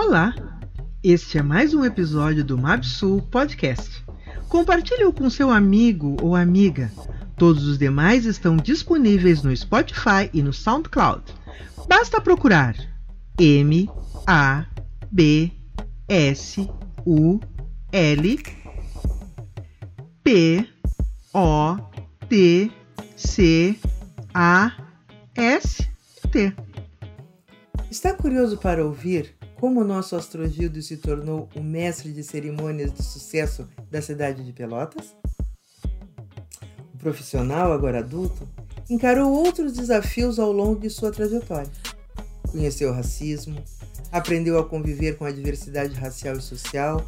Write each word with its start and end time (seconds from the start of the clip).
Olá! 0.00 0.32
Este 1.02 1.38
é 1.38 1.42
mais 1.42 1.74
um 1.74 1.84
episódio 1.84 2.44
do 2.44 2.56
MabSul 2.56 3.20
Podcast. 3.20 4.04
Compartilhe-o 4.48 5.12
com 5.12 5.28
seu 5.28 5.50
amigo 5.50 6.16
ou 6.22 6.36
amiga. 6.36 6.88
Todos 7.36 7.66
os 7.66 7.76
demais 7.76 8.24
estão 8.24 8.56
disponíveis 8.56 9.42
no 9.42 9.54
Spotify 9.54 10.30
e 10.32 10.40
no 10.40 10.52
SoundCloud. 10.52 11.24
Basta 11.88 12.20
procurar 12.20 12.76
M 13.40 13.90
A 14.24 14.66
B 15.10 15.50
S 16.08 16.70
U 17.04 17.40
L 17.90 18.38
P 20.22 20.68
O 21.34 21.76
T 22.28 22.70
C 23.16 23.76
A 24.32 24.72
S 25.34 25.90
T. 26.30 26.54
Está 27.90 28.14
curioso 28.14 28.58
para 28.58 28.86
ouvir 28.86 29.37
como 29.60 29.80
o 29.80 29.84
nosso 29.84 30.14
Astrogildo 30.14 30.80
se 30.80 30.96
tornou 30.96 31.48
o 31.54 31.60
mestre 31.60 32.12
de 32.12 32.22
cerimônias 32.22 32.92
de 32.92 33.02
sucesso 33.02 33.68
da 33.90 34.00
cidade 34.00 34.44
de 34.44 34.52
Pelotas? 34.52 35.16
O 36.94 36.98
profissional, 36.98 37.72
agora 37.72 37.98
adulto, 37.98 38.48
encarou 38.88 39.32
outros 39.32 39.72
desafios 39.72 40.38
ao 40.38 40.52
longo 40.52 40.80
de 40.80 40.88
sua 40.88 41.10
trajetória. 41.10 41.70
Conheceu 42.50 42.90
o 42.90 42.94
racismo, 42.94 43.60
aprendeu 44.12 44.58
a 44.58 44.64
conviver 44.64 45.16
com 45.16 45.24
a 45.24 45.30
diversidade 45.30 45.94
racial 45.94 46.36
e 46.36 46.42
social, 46.42 47.04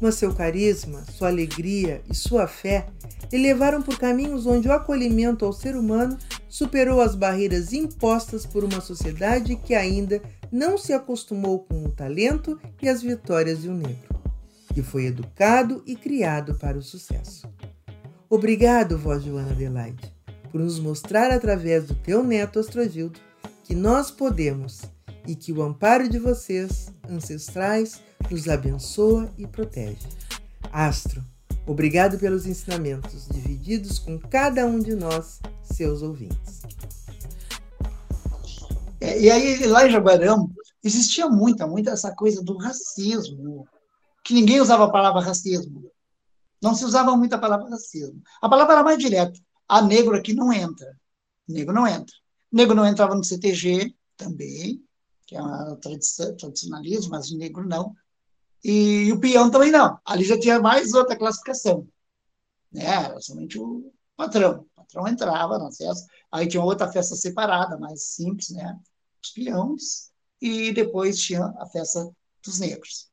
mas 0.00 0.16
seu 0.16 0.34
carisma, 0.34 1.04
sua 1.12 1.28
alegria 1.28 2.02
e 2.10 2.14
sua 2.14 2.46
fé 2.46 2.86
lhe 3.32 3.38
levaram 3.38 3.82
por 3.82 3.98
caminhos 3.98 4.46
onde 4.46 4.68
o 4.68 4.72
acolhimento 4.72 5.44
ao 5.44 5.52
ser 5.52 5.76
humano 5.76 6.16
superou 6.48 7.00
as 7.00 7.14
barreiras 7.14 7.72
impostas 7.72 8.46
por 8.46 8.64
uma 8.64 8.80
sociedade 8.80 9.56
que 9.56 9.74
ainda 9.74 10.22
não 10.52 10.78
se 10.78 10.92
acostumou 10.92 11.60
com 11.60 11.84
o 11.84 11.90
talento 11.90 12.60
e 12.80 12.88
as 12.88 13.02
vitórias 13.02 13.62
de 13.62 13.68
um 13.68 13.74
negro, 13.74 14.20
que 14.72 14.82
foi 14.82 15.06
educado 15.06 15.82
e 15.86 15.96
criado 15.96 16.54
para 16.54 16.78
o 16.78 16.82
sucesso. 16.82 17.48
Obrigado, 18.30 18.96
vó 18.96 19.18
Joana 19.18 19.50
Adelaide, 19.50 20.12
por 20.50 20.60
nos 20.60 20.78
mostrar 20.78 21.30
através 21.30 21.86
do 21.86 21.94
teu 21.94 22.22
neto 22.22 22.58
Astrogildo 22.58 23.18
que 23.64 23.74
nós 23.74 24.10
podemos 24.10 24.82
e 25.26 25.34
que 25.34 25.52
o 25.52 25.62
amparo 25.62 26.08
de 26.08 26.18
vocês, 26.18 26.92
ancestrais, 27.08 28.00
nos 28.30 28.48
abençoa 28.48 29.32
e 29.38 29.46
protege. 29.46 30.06
Astro, 30.72 31.24
obrigado 31.66 32.18
pelos 32.18 32.46
ensinamentos 32.46 33.28
divididos 33.28 33.98
com 33.98 34.18
cada 34.18 34.66
um 34.66 34.78
de 34.78 34.94
nós, 34.94 35.40
seus 35.62 36.02
ouvintes. 36.02 36.62
É, 39.00 39.20
e 39.20 39.30
aí, 39.30 39.66
lá 39.66 39.86
em 39.86 39.90
Jaguarão, 39.90 40.50
existia 40.82 41.28
muita, 41.28 41.66
muita 41.66 41.90
essa 41.90 42.14
coisa 42.14 42.42
do 42.42 42.56
racismo, 42.56 43.68
que 44.24 44.32
ninguém 44.32 44.60
usava 44.60 44.84
a 44.84 44.90
palavra 44.90 45.20
racismo. 45.20 45.90
Não 46.62 46.74
se 46.74 46.84
usava 46.84 47.14
muito 47.14 47.34
a 47.34 47.38
palavra 47.38 47.68
racismo. 47.68 48.22
A 48.40 48.48
palavra 48.48 48.74
era 48.74 48.82
mais 48.82 48.98
direta. 48.98 49.38
A 49.68 49.82
negro 49.82 50.16
aqui 50.16 50.32
não 50.32 50.50
entra. 50.50 50.96
Negro 51.46 51.74
não 51.74 51.86
entra. 51.86 52.14
Negro 52.50 52.74
não 52.74 52.86
entrava 52.86 53.14
no 53.14 53.22
CTG 53.22 53.94
também, 54.16 54.82
que 55.26 55.36
é 55.36 55.42
um 55.42 55.76
tradicionalismo, 55.76 57.10
mas 57.10 57.30
negro 57.30 57.66
não. 57.66 57.94
E, 58.64 59.04
e, 59.08 59.12
o 59.12 59.20
peão 59.20 59.50
também 59.50 59.70
não. 59.70 59.98
Ali 60.04 60.24
já 60.24 60.38
tinha 60.40 60.58
mais 60.58 60.94
outra 60.94 61.16
classificação. 61.16 61.86
Né? 62.72 62.84
Era 62.84 63.20
somente 63.20 63.58
o 63.58 63.92
patrão. 64.16 64.66
O 64.72 64.74
patrão 64.74 65.06
entrava 65.06 65.58
na 65.58 65.70
festa. 65.70 66.06
Aí 66.32 66.48
tinha 66.48 66.62
outra 66.62 66.90
festa 66.90 67.14
separada, 67.14 67.78
mais 67.78 68.02
simples, 68.14 68.48
né? 68.50 68.78
Os 69.22 69.30
peões. 69.30 70.10
E 70.40 70.72
depois 70.72 71.18
tinha 71.20 71.44
a 71.58 71.66
festa 71.66 72.10
dos 72.42 72.58
negros. 72.58 73.10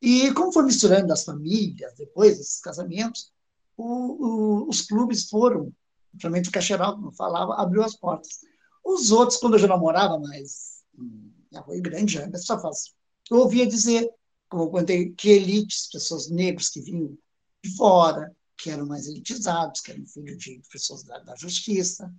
E 0.00 0.32
como 0.34 0.52
foi 0.52 0.64
misturando 0.64 1.12
as 1.12 1.24
famílias, 1.24 1.94
depois 1.96 2.36
desses 2.36 2.60
casamentos, 2.60 3.32
o, 3.76 3.84
o, 3.84 4.68
os 4.68 4.82
clubes 4.82 5.28
foram, 5.28 5.72
principalmente 6.10 6.48
o 6.48 6.52
Cacheral, 6.52 6.96
como 6.96 7.12
falava, 7.12 7.54
abriu 7.54 7.82
as 7.82 7.96
portas. 7.96 8.40
Os 8.84 9.12
outros, 9.12 9.38
quando 9.38 9.54
eu 9.54 9.60
já 9.60 9.68
namorava 9.68 10.18
mais 10.18 10.82
em 10.98 11.56
Arroio 11.56 11.80
Grande, 11.80 12.14
já 12.14 12.28
só 12.36 12.60
faz. 12.60 12.92
Eu 13.30 13.38
ouvia 13.38 13.66
dizer, 13.66 14.10
como 14.52 14.78
eu 14.78 15.14
que 15.14 15.30
elites, 15.30 15.88
pessoas 15.90 16.28
negras 16.28 16.68
que 16.68 16.82
vinham 16.82 17.16
de 17.64 17.74
fora, 17.74 18.36
que 18.58 18.68
eram 18.68 18.84
mais 18.84 19.06
elitizados, 19.06 19.80
que 19.80 19.92
eram 19.92 20.04
filhos 20.04 20.36
de 20.36 20.60
pessoas 20.70 21.02
da, 21.04 21.18
da 21.20 21.34
justiça, 21.36 22.14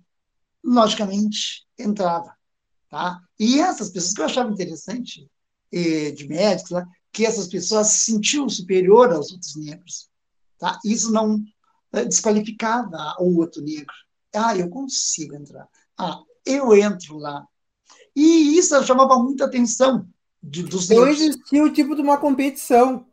logicamente 0.64 1.64
entrava. 1.78 2.36
Tá? 2.90 3.22
E 3.38 3.60
essas 3.60 3.90
pessoas 3.90 4.14
que 4.14 4.20
eu 4.20 4.24
achava 4.24 4.50
interessante, 4.50 5.30
eh, 5.72 6.10
de 6.10 6.26
médicos, 6.26 6.72
lá, 6.72 6.84
que 7.12 7.24
essas 7.24 7.46
pessoas 7.46 7.86
se 7.86 8.10
sentiam 8.10 8.48
superior 8.48 9.12
aos 9.12 9.30
outros 9.30 9.54
negros. 9.54 10.10
Tá? 10.58 10.80
Isso 10.84 11.12
não 11.12 11.40
eh, 11.92 12.04
desqualificava 12.04 13.14
o 13.20 13.38
outro 13.38 13.62
negro. 13.62 13.94
Ah, 14.34 14.56
eu 14.56 14.68
consigo 14.68 15.36
entrar. 15.36 15.68
Ah, 15.96 16.20
eu 16.44 16.74
entro 16.74 17.16
lá. 17.16 17.46
E 18.16 18.58
isso 18.58 18.82
chamava 18.82 19.22
muita 19.22 19.44
atenção 19.44 20.08
de, 20.44 20.62
dos 20.62 20.88
negros. 20.88 21.16
Então 21.16 21.26
existia 21.26 21.64
o 21.64 21.72
tipo 21.72 21.94
de 21.94 22.02
uma 22.02 22.18
competição. 22.18 23.06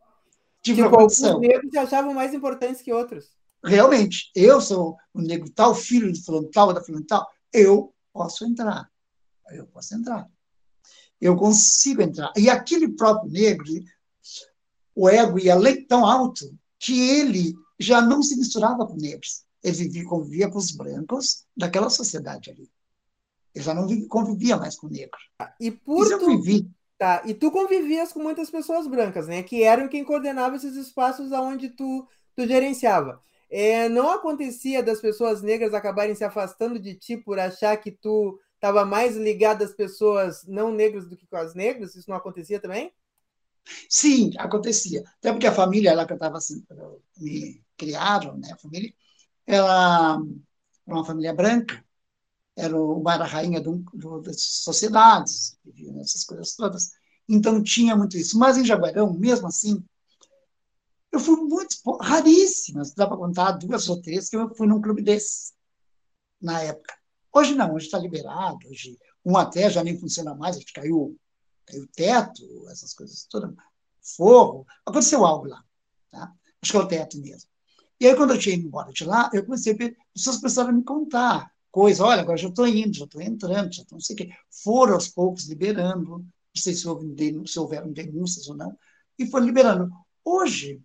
Tipo, 0.61 0.83
tipo 0.83 0.95
alguns 0.95 1.39
negros 1.39 1.71
se 1.71 1.77
achavam 1.77 2.13
mais 2.13 2.33
importantes 2.33 2.81
que 2.81 2.93
outros. 2.93 3.31
Realmente, 3.63 4.31
eu 4.35 4.59
sou 4.59 4.97
o 5.13 5.21
negro 5.21 5.49
tal, 5.49 5.73
filho 5.75 6.11
de 6.11 6.23
fulano 6.23 6.49
tal, 6.49 6.73
da 6.73 6.83
fulano 6.83 7.05
tal, 7.05 7.27
eu 7.53 7.93
posso 8.11 8.45
entrar. 8.45 8.89
Eu 9.51 9.65
posso 9.67 9.93
entrar 9.95 10.27
eu 11.21 11.35
consigo 11.35 12.01
entrar. 12.01 12.33
E 12.35 12.49
aquele 12.49 12.89
próprio 12.89 13.31
negro, 13.31 13.67
o 14.95 15.07
ego 15.07 15.37
ia 15.37 15.55
tão 15.87 16.03
alto 16.03 16.57
que 16.79 16.99
ele 16.99 17.53
já 17.79 18.01
não 18.01 18.23
se 18.23 18.35
misturava 18.35 18.87
com 18.87 18.95
negros. 18.95 19.43
Ele 19.63 19.77
vivia, 19.77 20.05
convivia 20.05 20.49
com 20.49 20.57
os 20.57 20.71
brancos 20.71 21.45
daquela 21.55 21.91
sociedade 21.91 22.49
ali. 22.49 22.67
Ele 23.53 23.63
já 23.63 23.73
não 23.73 23.87
convivia 24.07 24.57
mais 24.57 24.75
com 24.75 24.87
negro. 24.87 25.19
E 25.59 25.69
por 25.69 26.07
Isso 26.07 26.17
tu... 26.17 26.71
Tá, 27.01 27.23
e 27.25 27.33
tu 27.33 27.49
convivias 27.49 28.13
com 28.13 28.19
muitas 28.21 28.51
pessoas 28.51 28.85
brancas, 28.85 29.27
né? 29.27 29.41
Que 29.41 29.63
eram 29.63 29.87
quem 29.87 30.03
coordenava 30.03 30.55
esses 30.55 30.75
espaços 30.75 31.33
aonde 31.33 31.69
tu, 31.69 32.07
tu 32.35 32.45
gerenciava. 32.45 33.19
É, 33.49 33.89
não 33.89 34.11
acontecia 34.11 34.83
das 34.83 35.01
pessoas 35.01 35.41
negras 35.41 35.73
acabarem 35.73 36.13
se 36.13 36.23
afastando 36.23 36.77
de 36.77 36.93
ti 36.93 37.17
por 37.17 37.39
achar 37.39 37.75
que 37.77 37.89
tu 37.89 38.39
estava 38.53 38.85
mais 38.85 39.17
ligado 39.17 39.63
às 39.63 39.73
pessoas 39.73 40.45
não 40.45 40.71
negras 40.71 41.07
do 41.07 41.17
que 41.17 41.25
com 41.25 41.37
as 41.37 41.55
negras? 41.55 41.95
Isso 41.95 42.07
não 42.07 42.17
acontecia 42.17 42.59
também? 42.59 42.93
Sim, 43.89 44.29
acontecia. 44.37 45.03
Até 45.17 45.31
porque 45.31 45.47
a 45.47 45.55
família 45.55 45.95
lá 45.95 46.05
que 46.05 46.13
eu 46.13 46.17
estava 46.17 46.37
assim, 46.37 46.63
me 47.17 47.63
criaram, 47.75 48.37
né, 48.37 48.51
a 48.51 48.57
família, 48.57 48.93
ela 49.47 50.19
era 50.85 50.95
uma 50.95 51.03
família 51.03 51.33
branca, 51.33 51.83
era 52.55 52.79
uma 52.79 53.13
era 53.13 53.25
rainha 53.25 53.61
do, 53.61 53.83
do, 53.93 54.21
das 54.21 54.41
sociedades, 54.41 55.57
essas 56.01 56.23
coisas 56.23 56.55
todas. 56.55 56.91
Então 57.27 57.61
tinha 57.63 57.95
muito 57.95 58.17
isso. 58.17 58.37
Mas 58.37 58.57
em 58.57 58.65
Jaguarão, 58.65 59.13
mesmo 59.13 59.47
assim, 59.47 59.83
eu 61.11 61.19
fui 61.19 61.35
muito 61.37 61.75
raríssimas, 62.01 62.93
dá 62.93 63.07
para 63.07 63.17
contar 63.17 63.53
duas 63.53 63.89
ou 63.89 64.01
três 64.01 64.29
que 64.29 64.35
eu 64.35 64.53
fui 64.55 64.67
num 64.67 64.81
clube 64.81 65.01
desse 65.01 65.53
na 66.41 66.61
época. 66.61 66.93
Hoje 67.33 67.55
não, 67.55 67.73
hoje 67.73 67.85
está 67.85 67.97
liberado, 67.97 68.57
hoje 68.69 68.97
um 69.23 69.37
até 69.37 69.69
já 69.69 69.83
nem 69.83 69.97
funciona 69.97 70.33
mais, 70.33 70.57
acho 70.57 70.65
que 70.65 70.73
caiu, 70.73 71.17
caiu 71.65 71.87
teto, 71.95 72.43
essas 72.69 72.93
coisas 72.93 73.25
todas, 73.29 73.53
forro, 74.01 74.65
aconteceu 74.85 75.25
algo 75.25 75.47
lá, 75.47 75.63
tá? 76.09 76.33
acho 76.61 76.71
que 76.71 76.77
é 76.77 76.81
o 76.81 76.87
teto 76.87 77.21
mesmo. 77.21 77.49
E 77.99 78.07
aí, 78.07 78.15
quando 78.15 78.33
eu 78.33 78.39
tinha 78.39 78.55
ido 78.55 78.65
embora 78.65 78.91
de 78.91 79.05
lá, 79.05 79.29
eu 79.31 79.45
comecei 79.45 79.73
a 79.73 79.77
ver, 79.77 79.95
pessoas 80.13 80.37
começaram 80.37 80.69
a 80.69 80.73
me 80.73 80.83
contar 80.83 81.51
coisas, 81.71 82.01
olha, 82.01 82.21
agora 82.21 82.37
já 82.37 82.49
estou 82.49 82.67
indo, 82.67 82.95
já 82.95 83.05
estou 83.05 83.21
entrando, 83.21 83.73
já 83.73 83.81
estou 83.81 83.95
não 83.95 84.01
sei 84.01 84.13
o 84.15 84.17
quê. 84.17 84.29
Foram 84.63 84.95
aos 84.95 85.07
poucos 85.07 85.47
liberando, 85.47 86.19
não 86.19 86.25
sei 86.55 86.73
se, 86.73 86.87
houve, 86.87 87.15
se 87.47 87.59
houveram 87.59 87.91
denúncias 87.91 88.47
ou 88.47 88.55
não, 88.55 88.77
e 89.17 89.25
foram 89.27 89.45
liberando. 89.45 89.89
Hoje, 90.23 90.81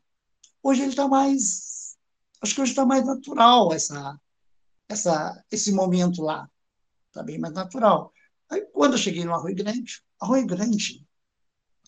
hoje 0.62 0.82
ele 0.82 0.90
está 0.90 1.08
mais, 1.08 1.96
acho 2.40 2.54
que 2.54 2.60
hoje 2.60 2.72
está 2.72 2.86
mais 2.86 3.04
natural 3.04 3.72
essa, 3.72 4.18
essa, 4.88 5.44
esse 5.50 5.72
momento 5.72 6.22
lá. 6.22 6.48
Está 7.08 7.22
bem 7.22 7.38
mais 7.38 7.54
natural. 7.54 8.12
Aí, 8.48 8.62
quando 8.72 8.92
eu 8.92 8.98
cheguei 8.98 9.24
no 9.24 9.34
Arroio 9.34 9.56
Grande, 9.56 10.02
Arroio 10.20 10.46
Grande, 10.46 11.04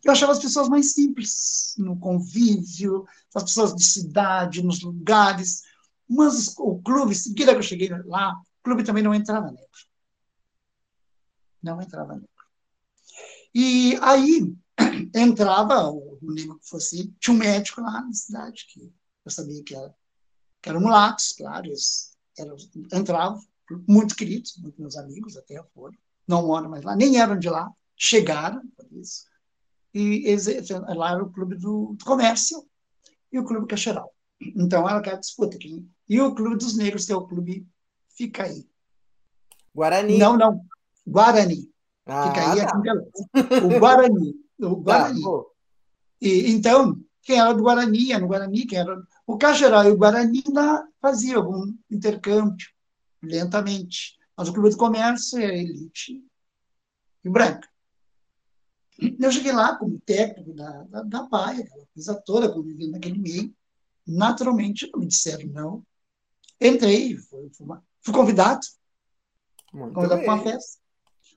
eu 0.05 0.13
achava 0.13 0.33
as 0.33 0.39
pessoas 0.39 0.69
mais 0.69 0.93
simples, 0.93 1.75
no 1.77 1.99
convívio, 1.99 3.07
as 3.35 3.43
pessoas 3.43 3.75
de 3.75 3.85
cidade, 3.85 4.63
nos 4.63 4.81
lugares. 4.81 5.63
Mas 6.09 6.55
o 6.57 6.81
clube, 6.81 7.15
seguida 7.15 7.53
que 7.53 7.59
eu 7.59 7.63
cheguei 7.63 7.91
lá, 8.05 8.35
clube 8.69 8.85
também 8.85 9.03
não 9.03 9.15
entrava 9.15 9.51
negro. 9.51 9.67
Não 11.63 11.81
entrava 11.81 12.15
negro. 12.15 12.29
E 13.55 13.99
aí 14.03 14.55
entrava 15.15 15.91
o 15.91 16.19
negro 16.23 16.59
que 16.59 16.69
fosse, 16.69 17.13
tinha 17.19 17.35
um 17.35 17.39
médico 17.39 17.81
lá 17.81 18.03
na 18.03 18.13
cidade, 18.13 18.67
que 18.71 18.93
eu 19.25 19.31
sabia 19.31 19.65
que 19.65 19.75
era, 19.75 19.95
que 20.61 20.69
eram 20.69 20.81
mulatos, 20.81 21.33
claro, 21.33 21.67
eles 21.67 22.17
eram, 22.39 22.57
entravam, 22.93 23.43
muito 23.89 24.15
queridos, 24.15 24.57
muitos 24.59 24.79
meus 24.79 24.97
amigos 24.97 25.37
até 25.37 25.63
foram, 25.75 25.97
não 26.27 26.47
moram 26.47 26.69
mais 26.69 26.85
lá, 26.85 26.95
nem 26.95 27.19
eram 27.19 27.39
de 27.39 27.49
lá, 27.49 27.71
chegaram, 27.97 28.63
por 28.77 28.87
isso. 28.93 29.27
e 29.95 30.37
lá 30.95 31.13
era 31.13 31.25
o 31.25 31.33
clube 31.33 31.57
do, 31.57 31.95
do 31.95 32.05
comércio 32.05 32.69
e 33.33 33.39
o 33.39 33.45
clube 33.45 33.67
cacheral. 33.67 34.15
Então 34.41 34.89
era 34.89 34.99
aquela 34.99 35.19
disputa 35.19 35.57
aqui. 35.57 35.85
E 36.09 36.21
o 36.21 36.35
clube 36.35 36.57
dos 36.57 36.77
negros, 36.77 37.05
que 37.05 37.13
é 37.13 37.17
o 37.17 37.27
clube 37.27 37.67
Fica 38.19 38.43
aí. 38.43 38.69
Guarani. 39.73 40.19
Não, 40.19 40.37
não. 40.37 40.61
Guarani. 41.07 41.71
Ah, 42.05 42.27
Fica 42.27 42.51
aí 42.51 42.67
tá. 42.67 42.83
em 43.37 43.77
O 43.77 43.79
Guarani. 43.79 44.35
O 44.59 44.75
tá, 44.83 44.83
Guarani. 44.83 45.23
Tá, 45.23 45.31
e, 46.21 46.51
então, 46.51 47.01
quem 47.23 47.39
era 47.39 47.53
do 47.53 47.63
Guarani, 47.63 48.11
era 48.11 48.21
no 48.21 48.27
Guarani, 48.27 48.67
quem 48.67 48.77
era. 48.77 49.01
O 49.25 49.39
Cacheral 49.39 49.85
e 49.85 49.93
o 49.93 49.97
Guarani 49.97 50.43
lá 50.53 50.85
faziam 51.01 51.43
algum 51.43 51.73
intercâmbio, 51.89 52.67
lentamente. 53.23 54.19
Mas 54.37 54.49
o 54.49 54.53
Clube 54.53 54.71
do 54.71 54.77
Comércio 54.77 55.39
era 55.39 55.57
elite 55.57 56.25
e 57.25 57.31
branca. 57.31 57.69
Eu 58.99 59.31
cheguei 59.31 59.53
lá 59.53 59.77
como 59.77 60.01
técnico 60.01 60.53
da, 60.55 60.83
da, 60.85 61.03
da 61.05 61.23
Baia, 61.23 61.61
aquela 61.61 61.87
coisa 61.95 62.21
toda, 62.27 62.53
convivendo 62.53 62.93
naquele 62.93 63.19
meio. 63.19 63.55
Naturalmente, 64.05 64.91
não 64.93 64.99
me 64.99 65.07
disseram 65.07 65.47
não. 65.51 65.87
Entrei, 66.61 67.17
fui, 67.17 67.49
fui, 67.51 67.67
fui 68.09 68.15
convidado. 68.15 68.61
Muito 69.73 69.95
convidado 69.95 70.23
para 70.23 70.35
uma 70.35 70.43
festa. 70.43 70.81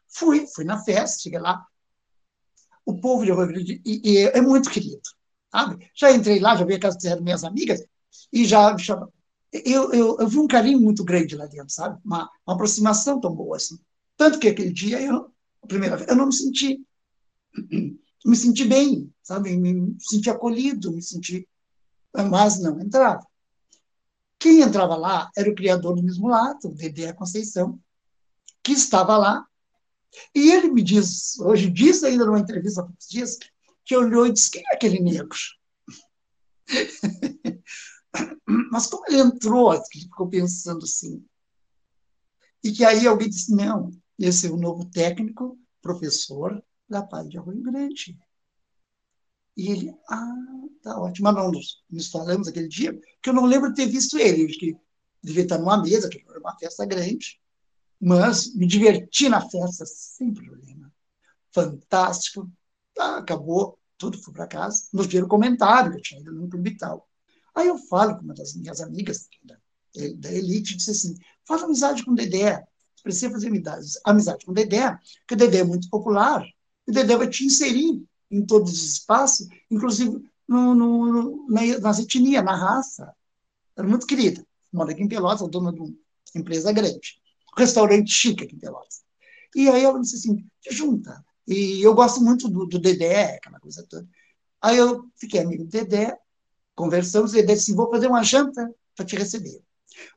Fui, 0.07 0.47
fui 0.47 0.63
na 0.63 0.83
festa, 0.83 1.21
cheguei 1.21 1.39
lá. 1.39 1.65
O 2.85 2.99
povo 2.99 3.23
de 3.23 3.31
Rio 3.31 3.47
Grande 3.47 3.81
e, 3.85 4.01
e 4.03 4.17
é 4.27 4.41
muito 4.41 4.69
querido. 4.69 5.01
Sabe? 5.51 5.89
Já 5.93 6.11
entrei 6.11 6.39
lá, 6.39 6.55
já 6.55 6.65
vi 6.65 6.75
aquelas 6.75 6.97
que 6.97 7.07
eram 7.07 7.21
minhas 7.21 7.43
amigas, 7.43 7.83
e 8.31 8.45
já, 8.45 8.75
já 8.77 9.05
eu, 9.51 9.91
eu, 9.91 10.17
eu, 10.17 10.27
vi 10.27 10.39
um 10.39 10.47
carinho 10.47 10.79
muito 10.79 11.03
grande 11.03 11.35
lá 11.35 11.45
dentro, 11.45 11.69
sabe? 11.69 11.99
Uma, 12.05 12.29
uma 12.47 12.55
aproximação 12.55 13.19
tão 13.19 13.35
boa 13.35 13.57
assim. 13.57 13.77
Tanto 14.15 14.39
que 14.39 14.47
aquele 14.47 14.71
dia, 14.71 15.01
eu, 15.01 15.29
a 15.61 15.67
primeira 15.67 15.97
vez, 15.97 16.09
eu 16.09 16.15
não 16.15 16.27
me 16.27 16.33
senti 16.33 16.81
me 18.25 18.35
senti 18.35 18.65
bem, 18.65 19.11
sabe? 19.21 19.55
Me 19.57 19.95
senti 19.99 20.29
acolhido, 20.29 20.91
me 20.91 21.01
senti. 21.01 21.47
Mas 22.13 22.59
não 22.59 22.79
entrava. 22.79 23.25
Quem 24.41 24.61
entrava 24.61 24.95
lá 24.95 25.29
era 25.37 25.51
o 25.51 25.55
criador 25.55 25.93
do 25.95 26.01
mesmo 26.01 26.27
lato, 26.27 26.69
o 26.69 26.73
Dedé 26.73 27.13
Conceição, 27.13 27.79
que 28.63 28.71
estava 28.71 29.15
lá. 29.15 29.45
E 30.33 30.49
ele 30.49 30.71
me 30.71 30.81
diz, 30.81 31.39
hoje 31.39 31.69
disse 31.69 32.07
ainda 32.07 32.25
numa 32.25 32.39
entrevista 32.39 32.81
há 32.81 32.83
poucos 32.83 33.07
dias, 33.07 33.37
que 33.85 33.95
olhou 33.95 34.25
e 34.25 34.33
disse: 34.33 34.49
quem 34.49 34.63
é 34.71 34.75
aquele 34.75 34.99
negro? 34.99 35.37
Mas 38.71 38.87
como 38.87 39.05
ele 39.07 39.19
entrou, 39.19 39.75
ele 39.75 39.83
ficou 39.91 40.27
pensando 40.27 40.85
assim. 40.85 41.23
E 42.63 42.71
que 42.71 42.83
aí 42.83 43.05
alguém 43.05 43.29
disse: 43.29 43.55
não, 43.55 43.91
esse 44.17 44.47
é 44.47 44.49
o 44.49 44.57
novo 44.57 44.89
técnico, 44.89 45.55
professor 45.83 46.63
da 46.89 47.03
Paz 47.03 47.29
de 47.29 47.37
Arroio 47.37 47.61
Grande. 47.61 48.17
E 49.61 49.69
ele, 49.69 49.95
ah, 50.09 50.35
tá 50.81 50.99
ótimo. 50.99 51.25
Mas 51.25 51.35
não 51.35 51.51
nos, 51.51 52.07
falamos 52.07 52.47
aquele 52.47 52.67
dia, 52.67 52.99
que 53.21 53.29
eu 53.29 53.33
não 53.33 53.45
lembro 53.45 53.69
de 53.69 53.75
ter 53.75 53.85
visto 53.85 54.17
ele. 54.17 54.47
que 54.47 54.75
devia 55.21 55.43
estar 55.43 55.59
numa 55.59 55.79
mesa, 55.79 56.09
que 56.09 56.25
era 56.27 56.39
uma 56.39 56.57
festa 56.57 56.83
grande. 56.83 57.39
Mas 57.99 58.55
me 58.55 58.65
diverti 58.65 59.29
na 59.29 59.39
festa 59.47 59.85
sem 59.85 60.33
problema. 60.33 60.91
Fantástico. 61.51 62.51
Tá, 62.95 63.19
acabou, 63.19 63.77
tudo, 63.99 64.17
fui 64.17 64.33
para 64.33 64.47
casa. 64.47 64.87
Nos 64.91 65.05
viram 65.05 65.27
comentário, 65.27 65.93
eu 65.93 66.01
tinha 66.01 66.19
ido 66.19 66.31
num 66.31 66.49
clube 66.49 66.71
e 66.71 66.77
tal. 66.77 67.07
Aí 67.53 67.67
eu 67.67 67.77
falo 67.77 68.17
com 68.17 68.23
uma 68.23 68.33
das 68.33 68.55
minhas 68.55 68.81
amigas 68.81 69.27
da, 69.43 69.55
da 70.15 70.33
elite, 70.33 70.75
disse 70.75 70.89
assim: 70.89 71.15
faz 71.45 71.61
amizade 71.61 72.03
com 72.03 72.11
o 72.11 72.15
Dedé. 72.15 72.65
Precisa 73.03 73.31
fazer 73.31 73.47
amizade, 73.47 73.87
amizade 74.03 74.43
com 74.43 74.51
o 74.51 74.55
Dedé, 74.55 74.97
porque 75.19 75.35
o 75.35 75.37
Dedé 75.37 75.59
é 75.59 75.63
muito 75.63 75.87
popular. 75.87 76.43
O 76.87 76.91
Dedé 76.91 77.15
vai 77.15 77.29
te 77.29 77.45
inserir 77.45 78.03
em 78.31 78.45
todos 78.45 78.71
os 78.71 78.93
espaços, 78.93 79.47
inclusive 79.69 80.23
no, 80.47 80.73
no, 80.73 81.47
na, 81.49 81.79
nas 81.79 81.99
etnias, 81.99 82.43
na 82.43 82.55
raça. 82.55 83.13
Era 83.77 83.87
muito 83.87 84.07
querida. 84.07 84.45
Mora 84.71 84.91
aqui 84.91 85.03
em 85.03 85.07
Pelotas, 85.07 85.47
dona 85.49 85.73
de 85.73 85.81
uma 85.81 85.93
empresa 86.35 86.71
grande. 86.71 87.19
restaurante 87.57 88.11
chique 88.11 88.43
aqui 88.43 88.55
em 88.55 88.59
Pelotas. 88.59 89.01
E 89.55 89.67
aí 89.69 89.83
ela 89.83 89.99
disse 89.99 90.15
assim, 90.15 90.45
te 90.61 90.73
junta. 90.73 91.23
E 91.47 91.81
eu 91.81 91.93
gosto 91.93 92.21
muito 92.21 92.47
do, 92.47 92.65
do 92.65 92.79
Dedé, 92.79 93.35
aquela 93.35 93.59
coisa 93.59 93.85
toda. 93.89 94.07
Aí 94.61 94.77
eu 94.77 95.05
fiquei 95.17 95.41
amigo 95.41 95.65
do 95.65 95.69
Dedé, 95.69 96.17
conversamos, 96.75 97.33
e 97.33 97.39
ele 97.39 97.47
disse, 97.53 97.73
vou 97.73 97.89
fazer 97.89 98.07
uma 98.07 98.23
janta 98.23 98.73
para 98.95 99.05
te 99.05 99.15
receber. 99.15 99.61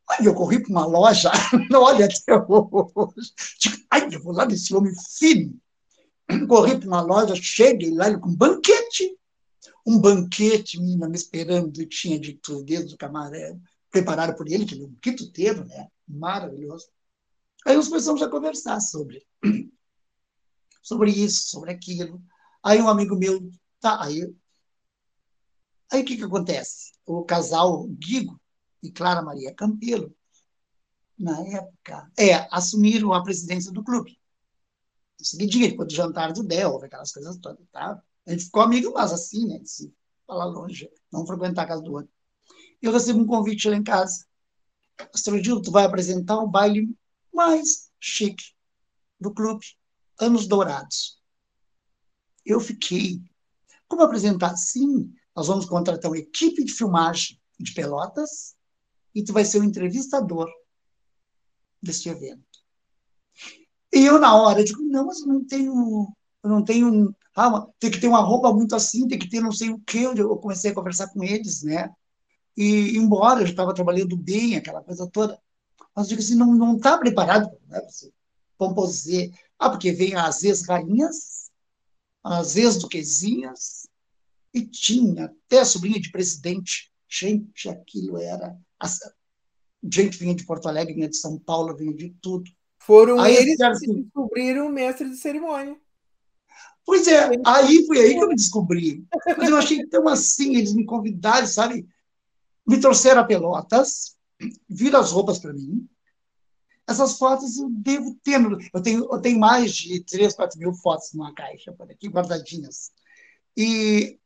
Aí 0.09 0.27
eu 0.27 0.35
corri 0.35 0.63
para 0.63 0.71
uma 0.71 0.87
loja, 0.87 1.31
olha 1.75 2.07
até 2.07 2.35
hoje, 2.37 3.33
ai, 3.91 4.09
eu 4.13 4.23
vou 4.23 4.33
lá 4.33 4.47
nesse 4.47 4.75
homem 4.75 4.93
fino, 5.19 5.59
corri 6.49 6.79
para 6.79 6.89
uma 6.89 7.03
loja, 7.03 7.35
cheguei 7.37 7.93
lá 7.93 8.19
com 8.19 8.31
um 8.31 8.37
banquete. 8.37 9.17
Um 9.87 10.01
banquete, 10.01 10.81
menina, 10.81 11.09
me 11.09 11.17
esperando, 11.17 11.85
tinha 11.87 12.19
de 12.19 12.35
tudo, 12.35 12.65
desde 12.65 12.95
o 12.95 12.99
camarão, 12.99 13.61
preparado 13.91 14.35
por 14.35 14.49
ele, 14.49 14.65
que 14.65 14.75
ele 14.75 14.85
é 14.85 14.87
um 14.87 14.95
quituteiro, 14.95 15.65
né? 15.67 15.89
Maravilhoso. 16.09 16.89
Aí 17.67 17.77
nós 17.77 17.89
começamos 17.89 18.23
a 18.23 18.29
conversar 18.29 18.81
sobre, 18.81 19.27
sobre 20.83 21.11
isso, 21.11 21.49
sobre 21.49 21.71
aquilo. 21.71 22.23
Aí 22.63 22.81
um 22.81 22.89
amigo 22.89 23.15
meu, 23.15 23.51
tá, 23.79 24.03
aí, 24.03 24.35
aí 25.93 26.03
o 26.03 26.05
que 26.05 26.17
que 26.17 26.25
acontece? 26.25 26.93
O 27.05 27.23
casal 27.23 27.87
Guigo 27.89 28.41
e 28.83 28.91
Clara 28.91 29.21
Maria 29.21 29.55
Campelo, 29.55 30.15
na 31.19 31.39
época, 31.47 32.11
é, 32.19 32.49
assumiram 32.51 33.13
a 33.13 33.23
presidência 33.23 33.71
do 33.71 33.85
clube 33.85 34.19
seguidinha, 35.23 35.69
depois 35.69 35.89
do 35.89 35.95
jantar 35.95 36.33
do 36.33 36.43
Del, 36.43 36.83
aquelas 36.83 37.13
coisas 37.13 37.37
todas, 37.39 37.67
tá? 37.71 38.03
A 38.27 38.31
gente 38.31 38.45
ficou 38.45 38.63
amigo, 38.63 38.93
mas 38.93 39.13
assim, 39.13 39.47
né? 39.47 39.61
Falar 40.27 40.47
longe, 40.47 40.91
não 41.13 41.27
frequentar 41.27 41.63
a 41.63 41.67
casa 41.67 41.83
do 41.83 41.93
outro. 41.93 42.11
Eu 42.81 42.93
recebo 42.93 43.21
um 43.21 43.27
convite 43.27 43.69
lá 43.69 43.77
em 43.77 43.83
casa. 43.83 44.27
Astrodil, 45.13 45.61
tu 45.61 45.71
vai 45.71 45.85
apresentar 45.85 46.39
o 46.39 46.47
baile 46.47 46.97
mais 47.33 47.91
chique 48.01 48.55
do 49.21 49.33
clube, 49.33 49.65
Anos 50.21 50.47
Dourados. 50.47 51.21
Eu 52.45 52.61
fiquei. 52.61 53.23
Como 53.89 54.03
apresentar? 54.03 54.57
Sim, 54.57 55.13
nós 55.35 55.47
vamos 55.47 55.67
contratar 55.67 56.11
uma 56.11 56.19
equipe 56.19 56.65
de 56.65 56.73
filmagem 56.73 57.41
de 57.59 57.73
Pelotas 57.73 58.55
e 59.15 59.23
tu 59.23 59.33
vai 59.33 59.45
ser 59.45 59.61
o 59.61 59.65
entrevistador 59.65 60.49
deste 61.83 62.09
evento. 62.09 62.54
E 63.95 64.05
eu, 64.05 64.19
na 64.19 64.35
hora, 64.35 64.65
digo, 64.65 64.83
não, 64.83 65.07
mas 65.07 65.21
eu 65.21 65.29
não 65.29 65.45
tenho. 65.45 66.13
Eu 66.43 66.51
não 66.51 66.65
tenho. 66.65 67.15
Ah, 67.37 67.67
tem 67.79 67.91
que 67.91 68.01
ter 68.01 68.09
uma 68.09 68.21
roupa 68.21 68.53
muito 68.53 68.75
assim, 68.75 69.09
tem 69.09 69.19
que 69.19 69.29
ter 69.29 69.41
não 69.41 69.53
sei 69.53 69.71
o 69.71 69.79
quê. 69.81 70.01
Eu 70.17 70.37
comecei 70.37 70.73
a 70.73 70.75
conversar 70.75 71.09
com 71.09 71.23
eles, 71.23 71.63
né? 71.63 71.91
E, 72.57 72.97
embora 72.97 73.41
eu 73.41 73.47
estava 73.47 73.75
trabalhando 73.75 74.17
bem, 74.17 74.57
aquela 74.57 74.83
coisa 74.83 75.09
toda, 75.11 75.39
mas 75.95 76.09
digo 76.09 76.21
assim, 76.21 76.35
não 76.37 76.55
não 76.55 76.77
está 76.77 76.99
preparado 76.99 77.51
né, 77.69 77.81
para 77.81 77.89
composer. 78.57 79.33
Ah, 79.59 79.71
porque 79.71 79.93
vem 79.93 80.15
as 80.15 80.45
ex-rainhas, 80.45 81.51
as 82.23 82.57
ex-duquesinhas, 82.57 83.89
e 84.53 84.65
tinha 84.65 85.27
até 85.27 85.65
sobrinha 85.65 86.01
de 86.01 86.11
presidente. 86.11 86.93
Gente, 87.09 87.69
aquilo 87.69 88.19
era. 88.19 88.57
Gente 89.83 90.19
vinha 90.19 90.35
de 90.35 90.45
Porto 90.45 90.69
Alegre, 90.69 90.95
vinha 90.95 91.09
de 91.09 91.17
São 91.17 91.39
Paulo, 91.39 91.77
vinha 91.77 91.95
de 91.95 92.11
tudo. 92.21 92.51
Foram 92.87 93.19
aí, 93.19 93.35
eles 93.35 93.57
que 93.57 93.63
assim, 93.65 94.03
descobriram 94.03 94.67
o 94.67 94.73
mestre 94.73 95.09
de 95.09 95.17
cerimônia. 95.17 95.75
Pois 96.85 97.09
é, 97.09 97.31
aí 97.47 97.87
foi 97.87 97.99
aí 97.99 98.15
que 98.15 98.23
eu 98.23 98.29
me 98.29 98.35
descobri. 98.35 99.07
Mas 99.39 99.49
eu 99.49 99.57
achei 99.57 99.87
tão 99.87 100.07
assim, 100.07 100.57
eles 100.57 100.75
me 100.75 100.85
convidaram, 100.85 101.47
sabe? 101.47 101.89
Me 102.67 102.79
trouxeram 102.79 103.23
a 103.23 103.25
Pelotas, 103.25 104.17
viram 104.69 105.01
as 105.01 105.13
roupas 105.13 105.39
para 105.39 105.55
mim. 105.55 105.89
Essas 106.87 107.17
fotos 107.17 107.57
eu 107.57 107.71
devo 107.71 108.15
ter. 108.23 108.39
Eu 108.75 108.83
tenho, 108.83 109.09
eu 109.11 109.19
tenho 109.19 109.39
mais 109.39 109.75
de 109.75 110.05
3, 110.05 110.35
4 110.35 110.59
mil 110.59 110.75
fotos 110.75 111.15
numa 111.15 111.33
caixa, 111.35 111.73
por 111.73 111.91
aqui, 111.91 112.09
guardadinhas. 112.09 112.93
E 113.57 114.19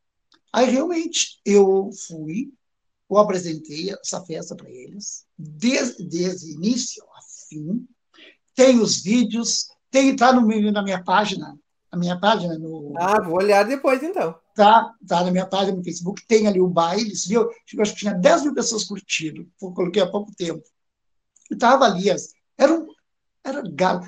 aí 0.53 0.69
realmente 0.69 1.41
eu 1.45 1.91
fui, 2.09 2.53
eu 3.09 3.19
apresentei 3.19 3.93
essa 3.93 4.25
festa 4.25 4.57
para 4.57 4.69
eles, 4.69 5.25
desde, 5.39 6.03
desde 6.03 6.51
início 6.51 7.05
a 7.05 7.21
fim 7.49 7.87
tem 8.59 8.81
os 8.81 9.01
vídeos, 9.01 9.69
tem 9.89 10.17
tá 10.17 10.33
no 10.33 10.45
na 10.73 10.83
minha 10.83 11.01
página, 11.05 11.57
na 11.93 11.97
minha 11.97 12.19
página 12.19 12.59
no 12.59 12.93
Ah, 12.99 13.23
vou 13.23 13.37
olhar 13.37 13.65
depois 13.65 14.03
então. 14.03 14.35
Tá, 14.53 14.93
tá 15.07 15.23
na 15.23 15.31
minha 15.31 15.47
página 15.47 15.77
no 15.77 15.85
Facebook, 15.85 16.27
tem 16.27 16.49
ali 16.49 16.61
o 16.61 16.67
baile, 16.67 17.13
viu? 17.29 17.43
Eu 17.43 17.83
acho 17.83 17.93
que 17.93 18.01
tinha 18.01 18.15
10 18.15 18.43
mil 18.43 18.55
pessoas 18.55 18.83
curtindo, 18.83 19.49
coloquei 19.61 20.03
há 20.03 20.11
pouco 20.11 20.35
tempo. 20.35 20.61
E 21.49 21.55
tava 21.55 21.85
ali, 21.85 22.11
era 22.59 22.75
um, 22.75 22.89
era 23.45 23.63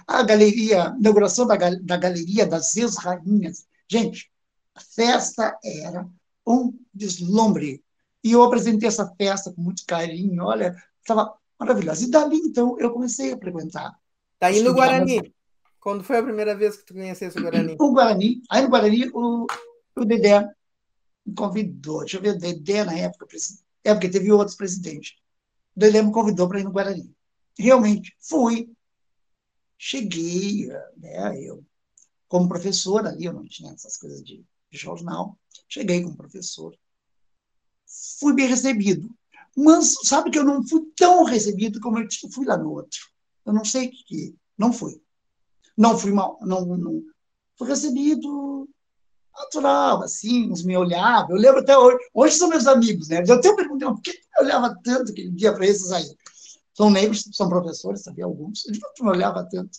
a 0.05 0.23
galeria, 0.25 0.89
a 0.89 0.97
inauguração 0.99 1.47
da, 1.47 1.55
da 1.57 1.97
galeria 1.97 2.45
das 2.45 2.77
ex-rainhas. 2.77 3.65
Gente, 3.89 4.33
a 4.75 4.81
festa 4.81 5.57
era 5.65 6.09
um 6.45 6.77
deslumbre. 6.93 7.85
E 8.25 8.33
eu 8.33 8.43
apresentei 8.43 8.89
essa 8.89 9.15
festa 9.17 9.53
com 9.53 9.63
muito 9.63 9.85
carinho, 9.87 10.43
olha, 10.43 10.75
estava 11.01 11.33
maravilhosa. 11.57 12.05
E 12.05 12.11
dali, 12.11 12.39
então, 12.39 12.77
eu 12.81 12.91
comecei 12.91 13.33
a 13.33 13.39
frequentar 13.39 13.95
Tá 14.41 14.47
aí 14.47 14.63
no 14.63 14.73
Guarani. 14.73 15.35
Quando 15.79 16.03
foi 16.03 16.19
a 16.19 16.23
primeira 16.23 16.57
vez 16.57 16.79
que 16.79 16.87
tu 16.87 16.95
conhecesse 16.95 17.39
o 17.39 17.43
Guarani? 17.43 17.77
O 17.79 17.93
Guarani. 17.93 18.43
Aí 18.51 18.63
no 18.63 18.71
Guarani, 18.71 19.11
o, 19.13 19.47
O 19.95 20.05
Dedé 20.05 20.49
me 21.27 21.35
convidou. 21.35 22.01
Deixa 22.01 22.17
eu 22.17 22.23
ver, 22.23 22.37
o 22.37 22.39
Dedé, 22.39 22.85
na 22.85 22.97
época, 22.97 23.27
é 23.85 23.93
porque 23.93 24.09
teve 24.09 24.33
outros 24.33 24.57
presidentes. 24.57 25.13
O 25.77 25.81
Dedé 25.81 26.03
me 26.03 26.11
convidou 26.11 26.49
para 26.49 26.59
ir 26.59 26.65
no 26.65 26.73
Guarani. 26.73 27.15
Realmente, 27.59 28.17
fui. 28.19 28.73
Cheguei, 29.77 30.69
né, 30.97 31.39
eu, 31.43 31.65
como 32.27 32.49
professor 32.49 33.07
ali, 33.07 33.27
eu 33.27 33.33
não 33.33 33.45
tinha 33.45 33.73
essas 33.73 33.97
coisas 33.99 34.23
de, 34.23 34.43
de 34.71 34.79
jornal. 34.79 35.39
Cheguei 35.69 36.03
como 36.03 36.17
professor. 36.17 36.75
Fui 38.19 38.35
bem 38.35 38.47
recebido. 38.47 39.11
Mas 39.55 39.95
sabe 40.05 40.31
que 40.31 40.39
eu 40.39 40.45
não 40.45 40.67
fui 40.67 40.83
tão 40.97 41.25
recebido 41.25 41.81
como 41.81 41.99
eu 41.99 42.07
fui 42.33 42.47
lá 42.47 42.57
no 42.57 42.71
outro. 42.71 43.01
Eu 43.45 43.53
não 43.53 43.65
sei 43.65 43.89
o 43.89 43.91
que. 43.91 44.35
Não 44.57 44.73
fui. 44.73 45.01
Não 45.77 45.99
fui 45.99 46.13
mal. 46.13 46.39
Não, 46.43 46.65
não. 46.65 47.03
Fui 47.57 47.69
recebido 47.69 48.69
natural, 49.37 50.03
assim, 50.03 50.51
uns 50.51 50.63
me 50.63 50.77
olhavam. 50.77 51.31
Eu 51.31 51.41
lembro 51.41 51.61
até 51.61 51.77
hoje. 51.77 51.99
Hoje 52.13 52.37
são 52.37 52.49
meus 52.49 52.67
amigos, 52.67 53.09
né? 53.09 53.23
Eu 53.27 53.35
até 53.35 53.55
perguntei, 53.55 53.89
por 53.89 54.01
que 54.01 54.11
eu 54.11 54.45
olhava 54.45 54.77
tanto 54.83 55.13
aquele 55.13 55.31
dia 55.31 55.53
para 55.53 55.67
esses 55.67 55.91
aí? 55.91 56.17
São 56.75 56.91
negros, 56.91 57.29
são 57.33 57.49
professores, 57.49 58.03
sabia 58.03 58.25
alguns. 58.25 58.67
Eu 58.67 58.75
não 58.99 59.11
me 59.11 59.17
olhava 59.17 59.47
tanto. 59.51 59.79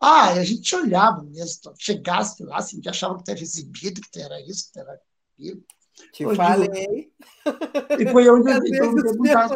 Ah, 0.00 0.30
a 0.30 0.44
gente 0.44 0.74
olhava 0.76 1.22
mesmo. 1.22 1.72
Chegasse 1.78 2.42
lá, 2.44 2.58
assim, 2.58 2.80
que 2.80 2.88
achava 2.88 3.16
que 3.18 3.24
tinha 3.24 3.36
recebido, 3.36 4.00
que 4.00 4.20
era 4.20 4.40
isso, 4.40 4.70
que 4.72 4.78
era 4.78 5.00
aquilo. 5.34 5.62
Te 6.12 6.24
Hoje 6.24 6.36
falei. 6.36 7.12
Eu... 7.44 8.00
E 8.00 8.12
foi 8.12 8.30
onde 8.30 8.50
eu 8.50 8.60
me 8.60 8.70
perguntasse. 8.70 9.54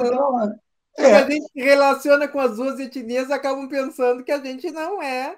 É. 0.99 1.17
A 1.17 1.31
gente 1.31 1.51
relaciona 1.55 2.29
com 2.29 2.39
as 2.39 2.57
duas 2.57 2.79
etnias, 2.79 3.31
acabam 3.31 3.69
pensando 3.69 4.23
que 4.23 4.33
a 4.33 4.43
gente 4.43 4.71
não 4.71 5.03
é 5.03 5.37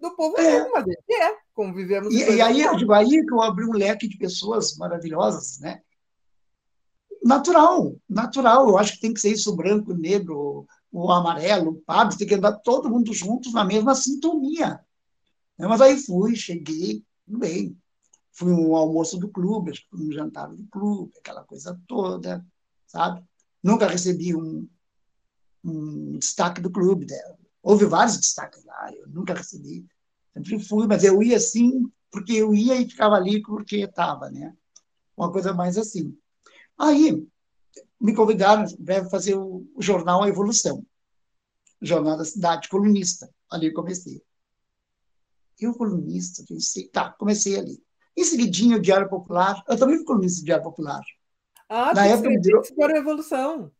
do 0.00 0.10
povo 0.16 0.36
é. 0.38 0.42
mesmo, 0.42 0.72
mas 0.72 0.84
a 0.84 0.90
gente 0.90 1.22
é, 1.22 1.36
convivemos. 1.52 2.14
E, 2.14 2.36
e 2.36 2.40
aí, 2.40 2.60
eu 2.62 2.76
digo, 2.76 2.92
aí 2.92 3.24
que 3.24 3.32
eu 3.32 3.42
abri 3.42 3.64
um 3.64 3.72
leque 3.72 4.08
de 4.08 4.16
pessoas 4.16 4.76
maravilhosas, 4.76 5.58
né? 5.60 5.80
Natural, 7.22 7.94
natural. 8.08 8.68
Eu 8.68 8.78
acho 8.78 8.94
que 8.94 9.00
tem 9.00 9.14
que 9.14 9.20
ser 9.20 9.30
isso, 9.30 9.54
branco, 9.54 9.94
negro, 9.94 10.66
o 10.92 11.10
amarelo, 11.10 11.70
o 11.70 11.80
padre, 11.80 12.18
tem 12.18 12.26
que 12.26 12.34
andar 12.34 12.52
todo 12.58 12.90
mundo 12.90 13.12
juntos 13.12 13.52
na 13.52 13.64
mesma 13.64 13.94
sintonia. 13.94 14.80
Mas 15.58 15.80
aí 15.80 15.98
fui, 15.98 16.34
cheguei, 16.34 17.02
tudo 17.24 17.38
bem. 17.38 17.76
Fui 18.32 18.52
um 18.52 18.74
almoço 18.74 19.16
do 19.18 19.28
clube, 19.28 19.72
um 19.92 20.10
jantar 20.10 20.48
do 20.48 20.66
clube, 20.66 21.12
aquela 21.18 21.44
coisa 21.44 21.80
toda, 21.86 22.44
sabe? 22.86 23.24
Nunca 23.62 23.86
recebi 23.86 24.34
um, 24.34 24.68
um 25.64 26.18
destaque 26.18 26.60
do 26.60 26.70
clube 26.70 27.06
dela. 27.06 27.38
Houve 27.62 27.86
vários 27.86 28.18
destaques 28.18 28.64
lá, 28.64 28.92
eu 28.92 29.08
nunca 29.08 29.34
recebi. 29.34 29.86
Sempre 30.32 30.58
fui, 30.58 30.86
mas 30.86 31.02
eu 31.04 31.22
ia 31.22 31.36
assim, 31.36 31.90
porque 32.10 32.32
eu 32.32 32.54
ia 32.54 32.76
e 32.76 32.88
ficava 32.88 33.14
ali 33.14 33.40
porque 33.42 33.76
estava, 33.78 34.30
né? 34.30 34.54
Uma 35.16 35.32
coisa 35.32 35.54
mais 35.54 35.78
assim. 35.78 36.16
Aí, 36.78 37.26
me 38.00 38.14
convidaram 38.14 38.64
para 38.84 39.08
fazer 39.08 39.34
o, 39.36 39.66
o 39.74 39.80
jornal 39.80 40.22
A 40.22 40.28
Evolução, 40.28 40.84
jornal 41.80 42.18
da 42.18 42.24
cidade, 42.24 42.68
colunista. 42.68 43.30
Ali 43.50 43.68
eu 43.68 43.74
comecei. 43.74 44.20
Eu, 45.58 45.72
colunista, 45.72 46.44
pensei, 46.46 46.88
tá, 46.88 47.10
comecei 47.12 47.56
ali. 47.56 47.82
Em 48.16 48.24
seguidinho, 48.24 48.76
o 48.76 48.80
Diário 48.80 49.08
Popular, 49.08 49.62
eu 49.68 49.78
também 49.78 49.96
fui 49.96 50.04
colunista 50.04 50.40
do 50.40 50.44
Diário 50.44 50.64
Popular. 50.64 51.02
Ah, 51.68 51.94
Na 51.94 52.06
época, 52.06 52.28
me 52.28 52.40
deu... 52.40 52.60
para 52.76 52.94
a 52.94 52.98
Evolução. 52.98 53.72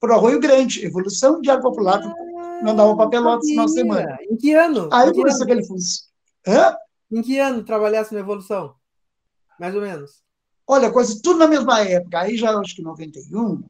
Para 0.00 0.14
o 0.14 0.14
Arroio 0.14 0.40
Grande, 0.40 0.84
Evolução 0.84 1.34
do 1.34 1.42
Diário 1.42 1.62
Popular, 1.62 2.00
ah, 2.02 2.60
mandava 2.64 2.96
para 2.96 3.10
Pelotas 3.10 3.54
na 3.54 3.68
semana. 3.68 4.18
Em 4.22 4.36
que 4.36 4.54
ano? 4.54 4.88
Aí 4.90 5.12
começou 5.12 5.44
aquele 5.44 5.64
fuso. 5.64 6.04
Hã? 6.46 6.74
Em 7.12 7.20
que 7.20 7.38
ano 7.38 7.62
trabalhasse 7.62 8.14
na 8.14 8.20
Evolução? 8.20 8.74
Mais 9.58 9.74
ou 9.74 9.82
menos. 9.82 10.22
Olha, 10.66 10.90
quase 10.90 11.20
tudo 11.20 11.38
na 11.38 11.46
mesma 11.46 11.80
época. 11.80 12.20
Aí 12.20 12.36
já 12.36 12.58
acho 12.58 12.74
que 12.74 12.82
91, 12.82 13.62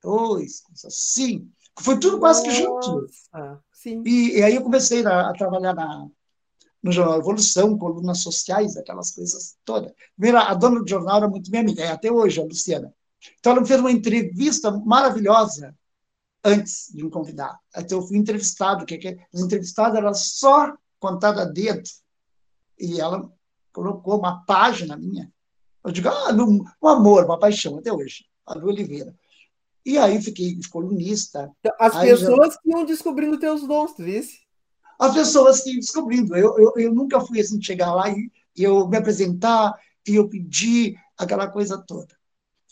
2, 0.00 0.62
assim. 0.86 1.50
Foi 1.80 1.98
tudo 1.98 2.20
quase 2.20 2.44
que 2.44 2.50
junto. 2.52 3.06
Sim. 3.72 4.02
E, 4.06 4.38
e, 4.38 4.42
aí 4.42 4.54
eu 4.54 4.62
comecei 4.62 5.04
a, 5.04 5.30
a 5.30 5.32
trabalhar 5.32 5.74
na, 5.74 6.06
no 6.82 6.92
jornal 6.92 7.18
Evolução, 7.18 7.76
colunas 7.76 8.20
sociais, 8.20 8.76
aquelas 8.76 9.10
coisas 9.10 9.56
todas. 9.64 9.92
Primeiro, 10.16 10.38
a 10.38 10.54
dona 10.54 10.80
do 10.80 10.88
jornal 10.88 11.16
era 11.16 11.28
muito 11.28 11.50
minha 11.50 11.62
amiga, 11.62 11.82
é 11.82 11.90
até 11.90 12.12
hoje, 12.12 12.40
a 12.40 12.44
Luciana. 12.44 12.94
Então, 13.38 13.52
ela 13.52 13.60
me 13.60 13.66
fez 13.66 13.80
uma 13.80 13.92
entrevista 13.92 14.70
maravilhosa 14.70 15.74
antes 16.44 16.92
de 16.92 17.04
me 17.04 17.10
convidar. 17.10 17.58
Então, 17.76 17.98
eu 17.98 18.06
fui 18.06 18.16
entrevistado, 18.16 18.84
que, 18.84 18.98
que 18.98 19.18
as 19.32 19.40
entrevistadas 19.40 19.96
eram 19.96 20.14
só 20.14 20.74
contadas 20.98 21.46
a 21.46 21.50
dedo. 21.50 21.88
E 22.78 23.00
ela 23.00 23.30
colocou 23.72 24.18
uma 24.18 24.44
página 24.44 24.96
minha 24.96 25.32
eu 25.84 25.92
digo, 25.92 26.08
ah, 26.08 26.32
um 26.82 26.88
amor, 26.88 27.26
uma 27.26 27.38
paixão, 27.38 27.76
até 27.76 27.92
hoje, 27.92 28.24
a 28.46 28.54
Lu 28.54 28.68
Oliveira. 28.68 29.14
E 29.84 29.98
aí 29.98 30.20
fiquei 30.22 30.58
colunista. 30.72 31.52
As 31.78 32.00
pessoas 32.00 32.54
já... 32.54 32.60
que 32.60 32.70
iam 32.70 32.86
descobrindo 32.86 33.38
teus 33.38 33.66
dons, 33.66 33.92
tu? 33.92 34.02
As 34.98 35.12
pessoas 35.12 35.60
que 35.60 35.72
iam 35.72 35.80
descobrindo. 35.80 36.34
Eu, 36.34 36.58
eu, 36.58 36.72
eu 36.78 36.94
nunca 36.94 37.20
fui 37.20 37.38
assim, 37.38 37.60
chegar 37.60 37.94
lá 37.94 38.08
e, 38.08 38.32
e 38.56 38.62
eu 38.62 38.88
me 38.88 38.96
apresentar, 38.96 39.74
e 40.08 40.14
eu 40.14 40.26
pedir 40.26 40.96
aquela 41.18 41.48
coisa 41.48 41.76
toda. 41.76 42.16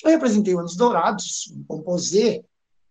Eu 0.05 0.17
apresentei 0.17 0.55
Anos 0.55 0.77
Dourados, 0.77 1.53
um 1.55 1.65
composê, 1.65 2.45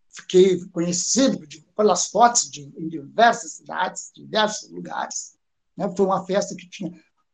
fiquei 0.10 0.64
conhecido 0.70 1.46
de, 1.46 1.62
pelas 1.76 2.08
fotos 2.08 2.50
de, 2.50 2.64
em 2.78 2.88
diversas 2.88 3.54
cidades, 3.54 4.12
diversos 4.16 4.70
lugares. 4.70 5.36
Né? 5.76 5.92
Foi 5.96 6.06
uma 6.06 6.26
festa 6.26 6.56
que 6.56 6.70
tinha, 6.70 6.92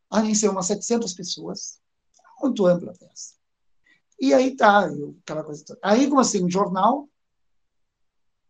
ah, 0.10 0.22
nem 0.22 0.34
sei, 0.34 0.50
umas 0.50 0.68
700 0.68 1.14
pessoas 1.14 1.80
muito 2.42 2.66
ampla 2.66 2.92
a 2.92 2.98
peça. 2.98 3.36
E 4.20 4.34
aí 4.34 4.56
tá, 4.56 4.88
eu, 4.88 5.16
aquela 5.22 5.44
coisa 5.44 5.64
toda. 5.66 5.80
Aí 5.84 6.10
comecei 6.10 6.44
um 6.44 6.50
jornal, 6.50 7.08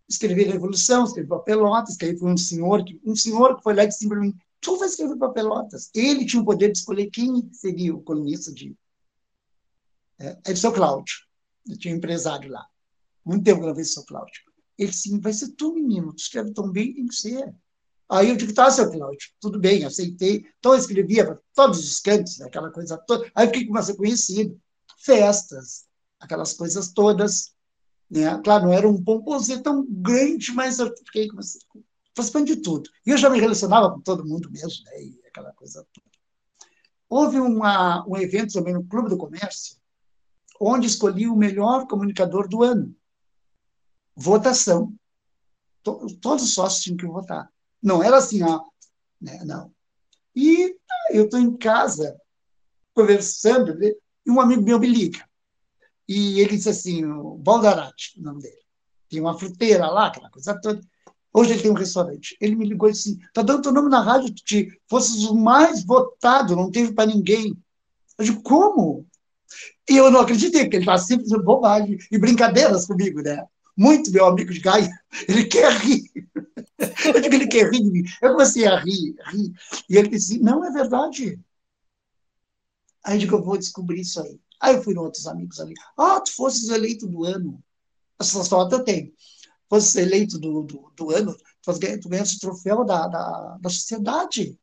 escrevi 0.08 0.44
Revolução, 0.44 1.04
escrevi 1.04 1.28
para 1.28 1.40
Pelotas, 1.40 1.98
que 1.98 2.06
aí 2.06 2.18
foi 2.18 2.32
um 2.32 2.38
senhor, 2.38 2.84
que, 2.86 3.00
um 3.06 3.16
senhor 3.16 3.58
que 3.58 3.64
foi 3.64 3.74
lá 3.74 3.84
e 3.84 3.88
disse 3.88 4.08
para 4.08 4.20
mim, 4.20 4.34
tu 4.62 4.78
vai 4.78 4.88
escrever 4.88 5.18
para 5.18 5.30
Pelotas. 5.30 5.90
Ele 5.94 6.26
tinha 6.26 6.42
o 6.42 6.46
poder 6.46 6.72
de 6.72 6.78
escolher 6.78 7.10
quem 7.10 7.50
seria 7.54 7.94
o 7.94 8.02
colunista 8.02 8.54
de... 8.54 8.76
É, 10.20 10.38
é 10.46 10.52
o 10.52 10.58
seu 10.58 10.72
Cláudio. 10.72 11.16
Eu 11.68 11.78
tinha 11.78 11.94
um 11.94 11.98
empresário 11.98 12.50
lá. 12.50 12.66
Muito 13.26 13.44
tempo 13.44 13.60
que 13.60 13.64
eu 13.66 13.70
não 13.70 13.76
vejo 13.76 13.90
o 13.90 13.94
seu 13.94 14.06
Cláudio. 14.06 14.42
Ele 14.78 14.92
disse, 14.92 15.20
vai 15.20 15.34
ser 15.34 15.50
tu, 15.50 15.74
menino, 15.74 16.14
tu 16.14 16.20
escreve 16.20 16.54
tão 16.54 16.72
bem, 16.72 16.94
tem 16.94 17.08
que 17.08 17.16
ser. 17.16 17.54
Aí 18.10 18.30
eu 18.30 18.38
digo, 18.38 18.54
tá, 18.54 18.70
seu 18.72 18.90
Cláudio, 18.90 19.30
tudo 19.40 19.60
bem, 19.60 19.84
aceitei. 19.84 20.46
Então 20.60 20.74
eu 20.74 20.80
escrevia 20.80 21.26
para 21.26 21.40
todos 21.54 21.80
os 21.80 22.00
cantos, 22.00 22.40
aquela 22.42 22.72
coisa 22.72 22.98
toda. 22.98 23.30
Aí 23.36 23.48
fiquei 23.48 23.66
com 23.66 23.82
ser 23.82 23.96
conhecido. 23.96 24.60
Festas, 25.00 25.86
aquelas 26.20 26.54
coisas 26.54 26.94
todas. 26.94 27.54
Né? 28.10 28.40
Claro, 28.44 28.66
não 28.66 28.74
era 28.74 28.88
um 28.88 29.04
pomposê 29.04 29.62
tão 29.62 29.86
grande, 29.90 30.52
mas 30.54 30.80
eu 30.80 30.94
fiquei 31.06 31.28
com 31.28 31.38
participando 32.18 32.48
de 32.48 32.56
tudo. 32.58 32.90
E 33.06 33.12
eu 33.12 33.18
já 33.18 33.30
me 33.30 33.40
relacionava 33.40 33.92
com 33.92 34.02
todo 34.02 34.26
mundo 34.26 34.50
mesmo, 34.50 34.84
né? 34.86 35.04
E 35.04 35.22
aquela 35.28 35.54
coisa 35.54 35.86
toda. 35.94 36.08
Houve 37.08 37.40
uma, 37.40 38.06
um 38.08 38.18
evento 38.18 38.54
também 38.54 38.74
no 38.74 38.84
Clube 38.84 39.10
do 39.10 39.18
Comércio, 39.18 39.77
onde 40.60 40.88
escolhi 40.88 41.28
o 41.28 41.36
melhor 41.36 41.88
comunicador 41.88 42.48
do 42.48 42.64
ano. 42.64 42.96
Votação. 44.16 44.94
Todos 45.84 46.44
os 46.44 46.54
sócios 46.54 46.84
tinham 46.84 46.98
que 46.98 47.06
votar. 47.06 47.50
Não 47.82 48.04
era 48.04 48.18
assim, 48.18 48.42
né? 49.22 49.44
não. 49.46 49.72
E 50.36 50.76
eu 51.12 51.26
estou 51.26 51.40
em 51.40 51.56
casa, 51.56 52.20
conversando, 52.94 53.76
né? 53.76 53.92
e 54.26 54.32
um 54.32 54.42
amigo 54.42 54.62
meu 54.62 54.80
me 54.80 54.88
liga. 54.88 55.28
E 56.08 56.40
ele 56.40 56.58
disse 56.58 56.70
assim, 56.70 57.06
o 57.06 57.36
Baldarati, 57.38 58.20
o 58.20 58.24
nome 58.24 58.42
dele. 58.42 58.62
Tem 59.10 59.22
uma 59.22 59.38
fruteira 59.38 59.88
lá, 59.88 60.08
aquela 60.08 60.30
coisa 60.30 60.60
toda. 60.60 60.82
Hoje 61.34 61.54
ele 61.54 61.62
tem 61.62 61.72
um 61.72 61.76
restaurante. 61.76 62.36
Ele 62.42 62.56
me 62.56 62.66
ligou 62.66 62.90
e 62.90 62.92
disse 62.92 63.10
assim, 63.10 63.20
tá 63.34 63.42
dando 63.42 63.62
teu 63.62 63.72
nome 63.72 63.90
na 63.90 64.02
rádio, 64.02 64.34
tu 64.34 64.78
fosses 64.90 65.24
o 65.26 65.36
mais 65.36 65.84
votado, 65.84 66.56
não 66.56 66.72
teve 66.72 66.94
para 66.94 67.10
ninguém. 67.10 67.56
Eu 68.18 68.26
digo, 68.26 68.42
como? 68.42 69.08
E 69.90 69.96
eu 69.96 70.12
não 70.12 70.22
acreditei, 70.22 70.68
que 70.68 70.76
ele 70.76 71.00
sempre 71.00 71.26
fazendo 71.26 71.44
bobagem 71.44 71.98
e 72.12 72.18
brincadeiras 72.18 72.86
comigo, 72.86 73.22
né? 73.22 73.46
Muito 73.76 74.12
meu 74.12 74.26
amigo 74.26 74.52
de 74.52 74.60
Gaia, 74.60 74.90
ele 75.28 75.46
quer 75.46 75.72
rir. 75.74 76.12
Eu 77.06 77.20
digo, 77.22 77.34
ele 77.34 77.48
quer 77.48 77.72
rir 77.72 77.82
de 77.82 77.90
mim. 77.90 78.04
Eu 78.22 78.34
comecei 78.34 78.68
a 78.68 78.80
rir, 78.80 79.16
rir. 79.32 79.52
E 79.90 79.98
ele 79.98 80.10
disse, 80.10 80.38
não, 80.40 80.64
é 80.64 80.72
verdade. 80.72 81.40
Aí 83.04 83.16
eu 83.16 83.20
digo, 83.20 83.36
eu 83.36 83.44
vou 83.44 83.58
descobrir 83.58 84.02
isso 84.02 84.22
aí. 84.22 84.40
Aí 84.60 84.76
eu 84.76 84.84
fui 84.84 84.94
com 84.94 85.02
outros 85.02 85.26
amigos 85.26 85.60
ali. 85.60 85.74
Ah, 85.98 86.20
tu 86.20 86.36
fosses 86.36 86.70
eleito 86.70 87.08
do 87.08 87.24
ano. 87.24 87.64
Essa 88.20 88.44
foto 88.44 88.76
eu 88.76 88.84
tenho. 88.84 89.12
Fosses 89.70 89.96
eleito 89.96 90.38
do, 90.38 90.64
do, 90.64 90.92
do 90.96 91.12
ano, 91.12 91.36
tu 91.64 92.10
ganhaste 92.10 92.38
o 92.38 92.40
troféu 92.40 92.84
da, 92.84 93.08
da, 93.08 93.58
da 93.60 93.70
sociedade. 93.70 94.60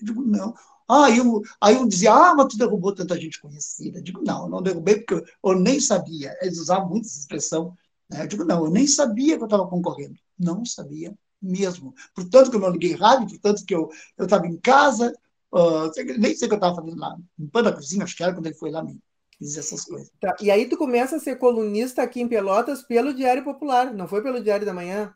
Eu 0.00 0.06
digo, 0.06 0.22
não. 0.22 0.54
Ah, 0.88 1.10
eu, 1.10 1.42
aí 1.60 1.76
eu 1.76 1.86
dizia, 1.86 2.12
ah, 2.12 2.34
mas 2.34 2.48
tu 2.48 2.58
derrubou 2.58 2.94
tanta 2.94 3.20
gente 3.20 3.40
conhecida. 3.40 3.98
Eu 3.98 4.02
digo, 4.02 4.22
não, 4.24 4.44
eu 4.44 4.48
não 4.48 4.62
derrubei 4.62 4.96
porque 4.96 5.14
eu, 5.14 5.24
eu 5.44 5.58
nem 5.58 5.80
sabia. 5.80 6.36
Eles 6.40 6.58
usavam 6.58 6.88
muito 6.88 7.06
essa 7.06 7.18
expressão. 7.18 7.76
Né? 8.10 8.22
Eu 8.22 8.26
digo, 8.26 8.44
não, 8.44 8.64
eu 8.64 8.70
nem 8.70 8.86
sabia 8.86 9.36
que 9.36 9.42
eu 9.42 9.46
estava 9.46 9.66
concorrendo. 9.66 10.18
Não 10.38 10.64
sabia 10.64 11.14
mesmo. 11.40 11.94
Portanto 12.14 12.50
que 12.50 12.56
eu 12.56 12.60
não 12.60 12.70
liguei 12.70 12.94
rádio, 12.94 13.28
portanto 13.28 13.64
que 13.66 13.74
eu 13.74 13.90
estava 14.18 14.46
em 14.46 14.56
casa, 14.58 15.12
Uh, 15.52 15.92
nem 16.18 16.34
sei 16.34 16.46
o 16.46 16.48
que 16.48 16.54
eu 16.54 16.56
estava 16.56 16.74
fazendo 16.74 16.98
lá. 16.98 17.14
Um 17.38 17.46
pano 17.46 17.70
da 17.70 17.76
cozinha, 17.76 18.04
acho 18.04 18.16
que 18.16 18.22
era 18.22 18.32
quando 18.32 18.46
ele 18.46 18.54
foi 18.54 18.70
lá 18.70 18.82
me 18.82 18.98
dizer 19.38 19.60
essas 19.60 19.84
coisas. 19.84 20.10
Tá. 20.18 20.34
E 20.40 20.50
aí 20.50 20.66
tu 20.66 20.78
começa 20.78 21.16
a 21.16 21.20
ser 21.20 21.36
colunista 21.36 22.02
aqui 22.02 22.22
em 22.22 22.28
Pelotas 22.28 22.82
pelo 22.82 23.12
Diário 23.12 23.44
Popular, 23.44 23.92
não 23.92 24.08
foi 24.08 24.22
pelo 24.22 24.42
Diário 24.42 24.64
da 24.64 24.72
Manhã? 24.72 25.14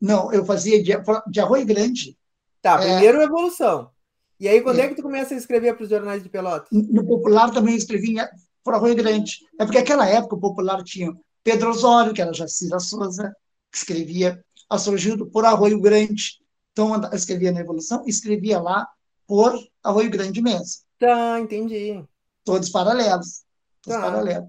Não, 0.00 0.32
eu 0.32 0.44
fazia 0.44 0.80
de, 0.82 0.92
de 1.28 1.40
Arroio 1.40 1.66
Grande. 1.66 2.16
Tá, 2.60 2.80
é. 2.82 2.92
primeiro 2.92 3.20
é... 3.20 3.24
Evolução. 3.24 3.90
E 4.38 4.48
aí, 4.48 4.60
quando 4.60 4.78
é. 4.78 4.82
é 4.82 4.88
que 4.88 4.96
tu 4.96 5.02
começa 5.02 5.34
a 5.34 5.36
escrever 5.36 5.74
para 5.74 5.84
os 5.84 5.90
jornais 5.90 6.22
de 6.22 6.28
Pelotas? 6.28 6.68
No 6.70 7.06
Popular 7.06 7.50
também 7.50 7.76
escrevi 7.76 8.16
para 8.64 8.76
Arroio 8.76 8.96
Grande. 8.96 9.38
É 9.58 9.64
porque 9.64 9.78
naquela 9.78 10.08
época 10.08 10.36
o 10.36 10.40
Popular 10.40 10.82
tinha 10.82 11.12
Pedro 11.44 11.70
Osório, 11.70 12.12
que 12.12 12.22
era 12.22 12.32
Jacira 12.32 12.78
Souza, 12.78 13.34
que 13.70 13.78
escrevia 13.78 14.42
Astrogildo 14.68 15.26
por 15.26 15.44
Arroio 15.44 15.80
Grande. 15.80 16.40
Então, 16.72 16.92
escrevia 17.12 17.52
na 17.52 17.60
Evolução, 17.60 18.02
escrevia 18.06 18.60
lá 18.60 18.88
por 19.26 19.58
Arroio 19.82 20.10
Grande 20.10 20.40
mesmo. 20.40 20.82
Tá, 20.98 21.38
entendi. 21.40 22.02
Todos 22.44 22.70
paralelos. 22.70 23.42
Todos 23.82 24.00
tá. 24.00 24.06
paralelos. 24.06 24.48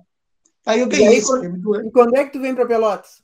Aí 0.65 0.79
eu 0.79 0.87
ganhei 0.87 1.17
esse 1.17 1.39
prêmio 1.39 1.87
E 1.87 1.91
quando 1.91 2.15
é 2.15 2.25
que 2.25 2.31
tu 2.31 2.39
vem 2.39 2.55
para 2.55 2.65
Pelotas? 2.65 3.21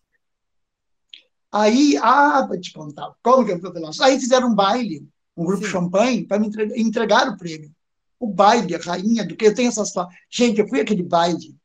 Aí, 1.52 1.98
ah, 2.02 2.46
vou 2.46 2.60
te 2.60 2.74
contar. 2.74 3.14
Como 3.24 3.46
que 3.46 3.52
eu 3.52 3.56
fui 3.56 3.62
para 3.62 3.74
Pelotas? 3.74 4.02
Aí 4.02 4.20
fizeram 4.20 4.50
um 4.50 4.56
baile, 4.56 5.08
um 5.40 5.46
grupo 5.46 5.64
Sim. 5.64 5.72
champanhe, 5.72 6.26
para 6.26 6.38
me 6.40 6.48
entregar, 6.48 6.78
entregar 6.78 7.30
o 7.30 7.38
prêmio. 7.38 7.72
O 8.20 8.28
baile, 8.28 8.76
a 8.76 8.80
rainha, 8.80 9.26
do 9.26 9.36
que 9.36 9.46
eu 9.46 9.56
tenho 9.56 9.70
essas 9.70 9.94
Gente, 10.30 10.60
eu 10.60 10.68
fui 10.68 10.82
aquele 10.82 11.04
baile. 11.04 11.56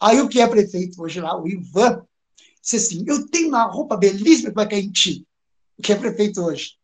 Aí 0.00 0.20
o 0.20 0.28
que 0.28 0.40
é 0.40 0.46
prefeito 0.46 1.02
hoje 1.02 1.20
lá, 1.20 1.40
o 1.40 1.48
Ivan, 1.48 2.04
disse 2.60 2.76
assim: 2.76 3.04
Eu 3.06 3.26
tenho 3.28 3.48
uma 3.48 3.64
roupa 3.64 3.96
belíssima 3.96 4.52
para 4.52 4.68
cair 4.68 4.84
em 4.84 4.92
ti, 4.92 5.26
o 5.78 5.82
que 5.82 5.92
é 5.92 5.96
prefeito 5.96 6.42
hoje. 6.42 6.74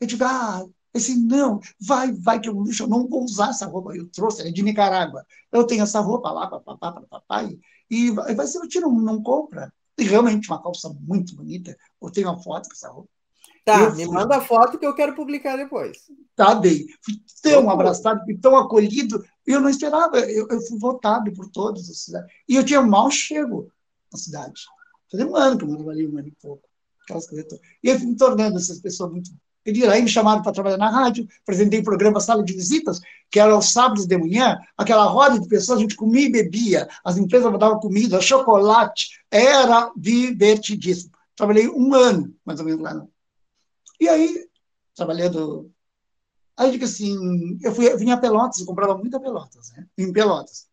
Eu 0.00 0.06
digo, 0.06 0.24
ah, 0.24 0.64
assim, 0.94 1.16
não, 1.16 1.60
vai, 1.80 2.12
vai, 2.12 2.40
que 2.40 2.48
eu, 2.48 2.64
eu 2.80 2.86
não 2.88 3.06
vou 3.06 3.24
usar 3.24 3.50
essa 3.50 3.66
roupa. 3.66 3.94
Eu 3.96 4.08
trouxe, 4.08 4.40
ela 4.40 4.50
é 4.50 4.52
de 4.52 4.62
Nicarágua. 4.62 5.24
Eu 5.52 5.64
tenho 5.64 5.82
essa 5.82 6.00
roupa 6.00 6.30
lá 6.30 6.46
para 6.46 6.60
papai, 6.60 7.58
e 7.90 8.10
vai 8.10 8.46
ser, 8.46 8.58
eu 8.58 8.68
tiro, 8.68 8.90
não 8.92 9.22
compra. 9.22 9.72
E 9.96 10.04
realmente, 10.04 10.48
uma 10.48 10.62
calça 10.62 10.88
muito 11.00 11.34
bonita. 11.34 11.76
Eu 12.00 12.10
tenho 12.10 12.28
uma 12.28 12.40
foto 12.42 12.68
com 12.68 12.74
essa 12.74 12.88
roupa. 12.88 13.08
Tá, 13.68 13.80
eu 13.80 13.94
me 13.94 14.04
fui. 14.06 14.14
manda 14.14 14.36
a 14.36 14.40
foto 14.40 14.78
que 14.78 14.86
eu 14.86 14.94
quero 14.94 15.14
publicar 15.14 15.56
depois. 15.56 15.98
Tá 16.34 16.54
bem. 16.54 16.86
Fui 17.02 17.14
tão 17.42 17.68
abraçado, 17.68 18.20
tão 18.40 18.56
acolhido. 18.56 19.22
Eu 19.46 19.60
não 19.60 19.68
esperava. 19.68 20.18
Eu, 20.20 20.48
eu 20.48 20.60
fui 20.62 20.78
votado 20.78 21.30
por 21.32 21.50
todos. 21.50 22.08
E 22.48 22.56
eu 22.56 22.64
tinha 22.64 22.80
mal 22.80 23.10
chego 23.10 23.70
na 24.10 24.18
cidade. 24.18 24.62
Fazia 25.10 25.26
um 25.26 25.36
ano 25.36 25.58
que 25.58 25.64
eu 25.64 25.68
morava 25.68 25.90
ali, 25.90 26.06
um 26.06 26.16
ano 26.18 26.28
e 26.28 26.34
pouco. 26.40 26.62
Aquelas 27.02 27.26
coisas 27.26 27.46
E 27.82 27.88
eu 27.88 27.98
fui 27.98 28.06
me 28.06 28.16
tornando 28.16 28.56
essas 28.56 28.80
pessoas 28.80 29.10
muito. 29.10 29.30
Aí 29.66 30.00
me 30.00 30.08
chamaram 30.08 30.40
para 30.40 30.52
trabalhar 30.52 30.78
na 30.78 30.88
rádio, 30.88 31.28
apresentei 31.42 31.80
o 31.80 31.84
programa 31.84 32.20
Sala 32.20 32.42
de 32.42 32.54
Visitas, 32.54 33.00
que 33.30 33.38
era 33.38 33.52
aos 33.52 33.70
sábados 33.70 34.06
de 34.06 34.16
manhã, 34.16 34.56
aquela 34.78 35.04
roda 35.04 35.38
de 35.38 35.46
pessoas, 35.46 35.78
a 35.78 35.82
gente 35.82 35.94
comia 35.94 36.26
e 36.26 36.32
bebia, 36.32 36.88
as 37.04 37.18
empresas 37.18 37.52
mandavam 37.52 37.78
comida, 37.78 38.18
chocolate, 38.18 39.20
era 39.30 39.92
divertidíssimo. 39.94 41.12
Trabalhei 41.36 41.68
um 41.68 41.92
ano, 41.92 42.34
mais 42.46 42.60
ou 42.60 42.64
menos, 42.64 42.80
lá. 42.80 43.06
E 44.00 44.08
aí, 44.08 44.48
trabalhando... 44.94 45.72
Aí, 46.56 46.72
digo 46.72 46.84
assim, 46.84 47.58
eu, 47.62 47.72
fui, 47.74 47.96
vinha 47.96 48.14
a 48.14 48.18
Pelotas, 48.18 48.58
eu 48.58 48.66
comprava 48.66 48.96
muita 48.98 49.20
Pelotas, 49.20 49.70
né? 49.72 49.86
Em 49.96 50.12
Pelotas. 50.12 50.68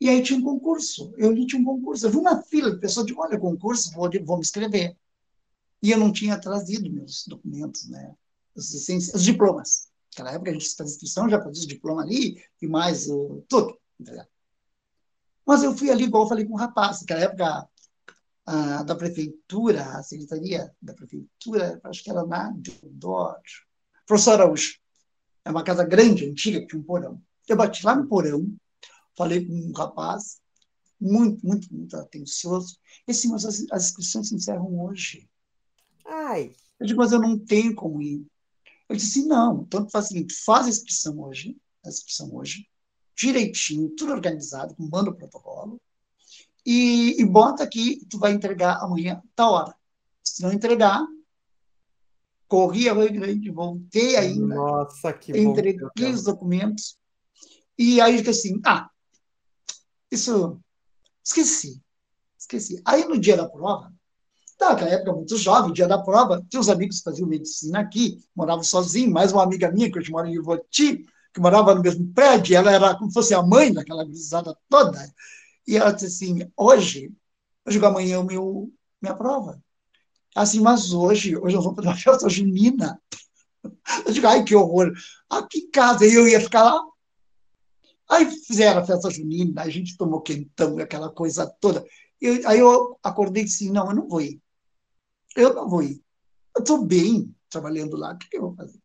E 0.00 0.08
aí 0.08 0.20
tinha 0.20 0.38
um 0.38 0.42
concurso. 0.42 1.14
Eu 1.16 1.30
li 1.30 1.46
tinha 1.46 1.62
um 1.62 1.64
concurso. 1.64 2.04
Eu 2.04 2.10
vi 2.10 2.16
uma 2.16 2.42
fila 2.42 2.72
de 2.72 2.80
pessoas 2.80 3.06
de 3.06 3.14
olha, 3.14 3.38
concurso, 3.38 3.92
vou, 3.92 4.10
vou 4.24 4.36
me 4.36 4.42
inscrever. 4.42 4.96
E 5.80 5.92
eu 5.92 5.98
não 5.98 6.12
tinha 6.12 6.40
trazido 6.40 6.90
meus 6.90 7.24
documentos, 7.26 7.88
né? 7.88 8.12
Os, 8.54 8.72
os 9.14 9.22
diplomas. 9.22 9.88
Naquela 10.10 10.32
época 10.32 10.50
a 10.50 10.54
gente 10.54 10.74
fazia 10.74 10.92
inscrição, 10.92 11.28
já 11.28 11.40
fazia 11.40 11.64
o 11.64 11.68
diploma 11.68 12.02
ali 12.02 12.42
e 12.60 12.66
mais 12.66 13.08
o, 13.08 13.44
tudo. 13.48 13.78
Entendeu? 13.98 14.24
Mas 15.46 15.62
eu 15.62 15.76
fui 15.76 15.88
ali, 15.88 16.04
igual 16.04 16.24
eu 16.24 16.28
falei 16.28 16.44
com 16.44 16.54
o 16.54 16.58
rapaz, 16.58 17.00
naquela 17.00 17.20
época 17.20 17.68
a, 18.46 18.82
da 18.82 18.94
prefeitura, 18.94 19.84
a 19.98 20.02
secretaria 20.02 20.74
da 20.80 20.94
prefeitura, 20.94 21.80
acho 21.84 22.02
que 22.02 22.10
era 22.10 22.24
na 22.26 22.50
Deodoro. 22.50 23.40
Professor 24.06 24.32
Araújo. 24.32 24.80
É 25.44 25.50
uma 25.50 25.64
casa 25.64 25.84
grande, 25.84 26.28
antiga, 26.28 26.60
que 26.60 26.68
tinha 26.68 26.80
um 26.80 26.84
porão. 26.84 27.20
Eu 27.48 27.56
bati 27.56 27.84
lá 27.84 27.96
no 27.96 28.06
porão, 28.06 28.54
falei 29.16 29.44
com 29.44 29.52
um 29.52 29.72
rapaz, 29.72 30.40
muito, 31.00 31.44
muito, 31.44 31.74
muito 31.74 31.96
atencioso. 31.96 32.78
E 33.06 33.10
assim, 33.10 33.28
mas 33.28 33.44
as, 33.44 33.66
as 33.70 33.86
inscrições 33.86 34.28
se 34.28 34.34
encerram 34.34 34.80
hoje. 34.80 35.28
Ai. 36.06 36.54
Eu 36.78 36.86
digo, 36.86 37.00
mas 37.00 37.12
eu 37.12 37.20
não 37.20 37.38
tenho 37.38 37.74
como 37.74 38.00
ir. 38.00 38.24
Eu 38.88 38.96
disse, 38.96 39.24
não, 39.26 39.62
então 39.62 39.88
faz 39.88 40.06
o 40.06 40.08
seguinte, 40.08 40.34
faz 40.44 40.66
a 40.66 40.70
inscrição 40.70 41.18
hoje, 41.20 41.56
a 41.84 41.88
inscrição 41.88 42.32
hoje, 42.34 42.68
direitinho, 43.16 43.90
tudo 43.90 44.12
organizado, 44.12 44.74
com 44.74 44.88
manda 44.88 45.10
o 45.10 45.14
protocolo, 45.14 45.80
e, 46.64 47.20
e 47.20 47.24
bota 47.24 47.62
aqui, 47.62 48.04
tu 48.08 48.18
vai 48.18 48.32
entregar 48.32 48.78
amanhã, 48.82 49.22
tá 49.34 49.48
hora. 49.48 49.74
Se 50.22 50.42
não 50.42 50.52
entregar, 50.52 51.04
corri 52.48 52.88
a 52.88 52.94
Rio 52.94 53.12
Grande, 53.12 53.50
voltei 53.50 54.16
ainda, 54.16 54.54
Nossa, 54.54 55.12
que 55.12 55.32
entreguei 55.36 55.80
bom, 55.80 56.10
os 56.10 56.22
documentos, 56.22 56.96
e 57.78 58.00
aí 58.00 58.18
disse 58.18 58.30
assim, 58.30 58.60
ah, 58.64 58.88
isso, 60.10 60.60
esqueci, 61.24 61.80
esqueci. 62.38 62.80
Aí 62.84 63.06
no 63.06 63.18
dia 63.18 63.36
da 63.36 63.48
prova, 63.48 63.92
naquela 64.60 64.90
época 64.90 65.12
muito 65.14 65.36
jovem, 65.36 65.72
dia 65.72 65.88
da 65.88 65.98
prova, 65.98 66.44
tinha 66.48 66.60
os 66.60 66.68
amigos 66.68 66.98
que 66.98 67.04
faziam 67.04 67.28
medicina 67.28 67.80
aqui, 67.80 68.22
moravam 68.36 68.62
sozinho, 68.62 69.10
mais 69.10 69.32
uma 69.32 69.42
amiga 69.42 69.70
minha, 69.72 69.90
que 69.90 69.98
hoje 69.98 70.12
mora 70.12 70.28
em 70.28 70.34
Ivoti, 70.34 71.06
que 71.32 71.40
morava 71.40 71.74
no 71.74 71.82
mesmo 71.82 72.12
prédio, 72.12 72.54
ela 72.54 72.70
era 72.70 72.94
como 72.94 73.10
se 73.10 73.14
fosse 73.14 73.34
a 73.34 73.42
mãe 73.42 73.72
daquela 73.72 74.04
gurizada 74.04 74.56
toda, 74.68 74.98
e 75.66 75.76
ela 75.76 75.92
disse 75.92 76.06
assim, 76.06 76.50
hoje, 76.56 77.12
eu 77.64 77.72
digo, 77.72 77.86
amanhã 77.86 78.20
é 78.20 78.22
meu, 78.22 78.72
minha 79.00 79.14
prova. 79.14 79.62
Assim, 80.34 80.60
mas 80.60 80.92
hoje, 80.92 81.36
hoje 81.36 81.56
eu 81.56 81.62
vou 81.62 81.74
para 81.74 81.84
uma 81.84 81.96
festa 81.96 82.28
junina. 82.28 83.00
Eu 84.04 84.12
digo, 84.12 84.26
ai, 84.26 84.42
que 84.42 84.56
horror. 84.56 84.92
Aqui 85.30 85.58
em 85.60 85.70
casa, 85.70 86.04
eu 86.04 86.26
ia 86.26 86.40
ficar 86.40 86.64
lá. 86.64 86.82
Aí 88.10 88.28
fizeram 88.28 88.80
a 88.80 88.84
festa 88.84 89.08
junina, 89.08 89.62
a 89.62 89.68
gente 89.68 89.96
tomou 89.96 90.20
quentão, 90.20 90.78
aquela 90.78 91.10
coisa 91.10 91.46
toda. 91.60 91.84
Eu, 92.20 92.48
aí 92.48 92.58
eu 92.58 92.98
acordei 93.02 93.42
e 93.42 93.46
disse, 93.46 93.70
não, 93.70 93.88
eu 93.88 93.94
não 93.94 94.08
vou 94.08 94.20
ir. 94.20 94.40
Eu 95.36 95.54
não 95.54 95.68
vou 95.68 95.82
ir. 95.82 96.02
Eu 96.56 96.60
estou 96.60 96.84
bem 96.84 97.34
trabalhando 97.48 97.96
lá, 97.96 98.12
o 98.12 98.18
que, 98.18 98.36
eu 98.36 98.42
vou 98.42 98.54
fazer? 98.54 98.80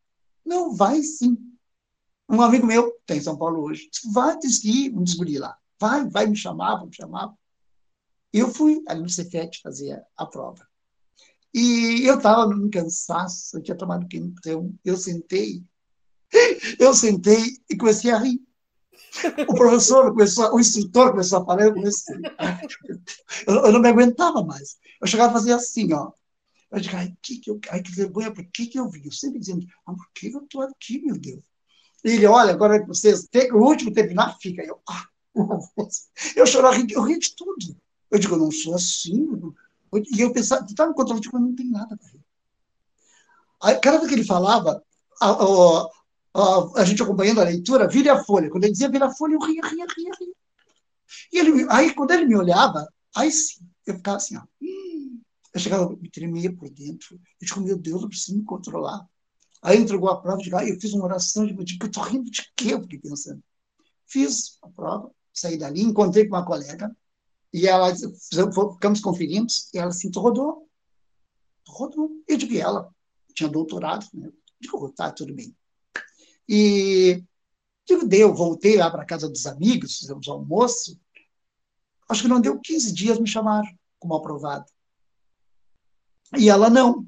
Não, 0.45 0.75
vai 0.75 1.01
sim. 1.01 1.37
Um 2.29 2.41
amigo 2.41 2.65
meu, 2.65 2.93
tem 3.05 3.17
em 3.17 3.21
São 3.21 3.37
Paulo 3.37 3.63
hoje, 3.63 3.89
disse, 3.91 4.11
vai, 4.11 4.37
disse 4.37 4.61
que 4.61 4.89
um 4.91 5.03
desguri 5.03 5.37
lá. 5.37 5.57
Vai, 5.79 6.07
vai 6.09 6.27
me 6.27 6.35
chamar, 6.35 6.85
me 6.85 6.93
chamar. 6.93 7.33
Eu 8.33 8.51
fui 8.51 8.83
ali 8.87 9.01
no 9.01 9.09
Cefet 9.09 9.61
fazer 9.61 10.03
a 10.15 10.25
prova. 10.25 10.67
E 11.53 12.05
eu 12.05 12.17
estava 12.17 12.45
num 12.47 12.69
cansaço, 12.69 13.57
eu 13.57 13.63
tinha 13.63 13.77
tomado 13.77 14.07
quentão, 14.07 14.73
eu 14.83 14.97
sentei, 14.97 15.63
eu 16.79 16.93
sentei 16.93 17.57
e 17.69 17.75
comecei 17.75 18.11
a 18.11 18.17
rir. 18.17 18.39
O 19.47 19.55
professor 19.55 20.11
começou, 20.11 20.53
o 20.53 20.59
instrutor 20.59 21.11
começou 21.11 21.41
a 21.41 21.45
falar, 21.45 21.63
eu 21.63 21.73
comecei. 21.73 22.15
Eu, 23.47 23.55
eu 23.65 23.71
não 23.71 23.79
me 23.79 23.87
aguentava 23.87 24.43
mais. 24.43 24.77
Eu 25.01 25.07
chegava 25.07 25.31
a 25.31 25.33
fazer 25.33 25.53
assim, 25.53 25.93
ó. 25.93 26.11
Eu 26.71 26.79
digo, 26.79 26.95
ai, 26.95 27.15
que, 27.21 27.39
que, 27.39 27.49
eu, 27.49 27.59
ai, 27.69 27.81
que 27.81 27.91
vergonha, 27.91 28.31
por 28.31 28.45
que, 28.51 28.67
que 28.67 28.77
eu 28.77 28.89
vi? 28.89 29.05
Eu 29.05 29.11
sempre 29.11 29.39
dizendo, 29.39 29.65
ah, 29.85 29.93
por 29.93 30.11
que 30.13 30.27
eu 30.27 30.43
estou 30.43 30.61
aqui, 30.61 31.01
meu 31.01 31.17
Deus? 31.17 31.41
E 32.03 32.09
ele, 32.09 32.25
olha, 32.27 32.51
agora 32.51 32.85
vocês, 32.85 33.27
tem, 33.31 33.51
o 33.51 33.57
último 33.57 33.93
terminar, 33.93 34.37
fica. 34.39 34.63
Eu, 34.63 34.79
ah, 34.87 35.05
eu 36.35 36.45
chorava, 36.45 36.77
eu 36.89 37.01
ria 37.03 37.19
de 37.19 37.35
tudo. 37.35 37.75
Eu 38.09 38.19
digo, 38.19 38.35
eu 38.35 38.39
não 38.39 38.51
sou 38.51 38.75
assim. 38.75 39.27
E 40.11 40.21
eu 40.21 40.31
pensava, 40.31 40.65
tu 40.65 40.75
tá 40.75 40.85
no 40.85 40.93
controle, 40.93 41.19
eu 41.19 41.21
digo, 41.21 41.39
não 41.39 41.55
tem 41.55 41.69
nada 41.69 41.95
para 41.95 42.09
rir. 42.09 42.23
Aí, 43.61 43.79
cada 43.79 43.97
vez 43.97 44.09
que 44.09 44.15
ele 44.15 44.25
falava, 44.25 44.83
a, 45.21 45.29
a, 45.29 45.89
a, 46.33 46.81
a, 46.81 46.85
gente 46.85 47.01
acompanhando 47.01 47.41
a 47.41 47.45
leitura, 47.45 47.87
vira 47.87 48.13
a 48.13 48.23
folha. 48.23 48.49
Quando 48.49 48.63
ele 48.65 48.73
dizia 48.73 48.89
vira 48.89 49.07
a 49.07 49.13
folha, 49.13 49.33
eu 49.33 49.39
ria, 49.39 49.61
ria, 49.61 49.85
ria, 49.95 50.11
ria. 50.19 50.33
E 51.31 51.39
ele, 51.39 51.65
aí, 51.69 51.93
quando 51.93 52.11
ele 52.11 52.25
me 52.25 52.35
olhava, 52.35 52.87
aí 53.15 53.31
sim, 53.31 53.61
eu 53.85 53.95
ficava 53.95 54.17
assim, 54.17 54.37
ó. 54.37 54.43
Eu 55.53 55.59
chegava, 55.59 55.89
me 55.95 56.09
tremia 56.09 56.53
por 56.53 56.69
dentro. 56.69 57.19
Eu 57.41 57.47
digo, 57.47 57.61
meu 57.61 57.77
Deus, 57.77 58.03
eu 58.03 58.09
preciso 58.09 58.37
me 58.37 58.43
controlar. 58.43 59.07
Aí 59.61 59.77
entregou 59.77 60.09
a 60.09 60.21
prova, 60.21 60.37
eu, 60.37 60.43
digo, 60.43 60.57
ah, 60.57 60.67
eu 60.67 60.79
fiz 60.79 60.93
uma 60.93 61.05
oração, 61.05 61.47
eu 61.47 61.63
digo, 61.63 61.83
eu 61.83 61.87
estou 61.87 62.03
rindo 62.03 62.29
de 62.29 62.51
quê? 62.55 62.73
Eu 62.73 62.81
fiquei 62.81 62.99
pensando. 62.99 63.41
Fiz 64.05 64.57
a 64.61 64.69
prova, 64.69 65.11
saí 65.39 65.57
dali, 65.57 65.81
encontrei 65.81 66.27
com 66.27 66.35
uma 66.35 66.45
colega, 66.45 66.95
e 67.53 67.67
ela, 67.67 67.93
ficamos 68.73 68.99
conferindo, 68.99 69.47
e 69.73 69.77
ela 69.77 69.89
assim, 69.89 70.11
tu 70.11 70.19
rodou. 70.19 70.67
Tu 71.63 71.71
rodou. 71.71 72.11
Eu 72.27 72.37
digo, 72.37 72.53
e 72.53 72.59
ela 72.59 72.89
tinha 73.33 73.49
doutorado, 73.49 74.05
né? 74.13 74.27
Eu 74.27 74.33
digo, 74.59 74.89
tá, 74.89 75.11
tudo 75.11 75.33
bem. 75.33 75.55
E 76.47 77.23
digo, 77.85 78.05
deu, 78.05 78.33
voltei 78.33 78.77
lá 78.77 78.89
para 78.89 79.05
casa 79.05 79.29
dos 79.29 79.45
amigos, 79.45 79.97
fizemos 79.97 80.27
almoço. 80.27 80.99
Acho 82.09 82.23
que 82.23 82.27
não 82.27 82.41
deu 82.41 82.59
15 82.59 82.93
dias, 82.93 83.19
me 83.19 83.27
chamaram 83.27 83.67
como 83.99 84.15
aprovado. 84.15 84.65
E 86.37 86.49
ela 86.49 86.69
não. 86.69 87.05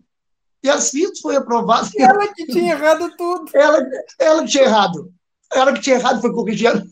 E 0.62 0.70
assim 0.70 1.16
foi 1.22 1.36
aprovado. 1.36 1.90
E 1.96 2.02
ela 2.02 2.34
que 2.34 2.46
tinha 2.48 2.74
errado 2.74 3.16
tudo. 3.18 3.50
Ela, 3.56 3.80
ela 4.18 4.44
que 4.44 4.50
tinha 4.50 4.64
errado. 4.66 5.14
Ela 5.52 5.74
que 5.74 5.82
tinha 5.82 5.96
errado 5.96 6.22
foi 6.22 6.32
corrigida. 6.32 6.86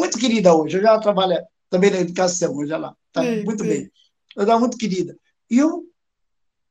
Muito 0.00 0.18
querida 0.18 0.54
hoje. 0.54 0.78
Eu 0.78 0.82
já 0.82 0.98
trabalho 0.98 1.36
também 1.68 1.90
na 1.90 2.00
educação, 2.00 2.56
hoje 2.56 2.72
ela 2.72 2.96
está 3.08 3.22
muito 3.44 3.62
bem. 3.62 3.90
Ela 4.34 4.44
está 4.44 4.58
muito 4.58 4.76
querida. 4.76 5.16
E, 5.48 5.58
eu, 5.58 5.84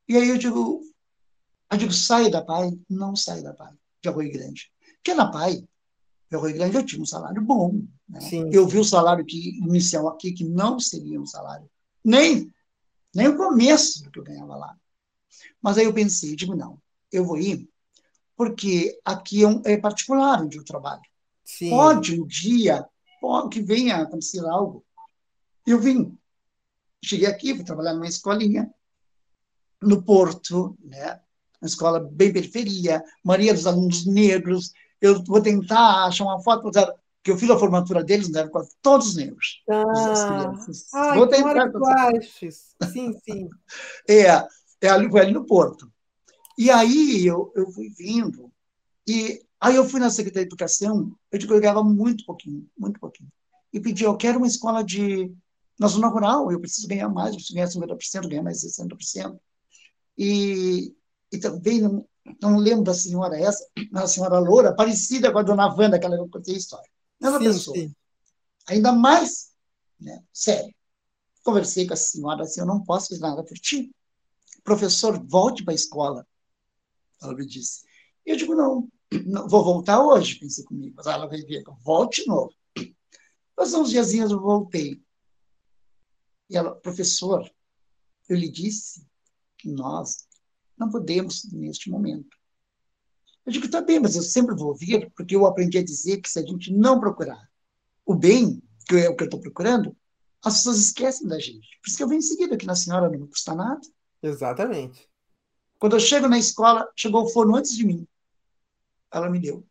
e 0.08 0.16
aí 0.16 0.28
eu 0.28 0.36
digo, 0.36 0.82
eu 1.70 1.78
digo, 1.78 1.92
sai 1.92 2.30
da 2.30 2.42
PAI? 2.42 2.78
Não 2.88 3.14
sai 3.14 3.42
da 3.42 3.54
PAI, 3.54 3.72
de 4.02 4.08
Arroio 4.08 4.32
Grande. 4.32 4.70
Porque 4.96 5.14
na 5.14 5.30
PAI, 5.30 5.64
de 6.28 6.36
Arroio 6.36 6.54
Grande, 6.54 6.76
eu 6.76 6.84
tinha 6.84 7.00
um 7.00 7.06
salário 7.06 7.40
bom. 7.40 7.82
Né? 8.08 8.18
Eu 8.52 8.66
vi 8.66 8.78
o 8.78 8.84
salário 8.84 9.24
que, 9.24 9.58
inicial 9.58 10.08
aqui, 10.08 10.32
que 10.32 10.44
não 10.44 10.80
seria 10.80 11.20
um 11.20 11.26
salário. 11.26 11.70
Nem, 12.04 12.52
nem 13.14 13.28
o 13.28 13.36
começo 13.36 14.02
do 14.02 14.10
que 14.10 14.18
eu 14.18 14.24
ganhava 14.24 14.56
lá. 14.56 14.76
Mas 15.62 15.78
aí 15.78 15.84
eu 15.84 15.94
pensei, 15.94 16.34
digo, 16.34 16.56
não, 16.56 16.78
eu 17.12 17.24
vou 17.24 17.38
ir, 17.38 17.68
porque 18.36 18.98
aqui 19.04 19.44
é, 19.44 19.48
um, 19.48 19.62
é 19.64 19.76
particular 19.76 20.42
onde 20.42 20.58
eu 20.58 20.64
trabalho. 20.64 21.02
Sim. 21.44 21.70
Pode 21.70 22.20
um 22.20 22.26
dia, 22.26 22.86
que 23.50 23.60
venha 23.60 23.96
acontecer 23.96 24.44
algo. 24.44 24.84
Eu 25.66 25.78
vim. 25.78 26.16
Cheguei 27.04 27.26
aqui, 27.26 27.54
fui 27.54 27.64
trabalhar 27.64 27.94
numa 27.94 28.06
escolinha, 28.06 28.72
no 29.80 30.02
Porto, 30.02 30.76
né? 30.82 31.20
uma 31.60 31.66
escola 31.66 32.00
bem 32.00 32.32
periferia, 32.32 33.02
maioria 33.22 33.54
dos 33.54 33.66
alunos 33.66 34.06
negros. 34.06 34.72
Eu 35.00 35.22
vou 35.24 35.40
tentar 35.40 36.06
achar 36.06 36.24
uma 36.24 36.42
foto, 36.42 36.70
que 37.22 37.30
eu 37.30 37.36
fiz 37.36 37.50
a 37.50 37.58
formatura 37.58 38.02
deles, 38.02 38.32
eram 38.34 38.50
quase 38.50 38.74
todos 38.80 39.14
negros. 39.14 39.62
Ah, 40.94 41.14
vou 41.14 41.26
tentar. 41.26 41.70
Que 42.12 42.50
sim, 42.50 43.12
sim. 43.24 43.48
é, 44.08 44.24
é 44.80 44.88
ali, 44.88 45.10
foi 45.10 45.20
ali 45.20 45.32
no 45.32 45.46
Porto. 45.46 45.90
E 46.56 46.70
aí 46.70 47.26
eu, 47.26 47.52
eu 47.54 47.70
fui 47.70 47.88
vindo, 47.90 48.50
e 49.06 49.40
aí 49.60 49.76
eu 49.76 49.88
fui 49.88 50.00
na 50.00 50.10
Secretaria 50.10 50.46
de 50.46 50.48
Educação, 50.48 51.14
eu 51.30 51.38
digo, 51.38 51.52
eu 51.52 51.60
ganhava 51.60 51.84
muito 51.84 52.24
pouquinho, 52.24 52.68
muito 52.78 52.98
pouquinho. 52.98 53.30
E 53.72 53.78
pedi, 53.78 54.04
eu 54.04 54.16
quero 54.16 54.38
uma 54.38 54.46
escola 54.46 54.82
de, 54.82 55.32
na 55.78 55.86
zona 55.86 56.08
rural, 56.08 56.50
eu 56.50 56.60
preciso 56.60 56.88
ganhar 56.88 57.08
mais, 57.08 57.30
eu 57.30 57.36
preciso 57.36 57.54
ganhar 57.54 57.68
50%, 57.68 58.28
ganhar 58.28 58.42
mais 58.42 58.64
60%. 58.64 59.38
E, 60.18 60.94
e 61.32 61.38
também, 61.38 61.80
não, 61.80 62.06
não 62.40 62.58
lembro 62.58 62.84
da 62.84 62.94
senhora 62.94 63.38
essa, 63.38 63.66
uma 63.90 64.06
senhora 64.06 64.38
loura, 64.38 64.74
parecida 64.74 65.32
com 65.32 65.38
a 65.38 65.42
dona 65.42 65.72
Wanda, 65.74 65.98
que 65.98 66.06
ela 66.06 66.16
contei 66.28 66.54
a 66.54 66.58
história. 66.58 66.90
Ela 67.20 67.38
sim, 67.38 67.44
pessoa. 67.44 67.76
Sim. 67.76 67.94
Ainda 68.66 68.92
mais, 68.92 69.50
né, 70.00 70.22
sério. 70.32 70.74
Conversei 71.42 71.86
com 71.86 71.94
a 71.94 71.96
senhora 71.96 72.42
assim, 72.42 72.60
eu 72.60 72.66
não 72.66 72.82
posso 72.82 73.08
fazer 73.08 73.20
nada 73.20 73.42
por 73.42 73.56
ti. 73.58 73.90
Professor, 74.62 75.18
volte 75.26 75.64
para 75.64 75.72
a 75.72 75.74
escola. 75.74 76.26
Ela 77.22 77.34
me 77.34 77.46
disse. 77.46 77.84
Eu 78.24 78.36
digo, 78.36 78.54
não, 78.54 78.88
vou 79.48 79.64
voltar 79.64 80.02
hoje, 80.02 80.38
pensei 80.38 80.64
comigo. 80.64 80.94
Mas 80.96 81.06
ela 81.06 81.26
vai 81.26 81.40
ver, 81.42 81.64
volte 81.82 82.22
de 82.22 82.28
novo. 82.28 82.54
Passou 83.54 83.82
uns 83.82 83.90
diazinhos, 83.90 84.30
eu 84.30 84.40
voltei. 84.40 85.02
E 86.48 86.56
ela, 86.56 86.74
professor, 86.74 87.48
eu 88.28 88.36
lhe 88.36 88.48
disse 88.48 89.06
que 89.58 89.68
nós 89.68 90.26
não 90.76 90.90
podemos 90.90 91.44
neste 91.52 91.90
momento. 91.90 92.36
Eu 93.44 93.52
digo, 93.52 93.68
tá 93.68 93.80
bem, 93.80 94.00
mas 94.00 94.16
eu 94.16 94.22
sempre 94.22 94.54
vou 94.54 94.68
ouvir, 94.68 95.10
porque 95.16 95.34
eu 95.34 95.46
aprendi 95.46 95.78
a 95.78 95.84
dizer 95.84 96.20
que 96.20 96.28
se 96.28 96.38
a 96.38 96.42
gente 96.42 96.72
não 96.72 97.00
procurar 97.00 97.50
o 98.04 98.14
bem, 98.14 98.62
que 98.88 98.96
é 98.96 99.08
o 99.08 99.16
que 99.16 99.22
eu 99.22 99.26
estou 99.26 99.40
procurando, 99.40 99.96
as 100.42 100.58
pessoas 100.58 100.78
esquecem 100.78 101.28
da 101.28 101.38
gente. 101.38 101.78
Por 101.82 101.88
isso 101.88 101.96
que 101.96 102.02
eu 102.02 102.08
venho 102.08 102.18
em 102.18 102.22
seguida, 102.22 102.56
que 102.56 102.66
na 102.66 102.74
senhora 102.74 103.08
não 103.10 103.18
me 103.18 103.28
custa 103.28 103.54
nada. 103.54 103.80
Exatamente. 104.22 105.08
Quando 105.78 105.96
eu 105.96 106.00
chego 106.00 106.28
na 106.28 106.38
escola, 106.38 106.88
chegou 106.96 107.24
o 107.24 107.28
forno 107.28 107.56
antes 107.56 107.76
de 107.76 107.86
mim. 107.86 108.06
Ela 109.12 109.30
me 109.30 109.38
deu. 109.38 109.66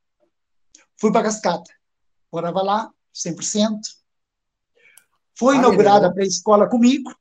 Fui 1.00 1.12
para 1.12 1.24
Cascata. 1.24 1.72
Morava 2.32 2.62
lá, 2.62 2.92
100%. 3.14 3.80
Foi 5.38 5.56
ah, 5.56 5.60
inaugurada 5.60 6.08
a 6.08 6.14
pré-escola 6.14 6.70
comigo 6.70 7.12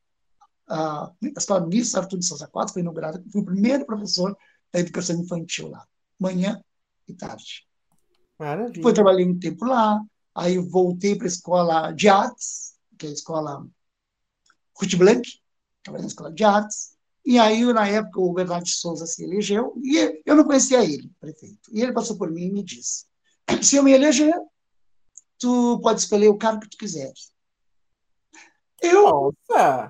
a 0.69 1.13
escola 1.37 1.67
Miss 1.67 1.95
Arthur 1.95 2.19
de 2.19 2.27
Souza 2.27 2.47
Quatro 2.47 2.75
foi 2.75 2.83
inaugurada, 2.83 3.23
fui 3.33 3.41
o 3.41 3.45
primeiro 3.45 3.87
professor 3.87 4.37
da 4.73 4.81
educação 4.81 5.17
infantil 5.17 5.69
lá, 5.69 5.87
manhã 6.19 6.63
e 7.07 7.15
tarde. 7.15 7.67
Maravilha. 8.39 8.73
Depois 8.73 8.95
trabalhei 8.95 9.27
um 9.27 9.39
tempo 9.39 9.65
lá, 9.65 10.01
aí 10.35 10.59
voltei 10.59 11.17
para 11.17 11.27
a 11.27 11.29
escola 11.29 11.93
de 11.93 12.09
artes, 12.09 12.75
que 12.99 13.07
é 13.07 13.09
a 13.09 13.13
escola 13.13 13.67
Ruth 14.79 14.95
Blanc, 14.97 15.27
trabalhei 15.83 16.05
na 16.05 16.09
escola 16.09 16.33
de 16.33 16.45
artes, 16.45 16.97
e 17.29 17.39
aí, 17.39 17.63
na 17.75 17.87
época, 17.87 18.19
o 18.19 18.33
Bernardo 18.33 18.65
de 18.65 18.73
Souza 18.73 19.05
se 19.05 19.23
elegeu, 19.23 19.75
e 19.85 20.23
eu 20.25 20.35
não 20.35 20.45
conhecia 20.45 20.83
ele, 20.83 21.13
prefeito. 21.21 21.69
E 21.71 21.83
ele 21.83 21.93
passou 21.93 22.17
por 22.17 22.31
mim 22.31 22.47
e 22.47 22.53
me 22.53 22.65
disse: 22.65 23.05
se 23.63 23.77
eu 23.77 23.83
me 23.83 23.93
eleger, 23.93 24.33
tu 25.39 25.79
pode 25.83 26.01
escolher 26.01 26.29
o 26.29 26.39
cargo 26.39 26.63
que 26.63 26.71
tu 26.71 26.79
quiseres. 26.79 27.31
Eu, 28.81 29.35
Nossa. 29.51 29.89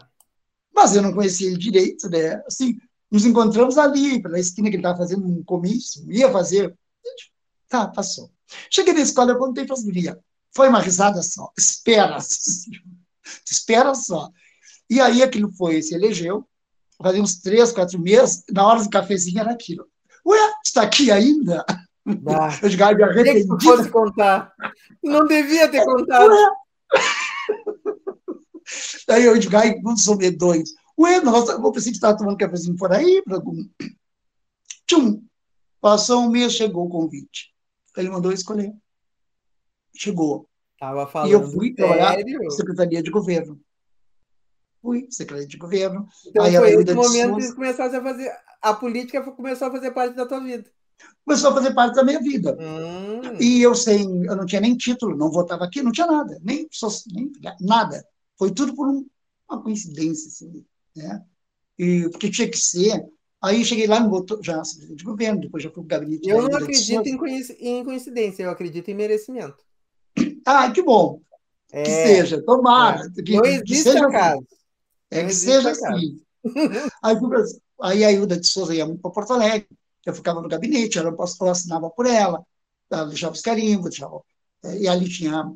Mas 0.75 0.97
eu 0.97 1.03
não 1.03 1.15
conhecia 1.15 1.47
ele 1.47 1.57
direito, 1.57 2.11
né? 2.11 2.43
Assim, 2.45 2.77
nos 3.09 3.25
encontramos 3.25 3.79
ali, 3.79 4.21
pela 4.21 4.41
esquina 4.41 4.69
que 4.69 4.75
ele 4.75 4.83
estava 4.83 4.99
fazendo 4.99 5.25
um 5.25 5.45
comício, 5.45 6.11
ia 6.11 6.33
fazer. 6.33 6.77
Tá, 7.69 7.87
passou. 7.87 8.33
Cheguei 8.69 8.95
na 8.95 9.01
escola, 9.01 9.31
eu 9.31 9.39
contei 9.39 9.65
para 9.65 9.75
as 9.75 9.85
gurias. 9.85 10.17
Foi 10.57 10.69
uma 10.69 10.81
risada 10.81 11.23
só. 11.23 11.53
Espera, 11.57 12.19
espera 13.49 13.95
só. 13.95 14.29
E 14.91 15.01
aí 15.01 15.23
aquilo 15.23 15.53
foi, 15.53 15.81
se 15.81 15.95
elegeu. 15.95 16.45
Fazia 17.01 17.23
uns 17.23 17.41
três, 17.41 17.73
quatro 17.73 18.01
meses, 18.01 18.43
na 18.51 18.67
hora 18.67 18.83
do 18.83 18.91
cafezinho 18.91 19.41
era 19.41 19.53
aquilo. 19.53 19.87
Ué, 20.27 20.39
está 20.65 20.83
aqui 20.83 21.11
ainda? 21.11 21.65
Ah, 21.69 21.85
eu 22.63 22.69
digo, 22.69 22.85
me 22.85 23.05
arrependi. 23.05 23.57
Que 23.57 23.65
fosse 23.65 23.91
contar. 23.91 24.53
Não 25.03 25.27
devia 25.27 25.69
ter 25.69 25.85
contado. 25.85 26.31
Ué. 26.31 26.49
Aí 29.09 29.25
eu 29.25 29.39
digo, 29.39 29.57
ai, 29.57 29.77
não 29.81 29.97
sou 29.97 30.17
medonhos. 30.17 30.71
Ué, 30.99 31.21
nossa, 31.21 31.53
eu 31.53 31.73
pensei 31.73 31.93
que 31.93 31.97
estava 31.97 32.17
tomando 32.17 32.37
cafezinho 32.37 32.77
por 32.77 32.93
aí. 32.93 33.23
Pra... 33.23 33.41
Tchum! 34.87 35.23
Passou 35.81 36.23
um 36.23 36.31
mês, 36.31 36.53
chegou 36.53 36.87
o 36.87 36.91
convite. 36.91 37.55
Ele 37.97 38.11
mandou 38.11 38.33
escolher. 38.33 38.73
Chegou. 39.97 40.49
Tava 40.79 41.07
falando 41.07 41.31
e 41.31 41.33
eu 41.33 41.49
fui 41.49 41.75
trabalhar 41.75 42.19
na 42.19 42.51
Secretaria 42.51 43.03
de 43.03 43.11
Governo. 43.11 43.59
Fui, 44.81 45.07
Secretaria 45.11 45.49
de 45.49 45.57
Governo. 45.57 46.09
Então 46.27 46.45
aí 46.45 46.57
foi 46.57 46.83
esse 46.83 46.95
momento 46.95 47.37
que 47.37 47.53
começasse 47.53 47.97
a 47.97 48.03
fazer. 48.03 48.31
A 48.61 48.75
política 48.75 49.23
começou 49.23 49.69
a 49.69 49.71
fazer 49.71 49.91
parte 49.93 50.17
da 50.17 50.27
tua 50.27 50.41
vida. 50.41 50.65
Começou 51.25 51.51
a 51.51 51.55
fazer 51.55 51.75
parte 51.75 51.95
da 51.95 52.05
minha 52.05 52.21
vida. 52.21 52.57
Hum. 52.61 53.21
E 53.41 53.63
eu 53.63 53.75
sem, 53.75 54.25
eu 54.25 54.37
não 54.37 54.47
tinha 54.47 54.61
nem 54.61 54.77
título, 54.77 55.17
não 55.17 55.31
votava 55.31 55.65
aqui, 55.65 55.83
não 55.83 55.93
tinha 55.93 56.07
nada, 56.07 56.39
nem, 56.43 56.69
nem 57.13 57.33
nada. 57.61 58.05
Foi 58.37 58.51
tudo 58.51 58.75
por 58.75 58.89
um, 58.89 59.07
uma 59.49 59.63
coincidência, 59.63 60.29
assim, 60.29 60.65
né? 60.97 61.23
E, 61.79 62.09
porque 62.11 62.31
tinha 62.31 62.51
que 62.51 62.59
ser. 62.59 63.05
Aí 63.41 63.65
cheguei 63.65 63.87
lá, 63.87 64.01
no 64.01 64.09
botou, 64.09 64.43
já 64.43 64.61
de 64.61 65.05
governo, 65.05 65.41
depois 65.41 65.63
já 65.63 65.71
fui 65.71 65.85
para 65.85 65.99
o 65.99 66.01
gabinete. 66.01 66.29
Eu 66.29 66.43
não 66.43 66.57
acredito 66.57 67.07
em 67.61 67.85
coincidência, 67.85 68.43
eu 68.43 68.51
acredito 68.51 68.89
em 68.89 68.95
merecimento. 68.95 69.59
Ah, 70.45 70.71
que 70.71 70.83
bom. 70.83 71.21
É, 71.71 71.83
que 71.83 71.91
seja, 71.91 72.43
tomara. 72.43 73.07
É. 73.17 73.23
Que, 73.23 73.37
não 73.37 73.45
existe 73.45 73.93
que 73.93 73.99
acaso. 73.99 74.47
É 75.11 75.25
que 75.25 75.35
seja 75.35 75.71
assim. 75.71 76.21
aí, 77.03 77.17
aí 77.83 78.05
a 78.05 78.13
Ilda 78.13 78.39
de 78.39 78.47
Souza 78.47 78.75
ia 78.75 78.87
muito 78.87 79.01
para 79.01 79.11
Porto 79.11 79.33
Alegre, 79.33 79.69
eu 80.07 80.15
ficava 80.15 80.41
no 80.41 80.49
gabinete, 80.49 80.99
ela, 80.99 81.11
eu 81.11 81.49
assinava 81.51 81.91
por 81.91 82.07
ela, 82.07 82.43
ela 82.91 83.07
deixava 83.07 83.35
os 83.35 83.41
carimbos, 83.41 83.91
deixava, 83.91 84.21
é, 84.65 84.79
e 84.79 84.89
ali 84.89 85.09
tinha 85.09 85.53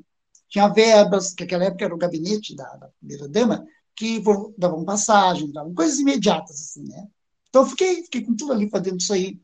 tinha 0.52 0.68
verbas, 0.68 1.32
que 1.32 1.44
naquela 1.44 1.64
época 1.64 1.86
era 1.86 1.94
o 1.94 1.98
gabinete 1.98 2.54
da, 2.54 2.76
da 2.76 2.88
primeira-dama, 2.98 3.66
que 3.96 4.22
davam 4.58 4.84
passagem, 4.84 5.50
davam 5.50 5.74
coisas 5.74 5.98
imediatas, 5.98 6.60
assim, 6.60 6.86
né? 6.86 7.06
Então, 7.48 7.62
eu 7.62 7.68
fiquei, 7.68 8.02
fiquei 8.02 8.22
com 8.22 8.36
tudo 8.36 8.52
ali 8.52 8.68
fazendo 8.68 9.00
isso 9.00 9.14
aí, 9.14 9.40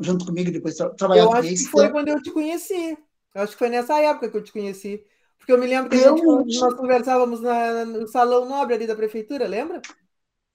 junto 0.00 0.26
comigo, 0.26 0.50
depois 0.50 0.74
tra 0.74 0.90
trabalhando 0.90 1.30
Eu 1.30 1.36
acho 1.36 1.48
que 1.48 1.66
foi 1.66 1.90
quando 1.90 2.08
eu 2.08 2.20
te 2.20 2.32
conheci. 2.32 2.98
Eu 3.34 3.42
acho 3.42 3.52
que 3.52 3.58
foi 3.58 3.68
nessa 3.68 4.00
época 4.00 4.28
que 4.28 4.36
eu 4.36 4.42
te 4.42 4.52
conheci. 4.52 5.04
Porque 5.42 5.52
eu 5.52 5.58
me 5.58 5.66
lembro 5.66 5.90
que 5.90 5.96
eu... 5.96 6.16
gente, 6.16 6.60
nós 6.60 6.74
conversávamos 6.74 7.40
na, 7.40 7.84
no 7.84 8.06
salão 8.06 8.48
nobre 8.48 8.74
ali 8.74 8.86
da 8.86 8.94
prefeitura, 8.94 9.48
lembra? 9.48 9.82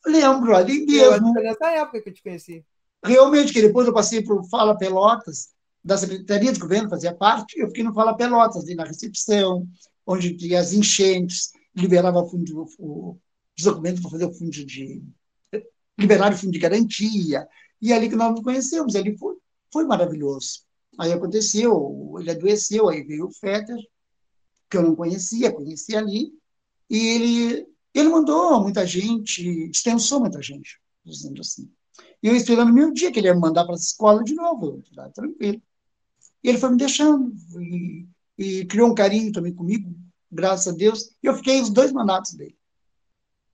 Lembro, 0.05 0.55
ali 0.55 0.85
mesmo. 0.85 1.27
Eu 1.27 1.33
foi 1.33 1.43
nessa 1.43 1.71
época 1.71 2.01
que 2.01 2.09
eu 2.09 2.13
te 2.13 2.23
conheci. 2.23 2.65
Realmente, 3.03 3.51
que 3.51 3.61
depois 3.61 3.85
eu 3.85 3.93
passei 3.93 4.23
para 4.23 4.33
o 4.33 4.47
Fala 4.47 4.77
Pelotas, 4.77 5.49
da 5.83 5.97
Secretaria 5.97 6.53
de 6.53 6.59
Governo, 6.59 6.89
fazia 6.89 7.13
parte, 7.13 7.59
eu 7.59 7.67
fiquei 7.67 7.83
no 7.83 7.93
Fala 7.93 8.15
Pelotas, 8.15 8.63
ali 8.63 8.75
na 8.75 8.85
recepção, 8.85 9.67
onde 10.05 10.37
tinha 10.37 10.61
as 10.61 10.71
enchentes, 10.71 11.51
liberava 11.75 12.25
fundo, 12.25 12.65
o, 12.79 13.17
os 13.57 13.63
documentos 13.65 14.01
para 14.01 14.11
fazer 14.11 14.25
o 14.25 14.33
fundo 14.33 14.51
de. 14.51 15.03
liberar 15.99 16.31
o 16.31 16.37
fundo 16.37 16.53
de 16.53 16.59
garantia. 16.59 17.45
E 17.81 17.91
ali 17.91 18.07
que 18.07 18.15
nós 18.15 18.31
nos 18.31 18.41
conhecemos, 18.41 18.95
ali 18.95 19.17
foi, 19.17 19.35
foi 19.71 19.83
maravilhoso. 19.83 20.61
Aí 20.97 21.11
aconteceu, 21.11 22.15
ele 22.19 22.31
adoeceu, 22.31 22.87
aí 22.87 23.03
veio 23.03 23.25
o 23.25 23.31
Fetter, 23.31 23.77
que 24.69 24.77
eu 24.77 24.83
não 24.83 24.95
conhecia, 24.95 25.51
conhecia 25.51 25.99
ali, 25.99 26.33
e 26.89 26.97
ele, 26.97 27.67
ele 27.93 28.09
mandou 28.09 28.61
muita 28.61 28.85
gente, 28.85 29.69
dispensou 29.69 30.19
muita 30.19 30.41
gente, 30.41 30.79
dizendo 31.03 31.41
assim. 31.41 31.71
E 32.21 32.27
eu 32.27 32.35
esperando 32.35 32.69
o 32.69 32.73
meu 32.73 32.91
dia, 32.91 33.11
que 33.11 33.19
ele 33.19 33.27
ia 33.27 33.33
me 33.33 33.41
mandar 33.41 33.65
para 33.65 33.73
a 33.73 33.77
escola 33.77 34.23
de 34.23 34.33
novo, 34.33 34.81
tá, 34.95 35.09
tranquilo. 35.09 35.61
E 36.43 36.49
ele 36.49 36.57
foi 36.57 36.69
me 36.71 36.77
deixando, 36.77 37.33
e, 37.59 38.07
e 38.37 38.65
criou 38.65 38.89
um 38.89 38.95
carinho 38.95 39.31
também 39.31 39.53
comigo, 39.53 39.93
graças 40.31 40.73
a 40.73 40.77
Deus, 40.77 41.15
e 41.21 41.27
eu 41.27 41.35
fiquei 41.35 41.61
os 41.61 41.69
dois 41.69 41.91
mandatos 41.91 42.33
dele. 42.33 42.57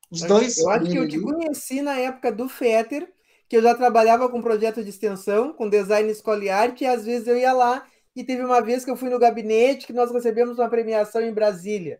Os 0.09 0.21
dois. 0.21 0.57
Eu 0.57 0.69
acho 0.69 0.91
que 0.91 0.97
eu 0.97 1.07
te 1.07 1.19
conheci 1.19 1.81
na 1.81 1.97
época 1.97 2.31
do 2.31 2.47
FETER, 2.47 3.11
que 3.49 3.57
eu 3.57 3.61
já 3.61 3.75
trabalhava 3.75 4.29
com 4.29 4.41
projeto 4.41 4.83
de 4.83 4.89
extensão, 4.89 5.53
com 5.53 5.69
design 5.69 6.09
escola 6.11 6.43
e 6.43 6.49
arte, 6.49 6.83
e 6.83 6.87
às 6.87 7.05
vezes 7.05 7.27
eu 7.27 7.37
ia 7.37 7.53
lá, 7.53 7.85
e 8.15 8.23
teve 8.23 8.43
uma 8.43 8.61
vez 8.61 8.85
que 8.85 8.91
eu 8.91 8.95
fui 8.95 9.09
no 9.09 9.19
gabinete, 9.19 9.87
que 9.87 9.93
nós 9.93 10.11
recebemos 10.11 10.57
uma 10.59 10.69
premiação 10.69 11.21
em 11.21 11.33
Brasília. 11.33 11.99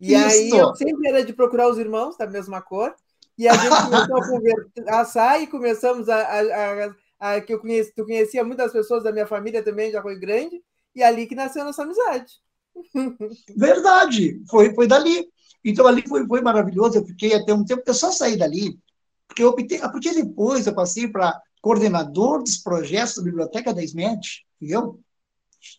E 0.00 0.14
Isso. 0.14 0.26
aí 0.26 0.50
eu 0.50 0.74
sempre 0.74 1.08
era 1.08 1.24
de 1.24 1.32
procurar 1.32 1.68
os 1.68 1.78
irmãos 1.78 2.16
da 2.16 2.26
mesma 2.26 2.60
cor, 2.60 2.94
e 3.38 3.48
a 3.48 3.54
gente 3.54 3.84
começou 3.84 4.16
a 4.16 4.28
conversar 4.28 5.42
e 5.42 5.46
começamos 5.46 6.08
a, 6.08 6.16
a, 6.16 6.40
a, 6.40 6.94
a, 7.20 7.40
que 7.40 7.52
eu 7.52 7.60
conheci, 7.60 7.92
tu 7.94 8.04
conhecia 8.04 8.44
muitas 8.44 8.72
pessoas 8.72 9.02
da 9.02 9.12
minha 9.12 9.26
família 9.26 9.62
também, 9.62 9.90
já 9.90 10.02
foi 10.02 10.18
grande, 10.18 10.62
e 10.94 11.02
ali 11.02 11.26
que 11.26 11.34
nasceu 11.34 11.62
a 11.62 11.66
nossa 11.66 11.82
amizade. 11.82 12.32
Verdade, 13.56 14.42
foi, 14.50 14.74
foi 14.74 14.86
dali. 14.86 15.28
Então 15.64 15.86
ali 15.86 16.06
foi, 16.06 16.26
foi 16.26 16.40
maravilhoso, 16.40 16.98
eu 16.98 17.04
fiquei 17.04 17.34
até 17.34 17.52
um 17.52 17.64
tempo, 17.64 17.82
eu 17.86 17.94
só 17.94 18.10
saí 18.10 18.36
dali, 18.36 18.78
porque 19.26 19.42
eu 19.42 19.48
optei, 19.48 19.80
porque 19.80 20.12
depois 20.12 20.66
eu 20.66 20.74
passei 20.74 21.08
para 21.08 21.38
coordenador 21.60 22.42
dos 22.42 22.58
projetos 22.58 23.16
da 23.16 23.22
Biblioteca 23.22 23.74
da 23.74 23.82
SMED, 23.82 24.46
eu, 24.62 25.00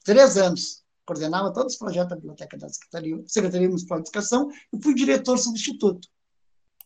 três 0.04 0.38
anos, 0.38 0.84
coordenava 1.06 1.54
todos 1.54 1.73
os 1.73 1.80
projetos 1.80 2.10
da 2.10 2.15
Biblioteca 2.15 2.58
da 2.58 2.69
Secretaria, 2.69 3.23
Secretaria 3.26 3.67
Municipal 3.67 4.00
de 4.00 4.10
Educação, 4.10 4.50
e 4.73 4.82
fui 4.82 4.93
diretor 4.93 5.38
substituto. 5.38 6.08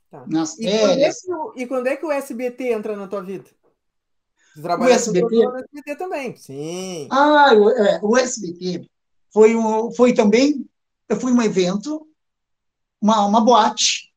Tá. 0.10 0.26
Nas 0.28 0.58
e, 0.60 0.64
férias. 0.64 1.22
Quando 1.22 1.50
é 1.50 1.54
que, 1.54 1.62
e 1.62 1.68
quando 1.68 1.88
é 1.88 1.96
que 1.96 2.06
o 2.06 2.12
SBT 2.12 2.74
entra 2.74 2.96
na 2.96 3.08
tua 3.08 3.22
vida? 3.22 3.50
o 4.58 4.84
SBT? 4.86 5.46
no 5.46 5.58
SBT 5.58 5.96
também, 5.96 6.36
sim. 6.36 7.08
Ah, 7.10 7.54
o, 7.54 7.70
é, 7.70 8.00
o 8.04 8.18
SBT 8.18 8.90
foi, 9.32 9.56
um, 9.56 9.92
foi 9.94 10.14
também, 10.14 10.70
eu 11.08 11.20
fui 11.20 11.32
um 11.32 11.42
evento, 11.42 12.06
uma, 13.02 13.26
uma 13.26 13.42
boate, 13.42 14.14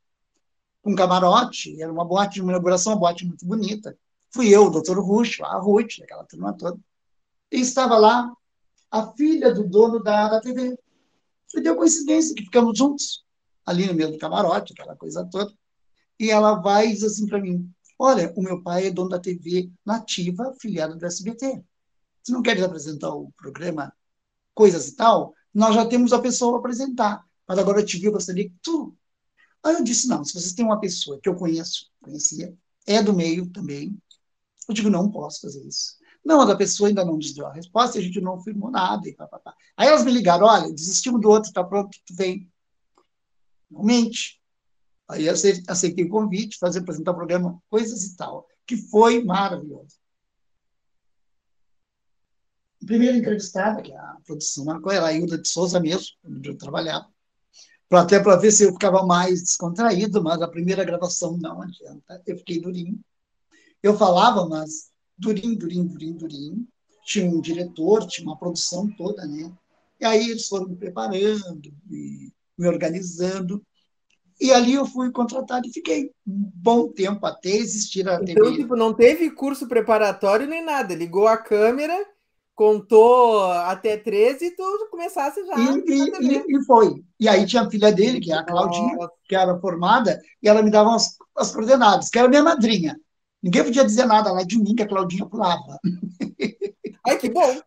com 0.83 0.95
camarote, 0.95 1.81
era 1.81 1.91
uma 1.91 2.05
boate 2.05 2.35
de 2.35 2.43
uma 2.43 2.53
inauguração, 2.53 2.93
uma 2.93 2.99
boate 2.99 3.25
muito 3.25 3.47
bonita. 3.47 3.97
Fui 4.31 4.49
eu, 4.49 4.67
o 4.67 4.71
doutor 4.71 4.99
Rush, 4.99 5.41
a 5.41 5.57
Ruth, 5.59 6.03
aquela 6.03 6.25
turma 6.25 6.53
toda. 6.53 6.79
E 7.51 7.61
estava 7.61 7.97
lá 7.97 8.31
a 8.95 9.13
filha 9.15 9.53
do 9.53 9.65
dono 9.65 10.01
da, 10.01 10.29
da 10.29 10.41
TV. 10.41 10.79
E 11.53 11.61
deu 11.61 11.75
coincidência 11.75 12.33
que 12.33 12.45
ficamos 12.45 12.79
juntos, 12.79 13.25
ali 13.67 13.87
no 13.87 13.95
meio 13.95 14.13
do 14.13 14.19
camarote, 14.19 14.73
aquela 14.73 14.95
coisa 14.95 15.29
toda. 15.29 15.53
E 16.19 16.31
ela 16.31 16.55
vai 16.61 16.87
e 16.87 16.93
diz 16.93 17.03
assim 17.03 17.27
para 17.27 17.41
mim: 17.41 17.69
Olha, 17.99 18.33
o 18.37 18.43
meu 18.43 18.63
pai 18.63 18.87
é 18.87 18.91
dono 18.93 19.09
da 19.09 19.19
TV 19.19 19.69
nativa, 19.85 20.51
afiliado 20.51 20.97
do 20.97 21.05
SBT. 21.05 21.61
Você 22.23 22.33
não 22.33 22.41
quer 22.41 22.63
apresentar 22.63 23.13
o 23.13 23.33
programa 23.37 23.93
Coisas 24.55 24.87
e 24.87 24.95
Tal? 24.95 25.35
Nós 25.53 25.75
já 25.75 25.85
temos 25.87 26.13
a 26.13 26.21
pessoa 26.21 26.57
a 26.57 26.59
apresentar. 26.61 27.25
Mas 27.49 27.59
agora 27.59 27.81
eu 27.81 27.85
te 27.85 27.99
vi, 27.99 28.07
eu 28.07 28.13
gostaria 28.13 28.49
que 28.49 28.55
tu. 28.63 28.97
Aí 29.65 29.75
eu 29.75 29.83
disse: 29.83 30.07
Não, 30.07 30.25
se 30.25 30.35
vocês 30.35 30.53
têm 30.53 30.65
uma 30.65 30.79
pessoa 30.79 31.19
que 31.21 31.29
eu 31.29 31.35
conheço, 31.35 31.91
conhecia, 32.01 32.57
é 32.87 33.03
do 33.03 33.13
meio 33.13 33.51
também, 33.51 34.01
eu 34.69 34.75
digo: 34.75 34.89
Não 34.89 35.11
posso 35.11 35.41
fazer 35.41 35.67
isso. 35.67 35.97
Não, 36.25 36.41
a 36.41 36.57
pessoa 36.57 36.89
ainda 36.89 37.05
não 37.05 37.17
nos 37.17 37.35
deu 37.35 37.47
a 37.47 37.53
resposta, 37.53 37.99
a 37.99 38.03
gente 38.03 38.21
não 38.21 38.41
firmou 38.41 38.71
nada. 38.71 39.09
E 39.09 39.15
pá, 39.15 39.27
pá, 39.27 39.39
pá. 39.39 39.55
Aí 39.77 39.89
elas 39.89 40.05
me 40.05 40.13
ligaram: 40.13 40.47
Olha, 40.47 40.73
desistimos 40.73 41.21
do 41.21 41.29
outro, 41.29 41.49
está 41.49 41.63
pronto, 41.63 41.99
tu 42.07 42.15
vem. 42.15 42.51
Realmente, 43.71 44.41
Aí 45.09 45.29
aceitei 45.29 46.05
o 46.05 46.09
convite, 46.09 46.59
fazer 46.59 46.81
apresentar 46.81 47.13
o 47.13 47.17
programa 47.17 47.63
Coisas 47.69 48.05
e 48.05 48.17
Tal, 48.17 48.49
que 48.67 48.77
foi 48.77 49.23
maravilhoso. 49.23 49.97
A 52.83 52.87
primeira 52.87 53.17
entrevistada, 53.17 53.83
que 53.83 53.93
a 53.93 54.17
produção 54.25 54.65
marcou, 54.65 54.93
era 54.93 55.07
a 55.07 55.13
Hilda 55.13 55.39
de 55.39 55.49
Souza 55.49 55.79
mesmo, 55.79 56.17
onde 56.25 56.49
eu 56.49 56.57
trabalhava, 56.57 57.07
pra, 57.89 58.01
até 58.01 58.19
para 58.21 58.37
ver 58.37 58.51
se 58.51 58.65
eu 58.65 58.73
ficava 58.73 59.05
mais 59.05 59.43
descontraído, 59.43 60.23
mas 60.23 60.41
a 60.41 60.49
primeira 60.49 60.85
gravação 60.85 61.37
não 61.37 61.63
adianta, 61.63 62.23
eu 62.27 62.37
fiquei 62.39 62.61
durinho. 62.61 62.99
Eu 63.83 63.97
falava, 63.97 64.49
mas 64.49 64.91
durinho, 65.17 65.57
durinho, 65.57 65.85
durinho, 65.85 66.15
durinho. 66.15 66.69
Tinha 67.05 67.31
um 67.31 67.41
diretor, 67.41 68.07
tinha 68.07 68.27
uma 68.27 68.39
produção 68.39 68.89
toda, 68.97 69.27
né? 69.27 69.53
E 70.01 70.05
aí 70.05 70.31
eles 70.31 70.49
foram 70.49 70.69
me 70.69 70.77
preparando, 70.77 71.73
me, 71.87 72.33
me 72.59 72.67
organizando, 72.67 73.63
e 74.41 74.53
ali 74.53 74.75
eu 74.75 74.85
fui 74.85 75.11
contratado 75.13 75.67
e 75.67 75.73
fiquei 75.73 76.11
um 76.27 76.51
bom 76.55 76.89
tempo 76.89 77.25
até 77.25 77.51
existir 77.51 78.09
a 78.09 78.19
TV. 78.19 78.33
Então, 78.33 78.53
tipo, 78.53 78.77
não 78.77 78.93
teve 78.93 79.31
curso 79.31 79.69
preparatório 79.69 80.47
nem 80.47 80.65
nada. 80.65 80.95
Ligou 80.95 81.27
a 81.27 81.37
câmera, 81.37 81.95
contou 82.55 83.43
até 83.53 83.97
13 83.97 84.47
e 84.47 84.51
tu 84.51 84.89
começasse 84.91 85.45
já. 85.47 85.55
E, 85.57 85.85
e, 85.87 86.57
e, 86.57 86.65
foi. 86.65 87.03
E 87.19 87.29
aí 87.29 87.47
tinha 87.47 87.63
a 87.63 87.71
filha 87.71 87.93
dele, 87.93 88.21
que 88.21 88.33
é 88.33 88.37
a 88.37 88.45
Claudinha, 88.45 88.97
Nossa. 88.97 89.13
que 89.29 89.37
era 89.37 89.59
formada, 89.61 90.21
e 90.43 90.49
ela 90.49 90.63
me 90.63 90.71
dava 90.71 90.95
as, 90.95 91.17
as 91.37 91.53
coordenadas, 91.53 92.11
que 92.11 92.19
era 92.19 92.29
minha 92.29 92.43
madrinha. 92.43 92.99
Ninguém 93.45 93.63
podia 93.63 93.85
dizer 93.85 94.07
nada 94.07 94.33
lá 94.33 94.43
de 94.43 94.59
mim, 94.59 94.75
que 94.75 94.83
a 94.83 94.89
Claudinha 94.89 95.27
pulava. 95.27 95.79
Ai, 97.07 97.19
que 97.19 97.29
bom! 97.29 97.61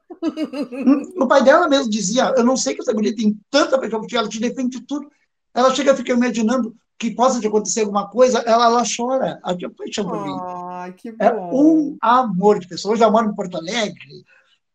O 1.21 1.27
pai 1.27 1.43
dela 1.43 1.69
mesmo 1.69 1.87
dizia: 1.87 2.33
Eu 2.35 2.43
não 2.43 2.57
sei 2.57 2.73
que 2.73 2.81
essa 2.81 2.93
mulher 2.93 3.13
tem 3.13 3.39
tanta 3.51 3.77
paixão 3.77 3.99
porque 3.99 4.17
ela 4.17 4.27
te 4.27 4.39
defende 4.39 4.79
de 4.79 4.85
tudo. 4.87 5.07
Ela 5.53 5.75
chega 5.75 5.91
a 5.91 5.95
ficar 5.95 6.13
imaginando 6.13 6.75
que 6.97 7.11
possa 7.11 7.47
acontecer 7.47 7.81
alguma 7.81 8.09
coisa, 8.09 8.39
ela, 8.39 8.65
ela 8.65 8.83
chora. 8.83 9.39
A 9.43 9.55
tia 9.55 9.69
paixão 9.69 10.09
por 10.09 10.25
mim. 10.25 10.35
Ai, 10.41 10.93
que 10.93 11.11
bom. 11.11 11.23
É 11.23 11.31
um 11.31 11.95
amor 12.01 12.57
de 12.57 12.67
pessoa. 12.67 12.95
Hoje 12.95 13.03
ela 13.03 13.11
mora 13.11 13.27
em 13.27 13.35
Porto 13.35 13.57
Alegre, 13.57 14.25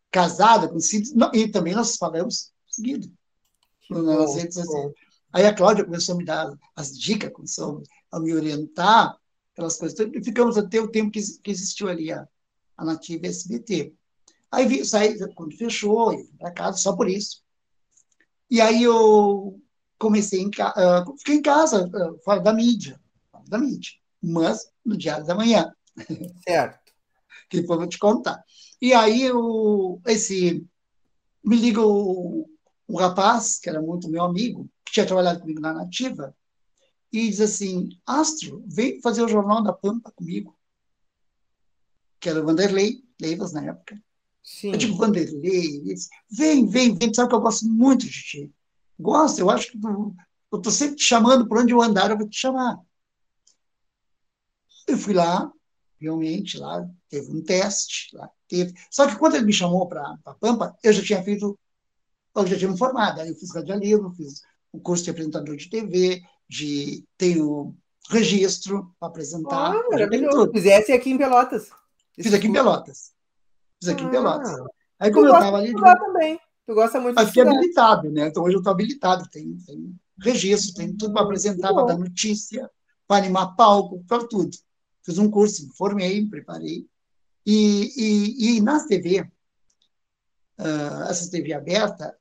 casada 0.09 0.69
com 0.69 0.81
filhos, 0.81 1.13
e 1.33 1.49
também 1.49 1.75
nós 1.75 1.97
falamos 1.97 2.53
seguido. 2.69 3.11
Aí 5.33 5.47
a 5.47 5.53
Cláudia 5.53 5.85
começou 5.85 6.15
a 6.15 6.19
me 6.19 6.25
dar 6.25 6.53
as 6.77 6.97
dicas, 6.97 7.33
começou 7.33 7.83
a 8.13 8.21
me 8.21 8.33
orientar, 8.33 9.17
aquelas 9.53 9.77
coisas. 9.77 9.99
Então, 9.99 10.21
e 10.21 10.25
ficamos 10.25 10.59
até 10.59 10.81
o 10.81 10.89
tempo 10.89 11.11
que, 11.11 11.21
que 11.43 11.51
existiu 11.51 11.89
ali 11.89 12.13
a, 12.13 12.27
a 12.77 12.85
Nativa 12.85 13.27
SBT. 13.27 13.95
Aí 14.51 14.67
vi, 14.67 14.85
saí, 14.85 15.19
quando 15.35 15.57
fechou, 15.57 16.15
para 16.39 16.53
casa, 16.53 16.77
só 16.79 16.95
por 16.95 17.09
isso. 17.09 17.43
E 18.51 18.61
aí 18.61 18.83
eu 18.83 19.61
comecei 19.99 20.41
em 20.41 20.49
uh, 20.49 21.17
fiquei 21.19 21.37
em 21.37 21.43
casa, 21.43 21.87
uh, 21.87 22.19
fora 22.23 22.41
da 22.41 22.53
mídia, 22.53 23.01
fora 23.31 23.45
da 23.47 23.59
mídia, 23.59 23.93
mas 24.21 24.71
no 24.85 24.97
Diário 24.97 25.25
da 25.25 25.35
Manhã. 25.35 25.73
Certo. 26.47 26.93
que 27.49 27.61
depois 27.61 27.77
eu 27.77 27.81
vou 27.81 27.89
te 27.89 27.99
contar. 27.99 28.43
E 28.81 28.93
aí 28.93 29.31
o, 29.31 30.01
esse 30.07 30.67
me 31.45 31.57
liga 31.57 31.81
o, 31.81 32.49
o 32.89 32.99
rapaz, 32.99 33.59
que 33.59 33.71
era 33.71 33.81
muito 33.81 34.09
meu 34.09 34.25
amigo, 34.25 34.69
que 34.85 34.93
tinha 34.93 35.07
trabalhado 35.07 35.41
comigo 35.41 35.61
na 35.61 35.73
Nativa, 35.73 36.35
e 37.13 37.29
diz 37.29 37.41
assim, 37.41 37.91
Astro, 38.07 38.65
vem 38.67 39.01
fazer 39.03 39.23
o 39.23 39.29
Jornal 39.29 39.63
da 39.63 39.73
Pampa 39.73 40.11
comigo. 40.13 40.57
Que 42.19 42.31
era 42.31 42.41
o 42.41 42.47
Vanderlei 42.47 43.05
Leivas 43.21 43.53
na 43.53 43.65
época. 43.65 44.03
Sim. 44.43 44.73
Eu 44.73 44.79
digo, 44.79 44.97
Vanderlei, 44.97 45.83
disse, 45.83 46.09
vem, 46.31 46.67
vem, 46.67 46.95
vem, 46.97 47.13
sabe 47.13 47.29
que 47.29 47.35
eu 47.35 47.41
gosto 47.41 47.67
muito 47.67 48.07
de 48.07 48.23
ti. 48.23 48.53
Gosto, 48.99 49.39
eu 49.39 49.51
acho 49.51 49.71
que 49.71 49.79
tu, 49.79 50.15
eu 50.51 50.59
estou 50.59 50.73
sempre 50.73 50.97
te 50.97 51.05
chamando, 51.05 51.47
por 51.47 51.59
onde 51.59 51.73
eu 51.73 51.83
andar, 51.83 52.11
eu 52.11 52.19
vou 52.19 52.29
te 52.29 52.39
chamar. 52.39 52.81
Eu 54.87 54.99
fui 54.99 55.15
lá, 55.15 55.53
realmente, 56.01 56.59
lá 56.59 56.89
teve 57.09 57.31
um 57.31 57.43
teste, 57.43 58.15
lá 58.17 58.29
teve. 58.49 58.75
Só 58.91 59.07
que 59.07 59.17
quando 59.17 59.37
ele 59.37 59.47
me 59.47 59.53
chamou 59.53 59.87
para 59.87 60.19
a 60.25 60.35
Pampa, 60.35 60.77
eu 60.83 60.93
já 60.93 61.03
tinha 61.03 61.23
feito, 61.23 61.59
eu 62.35 62.47
já 62.47 62.59
tinha 62.59 62.71
me 62.71 62.79
formado. 62.79 63.21
Aí 63.21 63.29
eu 63.29 63.37
fiz 63.37 63.55
radialismo, 63.55 64.15
fiz 64.15 64.43
o 64.73 64.79
um 64.79 64.81
curso 64.81 65.05
de 65.05 65.11
apresentador 65.11 65.57
de 65.57 65.71
TV, 65.71 66.23
de, 66.53 67.03
tenho 67.17 67.75
registro 68.11 68.95
para 69.01 69.09
apresentar. 69.09 69.75
Ah, 69.75 69.89
maravilhoso. 69.91 70.53
Fizesse 70.53 70.93
aqui 70.93 71.11
em 71.11 71.17
Pelotas. 71.17 71.71
Fiz 72.15 72.35
aqui 72.35 72.47
em 72.47 72.53
Pelotas. 72.53 73.13
Fiz 73.81 73.89
aqui 73.89 74.05
ah. 74.05 74.07
em 74.07 74.11
Pelotas. 74.11 74.53
Aí 75.01 75.11
como 75.11 75.27
eu 75.27 75.35
estava 75.35 75.57
ali. 75.57 75.73
Lá 75.73 75.97
também. 75.97 76.39
Tu 76.67 76.75
gosta 76.75 77.01
muito 77.01 77.17
Mas 77.17 77.29
fiquei 77.29 77.43
habilitado, 77.43 78.11
né? 78.11 78.29
Então 78.29 78.45
hoje 78.45 78.55
eu 78.55 78.59
estou 78.59 78.73
habilitado, 78.73 79.29
tem, 79.31 79.57
tem 79.67 79.99
registro, 80.21 80.75
tem 80.75 80.95
tudo 80.95 81.15
para 81.15 81.23
apresentar, 81.23 81.73
para 81.73 81.87
dar 81.87 81.99
notícia, 81.99 82.71
para 83.09 83.17
animar 83.17 83.57
palco, 83.57 84.05
para 84.07 84.29
tudo. 84.29 84.51
Fiz 85.03 85.19
um 85.19 85.31
curso, 85.31 85.67
me 85.67 85.75
formei, 85.75 86.21
me 86.21 86.29
preparei. 86.29 86.87
E, 87.45 87.93
e, 87.97 88.57
e 88.57 88.61
na 88.61 88.87
TV, 88.87 89.23
uh, 89.23 89.29
ah, 90.59 91.07
essa 91.09 91.29
TV 91.31 91.53
aberta, 91.53 92.17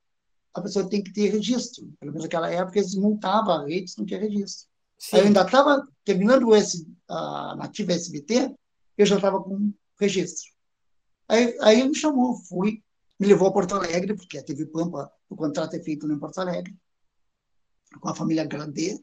a 0.54 0.60
pessoa 0.60 0.88
tem 0.88 1.02
que 1.02 1.12
ter 1.12 1.30
registro. 1.30 1.92
Pelo 1.98 2.12
menos 2.12 2.24
naquela 2.24 2.50
época 2.50 2.78
eles 2.78 2.94
montavam 2.94 3.54
a 3.54 3.66
rede, 3.66 3.94
não 3.96 4.04
tinha 4.04 4.20
registro. 4.20 4.68
Sim. 4.98 5.16
Aí 5.16 5.22
eu 5.22 5.26
ainda 5.26 5.42
estava 5.42 5.88
terminando 6.04 6.48
o 6.48 6.54
S, 6.54 6.86
a 7.08 7.56
Nativa 7.56 7.92
SBT, 7.92 8.54
eu 8.96 9.06
já 9.06 9.16
estava 9.16 9.42
com 9.42 9.72
registro. 9.98 10.50
Aí, 11.28 11.56
aí 11.60 11.80
ele 11.80 11.88
me 11.88 11.96
chamou, 11.96 12.36
fui, 12.36 12.82
me 13.18 13.26
levou 13.26 13.48
a 13.48 13.52
Porto 13.52 13.74
Alegre, 13.74 14.14
porque 14.14 14.38
a 14.38 14.44
TV 14.44 14.66
Pampa, 14.66 15.10
o 15.28 15.36
contrato 15.36 15.74
é 15.74 15.82
feito 15.82 16.10
em 16.10 16.18
Porto 16.18 16.38
Alegre, 16.38 16.76
com 18.00 18.08
a 18.08 18.14
família 18.14 18.44
Grande. 18.44 19.02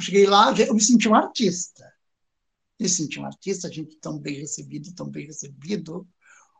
Cheguei 0.00 0.26
lá, 0.26 0.52
eu 0.58 0.74
me 0.74 0.80
senti 0.80 1.08
um 1.08 1.14
artista. 1.14 1.92
Me 2.80 2.88
senti 2.88 3.20
um 3.20 3.26
artista, 3.26 3.68
a 3.68 3.70
gente 3.70 3.96
tão 3.96 4.18
bem 4.18 4.36
recebido, 4.36 4.94
tão 4.94 5.08
bem 5.08 5.26
recebido. 5.26 6.06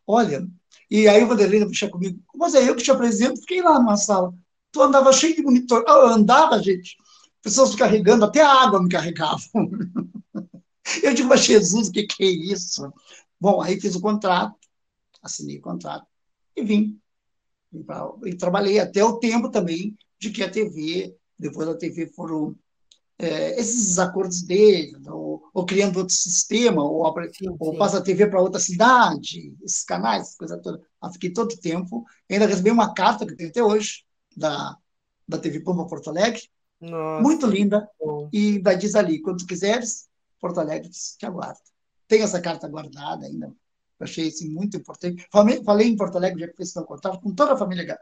Olha, 0.06 0.46
e 0.90 1.08
aí 1.08 1.22
o 1.22 1.26
Vanderlei 1.26 1.64
puxa 1.64 1.88
comigo, 1.88 2.22
mas 2.34 2.54
é 2.54 2.68
eu 2.68 2.76
que 2.76 2.82
te 2.82 2.90
apresento, 2.90 3.40
fiquei 3.40 3.62
lá 3.62 3.78
numa 3.78 3.96
sala. 3.96 4.32
Tu 4.70 4.80
andava 4.80 5.12
cheio 5.12 5.34
de 5.34 5.42
monitor. 5.42 5.84
Ah, 5.86 6.14
andava, 6.14 6.62
gente. 6.62 6.96
Pessoas 7.42 7.70
me 7.72 7.78
carregando, 7.78 8.24
até 8.24 8.40
a 8.40 8.62
água 8.62 8.82
me 8.82 8.88
carregavam. 8.88 9.40
Eu 11.02 11.14
digo, 11.14 11.28
mas 11.28 11.44
Jesus, 11.44 11.88
o 11.88 11.92
que, 11.92 12.04
que 12.04 12.22
é 12.22 12.28
isso? 12.28 12.92
Bom, 13.40 13.60
aí 13.60 13.80
fiz 13.80 13.96
o 13.96 14.00
contrato, 14.00 14.56
assinei 15.22 15.58
o 15.58 15.62
contrato 15.62 16.06
e 16.54 16.62
vim. 16.62 17.00
E 18.24 18.34
trabalhei 18.36 18.78
até 18.78 19.04
o 19.04 19.18
tempo 19.18 19.50
também 19.50 19.96
de 20.18 20.30
que 20.30 20.42
a 20.42 20.50
TV, 20.50 21.14
depois 21.38 21.66
da 21.66 21.76
TV 21.76 22.06
foram 22.06 22.56
é, 23.18 23.58
esses 23.58 23.98
acordos 23.98 24.42
dele, 24.42 24.96
ou, 25.08 25.42
ou, 25.52 25.64
criando 25.64 25.98
outro 25.98 26.14
sistema, 26.14 26.82
ou, 26.82 27.04
sim, 27.32 27.56
ou 27.58 27.72
sim. 27.72 27.78
passa 27.78 27.98
a 27.98 28.02
TV 28.02 28.26
para 28.26 28.42
outra 28.42 28.60
cidade, 28.60 29.56
esses 29.62 29.84
canais, 29.84 30.36
coisa 30.36 30.58
toda. 30.58 30.82
Eu 31.02 31.12
fiquei 31.12 31.32
todo 31.32 31.56
tempo. 31.56 32.04
Ainda 32.30 32.46
recebi 32.46 32.70
uma 32.70 32.92
carta 32.92 33.26
que 33.26 33.34
tenho 33.34 33.50
até 33.50 33.62
hoje, 33.62 34.04
da, 34.36 34.76
da 35.26 35.38
TV 35.38 35.60
Pumba 35.60 35.86
Porto 35.86 36.10
Alegre, 36.10 36.42
Nossa. 36.80 37.22
muito 37.22 37.46
linda, 37.46 37.88
Bom. 37.98 38.28
e 38.32 38.58
da 38.58 38.74
diz 38.74 38.94
ali, 38.94 39.20
quando 39.20 39.46
quiseres, 39.46 40.08
Porto 40.38 40.60
Alegre 40.60 40.90
te 40.90 41.24
aguarda. 41.24 41.60
Tenho 42.06 42.24
essa 42.24 42.40
carta 42.40 42.68
guardada 42.68 43.26
ainda, 43.26 43.46
eu 43.46 44.04
achei 44.04 44.28
isso 44.28 44.48
muito 44.50 44.76
importante. 44.76 45.26
Falei, 45.32 45.64
falei 45.64 45.88
em 45.88 45.96
Porto 45.96 46.16
Alegre, 46.16 46.40
já 46.40 46.48
que 46.48 46.56
fiz 46.56 46.72
contato 46.74 47.18
com 47.20 47.34
toda 47.34 47.54
a 47.54 47.56
família 47.56 47.98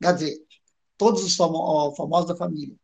Gazete, 0.00 0.62
todos 0.98 1.22
os 1.22 1.36
famosos 1.36 2.26
da 2.26 2.36
família 2.36 2.76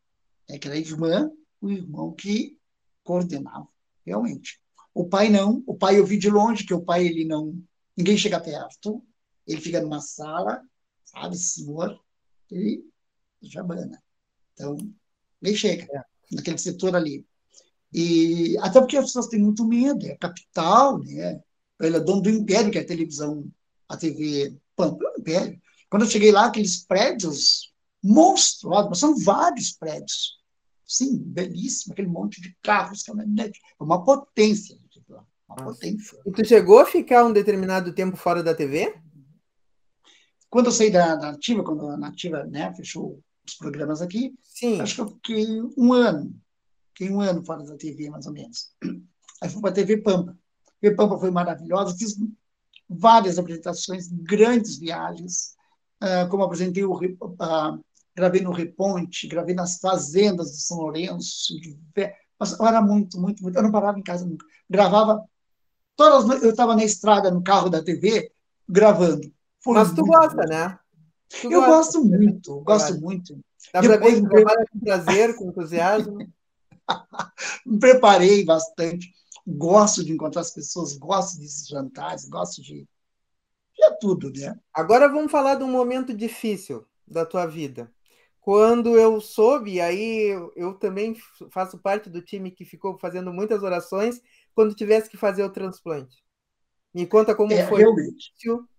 é 0.49 0.59
que 0.59 0.69
era 0.69 0.77
a 0.77 0.81
irmã, 0.81 1.31
o 1.61 1.71
irmão 1.71 2.13
que 2.13 2.59
coordenava, 3.03 3.69
realmente. 4.05 4.61
O 4.95 5.09
pai 5.09 5.29
não, 5.29 5.63
o 5.67 5.77
pai 5.77 5.99
eu 5.99 6.07
vi 6.07 6.17
de 6.17 6.31
longe, 6.31 6.65
que 6.65 6.75
o 6.75 6.83
pai 6.83 7.07
ele 7.07 7.25
não, 7.25 7.63
ninguém 7.97 8.17
chega 8.17 8.41
perto, 8.41 9.05
ele 9.47 9.61
fica 9.61 9.81
numa 9.81 10.01
sala, 10.01 10.63
sabe, 11.05 11.37
senhor, 11.37 12.01
ele 12.51 12.85
jabana. 13.43 14.03
Então, 14.53 14.77
ninguém 15.41 15.57
chega 15.57 15.85
é. 15.93 16.03
naquele 16.35 16.59
setor 16.59 16.97
ali. 16.97 17.25
E 17.93 18.57
até 18.59 18.81
porque 18.81 18.97
as 18.97 19.07
pessoas 19.07 19.29
têm 19.29 19.41
muito 19.41 19.67
medo, 19.67 20.07
é 20.07 20.17
capital, 20.17 20.99
né? 20.99 21.41
Ele 21.81 21.97
é 21.97 22.01
dono 22.01 22.23
do 22.23 22.31
império, 22.31 22.71
que 22.71 22.79
é 22.79 22.81
a 22.81 22.87
televisão, 22.87 23.47
a 23.89 23.97
TV 23.97 24.57
Pampa, 24.75 25.05
é 25.05 25.09
um 25.11 25.21
império. 25.21 25.61
Quando 25.91 26.03
eu 26.05 26.11
cheguei 26.11 26.33
lá, 26.33 26.47
aqueles 26.47 26.85
prédios 26.85 27.73
monstruosos, 28.07 28.89
mas 28.89 28.99
são 28.99 29.19
vários 29.19 29.73
prédios. 29.73 30.37
Sim, 30.85 31.19
belíssimo, 31.19 31.93
aquele 31.93 32.09
monte 32.09 32.41
de 32.41 32.57
carros, 32.63 33.03
caminhonete. 33.03 33.61
É 33.81 33.83
uma 33.83 34.05
potência. 34.05 34.79
Uma 35.49 35.57
potência. 35.57 36.19
E 36.25 36.31
tu 36.31 36.45
chegou 36.45 36.79
a 36.79 36.87
ficar 36.87 37.25
um 37.25 37.33
determinado 37.33 37.93
tempo 37.93 38.17
fora 38.17 38.43
da 38.43 38.55
TV? 38.55 38.95
Quando 40.49 40.67
eu 40.67 40.73
saí 40.73 40.91
da, 40.91 41.17
da 41.17 41.33
Nativa, 41.33 41.65
quando 41.65 41.89
a 41.89 41.97
Nativa 41.97 42.45
né, 42.45 42.73
fechou 42.75 43.21
os 43.47 43.55
programas 43.55 44.01
aqui, 44.01 44.35
Sim. 44.43 44.81
acho 44.81 44.95
que 44.95 45.01
eu 45.01 45.09
fiquei 45.09 45.47
um 45.77 45.93
ano. 45.93 46.35
Fiquei 46.89 47.11
um 47.11 47.21
ano 47.21 47.45
fora 47.45 47.65
da 47.65 47.77
TV, 47.77 48.09
mais 48.09 48.27
ou 48.27 48.33
menos. 48.33 48.71
Aí 49.43 49.51
fui 49.51 49.61
para 49.61 49.71
a 49.71 49.75
TV 49.75 49.99
Pampa. 49.99 50.33
A 50.33 50.81
TV 50.81 50.97
Pampa 50.97 51.19
foi 51.19 51.31
maravilhosa, 51.31 51.97
fiz 51.97 52.17
várias 52.89 53.39
apresentações, 53.39 54.09
grandes 54.09 54.79
viagens, 54.79 55.57
uh, 56.03 56.29
como 56.31 56.45
apresentei 56.45 56.85
o, 56.85 56.95
uh, 56.95 57.85
gravei 58.17 58.41
no 58.41 58.51
Reponte, 58.51 59.29
gravei 59.29 59.55
nas 59.55 59.79
fazendas 59.79 60.53
de 60.53 60.63
São 60.63 60.79
Lourenço, 60.79 61.61
de... 61.61 61.79
mas 62.41 62.59
era 62.59 62.81
muito, 62.81 63.21
muito, 63.21 63.43
muito. 63.43 63.57
Eu 63.57 63.63
não 63.63 63.71
parava 63.71 63.99
em 63.99 64.03
casa 64.03 64.25
nunca. 64.25 64.47
Gravava 64.69 65.23
todas 65.95 66.43
eu 66.43 66.51
estava 66.51 66.75
na 66.75 66.83
estrada 66.83 67.31
no 67.31 67.43
carro 67.43 67.69
da 67.69 67.85
TV 67.85 68.33
gravando. 68.67 69.31
Foi 69.61 69.75
mas 69.75 69.93
tu 69.93 70.05
gosta, 70.05 70.47
né? 70.47 70.79
Tu 71.29 71.53
eu 71.53 71.61
gosta. 71.61 71.99
gosto 71.99 72.05
muito, 72.05 72.61
gosto 72.61 73.01
muito. 73.01 73.39
Dá 73.73 73.83
para 73.83 73.97
ver 73.99 74.23
que 74.23 74.29
trabalha 74.29 74.67
com 74.73 74.81
prazer, 74.81 75.37
com 75.37 75.49
entusiasmo. 75.51 76.19
me 77.67 77.79
preparei 77.79 78.45
bastante. 78.45 79.13
Gosto 79.47 80.05
de 80.05 80.13
encontrar 80.13 80.41
as 80.41 80.53
pessoas, 80.53 80.97
gosto 80.97 81.39
desses 81.39 81.69
jantares, 81.69 82.29
gosto 82.29 82.63
de, 82.63 82.81
de 82.81 83.99
tudo, 84.01 84.33
né? 84.33 84.59
Agora 84.73 85.09
vamos 85.09 85.31
falar 85.31 85.57
de 85.57 85.65
um 85.65 85.71
momento 85.71 86.15
difícil 86.15 86.87
da 87.07 87.25
tua 87.27 87.47
vida 87.47 87.93
quando 88.47 88.97
eu 88.97 89.21
soube, 89.21 89.81
aí 89.81 90.29
eu, 90.29 90.53
eu, 90.55 90.75
também 90.75 91.17
faço 91.51 91.77
parte 91.79 92.09
do 92.09 92.23
time 92.23 92.53
que 92.53 92.65
ficou 92.65 92.97
fazendo 92.97 93.33
muitas 93.33 93.65
orações, 93.65 94.21
quando 94.55 94.73
tivesse 94.73 95.11
que 95.11 95.17
fazer 95.17 95.43
o 95.43 95.51
transplante. 95.51 96.19
Me 96.95 97.09
conta 97.09 97.35
como 97.35 97.53
é, 97.53 97.67
foi 97.67 97.81
realmente, 97.81 98.33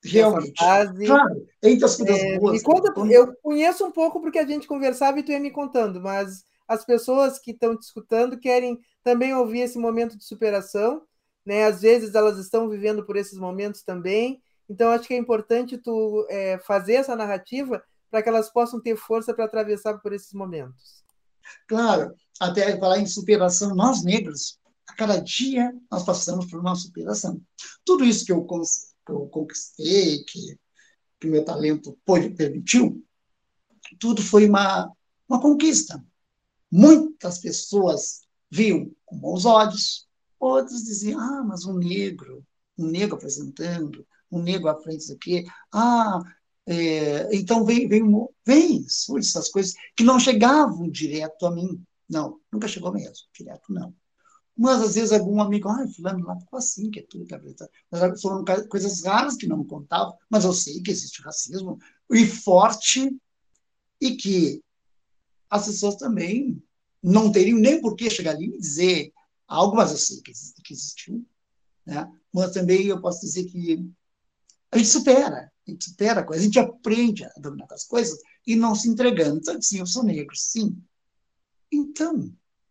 realmente. 0.05 0.57
Fase. 0.57 1.05
Claro, 1.05 1.45
entre 1.61 1.83
as 1.83 1.97
coisas 1.97 2.17
é, 2.17 2.39
boas. 2.39 2.53
Me 2.53 2.63
conta, 2.63 2.93
eu 3.11 3.35
conheço 3.43 3.85
um 3.85 3.91
pouco 3.91 4.21
porque 4.21 4.39
a 4.39 4.47
gente 4.47 4.65
conversava 4.65 5.19
e 5.19 5.23
tu 5.23 5.33
ia 5.33 5.39
me 5.39 5.51
contando, 5.51 5.99
mas 5.99 6.45
as 6.65 6.85
pessoas 6.85 7.37
que 7.37 7.51
estão 7.51 7.77
te 7.77 7.83
escutando 7.83 8.39
querem 8.39 8.79
também 9.03 9.35
ouvir 9.35 9.59
esse 9.59 9.77
momento 9.77 10.17
de 10.17 10.23
superação, 10.23 11.01
né? 11.45 11.65
Às 11.65 11.81
vezes 11.81 12.15
elas 12.15 12.37
estão 12.37 12.69
vivendo 12.69 13.05
por 13.05 13.17
esses 13.17 13.37
momentos 13.37 13.83
também, 13.83 14.41
então 14.69 14.91
acho 14.91 15.09
que 15.09 15.13
é 15.13 15.17
importante 15.17 15.77
tu 15.77 16.25
é, 16.29 16.57
fazer 16.59 16.93
essa 16.93 17.17
narrativa 17.17 17.83
para 18.17 18.23
que 18.23 18.29
elas 18.29 18.49
possam 18.49 18.81
ter 18.81 18.97
força 18.97 19.31
para 19.31 19.45
atravessar 19.45 19.99
por 19.99 20.11
esses 20.11 20.33
momentos. 20.33 21.03
Claro, 21.67 22.15
até 22.39 22.75
falar 22.79 22.97
em 22.97 23.05
superação, 23.05 23.75
nós 23.75 24.03
negros, 24.03 24.59
a 24.87 24.95
cada 24.95 25.19
dia 25.19 25.71
nós 25.91 26.03
passamos 26.03 26.47
por 26.47 26.59
uma 26.59 26.73
superação. 26.73 27.39
Tudo 27.85 28.03
isso 28.03 28.25
que 28.25 28.31
eu, 28.31 28.43
que 28.43 29.11
eu 29.11 29.27
conquistei, 29.27 30.23
que, 30.23 30.59
que 31.19 31.27
meu 31.27 31.45
talento 31.45 31.95
pôde, 32.03 32.31
permitiu, 32.31 33.05
tudo 33.99 34.23
foi 34.23 34.49
uma, 34.49 34.91
uma 35.29 35.39
conquista. 35.39 36.03
Muitas 36.71 37.37
pessoas 37.37 38.21
viam 38.49 38.91
com 39.05 39.15
bons 39.15 39.45
olhos, 39.45 40.07
outros 40.39 40.83
diziam, 40.83 41.19
ah, 41.19 41.43
mas 41.43 41.65
um 41.65 41.77
negro, 41.77 42.43
um 42.75 42.87
negro 42.87 43.15
apresentando, 43.15 44.03
um 44.31 44.41
negro 44.41 44.69
à 44.69 44.81
frente 44.81 45.11
aqui, 45.11 45.45
ah, 45.71 46.19
é, 46.69 47.33
então, 47.33 47.63
vem, 47.63 47.87
vem, 47.87 48.03
vem 48.45 48.85
essas 48.85 49.47
coisas 49.49 49.73
que 49.95 50.03
não 50.03 50.19
chegavam 50.19 50.89
direto 50.89 51.45
a 51.45 51.51
mim. 51.51 51.81
Não, 52.09 52.41
nunca 52.51 52.67
chegou 52.67 52.91
mesmo, 52.91 53.25
direto 53.33 53.71
não. 53.71 53.95
Mas, 54.55 54.81
às 54.81 54.95
vezes, 54.95 55.13
algum 55.13 55.39
amigo, 55.41 55.69
ah, 55.69 55.87
fulano 55.95 56.25
lá 56.25 56.37
ficou 56.37 56.59
assim, 56.59 56.91
que 56.91 56.99
é 56.99 57.05
tudo 57.07 57.25
cabreta. 57.25 57.69
Mas 57.89 58.21
foram 58.21 58.43
coisas 58.67 59.03
raras 59.03 59.37
que 59.37 59.47
não 59.47 59.63
contavam, 59.63 60.13
mas 60.29 60.43
eu 60.43 60.51
sei 60.51 60.81
que 60.81 60.91
existe 60.91 61.21
racismo, 61.21 61.79
e 62.11 62.25
forte, 62.25 63.15
e 64.01 64.17
que 64.17 64.61
as 65.49 65.67
pessoas 65.67 65.95
também 65.95 66.61
não 67.01 67.31
teriam 67.31 67.59
nem 67.59 67.79
por 67.79 67.95
que 67.95 68.09
chegar 68.09 68.31
ali 68.31 68.47
e 68.47 68.59
dizer 68.59 69.13
algo, 69.47 69.77
mas 69.77 69.91
eu 69.91 69.97
sei 69.97 70.21
que, 70.21 70.33
que 70.63 70.73
existiu. 70.73 71.25
Né? 71.85 72.11
Mas 72.33 72.51
também 72.51 72.87
eu 72.87 72.99
posso 72.99 73.21
dizer 73.21 73.45
que 73.45 73.89
a 74.71 74.77
gente 74.77 74.89
supera 74.89 75.51
a 75.67 75.71
gente 75.71 75.85
supera 75.85 76.21
a 76.21 76.23
coisa, 76.23 76.41
a 76.41 76.45
gente 76.45 76.59
aprende 76.59 77.25
a 77.25 77.31
dominar 77.37 77.67
as 77.71 77.83
coisas 77.83 78.19
e 78.45 78.55
não 78.55 78.73
se 78.73 78.87
entregando. 78.87 79.37
Então, 79.37 79.61
sim, 79.61 79.79
eu 79.79 79.85
sou 79.85 80.03
negro, 80.03 80.35
sim. 80.35 80.81
Então, 81.71 82.15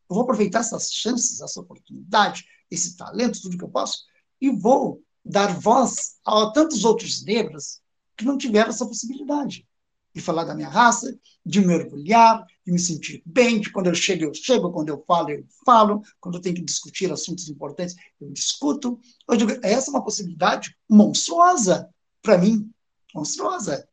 eu 0.08 0.14
vou 0.14 0.22
aproveitar 0.22 0.60
essas 0.60 0.90
chances, 0.92 1.40
essa 1.40 1.60
oportunidade, 1.60 2.46
esse 2.70 2.96
talento, 2.96 3.40
tudo 3.40 3.58
que 3.58 3.64
eu 3.64 3.68
posso, 3.68 4.04
e 4.40 4.50
vou 4.50 5.02
dar 5.24 5.58
voz 5.58 6.16
a 6.24 6.50
tantos 6.50 6.84
outros 6.84 7.24
negros 7.24 7.80
que 8.16 8.24
não 8.24 8.38
tiveram 8.38 8.70
essa 8.70 8.86
possibilidade. 8.86 9.66
De 10.14 10.22
falar 10.22 10.44
da 10.44 10.54
minha 10.54 10.68
raça, 10.68 11.14
de 11.44 11.60
me 11.60 11.74
orgulhar, 11.74 12.42
de 12.64 12.72
me 12.72 12.78
sentir 12.78 13.22
bem, 13.26 13.60
de 13.60 13.70
quando 13.70 13.88
eu 13.88 13.94
chego, 13.94 14.24
eu 14.24 14.32
chego, 14.32 14.72
quando 14.72 14.88
eu 14.88 15.04
falo, 15.06 15.28
eu 15.28 15.44
falo, 15.62 16.00
quando 16.18 16.36
eu 16.36 16.40
tenho 16.40 16.54
que 16.54 16.62
discutir 16.62 17.12
assuntos 17.12 17.50
importantes, 17.50 17.94
eu 18.18 18.30
discuto. 18.30 18.98
Digo, 19.36 19.52
essa 19.62 19.90
é 19.90 19.92
uma 19.92 20.02
possibilidade 20.02 20.74
monstruosa 20.88 21.90
para 22.22 22.38
mim, 22.38 22.72
monstruosa. 23.16 23.88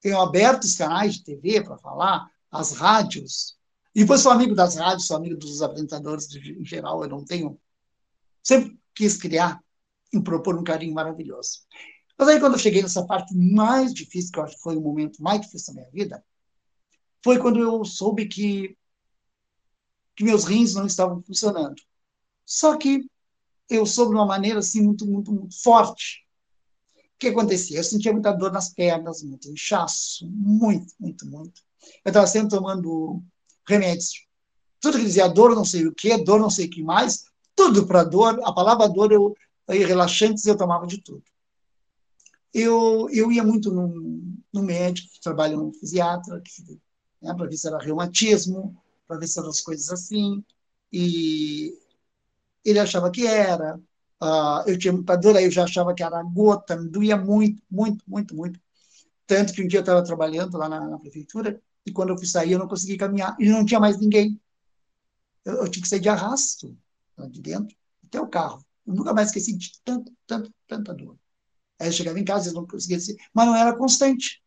Tenho 0.00 0.20
aberto 0.20 0.64
os 0.64 0.76
canais 0.76 1.14
de 1.14 1.24
TV 1.24 1.62
para 1.62 1.78
falar, 1.78 2.30
as 2.50 2.72
rádios. 2.72 3.56
E 3.94 4.00
depois 4.00 4.20
sou 4.20 4.32
amigo 4.32 4.54
das 4.54 4.76
rádios, 4.76 5.06
sou 5.06 5.16
amigo 5.16 5.36
dos 5.36 5.62
apresentadores 5.62 6.34
em 6.34 6.64
geral, 6.64 7.02
eu 7.02 7.08
não 7.08 7.24
tenho. 7.24 7.58
Sempre 8.42 8.78
quis 8.94 9.16
criar 9.16 9.60
e 10.12 10.20
propor 10.20 10.56
um 10.56 10.64
carinho 10.64 10.94
maravilhoso. 10.94 11.60
Mas 12.18 12.28
aí, 12.28 12.40
quando 12.40 12.54
eu 12.54 12.58
cheguei 12.58 12.82
nessa 12.82 13.06
parte 13.06 13.34
mais 13.34 13.92
difícil, 13.92 14.32
que 14.32 14.38
eu 14.38 14.44
acho 14.44 14.56
que 14.56 14.62
foi 14.62 14.76
o 14.76 14.80
momento 14.80 15.22
mais 15.22 15.40
difícil 15.40 15.74
da 15.74 15.80
minha 15.80 15.92
vida, 15.92 16.24
foi 17.22 17.38
quando 17.38 17.60
eu 17.60 17.84
soube 17.84 18.26
que, 18.26 18.76
que 20.14 20.24
meus 20.24 20.44
rins 20.44 20.74
não 20.74 20.86
estavam 20.86 21.22
funcionando. 21.22 21.76
Só 22.44 22.76
que 22.76 23.10
eu 23.68 23.84
soube 23.84 24.12
de 24.12 24.16
uma 24.16 24.26
maneira 24.26 24.60
assim 24.60 24.80
muito, 24.80 25.06
muito, 25.06 25.32
muito 25.32 25.60
forte. 25.62 26.25
O 27.16 27.18
que 27.18 27.28
acontecia? 27.28 27.78
Eu 27.78 27.84
sentia 27.84 28.12
muita 28.12 28.30
dor 28.30 28.52
nas 28.52 28.68
pernas, 28.68 29.22
muito 29.22 29.50
inchaço, 29.50 30.28
muito, 30.28 30.92
muito, 31.00 31.26
muito. 31.26 31.62
Eu 32.04 32.10
estava 32.10 32.26
sempre 32.26 32.50
tomando 32.50 33.22
remédios. 33.66 34.26
Tudo 34.80 34.98
que 34.98 35.04
dizia 35.04 35.26
dor 35.26 35.54
não 35.54 35.64
sei 35.64 35.86
o 35.86 35.94
que, 35.94 36.14
dor 36.18 36.38
não 36.38 36.50
sei 36.50 36.66
o 36.66 36.70
que 36.70 36.82
mais, 36.82 37.24
tudo 37.54 37.86
para 37.86 38.04
dor. 38.04 38.38
A 38.44 38.52
palavra 38.52 38.86
dor, 38.86 39.10
eu, 39.12 39.34
eu, 39.66 39.86
relaxantes, 39.86 40.44
eu 40.44 40.58
tomava 40.58 40.86
de 40.86 41.00
tudo. 41.00 41.24
Eu, 42.52 43.08
eu 43.10 43.32
ia 43.32 43.42
muito 43.42 43.70
no, 43.72 44.62
médico, 44.62 45.08
que 45.12 45.20
trabalha 45.20 45.56
no 45.56 45.72
fisiatra, 45.72 46.42
né, 47.22 47.34
para 47.34 47.46
ver 47.46 47.56
se 47.56 47.66
era 47.66 47.78
reumatismo, 47.78 48.76
para 49.08 49.18
ver 49.18 49.26
se 49.26 49.38
eram 49.38 49.48
as 49.48 49.62
coisas 49.62 49.90
assim. 49.90 50.44
E 50.92 51.78
ele 52.62 52.78
achava 52.78 53.10
que 53.10 53.26
era. 53.26 53.80
Uh, 54.22 54.64
eu 54.66 54.78
tinha 54.78 54.92
muita 54.92 55.16
dor, 55.16 55.36
aí 55.36 55.44
eu 55.44 55.50
já 55.50 55.64
achava 55.64 55.94
que 55.94 56.02
era 56.02 56.22
gota, 56.22 56.76
me 56.76 56.88
doía 56.88 57.16
muito, 57.16 57.62
muito, 57.70 58.04
muito, 58.08 58.34
muito. 58.34 58.60
Tanto 59.26 59.52
que 59.52 59.62
um 59.62 59.66
dia 59.68 59.80
eu 59.80 59.82
estava 59.82 60.02
trabalhando 60.04 60.56
lá 60.56 60.68
na, 60.68 60.80
na, 60.88 60.98
prefeitura 60.98 61.60
e 61.84 61.92
quando 61.92 62.10
eu 62.10 62.18
fui 62.18 62.26
sair 62.26 62.52
eu 62.52 62.58
não 62.58 62.68
consegui 62.68 62.96
caminhar 62.96 63.36
e 63.38 63.48
não 63.48 63.64
tinha 63.64 63.80
mais 63.80 63.98
ninguém. 63.98 64.40
Eu, 65.44 65.56
eu 65.56 65.70
tinha 65.70 65.82
que 65.82 65.88
sair 65.88 66.00
de 66.00 66.08
arrasto 66.08 66.76
lá 67.16 67.26
de 67.28 67.40
dentro 67.42 67.76
até 68.06 68.20
o 68.20 68.28
carro. 68.28 68.64
Eu 68.86 68.94
nunca 68.94 69.12
mais 69.12 69.28
esqueci 69.28 69.52
de 69.56 69.72
tanto, 69.84 70.12
tanto, 70.26 70.52
tanta 70.66 70.94
dor. 70.94 71.18
Aí 71.78 71.88
eu 71.88 71.92
chegava 71.92 72.18
em 72.18 72.24
casa 72.24 72.50
e 72.50 72.52
não 72.52 72.66
conseguia 72.66 72.96
descer, 72.96 73.16
mas 73.34 73.46
não 73.46 73.56
era 73.56 73.76
constante. 73.76 74.42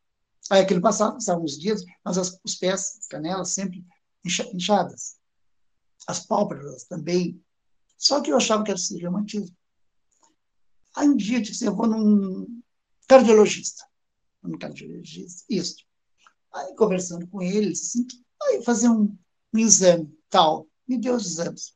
Aí 0.49 0.61
aquilo 0.61 0.81
passava, 0.81 1.13
passavam 1.13 1.43
uns 1.43 1.59
dias, 1.59 1.83
mas 2.03 2.17
as, 2.17 2.39
os 2.43 2.55
pés, 2.55 2.97
as 2.99 3.07
canelas 3.07 3.51
sempre 3.51 3.85
inchadas. 4.25 5.17
As 6.07 6.25
pálpebras 6.25 6.85
também. 6.85 7.39
Só 7.97 8.21
que 8.21 8.31
eu 8.31 8.37
achava 8.37 8.63
que 8.63 8.71
era 8.71 8.79
reumatismo. 8.99 9.55
Aí 10.95 11.07
um 11.07 11.15
dia 11.15 11.37
eu 11.37 11.41
disse, 11.41 11.65
eu 11.65 11.75
vou 11.75 11.87
num 11.87 12.61
cardiologista. 13.07 13.85
Um 14.43 14.57
cardiologista, 14.57 15.43
isso. 15.49 15.85
Aí 16.53 16.75
conversando 16.75 17.27
com 17.27 17.41
ele, 17.41 17.71
disse 17.71 17.99
assim, 17.99 18.07
aí 18.41 18.63
fazer 18.63 18.89
um, 18.89 19.17
um 19.53 19.59
exame, 19.59 20.11
tal. 20.29 20.67
Me 20.87 20.97
deu 20.97 21.15
os 21.15 21.25
exames. 21.25 21.75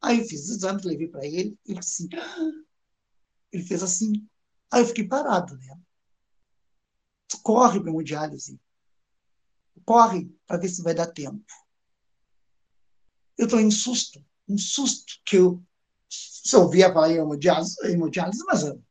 Aí 0.00 0.20
eu 0.20 0.24
fiz 0.24 0.44
os 0.44 0.50
exames, 0.50 0.84
levei 0.84 1.08
para 1.08 1.26
ele, 1.26 1.58
ele 1.66 1.80
disse 1.80 2.04
assim, 2.04 2.16
ah! 2.16 2.64
ele 3.52 3.64
fez 3.64 3.82
assim. 3.82 4.12
Aí 4.70 4.82
eu 4.82 4.86
fiquei 4.86 5.06
parado, 5.06 5.56
né? 5.56 5.78
Corre 7.42 7.80
para 7.80 7.90
hemodiálise. 7.90 8.60
Corre 9.84 10.30
para 10.46 10.58
ver 10.58 10.68
se 10.68 10.82
vai 10.82 10.94
dar 10.94 11.06
tempo. 11.06 11.44
Eu 13.36 13.46
estou 13.46 13.58
em 13.58 13.70
susto, 13.70 14.24
um 14.46 14.58
susto 14.58 15.14
que 15.24 15.36
eu 15.36 15.64
se 16.10 16.56
ouvia 16.56 16.92
falar 16.92 17.12
em 17.12 17.16
hemodiálise, 17.16 17.76
hemodiálise 17.84 18.42
mas 18.44 18.64
eu, 18.64 18.82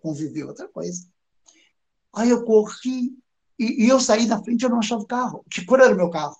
convivi 0.00 0.44
outra 0.44 0.68
coisa. 0.68 1.06
Aí 2.14 2.30
eu 2.30 2.44
corri 2.44 3.16
e, 3.58 3.84
e, 3.84 3.88
eu 3.88 4.00
saí 4.00 4.26
da 4.26 4.42
frente 4.42 4.62
eu 4.62 4.70
não 4.70 4.78
achava 4.78 5.02
o 5.02 5.06
carro. 5.06 5.44
Que 5.50 5.64
cor 5.64 5.80
era 5.80 5.92
o 5.92 5.96
meu 5.96 6.10
carro? 6.10 6.36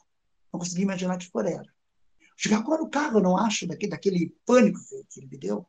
Não 0.52 0.60
consegui 0.60 0.82
imaginar 0.82 1.18
que 1.18 1.30
cor 1.30 1.46
era. 1.46 1.64
Chegar 2.36 2.58
agora 2.58 2.82
o 2.82 2.88
carro, 2.88 3.18
eu 3.18 3.22
não 3.22 3.36
acho, 3.36 3.66
daquele, 3.66 3.90
daquele 3.90 4.36
pânico 4.44 4.78
que, 5.10 5.20
ele 5.20 5.28
me 5.28 5.38
deu. 5.38 5.66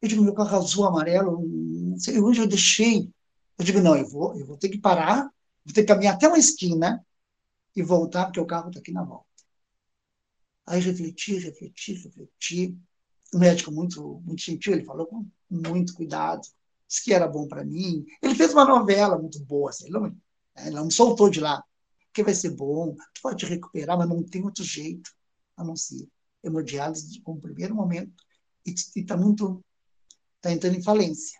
Eu 0.00 0.08
digo, 0.08 0.22
meu 0.22 0.34
carro 0.34 0.56
azul, 0.56 0.86
amarelo, 0.86 1.40
não 1.46 1.98
sei 1.98 2.18
onde 2.20 2.40
eu 2.40 2.46
deixei. 2.46 3.10
Eu 3.58 3.64
digo, 3.64 3.80
não, 3.80 3.96
eu 3.96 4.06
vou, 4.08 4.36
eu 4.38 4.46
vou 4.46 4.56
ter 4.56 4.68
que 4.68 4.78
parar, 4.78 5.22
vou 5.64 5.74
ter 5.74 5.82
que 5.82 5.88
caminhar 5.88 6.14
até 6.14 6.26
uma 6.26 6.38
esquina 6.38 7.04
e 7.76 7.82
voltar, 7.82 8.26
porque 8.26 8.40
o 8.40 8.46
carro 8.46 8.68
está 8.68 8.80
aqui 8.80 8.92
na 8.92 9.04
volta. 9.04 9.26
Aí 10.66 10.80
refleti, 10.80 11.36
refleti, 11.38 11.94
refleti. 11.94 12.78
O 13.32 13.38
médico 13.38 13.70
muito, 13.70 14.20
muito 14.24 14.42
gentil, 14.42 14.72
ele 14.72 14.84
falou 14.84 15.06
com 15.06 15.26
muito 15.48 15.94
cuidado, 15.94 16.42
disse 16.86 17.04
que 17.04 17.14
era 17.14 17.28
bom 17.28 17.46
para 17.46 17.64
mim. 17.64 18.04
Ele 18.22 18.34
fez 18.34 18.52
uma 18.52 18.64
novela 18.64 19.18
muito 19.18 19.38
boa, 19.44 19.70
assim, 19.70 19.86
ele, 19.86 19.98
não, 19.98 20.16
ele 20.58 20.70
não 20.70 20.84
me 20.86 20.92
soltou 20.92 21.30
de 21.30 21.40
lá, 21.40 21.62
que 22.12 22.24
vai 22.24 22.34
ser 22.34 22.50
bom, 22.50 22.94
tu 23.14 23.22
pode 23.22 23.46
recuperar, 23.46 23.96
mas 23.96 24.08
não 24.08 24.22
tem 24.22 24.44
outro 24.44 24.64
jeito 24.64 25.10
a 25.56 25.64
não 25.64 25.76
ser 25.76 26.08
hemodiálise 26.42 27.20
como 27.20 27.40
primeiro 27.40 27.74
momento 27.74 28.24
e 28.66 28.72
está 28.72 29.16
muito, 29.16 29.62
está 30.36 30.50
entrando 30.52 30.76
em 30.76 30.82
falência. 30.82 31.38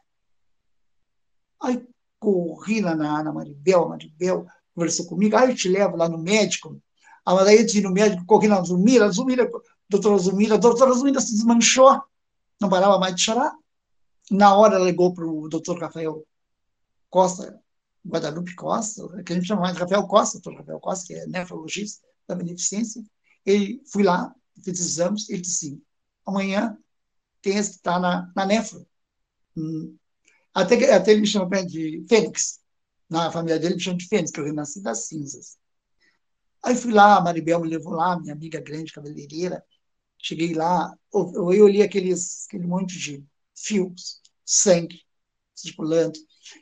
Aí 1.63 1.87
corri 2.19 2.81
lá 2.81 2.95
na, 2.95 3.23
na 3.23 3.33
Maribel, 3.33 3.85
a 3.85 3.89
Maribel 3.89 4.47
conversou 4.75 5.07
comigo, 5.07 5.37
aí 5.37 5.51
eu 5.51 5.57
te 5.57 5.69
levo 5.69 5.97
lá 5.97 6.09
no 6.09 6.19
médico, 6.19 6.81
a 7.25 7.45
daí 7.45 7.67
eu 7.75 7.83
no 7.83 7.93
médico, 7.93 8.25
corri 8.25 8.49
na 8.49 8.63
Zumira, 8.63 9.11
Zumira, 9.11 9.51
doutora 9.91 10.17
Zumira, 10.19 10.55
a 10.55 10.59
doutora 10.59 10.93
Zumira 10.95 11.21
se 11.21 11.33
desmanchou, 11.33 12.01
não 12.61 12.69
parava 12.69 12.99
mais 12.99 13.15
de 13.15 13.23
chorar. 13.23 13.53
Na 14.31 14.55
hora 14.55 14.77
ela 14.77 14.85
ligou 14.85 15.13
para 15.13 15.27
o 15.27 15.49
doutor 15.49 15.81
Rafael 15.81 16.25
Costa, 17.11 17.61
Guadalupe 18.07 18.55
Costa, 18.55 19.07
que 19.25 19.33
a 19.33 19.37
gente 19.37 19.49
chama 19.49 19.63
mais 19.63 19.75
de 19.75 19.81
Rafael 19.81 20.07
Costa, 20.07 20.39
doutor 20.39 20.61
Rafael 20.61 20.81
Costa, 20.81 21.07
que 21.07 21.15
é 21.15 21.27
nefrologista 21.27 22.07
da 22.29 22.37
Beneficência. 22.37 23.03
Ele 23.45 23.83
fui 23.91 24.05
lá, 24.05 24.33
fiz 24.65 24.79
exames, 24.79 25.29
ele 25.29 25.41
disse 25.41 25.67
assim, 25.67 25.83
amanhã 26.25 26.79
esse 27.45 27.71
que 27.71 27.77
está 27.77 27.99
na, 27.99 28.31
na 28.37 28.47
nefro. 28.47 28.87
Hum. 29.57 29.97
Até, 30.55 30.93
até 30.93 31.13
ele 31.13 31.23
me 31.23 31.27
chama 31.27 31.65
de 31.65 32.05
Fênix. 32.09 32.61
Na 33.09 33.31
família 33.31 33.59
dele 33.59 33.75
me 33.75 33.81
chama 33.81 33.97
de 33.97 34.07
Fênix, 34.07 34.31
que 34.31 34.39
eu 34.39 34.45
renasci 34.45 34.81
das 34.81 35.07
cinzas. 35.07 35.59
Aí 36.63 36.77
fui 36.77 36.93
lá, 36.93 37.17
a 37.17 37.21
Maribel 37.21 37.61
me 37.61 37.69
levou 37.69 37.95
lá, 37.95 38.21
minha 38.21 38.35
amiga 38.35 38.61
grande 38.61 38.93
cabeleireira. 38.93 39.65
Cheguei 40.23 40.55
lá, 40.55 40.93
eu, 41.13 41.53
eu 41.53 41.65
olhei 41.65 41.83
aqueles, 41.83 42.47
aquele 42.47 42.67
monte 42.67 42.99
de 42.99 43.25
fios, 43.55 44.21
sangue 44.45 45.03
circulando. 45.55 46.19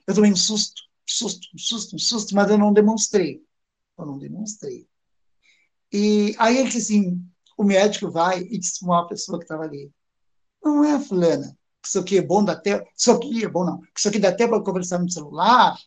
Eu 0.07 0.15
tomei 0.15 0.33
um 0.33 0.37
susto, 0.37 0.83
susto, 1.07 1.49
um 1.55 1.59
susto, 1.59 1.97
um 1.97 1.99
susto, 1.99 2.35
mas 2.35 2.51
eu 2.51 2.59
não 2.59 2.73
demonstrei. 2.73 3.43
Eu 3.97 4.07
não 4.07 4.19
demonstrei. 4.19 4.87
E 5.93 6.35
aí 6.39 6.59
ele 6.59 6.69
disse 6.69 6.93
assim, 6.93 7.25
o 7.57 7.65
médico 7.65 8.11
vai 8.11 8.41
e 8.41 8.59
disse 8.59 8.81
para 8.81 8.89
uma 8.89 9.07
pessoa 9.07 9.39
que 9.39 9.45
estava 9.45 9.65
ali, 9.65 9.91
não 10.63 10.85
é 10.85 11.01
fulana, 11.01 11.57
que 11.83 11.89
isso 11.89 11.99
aqui 11.99 12.19
é 12.19 12.23
bom, 12.23 12.45
dá 12.45 12.53
até, 12.53 12.85
isso 12.97 13.11
aqui 13.11 13.45
é 13.45 13.49
bom 13.49 13.65
não, 13.65 13.81
que 13.81 13.99
isso 13.99 14.09
aqui 14.09 14.19
dá 14.19 14.29
até 14.29 14.47
para 14.47 14.63
conversar 14.63 14.99
no 14.99 15.11
celular. 15.11 15.79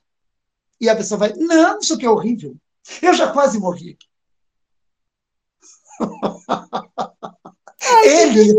E 0.79 0.89
a 0.89 0.95
pessoa 0.95 1.19
vai, 1.19 1.33
não, 1.33 1.79
isso 1.79 1.93
aqui 1.93 2.05
é 2.05 2.09
horrível. 2.09 2.57
Eu 3.01 3.13
já 3.13 3.31
quase 3.31 3.59
morri. 3.59 3.97
Ai, 8.01 8.07
ele, 8.07 8.55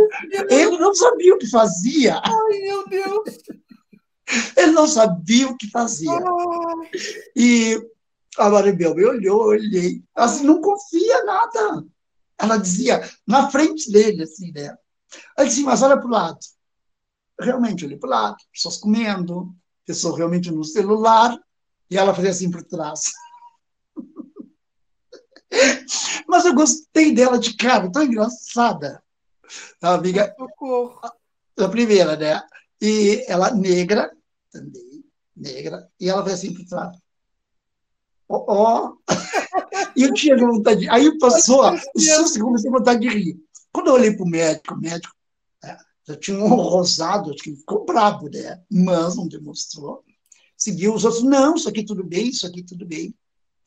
ele 0.51 0.78
não 0.78 0.95
sabia 0.95 1.34
o 1.34 1.38
que 1.38 1.49
fazia. 1.49 2.20
Ai, 2.24 2.59
meu 2.61 2.88
Deus! 2.88 3.38
Ele 4.57 4.72
não 4.72 4.86
sabia 4.86 5.49
o 5.49 5.57
que 5.57 5.70
fazia. 5.70 6.11
Ai. 6.11 6.90
E 7.36 7.80
a 8.38 8.49
Maribel 8.49 8.95
me 8.95 9.05
olhou, 9.05 9.22
eu 9.22 9.61
olhei. 9.61 10.03
Assim, 10.14 10.45
não 10.45 10.61
confia 10.61 11.24
nada. 11.24 11.84
Ela 12.38 12.57
dizia, 12.57 13.09
na 13.26 13.51
frente 13.51 13.90
dele, 13.90 14.22
assim, 14.22 14.53
né? 14.53 14.76
Aí 15.36 15.47
disse, 15.47 15.62
mas 15.62 15.82
olha 15.82 15.97
para 15.97 16.07
o 16.07 16.11
lado. 16.11 16.38
Realmente, 17.40 17.84
olhei 17.84 17.99
para 17.99 18.07
o 18.07 18.11
lado, 18.11 18.36
pessoas 18.53 18.78
comendo, 18.78 19.55
pessoas 19.84 20.16
realmente 20.16 20.51
no 20.51 20.64
celular, 20.64 21.38
e 21.90 21.99
ela 21.99 22.14
fazia 22.14 22.30
assim 22.30 22.51
por 22.51 22.62
trás. 22.62 23.03
Mas 26.26 26.47
eu 26.47 26.55
gostei 26.55 27.12
dela 27.12 27.38
de 27.38 27.55
cara, 27.55 27.93
tão 27.93 28.03
engraçada. 28.03 29.03
A 29.82 29.94
amiga. 29.94 30.34
A 31.59 31.68
primeira, 31.68 32.16
né? 32.16 32.42
E 32.80 33.24
ela 33.28 33.55
negra, 33.55 34.11
também, 34.50 35.05
negra, 35.36 35.88
e 36.00 36.09
ela 36.09 36.22
foi 36.22 36.32
assim 36.32 36.55
para. 36.64 36.92
Ó, 38.28 38.44
ó. 38.48 38.96
E 39.94 40.05
eu 40.05 40.14
tinha 40.14 40.36
vontade 40.36 40.80
de. 40.80 40.88
Aí 40.88 41.18
passou, 41.18 41.70
o 41.70 42.00
susto 42.00 42.40
comecei 42.40 42.70
a 42.70 42.72
vontade 42.72 43.00
de 43.00 43.09
rir. 43.09 43.36
Quando 43.70 43.88
eu 43.88 43.94
olhei 43.94 44.14
para 44.14 44.24
o 44.24 44.28
médico, 44.28 44.74
o 44.74 44.80
médico 44.80 45.14
né, 45.62 45.76
já 46.07 46.16
tinha 46.16 46.38
um 46.38 46.48
rosado, 46.48 47.30
acho 47.30 47.42
que 47.42 47.57
ficou 47.57 47.84
brabo, 47.84 48.28
né? 48.28 48.62
Mas 48.70 49.16
não 49.16 49.28
demonstrou. 49.28 50.03
Seguiu 50.57 50.94
os 50.94 51.05
outros, 51.05 51.22
não, 51.22 51.57
isso 51.57 51.68
aqui 51.68 51.84
tudo 51.84 52.05
bem, 52.05 52.28
isso 52.28 52.46
aqui 52.46 52.62
tudo 52.62 52.86
bem. 52.86 53.14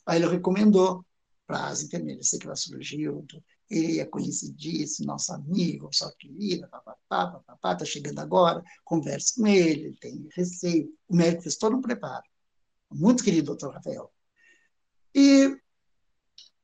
Aí 0.05 0.21
ele 0.21 0.31
recomendou 0.31 1.05
para 1.45 1.67
as 1.67 1.83
enfermeiras, 1.83 2.29
sei 2.29 2.39
que 2.39 2.45
ela 2.45 2.55
surgiu, 2.55 3.25
ele 3.69 3.99
é 3.99 4.05
conhecidíssimo, 4.05 5.07
nosso 5.07 5.33
amigo, 5.33 5.89
só 5.91 6.11
querida, 6.11 6.67
papapá, 6.67 7.27
papapá, 7.27 7.73
está 7.73 7.85
chegando 7.85 8.19
agora, 8.19 8.63
converse 8.83 9.35
com 9.35 9.47
ele, 9.47 9.85
ele 9.85 9.97
tem 9.97 10.27
receio. 10.33 10.93
O 11.07 11.15
médico 11.15 11.43
fez 11.43 11.57
todo 11.57 11.75
um 11.75 11.81
preparo. 11.81 12.23
Muito 12.91 13.23
querido, 13.23 13.47
doutor 13.47 13.73
Rafael. 13.73 14.11
E 15.13 15.57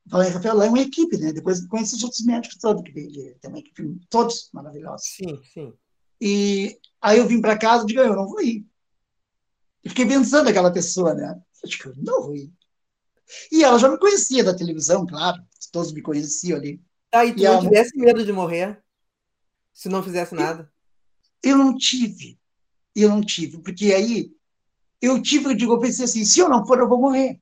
falei, 0.08 0.30
Rafael, 0.30 0.56
lá 0.56 0.66
é 0.66 0.68
uma 0.68 0.80
equipe, 0.80 1.16
né? 1.16 1.32
Depois 1.32 1.66
conheci 1.66 1.96
os 1.96 2.04
outros 2.04 2.24
médicos 2.24 2.58
todos, 2.58 2.82
que 2.82 2.92
tem 2.92 3.50
uma 3.50 3.58
equipe, 3.58 4.00
todos 4.08 4.48
maravilhosos. 4.52 5.08
Sim, 5.08 5.42
sim. 5.52 5.72
E 6.20 6.78
aí 7.00 7.18
eu 7.18 7.26
vim 7.26 7.40
para 7.40 7.58
casa 7.58 7.82
e 7.82 7.86
digo, 7.86 8.00
eu 8.00 8.14
não 8.14 8.28
vou 8.28 8.40
ir. 8.40 8.64
E 9.84 9.88
fiquei 9.88 10.06
pensando 10.06 10.44
naquela 10.44 10.72
pessoa, 10.72 11.14
né? 11.14 11.42
Eu 11.62 11.68
digo, 11.68 11.88
eu 11.88 11.94
não 11.96 12.22
vou 12.22 12.36
ir. 12.36 12.52
E 13.50 13.64
ela 13.64 13.78
já 13.78 13.88
me 13.88 13.98
conhecia 13.98 14.44
da 14.44 14.54
televisão, 14.54 15.06
claro, 15.06 15.42
todos 15.72 15.92
me 15.92 16.02
conheciam 16.02 16.58
ali. 16.58 16.80
Ah, 17.12 17.24
e 17.24 17.34
tu 17.34 17.40
e 17.40 17.44
não 17.44 17.52
ela... 17.52 17.62
tivesse 17.62 17.96
medo 17.96 18.24
de 18.24 18.32
morrer? 18.32 18.82
Se 19.72 19.88
não 19.88 20.02
fizesse 20.02 20.34
nada? 20.34 20.72
Eu, 21.42 21.52
eu 21.52 21.58
não 21.58 21.76
tive. 21.76 22.38
Eu 22.94 23.08
não 23.08 23.22
tive, 23.22 23.58
porque 23.58 23.92
aí 23.92 24.34
eu 25.00 25.20
tive, 25.20 25.46
eu 25.46 25.54
digo, 25.54 25.72
eu 25.72 25.80
pensei 25.80 26.04
assim, 26.04 26.24
se 26.24 26.38
eu 26.40 26.48
não 26.48 26.66
for, 26.66 26.78
eu 26.78 26.88
vou 26.88 27.00
morrer. 27.00 27.40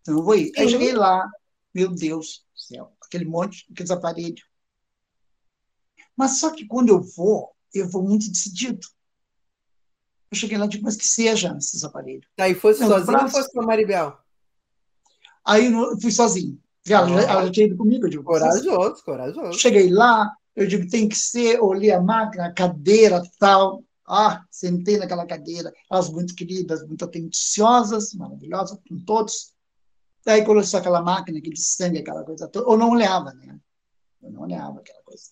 Então 0.00 0.18
eu 0.18 0.22
vou 0.24 0.34
ir. 0.34 0.52
Aí 0.56 0.68
cheguei 0.68 0.92
lá, 0.92 1.30
meu 1.74 1.88
Deus 1.88 2.44
do 2.52 2.60
céu, 2.60 2.96
aquele 3.00 3.24
monte, 3.24 3.66
aqueles 3.70 3.90
aparelhos. 3.90 4.42
Mas 6.16 6.40
só 6.40 6.50
que 6.50 6.66
quando 6.66 6.88
eu 6.88 7.00
vou, 7.00 7.54
eu 7.72 7.88
vou 7.88 8.02
muito 8.02 8.28
decidido. 8.28 8.86
Eu 10.30 10.36
cheguei 10.36 10.56
lá 10.56 10.64
e 10.64 10.68
digo, 10.68 10.84
mas 10.84 10.96
que 10.96 11.06
seja 11.06 11.54
esses 11.56 11.84
aparelhos. 11.84 12.26
Tá, 12.34 12.48
e 12.48 12.54
fosse 12.54 12.80
sozinho 12.80 13.22
ou 13.22 13.28
fosse 13.28 13.52
com 13.52 13.60
a 13.60 13.66
Maribel? 13.66 14.18
Aí 15.44 15.66
eu 15.66 16.00
fui 16.00 16.10
sozinho. 16.10 16.60
Ela, 16.88 17.22
ela 17.22 17.46
já 17.46 17.52
tinha 17.52 17.66
ido 17.66 17.76
comigo. 17.76 18.06
Eu 18.06 18.10
digo, 18.10 18.24
corajoso, 18.24 19.04
corajoso. 19.04 19.58
Cheguei 19.58 19.90
lá, 19.90 20.30
eu 20.54 20.66
digo, 20.66 20.88
tem 20.88 21.08
que 21.08 21.16
ser, 21.16 21.60
olhei 21.60 21.92
a 21.92 22.00
máquina, 22.00 22.46
a 22.46 22.52
cadeira, 22.52 23.22
tal. 23.38 23.82
Ah, 24.06 24.44
sentei 24.50 24.98
naquela 24.98 25.24
cadeira, 25.24 25.72
elas 25.90 26.10
muito 26.10 26.34
queridas, 26.34 26.86
muito 26.86 27.04
atenciosas, 27.04 28.12
maravilhosas, 28.14 28.78
com 28.88 28.98
todos. 29.04 29.52
Daí 30.24 30.44
começou 30.44 30.78
aquela 30.78 31.00
máquina, 31.02 31.38
aquele 31.38 31.56
sangue, 31.56 31.98
aquela 31.98 32.24
coisa 32.24 32.48
toda. 32.48 32.70
Eu 32.70 32.76
não 32.76 32.90
olhava, 32.90 33.32
né? 33.32 33.58
Eu 34.22 34.30
não 34.30 34.42
olhava 34.42 34.80
aquela 34.80 35.02
coisa. 35.02 35.24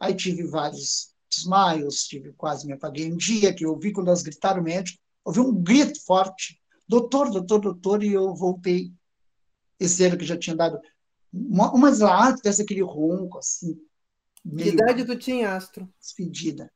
Aí 0.00 0.14
tive 0.14 0.44
vários 0.44 1.12
desmaios, 1.30 2.04
tive 2.04 2.32
quase 2.32 2.66
me 2.66 2.72
apaguei 2.72 3.12
um 3.12 3.16
dia, 3.16 3.54
que 3.54 3.64
eu 3.64 3.70
ouvi 3.70 3.92
quando 3.92 4.08
elas 4.08 4.22
gritaram 4.22 4.62
médico, 4.62 4.98
ouvi 5.24 5.40
um 5.40 5.54
grito 5.54 6.02
forte, 6.04 6.60
doutor, 6.88 7.30
doutor, 7.30 7.60
doutor, 7.60 8.02
e 8.02 8.12
eu 8.12 8.34
voltei. 8.34 8.92
Esse 9.78 10.04
ano 10.04 10.16
que 10.16 10.24
já 10.24 10.36
tinha 10.36 10.54
dado 10.54 10.78
uma, 11.32 11.72
umas 11.72 12.00
lá, 12.00 12.32
desse 12.32 12.62
aquele 12.62 12.82
ronco, 12.82 13.38
assim. 13.38 13.80
Que 14.56 14.68
idade 14.68 15.04
tu 15.04 15.16
tinha, 15.16 15.54
Astro? 15.54 15.88
Despedida. 16.00 16.72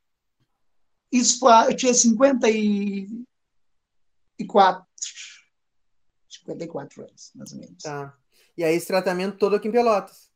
Isso 1.11 1.39
foi, 1.39 1.67
eu 1.67 1.75
tinha 1.75 1.93
54. 1.93 4.87
54 6.29 7.03
anos, 7.03 7.31
mais 7.35 7.51
ou 7.51 7.59
menos. 7.59 7.83
Tá. 7.83 8.17
E 8.57 8.63
aí 8.63 8.75
esse 8.75 8.87
tratamento 8.87 9.37
todo 9.37 9.55
aqui 9.55 9.67
em 9.67 9.71
Pelotas? 9.71 10.31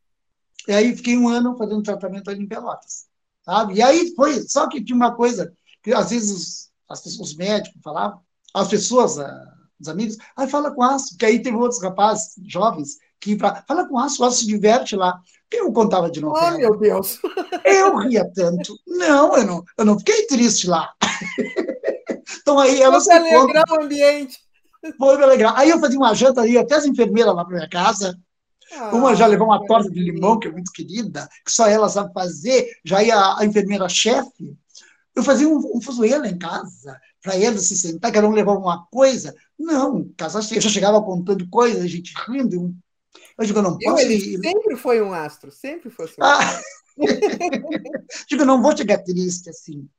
E 0.67 0.73
aí 0.73 0.95
fiquei 0.95 1.17
um 1.17 1.27
ano 1.27 1.57
fazendo 1.57 1.81
tratamento 1.81 2.29
ali 2.29 2.43
em 2.43 2.47
Pelotas. 2.47 3.07
Sabe? 3.43 3.75
E 3.75 3.81
aí 3.81 4.13
foi, 4.15 4.47
só 4.47 4.69
que 4.69 4.83
tinha 4.83 4.95
uma 4.95 5.15
coisa 5.15 5.55
que 5.81 5.93
às 5.93 6.11
vezes 6.11 6.71
os, 6.87 7.19
os 7.19 7.35
médicos 7.35 7.81
falavam, 7.83 8.21
as 8.53 8.67
pessoas, 8.67 9.17
ah, 9.17 9.57
os 9.79 9.87
amigos, 9.87 10.17
aí 10.35 10.47
fala 10.47 10.73
com 10.73 10.83
aço, 10.83 11.11
porque 11.11 11.25
aí 11.25 11.41
teve 11.41 11.57
outros 11.57 11.81
rapazes 11.81 12.35
jovens 12.45 12.97
que 13.21 13.35
pra, 13.35 13.63
fala 13.67 13.87
com 13.87 13.99
aço, 13.99 14.21
o 14.21 14.25
aço 14.25 14.39
se 14.39 14.47
diverte 14.47 14.95
lá. 14.95 15.21
Eu 15.51 15.71
contava 15.71 16.09
de 16.09 16.19
novo. 16.19 16.35
Oh, 16.35 16.57
meu 16.57 16.75
Deus! 16.77 17.19
Eu 17.63 17.97
ria 17.97 18.25
tanto. 18.33 18.75
Não, 18.87 19.37
eu 19.37 19.45
não, 19.45 19.63
eu 19.77 19.85
não 19.85 19.99
fiquei 19.99 20.25
triste 20.25 20.67
lá. 20.67 20.91
então 22.41 22.57
aí 22.57 22.81
elas 22.81 23.05
Foi 23.05 23.15
alegrar 23.15 23.65
o 23.69 23.83
ambiente. 23.83 24.39
Foi 24.97 25.23
alegrar. 25.23 25.53
Aí 25.57 25.69
eu 25.69 25.79
fazia 25.79 25.99
uma 25.99 26.15
janta 26.15 26.41
ali, 26.41 26.57
até 26.57 26.75
as 26.75 26.85
enfermeiras 26.85 27.35
lá 27.35 27.45
para 27.45 27.55
minha 27.55 27.69
casa. 27.69 28.17
Ah, 28.73 28.95
uma 28.95 29.15
já 29.15 29.27
levou 29.27 29.47
uma 29.47 29.65
torta 29.67 29.89
de 29.89 29.99
limão, 29.99 30.39
que 30.39 30.47
é 30.47 30.51
muito 30.51 30.71
querida, 30.71 31.27
que 31.45 31.51
só 31.51 31.67
ela 31.67 31.89
sabe 31.89 32.11
fazer. 32.13 32.67
Já 32.83 33.03
ia 33.03 33.35
a 33.37 33.45
enfermeira-chefe. 33.45 34.57
Eu 35.13 35.23
fazia 35.23 35.47
um, 35.47 35.57
um 35.75 35.81
fuzuelo 35.81 36.25
em 36.25 36.37
casa, 36.37 36.97
para 37.21 37.35
eles 37.35 37.67
se 37.67 37.75
sentar, 37.75 38.11
cada 38.11 38.27
um 38.27 38.31
levava 38.31 38.57
uma 38.57 38.85
coisa. 38.85 39.35
Não, 39.59 40.09
casa 40.17 40.41
cheia. 40.41 40.57
Eu 40.57 40.61
já 40.63 40.69
chegava 40.69 41.01
contando 41.01 41.47
coisas, 41.49 41.83
a 41.83 41.87
gente 41.87 42.13
rindo. 42.27 42.73
Eu 43.41 43.45
digo, 43.47 43.59
eu 43.59 43.63
não 43.63 43.77
posso. 43.77 44.01
Eu, 44.03 44.11
ele 44.11 44.37
sempre 44.39 44.77
foi 44.77 45.01
um 45.01 45.13
astro, 45.13 45.51
sempre 45.51 45.89
foi 45.89 46.05
assim. 46.05 46.15
Ah. 46.21 46.61
digo, 48.29 48.41
eu 48.43 48.45
não 48.45 48.61
vou 48.61 48.75
chegar 48.75 48.99
triste 48.99 49.49
assim. 49.49 49.89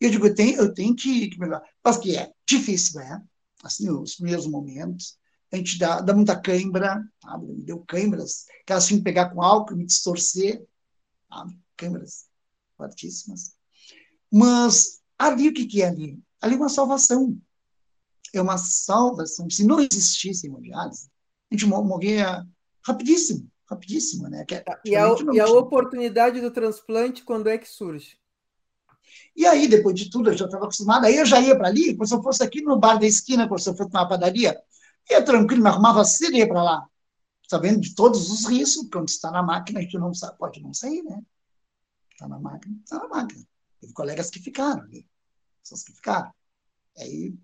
Eu 0.00 0.10
digo, 0.10 0.26
eu 0.26 0.34
tenho, 0.34 0.58
eu 0.58 0.72
tenho 0.72 0.96
que, 0.96 1.28
que 1.28 1.38
melhorar. 1.38 1.62
Mas 1.84 1.98
que 1.98 2.16
é 2.16 2.32
difícil, 2.48 3.00
né? 3.00 3.22
Assim, 3.62 3.90
os 3.90 4.14
primeiros 4.14 4.46
momentos 4.46 5.18
a 5.52 5.56
gente 5.56 5.78
dá, 5.78 6.00
dá 6.00 6.14
muita 6.14 6.40
cãibra, 6.40 7.04
sabe? 7.22 7.46
me 7.46 7.62
deu 7.62 7.80
câimbras, 7.80 8.46
que 8.64 8.72
elas 8.72 8.86
tinham 8.86 9.00
que 9.00 9.04
pegar 9.04 9.30
com 9.30 9.42
álcool 9.42 9.74
e 9.74 9.78
me 9.78 9.84
distorcer, 9.84 10.64
sabe? 11.28 11.58
câimbras 11.76 12.26
fortíssimas. 12.76 13.52
Mas 14.32 15.00
ali, 15.18 15.48
o 15.48 15.52
que, 15.52 15.66
que 15.66 15.82
é 15.82 15.88
ali? 15.88 16.22
Ali 16.40 16.54
é 16.54 16.56
uma 16.56 16.68
salvação. 16.68 17.36
É 18.32 18.40
uma 18.40 18.56
salvação. 18.56 19.50
Se 19.50 19.64
não 19.64 19.80
existisse 19.80 20.46
hemodiálise, 20.46 21.10
a 21.50 21.54
gente 21.54 21.66
morria 21.66 22.46
rapidíssimo, 22.84 23.50
rapidíssimo. 23.68 24.28
Né? 24.28 24.44
Que, 24.44 24.56
é 24.56 24.64
e 24.84 24.96
a, 24.96 25.08
e 25.32 25.40
a 25.40 25.46
oportunidade 25.46 26.40
do 26.40 26.50
transplante, 26.50 27.24
quando 27.24 27.48
é 27.48 27.58
que 27.58 27.68
surge? 27.68 28.18
E 29.34 29.46
aí, 29.46 29.66
depois 29.66 29.94
de 29.94 30.08
tudo, 30.08 30.30
eu 30.30 30.36
já 30.36 30.44
estava 30.44 30.64
acostumada. 30.64 31.06
Aí 31.06 31.16
eu 31.16 31.26
já 31.26 31.40
ia 31.40 31.56
para 31.56 31.68
ali, 31.68 31.94
como 31.94 32.06
se 32.06 32.14
eu 32.14 32.22
fosse 32.22 32.42
aqui 32.42 32.62
no 32.62 32.78
bar 32.78 32.98
da 32.98 33.06
esquina, 33.06 33.48
como 33.48 33.58
se 33.58 33.68
eu 33.68 33.74
fosse 33.74 33.92
numa 33.92 34.08
padaria, 34.08 34.60
Ia 35.10 35.24
tranquilo, 35.24 35.62
me 35.62 35.68
arrumava 35.68 36.04
cedo 36.04 36.34
e 36.34 36.38
ia 36.38 36.48
para 36.48 36.62
lá, 36.62 36.88
sabendo 37.48 37.80
de 37.80 37.94
todos 37.94 38.30
os 38.30 38.46
riscos, 38.46 38.88
quando 38.92 39.08
está 39.08 39.30
na 39.30 39.42
máquina, 39.42 39.80
a 39.80 39.82
gente 39.82 39.98
não 39.98 40.14
sabe, 40.14 40.38
pode 40.38 40.60
não 40.60 40.72
sair, 40.72 41.02
né? 41.02 41.20
Está 42.12 42.28
na 42.28 42.38
máquina, 42.38 42.76
está 42.84 42.98
na 42.98 43.08
máquina. 43.08 43.44
Teve 43.80 43.92
colegas 43.92 44.30
que 44.30 44.38
ficaram 44.38 44.82
ali, 44.82 45.08
pessoas 45.62 45.82
que 45.82 45.92
ficaram. 45.92 46.32
Aí, 46.98 47.34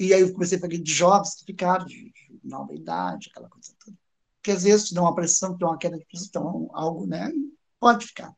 e 0.00 0.12
aí 0.12 0.20
eu 0.20 0.32
comecei 0.32 0.58
a 0.58 0.60
pegar 0.60 0.82
de 0.82 0.92
jovens 0.92 1.36
que 1.36 1.44
ficaram, 1.44 1.86
de, 1.86 2.12
de 2.12 2.40
nova 2.42 2.74
idade, 2.74 3.30
aquela 3.30 3.48
coisa 3.48 3.72
toda. 3.84 3.96
Porque 4.42 4.50
às 4.50 4.64
vezes 4.64 4.88
te 4.88 4.94
dá 4.94 5.02
uma 5.02 5.14
pressão, 5.14 5.54
te 5.54 5.60
dá 5.60 5.68
uma 5.68 5.78
queda 5.78 5.96
de 5.96 6.04
pressão, 6.04 6.68
algo, 6.74 7.06
né? 7.06 7.30
Pode 7.78 8.06
ficar. 8.06 8.34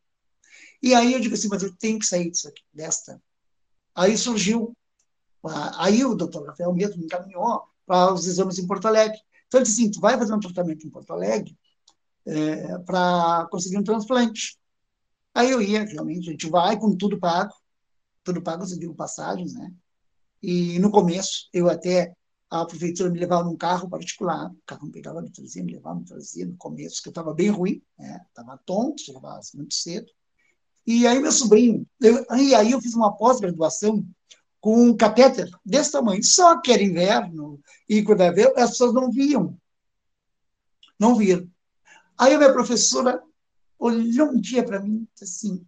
E 0.83 0.95
aí 0.95 1.15
eu 1.15 1.21
digo 1.21 1.35
assim, 1.35 1.49
mas 1.49 1.63
eu 1.63 1.75
tenho 1.75 1.99
que 1.99 2.05
sair 2.05 2.31
disso 2.31 2.47
aqui, 2.47 2.63
desta. 2.71 3.19
Aí 3.95 4.19
surgiu, 4.19 4.77
aí 5.79 6.05
o 6.05 6.15
doutor 6.15 6.47
Rafael 6.47 6.75
mesmo 6.75 6.99
me 6.99 7.07
encaminhou 7.07 7.63
para 7.87 8.13
os 8.13 8.27
exames 8.27 8.59
em 8.59 8.67
Porto 8.67 8.87
Alegre. 8.87 9.19
Então, 9.47 9.61
ele 9.61 9.67
disse 9.67 9.81
assim, 9.81 9.91
tu 9.91 9.99
vai 9.99 10.19
fazer 10.19 10.35
um 10.35 10.41
tratamento 10.41 10.87
em 10.87 10.91
Porto 10.91 11.11
Alegre 11.11 11.57
é, 12.27 12.79
para 12.81 13.49
conseguir 13.51 13.79
um 13.79 13.83
transplante. 13.83 14.59
Aí 15.33 15.51
eu 15.51 15.63
ia, 15.63 15.85
realmente, 15.85 16.29
a 16.29 16.33
gente 16.33 16.51
vai 16.51 16.79
com 16.79 16.95
tudo 16.95 17.19
pago, 17.19 17.55
tudo 18.23 18.43
pago, 18.43 18.67
digo 18.67 18.95
passagens, 18.95 19.55
né? 19.55 19.73
E 20.43 20.79
no 20.81 20.91
começo, 20.91 21.49
eu 21.51 21.71
até, 21.71 22.15
a 22.63 22.67
prefeitura 22.67 23.11
me 23.11 23.19
levava 23.19 23.45
num 23.45 23.57
carro 23.57 23.89
particular, 23.89 24.51
o 24.51 24.63
carro 24.67 24.87
me 24.87 24.93
pegava, 24.93 25.21
me 25.21 25.31
trazia, 25.31 25.65
me 25.65 25.73
levava, 25.73 25.99
me 25.99 26.05
trazia, 26.05 26.47
no 26.47 26.57
começo, 26.57 27.03
que 27.03 27.09
eu 27.09 27.11
estava 27.11 27.35
bem 27.35 27.49
ruim, 27.49 27.83
né? 27.99 28.25
Estava 28.29 28.59
tonto, 28.65 29.03
chegava 29.03 29.41
muito 29.55 29.75
cedo. 29.75 30.11
E 30.87 31.07
aí 31.07 31.19
meu 31.19 31.33
sobrinho, 31.33 31.87
eu, 32.01 32.25
e 32.37 32.55
aí 32.55 32.73
eu 32.73 32.81
fiz 32.81 32.95
uma 32.95 33.17
pós-graduação 33.17 34.07
com 34.61 34.89
um 34.89 34.97
catéter 34.97 35.51
desse 35.65 35.93
tamanho. 35.93 36.23
Só 36.23 36.61
que 36.61 36.73
era 36.73 36.83
inverno 36.83 37.61
e 37.89 38.03
quando 38.03 38.23
era 38.23 38.63
as 38.63 38.71
pessoas 38.71 38.95
não 38.95 39.11
viam. 39.11 39.59
Não 40.99 41.15
viam. 41.15 41.49
Aí 42.17 42.35
a 42.35 42.39
minha 42.39 42.53
professora 42.53 43.23
olhou 43.79 44.29
um 44.29 44.41
dia 44.41 44.65
para 44.65 44.81
mim 44.81 45.07
e 45.07 45.09
disse 45.21 45.47
assim: 45.47 45.67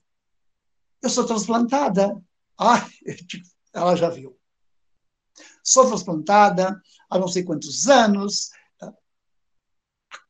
Eu 1.02 1.10
sou 1.10 1.26
transplantada. 1.26 2.16
Ah, 2.58 2.88
ela 3.74 3.94
já 3.96 4.08
viu. 4.08 4.34
Sou 5.66 5.84
transplantada 5.88 6.80
há 7.10 7.18
não 7.18 7.26
sei 7.26 7.42
quantos 7.42 7.88
anos, 7.88 8.50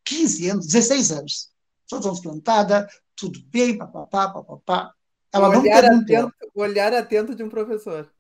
15 0.03 0.49
anos, 0.49 0.67
16 0.67 1.13
anos. 1.13 1.53
Sou 1.87 2.01
transplantada, 2.01 2.89
tudo 3.15 3.39
bem, 3.49 3.77
papapá, 3.77 4.31
papapá. 4.31 4.95
Ela 5.31 5.51
o 5.51 5.53
não 5.53 5.63
perguntou. 5.63 6.17
Atento, 6.17 6.35
o 6.55 6.63
olhar 6.63 6.95
atento 6.95 7.35
de 7.35 7.43
um 7.43 7.51
professor. 7.51 8.11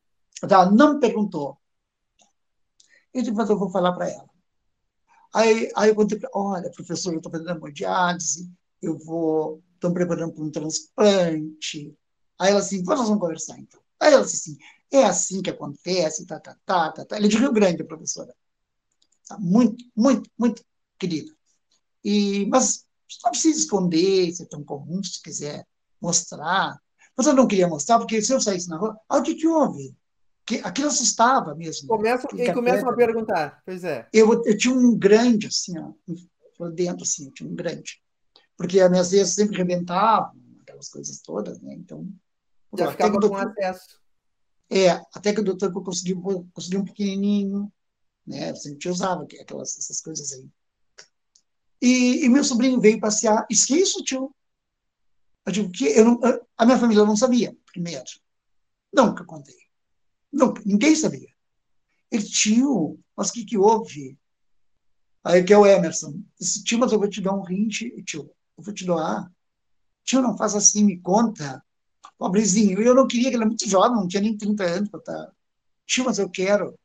Ela 0.42 0.70
não 0.70 1.00
perguntou. 1.00 1.58
Eu 3.14 3.22
disse, 3.22 3.34
mas 3.34 3.48
eu 3.48 3.58
vou 3.58 3.70
falar 3.70 3.94
para 3.94 4.10
ela. 4.10 4.28
Aí, 5.34 5.70
aí 5.74 5.88
eu 5.88 5.94
contei, 5.94 6.20
olha, 6.34 6.70
professor, 6.70 7.14
eu 7.14 7.18
estou 7.18 7.32
fazendo 7.32 7.50
hemodiálise, 7.50 8.52
eu 8.82 8.98
vou, 8.98 9.62
estou 9.74 9.92
preparando 9.94 10.34
para 10.34 10.44
um 10.44 10.50
transplante. 10.50 11.96
Aí 12.38 12.50
ela 12.50 12.60
assim, 12.60 12.84
vamos 12.84 13.08
conversar 13.08 13.58
então. 13.58 13.80
Aí 13.98 14.12
ela 14.12 14.22
disse 14.22 14.50
assim, 14.50 14.58
é 14.90 15.04
assim 15.04 15.42
que 15.42 15.50
acontece, 15.50 16.26
tá, 16.26 16.38
tá, 16.40 16.56
tá, 16.64 16.92
tá, 16.92 17.04
tá. 17.04 17.16
Ele 17.16 17.26
é 17.26 17.28
de 17.28 17.38
Rio 17.38 17.52
Grande, 17.52 17.82
a 17.82 17.86
professora. 17.86 18.34
Tá, 19.26 19.38
muito, 19.38 19.84
muito, 19.94 20.30
muito 20.38 20.64
querida. 20.98 21.32
E, 22.04 22.46
mas 22.46 22.84
não 23.24 23.30
precisa 23.30 23.58
esconder, 23.58 24.32
se 24.32 24.42
é 24.42 24.46
tão 24.46 24.62
comum, 24.62 25.02
se 25.02 25.20
quiser 25.22 25.66
mostrar. 26.00 26.80
Mas 27.16 27.26
eu 27.26 27.34
não 27.34 27.46
queria 27.46 27.68
mostrar, 27.68 27.98
porque 27.98 28.22
se 28.22 28.32
eu 28.32 28.40
saísse 28.40 28.68
na 28.68 28.76
rua, 28.76 28.98
ah, 29.08 29.18
o 29.18 29.22
que, 29.22 29.34
que 29.34 29.46
houve? 29.46 29.94
que 30.46 30.60
aquilo 30.62 30.86
assustava 30.86 31.54
mesmo. 31.56 31.88
Começa, 31.88 32.28
e 32.32 32.52
começam 32.52 32.88
a 32.88 32.94
perguntar, 32.94 33.60
pois 33.66 33.82
é. 33.82 34.08
Eu, 34.12 34.44
eu 34.44 34.56
tinha 34.56 34.72
um 34.72 34.96
grande, 34.96 35.48
assim, 35.48 35.74
ó, 35.78 36.68
dentro, 36.68 37.02
assim, 37.02 37.26
eu 37.26 37.32
tinha 37.32 37.50
um 37.50 37.54
grande. 37.54 38.00
Porque 38.56 38.80
as 38.80 38.88
minhas 38.88 39.10
vezes 39.10 39.34
sempre 39.34 39.56
rebentavam, 39.56 40.32
aquelas 40.62 40.88
coisas 40.88 41.20
todas, 41.20 41.60
né? 41.60 41.74
Então. 41.74 42.08
Já 42.78 42.90
ficava 42.92 43.18
com 43.18 43.34
acesso. 43.34 44.00
É, 44.68 44.90
até 45.14 45.32
que 45.32 45.40
o 45.40 45.44
doutor 45.44 45.72
conseguiu, 45.72 46.20
conseguiu 46.52 46.80
um 46.80 46.84
pequenininho, 46.84 47.72
né? 48.26 48.50
A 48.50 48.54
gente 48.54 48.88
usava 48.88 49.22
aquelas, 49.22 49.78
essas 49.78 50.00
coisas 50.00 50.32
aí. 50.32 50.48
E, 51.80 52.24
e 52.24 52.28
meu 52.28 52.42
sobrinho 52.42 52.80
veio 52.80 53.00
passear. 53.00 53.46
Isso 53.48 53.66
que 53.66 53.76
isso, 53.76 54.02
tio? 54.02 54.34
Eu 55.44 55.52
digo 55.52 55.70
que 55.70 55.84
eu 55.86 56.04
não, 56.04 56.20
a 56.56 56.66
minha 56.66 56.78
família 56.78 57.04
não 57.04 57.16
sabia, 57.16 57.56
primeiro. 57.66 58.04
Nunca 58.92 59.24
contei. 59.24 59.54
Não, 60.32 60.52
ninguém 60.64 60.96
sabia. 60.96 61.28
Ele, 62.10 62.24
tio, 62.24 62.98
mas 63.16 63.28
o 63.28 63.32
que, 63.32 63.44
que 63.44 63.58
houve? 63.58 64.18
Aí 65.22 65.44
que 65.44 65.52
é 65.52 65.58
o 65.58 65.66
Emerson. 65.66 66.20
Disse, 66.38 66.64
tio, 66.64 66.78
mas 66.78 66.92
eu 66.92 66.98
vou 66.98 67.08
te 67.08 67.20
dar 67.20 67.34
um 67.34 67.42
rim, 67.42 67.68
tio. 67.68 68.30
Eu 68.56 68.64
vou 68.64 68.74
te 68.74 68.84
doar. 68.84 69.30
Tio, 70.04 70.22
não 70.22 70.36
faz 70.36 70.54
assim, 70.54 70.84
me 70.84 71.00
conta. 71.00 71.62
Pobrezinho. 72.18 72.80
E 72.80 72.86
eu 72.86 72.94
não 72.94 73.06
queria, 73.06 73.30
que 73.30 73.36
ele 73.36 73.42
era 73.42 73.46
muito 73.46 73.68
jovem, 73.68 73.96
não 73.96 74.08
tinha 74.08 74.22
nem 74.22 74.36
30 74.36 74.64
anos 74.64 74.88
para 74.90 75.00
estar. 75.00 75.32
Tio, 75.86 76.04
mas 76.04 76.18
eu 76.18 76.28
quero. 76.28 76.78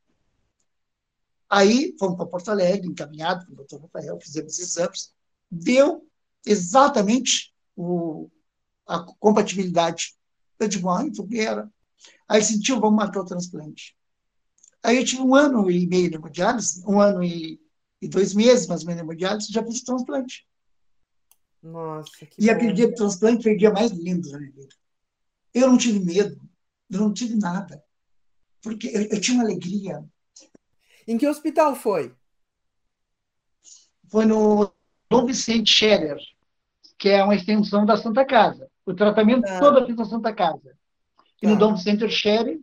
Aí 1.49 1.95
fomos 1.99 2.15
para 2.15 2.25
Porto 2.25 2.49
Alegre, 2.49 2.87
encaminhado 2.87 3.45
com 3.45 3.53
o 3.53 3.55
doutor 3.55 3.81
Rafael, 3.81 4.19
fizemos 4.21 4.57
exames. 4.57 5.13
Deu 5.49 6.07
exatamente 6.45 7.53
o, 7.75 8.29
a 8.87 8.99
compatibilidade. 9.19 10.15
Eu 10.59 10.67
digo, 10.67 10.89
ah, 10.89 11.03
então 11.03 11.27
era. 11.33 11.69
Aí 12.27 12.41
sentiu, 12.43 12.79
vamos 12.79 12.95
marcar 12.97 13.21
o 13.21 13.25
transplante. 13.25 13.95
Aí 14.83 14.97
eu 14.97 15.05
tive 15.05 15.21
um 15.21 15.35
ano 15.35 15.69
e 15.69 15.87
meio 15.87 16.09
de 16.09 16.15
hemodiálise, 16.15 16.83
um 16.87 16.99
ano 16.99 17.23
e, 17.23 17.59
e 18.01 18.07
dois 18.07 18.33
meses 18.33 18.67
mais 18.67 18.81
ou 18.81 18.87
menos 18.87 19.01
de 19.01 19.05
hemodiálise, 19.05 19.51
já 19.51 19.63
fiz 19.63 19.81
o 19.81 19.85
transplante. 19.85 20.47
Nossa, 21.61 22.25
que 22.25 22.39
E 22.39 22.49
bom. 22.49 22.51
aquele 22.51 22.73
dia 22.73 22.87
do 22.87 22.95
transplante 22.95 23.43
foi 23.43 23.53
o 23.53 23.57
dia 23.57 23.71
mais 23.71 23.91
lindo 23.91 24.29
da 24.31 24.39
minha 24.39 24.51
vida. 24.51 24.75
Eu 25.53 25.67
não 25.67 25.77
tive 25.77 25.99
medo, 25.99 26.39
eu 26.89 26.99
não 26.99 27.13
tive 27.13 27.35
nada. 27.35 27.83
Porque 28.61 28.87
eu, 28.87 29.01
eu 29.03 29.21
tinha 29.21 29.35
uma 29.37 29.43
alegria. 29.43 30.03
Em 31.07 31.17
que 31.17 31.27
hospital 31.27 31.75
foi? 31.75 32.13
Foi 34.09 34.25
no 34.25 34.71
Dom 35.09 35.25
Vicente 35.25 35.71
Scherer, 35.71 36.17
que 36.97 37.09
é 37.09 37.23
uma 37.23 37.35
extensão 37.35 37.85
da 37.85 37.97
Santa 37.97 38.25
Casa. 38.25 38.69
O 38.85 38.93
tratamento 38.93 39.45
Ah. 39.47 39.59
todo 39.59 39.79
eu 39.79 39.85
fiz 39.85 39.95
na 39.95 40.05
Santa 40.05 40.33
Casa. 40.33 40.77
E 41.41 41.47
no 41.47 41.53
Tá. 41.53 41.59
Dom 41.59 41.75
Vicente 41.75 42.07
Scherer, 42.09 42.59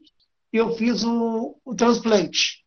eu 0.53 0.74
fiz 0.76 1.05
o, 1.05 1.59
o 1.64 1.74
transplante. 1.74 2.64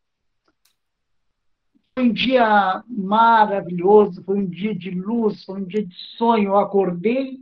Foi 1.94 2.10
um 2.10 2.14
dia 2.14 2.84
maravilhoso, 2.88 4.24
foi 4.24 4.38
um 4.40 4.50
dia 4.50 4.74
de 4.74 4.92
luz, 4.92 5.44
foi 5.44 5.62
um 5.62 5.66
dia 5.66 5.86
de 5.86 5.96
sonho. 6.18 6.50
Eu 6.50 6.58
acordei, 6.58 7.40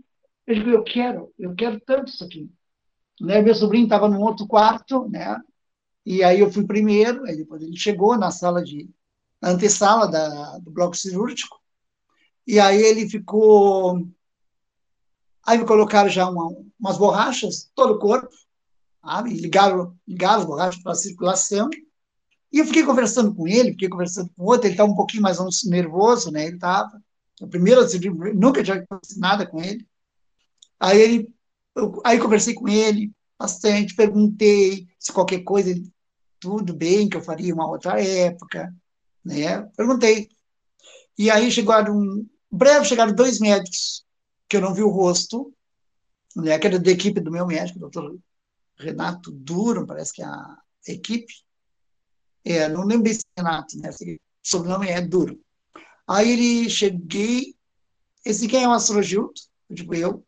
eu 0.47 0.55
digo, 0.55 0.69
eu 0.69 0.83
quero, 0.83 1.33
eu 1.37 1.55
quero 1.55 1.79
tanto 1.81 2.09
isso 2.09 2.23
aqui. 2.23 2.49
Né? 3.19 3.41
Meu 3.41 3.55
sobrinho 3.55 3.83
estava 3.83 4.07
num 4.07 4.21
outro 4.21 4.47
quarto, 4.47 5.07
né? 5.09 5.39
E 6.05 6.23
aí 6.23 6.39
eu 6.39 6.51
fui 6.51 6.65
primeiro, 6.65 7.25
aí 7.25 7.35
depois 7.37 7.61
ele 7.61 7.77
chegou 7.77 8.17
na 8.17 8.31
sala 8.31 8.63
de, 8.63 8.89
na 9.41 9.49
antessala 9.49 10.07
da, 10.07 10.57
do 10.59 10.71
bloco 10.71 10.95
cirúrgico, 10.95 11.59
e 12.47 12.59
aí 12.59 12.81
ele 12.81 13.07
ficou, 13.07 14.07
aí 15.45 15.57
me 15.57 15.65
colocaram 15.65 16.09
já 16.09 16.27
uma, 16.27 16.49
umas 16.79 16.97
borrachas, 16.97 17.69
todo 17.75 17.93
o 17.93 17.99
corpo, 17.99 18.29
sabe? 19.03 19.33
Ligaram, 19.33 19.95
ligaram 20.07 20.39
as 20.39 20.45
borrachas 20.45 20.81
para 20.81 20.93
a 20.93 20.95
circulação, 20.95 21.69
e 22.51 22.57
eu 22.57 22.65
fiquei 22.65 22.83
conversando 22.83 23.33
com 23.35 23.47
ele, 23.47 23.71
fiquei 23.71 23.89
conversando 23.89 24.31
com 24.35 24.43
outro, 24.45 24.65
ele 24.65 24.73
estava 24.73 24.89
um 24.89 24.95
pouquinho 24.95 25.21
mais 25.21 25.37
nervoso, 25.65 26.31
né? 26.31 26.47
Ele 26.47 26.55
estava, 26.55 26.99
o 27.39 27.47
primeiro, 27.47 27.81
assim, 27.81 27.99
nunca 28.33 28.63
tinha 28.63 28.77
acontecido 28.77 29.19
nada 29.19 29.45
com 29.45 29.61
ele. 29.61 29.87
Aí 30.79 30.99
ele, 30.99 31.33
eu, 31.79 32.01
aí 32.03 32.19
conversei 32.19 32.53
com 32.53 32.67
ele 32.67 33.11
bastante, 33.37 33.95
perguntei 33.95 34.87
se 34.99 35.11
qualquer 35.13 35.43
coisa, 35.43 35.73
tudo 36.39 36.73
bem, 36.73 37.07
que 37.07 37.17
eu 37.17 37.21
faria 37.21 37.53
uma 37.53 37.69
outra 37.69 38.01
época, 38.01 38.73
né? 39.23 39.61
Perguntei. 39.75 40.29
E 41.17 41.29
aí 41.29 41.51
chegaram, 41.51 42.25
breve 42.51 42.85
chegaram 42.85 43.13
dois 43.13 43.39
médicos 43.39 44.05
que 44.47 44.57
eu 44.57 44.61
não 44.61 44.73
vi 44.73 44.83
o 44.83 44.89
rosto, 44.89 45.53
né? 46.35 46.57
Que 46.59 46.67
era 46.67 46.79
da 46.79 46.91
equipe 46.91 47.19
do 47.19 47.31
meu 47.31 47.45
médico, 47.47 47.77
o 47.77 47.81
doutor 47.81 48.19
Renato 48.77 49.31
Duro, 49.31 49.85
parece 49.85 50.13
que 50.13 50.21
é 50.21 50.25
a 50.25 50.57
equipe. 50.87 51.33
É, 52.43 52.67
não 52.69 52.85
lembro 52.85 53.13
se 53.13 53.21
é 53.35 53.41
Renato, 53.41 53.77
né? 53.77 53.89
O 53.89 54.19
sobrenome 54.41 54.87
é 54.87 55.01
Duro. 55.01 55.39
Aí 56.07 56.31
ele 56.31 56.69
cheguei, 56.69 57.55
esse 58.25 58.47
quem 58.47 58.63
é 58.63 58.67
o 58.67 58.71
astrogildo? 58.71 59.33
Eu 59.69 59.75
digo, 59.75 59.93
eu. 59.93 60.25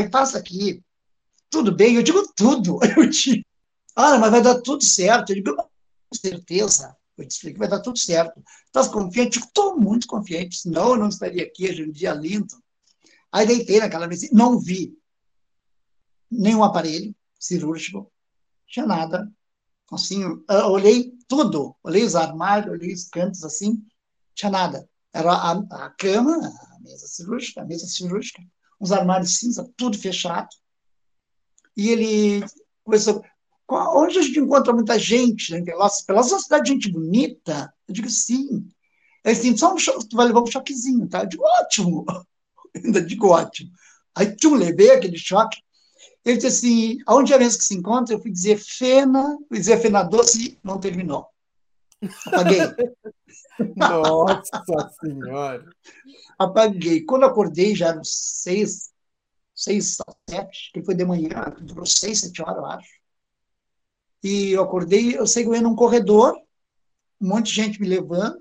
E 0.00 0.08
passa 0.08 0.38
aqui. 0.38 0.82
Tudo 1.50 1.74
bem? 1.74 1.96
Eu 1.96 2.02
digo 2.02 2.26
tudo. 2.34 2.78
Eu 2.96 3.08
digo, 3.08 3.44
ah, 3.94 4.18
mas 4.18 4.30
vai 4.30 4.42
dar 4.42 4.60
tudo 4.60 4.84
certo. 4.84 5.30
Eu 5.30 5.36
digo, 5.36 5.56
com 5.56 6.16
certeza. 6.16 6.96
Eu 7.16 7.28
te 7.28 7.32
explico, 7.32 7.58
vai 7.58 7.68
dar 7.68 7.80
tudo 7.80 7.98
certo. 7.98 8.42
Estás 8.66 8.88
confiante? 8.88 9.38
Estou 9.38 9.78
muito 9.78 10.06
confiante, 10.06 10.56
senão 10.56 10.90
eu 10.90 10.96
não 10.96 11.08
estaria 11.08 11.44
aqui 11.44 11.68
hoje 11.68 11.84
um 11.84 11.92
dia 11.92 12.12
lindo. 12.14 12.54
Aí 13.30 13.46
deitei 13.46 13.80
naquela 13.80 14.08
mesa, 14.08 14.28
não 14.32 14.58
vi 14.58 14.96
nenhum 16.30 16.64
aparelho 16.64 17.14
cirúrgico, 17.38 18.10
tinha 18.66 18.86
nada. 18.86 19.30
Assim, 19.92 20.22
eu 20.22 20.46
olhei 20.70 21.12
tudo, 21.28 21.76
olhei 21.82 22.02
os 22.02 22.14
armários, 22.14 22.72
olhei 22.72 22.92
os 22.92 23.04
cantos 23.04 23.44
assim, 23.44 23.84
tinha 24.34 24.50
nada. 24.50 24.88
Era 25.12 25.32
a, 25.32 25.52
a 25.52 25.90
cama, 25.90 26.38
a 26.74 26.80
mesa 26.80 27.06
cirúrgica, 27.06 27.60
a 27.60 27.64
mesa 27.66 27.86
cirúrgica, 27.86 28.42
uns 28.82 28.90
armários 28.90 29.38
cinza, 29.38 29.70
tudo 29.76 29.96
fechado. 29.96 30.48
E 31.76 31.88
ele 31.88 32.44
começou, 32.82 33.22
onde 33.68 34.18
a 34.18 34.22
gente 34.22 34.40
encontra 34.40 34.72
muita 34.72 34.98
gente, 34.98 35.52
né? 35.52 35.62
Pelotas 35.62 36.04
é 36.08 36.34
uma 36.34 36.40
cidade 36.40 36.64
de 36.64 36.70
gente 36.72 36.90
bonita. 36.90 37.72
Eu 37.86 37.94
digo, 37.94 38.10
sim. 38.10 38.68
Ele 39.24 39.38
assim, 39.38 39.56
só 39.56 39.72
um 39.72 39.78
choque, 39.78 40.08
tu 40.08 40.16
vai 40.16 40.26
levar 40.26 40.42
um 40.42 40.46
choquezinho, 40.46 41.08
tá? 41.08 41.20
Eu 41.20 41.28
digo, 41.28 41.44
ótimo. 41.60 42.04
Eu 42.74 42.82
ainda 42.84 43.00
digo, 43.00 43.28
ótimo. 43.28 43.70
Aí, 44.16 44.34
tchum, 44.34 44.56
levei 44.56 44.90
aquele 44.90 45.16
choque. 45.16 45.62
Ele 46.24 46.36
disse 46.36 46.46
assim, 46.48 46.98
aonde 47.06 47.32
é 47.32 47.38
mesmo 47.38 47.58
que 47.58 47.64
se 47.64 47.74
encontra? 47.74 48.14
Eu 48.14 48.20
fui 48.20 48.32
dizer 48.32 48.58
Fena, 48.58 49.38
fui 49.48 49.58
dizer 49.58 49.80
Fena 49.80 50.02
Doce, 50.02 50.58
não 50.62 50.78
terminou. 50.78 51.26
Apaguei. 52.26 52.60
Nossa 53.76 54.90
Senhora! 55.00 55.64
Apaguei. 56.38 57.04
Quando 57.04 57.24
acordei, 57.24 57.74
já 57.74 57.88
eram 57.88 58.02
seis, 58.04 58.90
seis, 59.54 59.96
sete, 60.28 60.70
que 60.72 60.82
foi 60.82 60.94
de 60.94 61.04
manhã, 61.04 61.54
durou 61.60 61.86
seis, 61.86 62.20
sete 62.20 62.42
horas, 62.42 62.56
eu 62.56 62.66
acho. 62.66 63.02
E 64.22 64.50
eu 64.52 64.62
acordei, 64.62 65.16
eu 65.16 65.24
ia 65.54 65.62
num 65.62 65.74
corredor, 65.74 66.36
um 67.20 67.28
monte 67.28 67.48
de 67.48 67.54
gente 67.54 67.80
me 67.80 67.88
levando, 67.88 68.38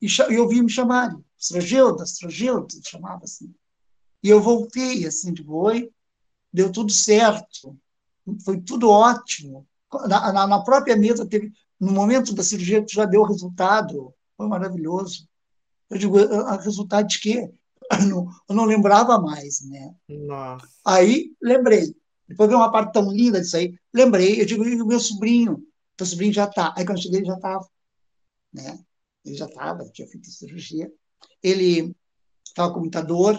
e 0.00 0.08
eu 0.30 0.42
ouvi 0.42 0.62
me 0.62 0.70
chamarem. 0.70 1.24
Astrogilda, 1.38 2.02
Astrogilda, 2.02 2.74
chamava 2.84 3.24
assim. 3.24 3.54
E 4.22 4.28
eu 4.28 4.40
voltei, 4.40 5.06
assim, 5.06 5.32
de 5.32 5.42
boi, 5.42 5.90
deu 6.52 6.72
tudo 6.72 6.92
certo, 6.92 7.78
foi 8.44 8.60
tudo 8.60 8.90
ótimo. 8.90 9.66
Na, 10.08 10.32
na, 10.32 10.46
na, 10.46 10.64
própria 10.64 10.96
mesa, 10.96 11.26
teve, 11.26 11.52
no 11.80 11.92
momento 11.92 12.34
da 12.34 12.42
cirurgia, 12.42 12.84
já 12.88 13.04
deu 13.04 13.22
o 13.22 13.26
resultado, 13.26 14.12
foi 14.36 14.48
maravilhoso. 14.48 15.28
Eu 15.90 15.98
digo, 15.98 16.16
resultado 16.56 17.06
de 17.06 17.20
quê? 17.20 17.50
Eu 17.90 18.06
não, 18.06 18.26
eu 18.48 18.54
não 18.54 18.64
lembrava 18.64 19.18
mais, 19.18 19.62
né? 19.62 19.94
Nossa. 20.08 20.68
Aí, 20.84 21.34
lembrei. 21.40 21.94
Depois 22.28 22.48
veio 22.48 22.60
uma 22.60 22.70
parte 22.70 22.92
tão 22.92 23.10
linda 23.10 23.40
disso 23.40 23.56
aí, 23.56 23.74
lembrei, 23.94 24.40
eu 24.40 24.44
digo, 24.44 24.62
e 24.62 24.80
o 24.80 24.86
meu 24.86 25.00
sobrinho? 25.00 25.64
Meu 25.98 26.06
sobrinho 26.06 26.32
já 26.32 26.44
está. 26.44 26.74
Aí, 26.76 26.84
quando 26.84 26.98
eu 26.98 27.02
cheguei, 27.02 27.20
ele 27.20 27.26
já 27.26 27.36
estava, 27.36 27.66
né? 28.52 28.78
Ele 29.24 29.34
já 29.34 29.46
estava, 29.46 29.88
tinha 29.90 30.06
feito 30.06 30.28
a 30.28 30.32
cirurgia. 30.32 30.92
Ele 31.42 31.96
estava 32.46 32.72
com 32.74 32.80
muita 32.80 33.02
dor, 33.02 33.38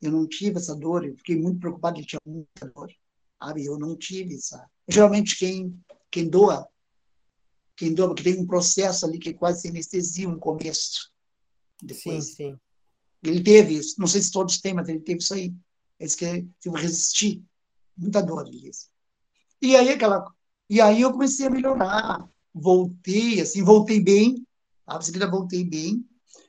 eu 0.00 0.12
não 0.12 0.26
tive 0.26 0.56
essa 0.56 0.74
dor, 0.74 1.04
eu 1.04 1.16
fiquei 1.16 1.36
muito 1.36 1.60
preocupado, 1.60 1.98
ele 1.98 2.06
tinha 2.06 2.20
muita 2.24 2.66
dor, 2.74 2.90
sabe? 3.42 3.66
Eu 3.66 3.78
não 3.78 3.96
tive 3.96 4.34
essa. 4.36 4.66
Geralmente, 4.88 5.36
quem, 5.38 5.78
quem 6.10 6.28
doa, 6.28 6.66
quem 7.78 7.94
doa, 7.94 8.08
porque 8.08 8.22
tem 8.22 8.38
um 8.38 8.46
processo 8.46 9.06
ali 9.06 9.18
que 9.18 9.30
é 9.30 9.32
quase 9.32 9.62
sem 9.62 9.70
anestesia, 9.70 10.28
um 10.28 10.38
começo. 10.38 11.10
Depois, 11.82 12.26
sim, 12.26 12.34
sim. 12.34 12.58
Ele 13.22 13.42
teve 13.42 13.74
isso, 13.74 13.98
não 13.98 14.06
sei 14.06 14.20
se 14.20 14.30
todos 14.30 14.60
têm, 14.60 14.74
mas 14.74 14.88
ele 14.88 15.00
teve 15.00 15.20
isso 15.20 15.34
aí. 15.34 15.54
Ele 15.98 16.06
disse 16.06 16.16
que 16.16 16.46
teve 16.60 16.76
resistir, 16.76 17.42
muita 17.96 18.22
dor, 18.22 18.46
ele 18.46 18.60
disse. 18.60 18.88
E 19.60 19.74
aí, 19.74 19.88
aquela, 19.90 20.24
e 20.68 20.80
aí 20.80 21.00
eu 21.00 21.12
comecei 21.12 21.46
a 21.46 21.50
melhorar, 21.50 22.28
voltei, 22.54 23.40
assim, 23.40 23.62
voltei 23.62 24.00
bem, 24.00 24.46
a 24.86 25.00
seguida 25.00 25.30
voltei 25.30 25.64
bem, 25.64 26.04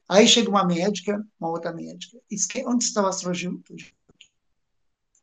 Aí 0.10 0.28
chega 0.28 0.50
uma 0.50 0.66
médica, 0.66 1.24
uma 1.40 1.52
outra 1.52 1.72
médica, 1.72 2.18
e 2.32 2.36
diz, 2.36 2.48
onde 2.66 2.84
está 2.84 3.04
o 3.04 3.06
astrogildo? 3.06 3.64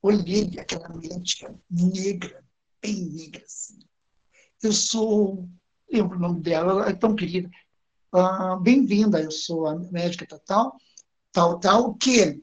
Olhei 0.01 0.61
aquela 0.61 0.89
médica 0.91 1.53
negra, 1.69 2.45
bem 2.81 3.07
negra, 3.07 3.45
assim. 3.45 3.81
Eu 4.63 4.73
sou, 4.73 5.49
lembro 5.91 6.17
o 6.17 6.21
nome 6.21 6.41
dela, 6.41 6.73
ela 6.73 6.89
é 6.91 6.93
tão 6.95 7.15
querida. 7.15 7.51
Ah, 8.13 8.57
Bem-vinda, 8.57 9.21
eu 9.21 9.31
sou 9.31 9.67
a 9.67 9.75
médica 9.91 10.27
tal, 10.27 10.41
tal, 10.47 10.79
tal, 11.33 11.59
tal, 11.59 11.95
que 11.95 12.43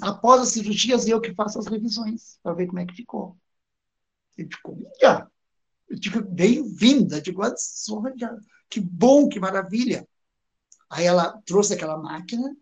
após 0.00 0.40
as 0.40 0.48
cirurgias 0.50 1.06
eu 1.06 1.20
que 1.20 1.34
faço 1.34 1.58
as 1.58 1.66
revisões, 1.66 2.38
para 2.42 2.54
ver 2.54 2.66
como 2.66 2.80
é 2.80 2.86
que 2.86 2.94
ficou. 2.94 3.36
Eu 4.36 4.46
digo, 4.46 4.88
olha, 5.02 5.30
eu 5.88 5.98
digo, 5.98 6.22
bem-vinda, 6.22 7.20
digo, 7.20 7.42
olha, 7.42 7.54
que 8.68 8.80
bom, 8.80 9.28
que 9.28 9.38
maravilha. 9.38 10.08
Aí 10.88 11.04
ela 11.04 11.40
trouxe 11.44 11.74
aquela 11.74 11.96
máquina, 11.98 12.56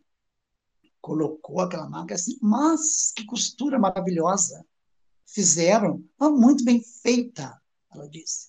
colocou 1.00 1.60
aquela 1.60 1.88
máquina 1.88 2.14
assim, 2.14 2.38
mas 2.42 3.12
que 3.14 3.24
costura 3.24 3.78
maravilhosa. 3.78 4.64
Fizeram, 5.26 6.04
ah, 6.18 6.28
muito 6.28 6.64
bem 6.64 6.82
feita, 6.82 7.60
ela 7.92 8.08
disse. 8.08 8.48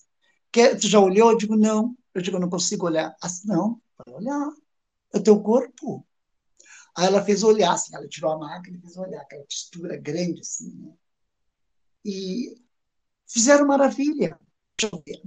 Quer, 0.52 0.78
tu 0.80 0.88
já 0.88 1.00
olhou? 1.00 1.32
Eu 1.32 1.38
digo, 1.38 1.56
não. 1.56 1.96
Eu 2.14 2.22
digo, 2.22 2.38
eu 2.38 2.42
não 2.42 2.50
consigo 2.50 2.86
olhar. 2.86 3.16
Assim, 3.22 3.48
não, 3.48 3.82
vai 4.06 4.16
olhar. 4.16 4.50
É 5.14 5.18
o 5.18 5.24
teu 5.24 5.42
corpo. 5.42 6.06
Aí 6.96 7.06
ela 7.06 7.24
fez 7.24 7.44
olhar, 7.44 7.74
assim, 7.74 7.96
ela 7.96 8.08
tirou 8.08 8.32
a 8.32 8.38
máquina 8.38 8.78
e 8.78 8.82
fez 8.82 8.98
olhar, 8.98 9.22
aquela 9.22 9.44
textura 9.44 9.96
grande, 9.98 10.42
assim, 10.42 10.76
né? 10.76 10.94
e 12.04 12.58
fizeram 13.28 13.66
maravilha. 13.68 14.38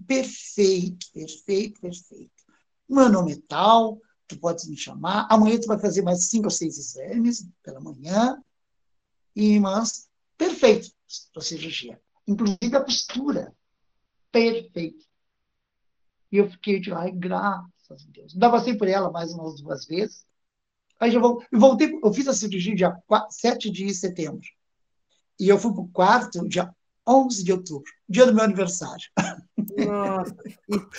Perfeito, 0.07 1.07
perfeito, 1.13 1.81
perfeito. 1.81 2.33
Manometal, 2.89 4.01
tu 4.27 4.39
podes 4.39 4.69
me 4.69 4.77
chamar. 4.77 5.27
Amanhã 5.31 5.59
tu 5.59 5.67
vai 5.67 5.79
fazer 5.79 6.03
mais 6.03 6.29
cinco 6.29 6.47
ou 6.47 6.51
seis 6.51 6.77
exames 6.77 7.47
pela 7.63 7.81
manhã. 7.81 8.43
E, 9.35 9.59
mas, 9.59 10.09
perfeito 10.37 10.91
para 11.33 11.43
cirurgia. 11.43 12.01
Inclusive 12.27 12.77
a 12.77 12.81
postura. 12.83 13.55
Perfeito. 14.33 15.07
E 16.35 16.39
eu 16.39 16.51
fiquei 16.51 16.81
de, 16.81 16.93
ai, 16.93 17.13
graças 17.13 17.69
a 17.89 18.11
Deus. 18.11 18.33
Ainda 18.35 18.51
passei 18.51 18.77
por 18.77 18.89
ela 18.89 19.09
mais 19.09 19.33
umas 19.33 19.61
duas 19.61 19.87
vezes. 19.87 20.27
Aí 20.99 21.13
já 21.13 21.21
vou, 21.21 21.41
eu 21.53 21.61
voltei, 21.61 21.97
eu 22.03 22.13
fiz 22.13 22.27
a 22.27 22.35
cirurgia 22.35 22.75
dia 22.75 22.91
4, 23.07 23.29
7 23.31 23.71
de 23.71 23.95
setembro. 23.95 24.45
E 25.39 25.49
eu 25.49 25.57
fui 25.61 25.73
para 25.73 25.83
o 25.83 25.89
quarto 25.91 26.49
dia 26.49 26.75
11 27.07 27.45
de 27.45 27.53
outubro, 27.53 27.85
dia 28.09 28.27
do 28.27 28.35
meu 28.35 28.43
aniversário. 28.43 29.05
Nossa. 29.87 30.35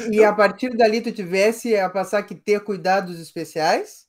E, 0.10 0.16
e, 0.16 0.24
a 0.24 0.32
partir 0.32 0.70
dali 0.70 1.02
tu 1.02 1.12
tivesse 1.12 1.76
a 1.76 1.90
passar 1.90 2.24
que 2.24 2.36
ter 2.36 2.64
cuidados 2.64 3.20
especiais 3.20 4.08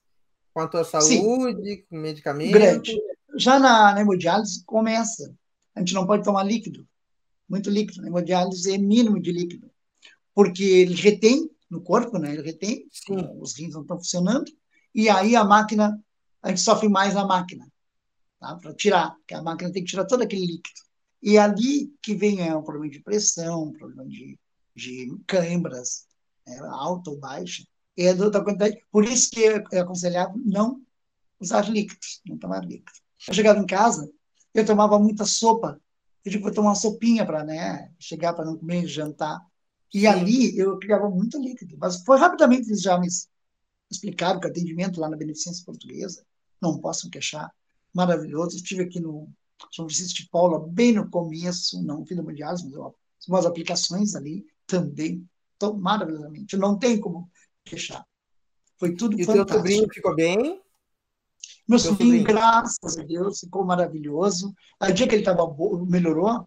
com 0.54 0.60
a 0.60 0.68
tua 0.68 0.84
saúde, 0.84 1.70
Sim. 1.70 1.82
com 1.90 1.96
medicamento? 1.96 2.52
Grande. 2.52 2.96
Já 3.36 3.58
na, 3.58 3.94
na 3.94 4.00
hemodiálise 4.00 4.62
começa. 4.64 5.34
A 5.74 5.80
gente 5.80 5.92
não 5.92 6.06
pode 6.06 6.22
tomar 6.22 6.44
líquido, 6.44 6.86
muito 7.48 7.68
líquido. 7.68 8.00
Na 8.00 8.06
hemodiálise 8.06 8.72
é 8.72 8.78
mínimo 8.78 9.20
de 9.20 9.32
líquido, 9.32 9.68
porque 10.36 10.62
ele 10.62 10.94
retém 10.94 11.50
no 11.70 11.80
corpo, 11.80 12.18
né? 12.18 12.34
Ele 12.34 12.42
retém, 12.42 12.86
Sim. 12.92 13.16
os 13.40 13.56
rins 13.58 13.72
não 13.72 13.80
estão 13.80 13.96
funcionando, 13.96 14.52
e 14.94 15.08
aí 15.08 15.34
a 15.34 15.42
máquina, 15.42 15.98
a 16.42 16.50
gente 16.50 16.60
sofre 16.60 16.90
mais 16.90 17.14
na 17.14 17.24
máquina, 17.24 17.66
tá? 18.38 18.54
para 18.56 18.74
tirar, 18.74 19.12
porque 19.16 19.32
a 19.32 19.42
máquina 19.42 19.72
tem 19.72 19.82
que 19.82 19.88
tirar 19.88 20.04
todo 20.04 20.22
aquele 20.22 20.44
líquido. 20.44 20.80
E 21.22 21.38
ali 21.38 21.90
que 22.02 22.14
vem 22.14 22.46
é, 22.46 22.54
um 22.54 22.62
problema 22.62 22.92
de 22.92 23.00
pressão, 23.00 23.64
um 23.64 23.72
problema 23.72 24.04
de, 24.04 24.38
de 24.74 25.18
câimbras, 25.26 26.06
é, 26.46 26.58
alta 26.58 27.10
ou 27.10 27.18
baixa, 27.18 27.64
é 27.96 28.12
da 28.12 28.44
quantidade. 28.44 28.78
Por 28.92 29.06
isso 29.06 29.30
que 29.30 29.42
é, 29.42 29.78
aconselhável 29.78 30.38
não 30.44 30.82
usar 31.40 31.66
líquidos, 31.66 32.20
não 32.26 32.36
tomar 32.36 32.62
líquido. 32.62 32.92
Eu 33.26 33.32
chegava 33.32 33.58
em 33.58 33.66
casa, 33.66 34.12
eu 34.52 34.66
tomava 34.66 34.98
muita 34.98 35.24
sopa. 35.24 35.80
Eu 36.22 36.30
digo, 36.30 36.44
vou 36.44 36.52
tomar 36.52 36.68
uma 36.68 36.74
sopinha 36.74 37.24
para 37.24 37.42
né, 37.42 37.90
chegar 37.98 38.34
para 38.34 38.44
não 38.44 38.58
comer 38.58 38.84
e 38.84 38.86
jantar. 38.86 39.40
E 39.96 40.06
ali 40.06 40.58
eu 40.58 40.78
criava 40.78 41.08
muito 41.08 41.40
líquido. 41.40 41.74
Mas 41.78 42.02
foi 42.02 42.18
rapidamente 42.18 42.68
eles 42.68 42.82
já 42.82 43.00
me 43.00 43.08
explicaram 43.90 44.38
que 44.38 44.46
o 44.46 44.50
atendimento 44.50 45.00
lá 45.00 45.08
na 45.08 45.16
Beneficência 45.16 45.64
Portuguesa, 45.64 46.22
não 46.60 46.78
posso 46.78 47.08
queixar, 47.08 47.50
maravilhoso. 47.94 48.56
Estive 48.56 48.82
aqui 48.82 49.00
no 49.00 49.26
São 49.72 49.86
Francisco 49.86 50.18
de 50.18 50.28
Paula, 50.28 50.68
bem 50.68 50.92
no 50.92 51.08
começo, 51.08 51.82
não 51.82 52.04
fiz 52.04 52.18
mundiais, 52.18 52.62
mas 52.62 52.74
eu, 52.74 52.94
umas 53.26 53.46
aplicações 53.46 54.14
ali 54.14 54.44
também, 54.66 55.26
tão 55.58 55.72
maravilhosamente. 55.72 56.58
Não 56.58 56.78
tem 56.78 57.00
como 57.00 57.30
queixar. 57.64 58.06
Foi 58.76 58.94
tudo 58.94 59.18
e 59.18 59.24
fantástico. 59.24 59.44
E 59.44 59.46
teu 59.46 59.56
sobrinho 59.56 59.88
ficou 59.90 60.14
bem? 60.14 60.60
Meu 61.66 61.78
sobrinho, 61.78 62.22
graças 62.22 62.98
a 62.98 63.02
Deus, 63.02 63.40
ficou 63.40 63.64
maravilhoso. 63.64 64.54
A 64.78 64.90
dia 64.90 65.08
que 65.08 65.14
ele 65.14 65.22
estava 65.22 65.42
melhorou, 65.86 66.46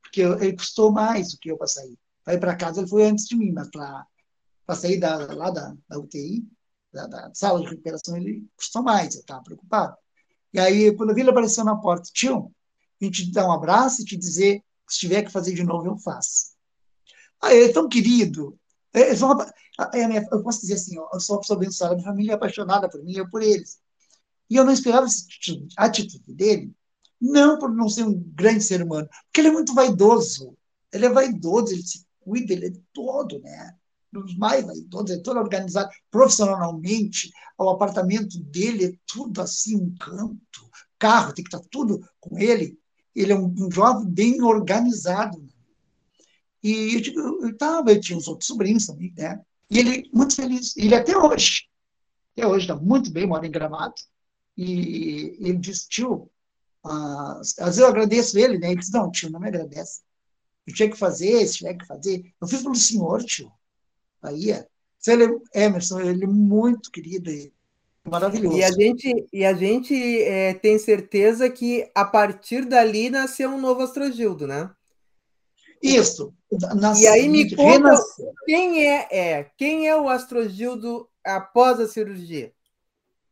porque 0.00 0.22
ele 0.22 0.54
custou 0.54 0.90
mais 0.90 1.32
do 1.32 1.38
que 1.38 1.50
eu 1.50 1.58
para 1.58 1.66
sair. 1.66 1.98
Para 2.26 2.34
ir 2.34 2.40
para 2.40 2.56
casa, 2.56 2.80
ele 2.80 2.88
foi 2.88 3.06
antes 3.06 3.26
de 3.26 3.36
mim, 3.36 3.52
mas 3.52 3.68
para 3.70 4.04
sair 4.74 4.98
da, 4.98 5.32
lá 5.32 5.48
da, 5.48 5.76
da 5.88 5.96
UTI, 5.96 6.44
da, 6.92 7.06
da, 7.06 7.30
sala 7.32 7.60
de 7.60 7.68
recuperação, 7.68 8.16
ele 8.16 8.44
custou 8.56 8.82
mais, 8.82 9.14
eu 9.14 9.20
estava 9.20 9.44
preocupado. 9.44 9.96
E 10.52 10.58
aí, 10.58 10.92
quando 10.96 11.10
eu 11.10 11.14
vi 11.14 11.20
ele 11.20 11.30
apareceu 11.30 11.64
na 11.64 11.76
porta, 11.76 12.10
tio, 12.12 12.52
a 13.00 13.04
gente 13.04 13.26
te 13.26 13.30
dar 13.30 13.46
um 13.46 13.52
abraço 13.52 14.02
e 14.02 14.04
te 14.04 14.16
dizer 14.16 14.58
que 14.58 14.92
se 14.92 14.98
tiver 14.98 15.22
que 15.22 15.30
fazer 15.30 15.54
de 15.54 15.62
novo, 15.62 15.86
eu 15.86 15.96
faço. 15.98 16.56
Aí, 17.40 17.56
ele 17.58 17.70
é 17.70 17.72
tão 17.72 17.88
querido. 17.88 18.58
É, 18.92 19.12
é 19.12 19.24
uma, 19.24 19.54
é 19.94 20.08
minha, 20.08 20.26
eu 20.32 20.42
posso 20.42 20.62
dizer 20.62 20.74
assim, 20.74 20.98
ó, 20.98 21.08
eu 21.12 21.20
sou 21.20 21.36
uma 21.36 21.42
pessoa 21.42 21.56
abençoada, 21.56 21.94
minha 21.94 22.06
família 22.08 22.32
é 22.32 22.34
apaixonada 22.34 22.88
por 22.88 23.04
mim, 23.04 23.14
eu 23.14 23.30
por 23.30 23.40
eles. 23.40 23.78
E 24.50 24.56
eu 24.56 24.64
não 24.64 24.72
esperava 24.72 25.06
essa 25.06 25.24
atitude 25.76 26.34
dele, 26.34 26.74
não 27.20 27.56
por 27.56 27.72
não 27.72 27.88
ser 27.88 28.02
um 28.02 28.20
grande 28.34 28.64
ser 28.64 28.82
humano, 28.82 29.08
porque 29.26 29.42
ele 29.42 29.48
é 29.48 29.52
muito 29.52 29.72
vaidoso. 29.74 30.56
Ele 30.92 31.06
é 31.06 31.10
vaidoso, 31.10 31.72
ele 31.72 31.86
se 31.86 32.04
cuida, 32.26 32.52
ele 32.52 32.66
é 32.66 32.72
todo, 32.92 33.40
né? 33.40 33.76
Dos 34.12 34.36
mais 34.36 34.66
vaidosos, 34.66 35.10
é 35.10 35.18
todo 35.20 35.38
organizado 35.38 35.90
profissionalmente. 36.10 37.30
O 37.56 37.70
apartamento 37.70 38.38
dele 38.42 38.86
é 38.86 38.92
tudo 39.06 39.40
assim, 39.40 39.76
um 39.76 39.94
canto, 39.94 40.70
carro, 40.98 41.32
tem 41.32 41.44
que 41.44 41.54
estar 41.54 41.66
tudo 41.70 42.00
com 42.18 42.36
ele. 42.36 42.76
Ele 43.14 43.32
é 43.32 43.36
um, 43.36 43.46
um 43.46 43.70
jovem 43.70 44.08
bem 44.08 44.42
organizado. 44.42 45.46
E 46.62 46.94
eu, 46.96 47.00
digo, 47.00 47.20
eu, 47.20 47.50
estava, 47.50 47.92
eu 47.92 48.00
tinha 48.00 48.18
uns 48.18 48.26
outros 48.26 48.48
sobrinhos 48.48 48.86
também, 48.86 49.14
né? 49.16 49.40
E 49.70 49.78
ele 49.78 50.10
muito 50.12 50.34
feliz. 50.34 50.76
Ele 50.76 50.94
até 50.94 51.16
hoje, 51.16 51.68
até 52.32 52.46
hoje 52.46 52.64
está 52.64 52.74
muito 52.74 53.12
bem, 53.12 53.26
mora 53.26 53.46
em 53.46 53.50
Gramado 53.50 53.94
e 54.56 55.36
ele 55.38 55.58
disse, 55.58 55.88
tio, 55.88 56.30
ah, 56.84 57.40
às 57.40 57.54
vezes 57.56 57.78
eu 57.78 57.86
agradeço 57.86 58.38
ele, 58.38 58.58
né? 58.58 58.70
Ele 58.70 58.80
disse, 58.80 58.92
não, 58.92 59.10
tio, 59.10 59.30
não 59.30 59.38
me 59.38 59.48
agradece. 59.48 60.00
Eu 60.66 60.74
tinha 60.74 60.90
que 60.90 60.98
fazer, 60.98 61.46
se 61.46 61.58
tiver 61.58 61.74
que 61.74 61.86
fazer. 61.86 62.32
Eu 62.40 62.48
fiz 62.48 62.62
pelo 62.62 62.74
senhor, 62.74 63.22
tio. 63.22 63.50
Aí 64.22 64.50
é. 64.50 64.66
Ele, 65.06 65.38
Emerson, 65.54 66.00
ele 66.00 66.24
é 66.24 66.26
muito 66.26 66.90
querido 66.90 67.30
e 67.30 67.52
maravilhoso. 68.04 68.56
E 68.56 68.64
a 68.64 68.72
gente, 68.72 69.28
e 69.32 69.44
a 69.44 69.52
gente 69.52 69.94
é, 70.22 70.54
tem 70.54 70.78
certeza 70.78 71.48
que 71.48 71.88
a 71.94 72.04
partir 72.04 72.64
dali 72.64 73.10
nasceu 73.10 73.50
um 73.50 73.60
novo 73.60 73.82
Astrogildo, 73.82 74.46
né? 74.46 74.70
Isso. 75.82 76.32
e 76.98 77.06
aí 77.06 77.28
me 77.28 77.54
conta 77.54 77.96
quem 78.44 78.84
é, 78.84 79.08
é, 79.10 79.50
quem 79.56 79.86
é 79.86 79.94
o 79.94 80.08
Astrogildo 80.08 81.08
após 81.24 81.78
a 81.78 81.86
cirurgia? 81.86 82.52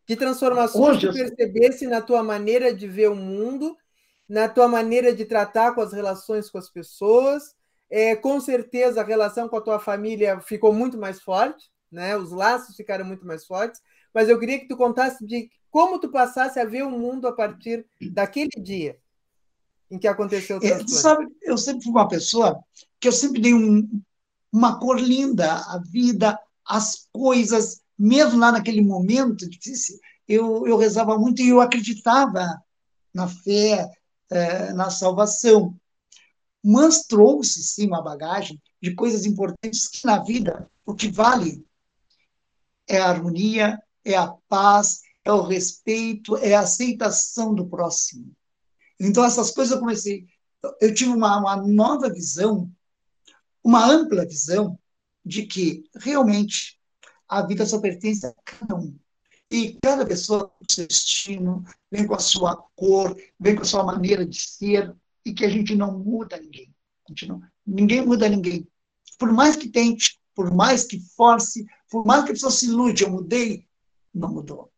Que 0.06 0.14
transformações 0.14 0.96
Hoje, 0.96 1.08
tu 1.08 1.14
percebesse 1.14 1.86
na 1.86 2.02
tua 2.02 2.22
maneira 2.22 2.74
de 2.74 2.86
ver 2.86 3.08
o 3.08 3.16
mundo, 3.16 3.76
na 4.28 4.48
tua 4.48 4.68
maneira 4.68 5.14
de 5.14 5.24
tratar 5.24 5.74
com 5.74 5.80
as 5.80 5.92
relações 5.92 6.50
com 6.50 6.58
as 6.58 6.70
pessoas. 6.70 7.54
É, 7.90 8.16
com 8.16 8.40
certeza 8.40 9.00
a 9.00 9.04
relação 9.04 9.48
com 9.48 9.56
a 9.56 9.60
tua 9.60 9.78
família 9.78 10.40
ficou 10.40 10.72
muito 10.72 10.98
mais 10.98 11.20
forte, 11.20 11.70
né? 11.92 12.16
Os 12.16 12.32
laços 12.32 12.74
ficaram 12.76 13.04
muito 13.04 13.26
mais 13.26 13.46
fortes. 13.46 13.80
Mas 14.12 14.28
eu 14.28 14.38
queria 14.38 14.58
que 14.58 14.68
tu 14.68 14.76
contasse 14.76 15.24
de 15.24 15.50
como 15.70 15.98
tu 15.98 16.08
passasse 16.08 16.58
a 16.58 16.64
ver 16.64 16.84
o 16.84 16.90
mundo 16.90 17.26
a 17.26 17.32
partir 17.32 17.84
daquele 18.12 18.50
dia 18.58 18.96
em 19.90 19.98
que 19.98 20.08
aconteceu 20.08 20.58
o 20.58 20.64
é, 20.64 20.86
sabe, 20.88 21.26
eu 21.42 21.56
sempre 21.56 21.84
fui 21.84 21.92
uma 21.92 22.08
pessoa 22.08 22.62
que 22.98 23.06
eu 23.06 23.12
sempre 23.12 23.40
dei 23.40 23.54
um, 23.54 23.88
uma 24.52 24.78
cor 24.78 24.98
linda 24.98 25.52
à 25.52 25.78
vida, 25.78 26.38
às 26.64 27.06
coisas, 27.12 27.82
mesmo 27.98 28.38
lá 28.38 28.50
naquele 28.50 28.80
momento 28.80 29.46
eu, 30.26 30.66
eu 30.66 30.76
rezava 30.76 31.18
muito 31.18 31.42
e 31.42 31.50
eu 31.50 31.60
acreditava 31.60 32.62
na 33.12 33.28
fé, 33.28 33.88
é, 34.34 34.72
na 34.72 34.90
salvação. 34.90 35.78
Mas 36.62 37.02
trouxe, 37.02 37.62
sim, 37.62 37.86
uma 37.86 38.02
bagagem 38.02 38.60
de 38.82 38.94
coisas 38.94 39.24
importantes 39.24 39.88
que 39.88 40.04
na 40.06 40.22
vida 40.22 40.70
o 40.84 40.94
que 40.94 41.10
vale 41.10 41.64
é 42.88 42.98
a 42.98 43.08
harmonia, 43.08 43.80
é 44.04 44.16
a 44.16 44.28
paz, 44.48 45.02
é 45.24 45.32
o 45.32 45.42
respeito, 45.42 46.36
é 46.36 46.54
a 46.54 46.60
aceitação 46.60 47.54
do 47.54 47.66
próximo. 47.66 48.34
Então, 49.00 49.24
essas 49.24 49.50
coisas 49.50 49.72
eu 49.74 49.80
comecei. 49.80 50.26
Eu 50.80 50.94
tive 50.94 51.10
uma, 51.10 51.38
uma 51.38 51.56
nova 51.56 52.12
visão, 52.12 52.70
uma 53.62 53.86
ampla 53.86 54.26
visão 54.26 54.78
de 55.24 55.46
que 55.46 55.84
realmente 55.96 56.78
a 57.28 57.42
vida 57.42 57.64
só 57.64 57.80
pertence 57.80 58.26
a 58.26 58.34
cada 58.44 58.76
um. 58.76 58.98
E 59.50 59.78
cada 59.82 60.06
pessoa 60.06 60.48
com 60.48 60.64
seu 60.68 60.86
destino, 60.86 61.64
vem 61.90 62.06
com 62.06 62.14
a 62.14 62.18
sua 62.18 62.56
cor, 62.74 63.16
vem 63.38 63.54
com 63.54 63.62
a 63.62 63.66
sua 63.66 63.84
maneira 63.84 64.26
de 64.26 64.38
ser, 64.38 64.94
e 65.24 65.32
que 65.32 65.44
a 65.44 65.48
gente 65.48 65.74
não 65.74 65.98
muda 65.98 66.38
ninguém. 66.38 66.74
Não, 67.26 67.40
ninguém 67.66 68.04
muda 68.04 68.28
ninguém. 68.28 68.66
Por 69.18 69.32
mais 69.32 69.56
que 69.56 69.68
tente, 69.68 70.20
por 70.34 70.52
mais 70.52 70.84
que 70.84 71.00
force, 71.00 71.66
por 71.88 72.04
mais 72.04 72.24
que 72.24 72.30
a 72.30 72.34
pessoa 72.34 72.52
se 72.52 72.66
ilude, 72.66 73.04
eu 73.04 73.10
mudei, 73.10 73.66
não 74.12 74.32
mudou. 74.32 74.70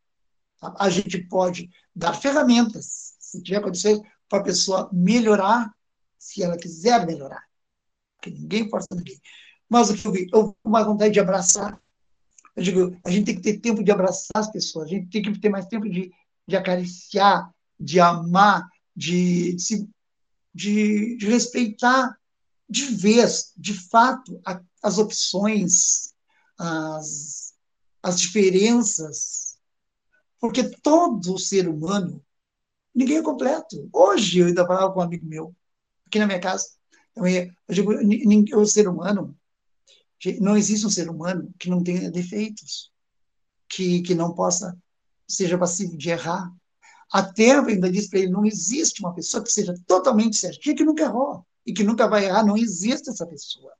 A 0.61 0.89
gente 0.91 1.19
pode 1.19 1.71
dar 1.95 2.15
ferramentas, 2.15 3.15
se 3.19 3.43
tiver 3.43 3.61
condições, 3.61 4.01
para 4.29 4.41
a 4.41 4.45
pessoa 4.45 4.91
melhorar, 4.93 5.73
se 6.19 6.43
ela 6.43 6.57
quiser 6.57 7.07
melhorar. 7.07 7.45
Porque 8.17 8.31
ninguém 8.31 8.69
força 8.69 8.89
ninguém. 8.93 9.21
Mas 9.69 9.91
o 9.91 9.95
que 9.95 10.07
eu 10.07 10.13
vi, 10.13 10.27
eu 10.33 10.57
uma 10.65 10.85
vontade 10.85 11.13
de 11.13 11.21
abraçar 11.21 11.81
eu 12.57 12.63
digo, 12.63 12.97
a 13.05 13.11
gente 13.11 13.27
tem 13.27 13.35
que 13.37 13.43
ter 13.43 13.59
tempo 13.59 13.85
de 13.85 13.93
abraçar 13.93 14.31
as 14.37 14.51
pessoas, 14.51 14.87
a 14.87 14.89
gente 14.89 15.09
tem 15.11 15.23
que 15.23 15.39
ter 15.39 15.51
mais 15.51 15.67
tempo 15.67 15.89
de, 15.89 16.11
de 16.49 16.57
acariciar, 16.57 17.51
de 17.79 18.01
amar, 18.01 18.67
de, 18.97 19.55
de, 19.55 19.87
de, 20.55 21.17
de 21.19 21.27
respeitar 21.27 22.17
de 22.69 22.87
vez, 22.87 23.53
de 23.57 23.75
fato, 23.75 24.41
a, 24.45 24.61
as 24.83 24.99
opções, 24.99 26.15
as, 26.59 27.55
as 28.03 28.19
diferenças. 28.19 29.59
Porque 30.41 30.65
todo 30.81 31.39
ser 31.39 31.69
humano, 31.69 32.25
ninguém 32.95 33.19
é 33.19 33.23
completo. 33.23 33.89
Hoje 33.93 34.39
eu 34.39 34.47
ainda 34.47 34.67
falava 34.67 34.93
com 34.93 35.01
um 35.01 35.03
amigo 35.03 35.27
meu, 35.27 35.55
aqui 36.07 36.19
na 36.19 36.27
minha 36.27 36.41
casa. 36.41 36.69
Então, 37.13 37.27
eu 37.27 37.51
digo, 37.69 37.93
o 38.59 38.67
ser 38.67 38.89
humano, 38.89 39.37
não 40.41 40.57
existe 40.57 40.87
um 40.87 40.91
ser 40.91 41.09
humano 41.09 41.53
que 41.59 41.69
não 41.69 41.83
tenha 41.83 42.11
defeitos, 42.11 42.91
que, 43.69 44.03
que 44.03 44.15
não 44.15 44.35
possa, 44.35 44.77
seja 45.29 45.59
passivo 45.59 45.97
de 45.97 46.11
errar. 46.11 46.51
A 47.13 47.23
Terra 47.23 47.67
ainda 47.67 47.91
diz 47.91 48.09
para 48.09 48.21
ele, 48.21 48.31
não 48.31 48.45
existe 48.45 49.01
uma 49.01 49.15
pessoa 49.15 49.43
que 49.43 49.53
seja 49.53 49.75
totalmente 49.87 50.37
certinha, 50.37 50.75
que 50.75 50.85
nunca 50.85 51.05
errou, 51.05 51.47
e 51.65 51.73
que 51.73 51.85
nunca 51.85 52.09
vai 52.09 52.25
errar, 52.25 52.45
não 52.45 52.57
existe 52.57 53.11
essa 53.11 53.27
pessoa. 53.27 53.73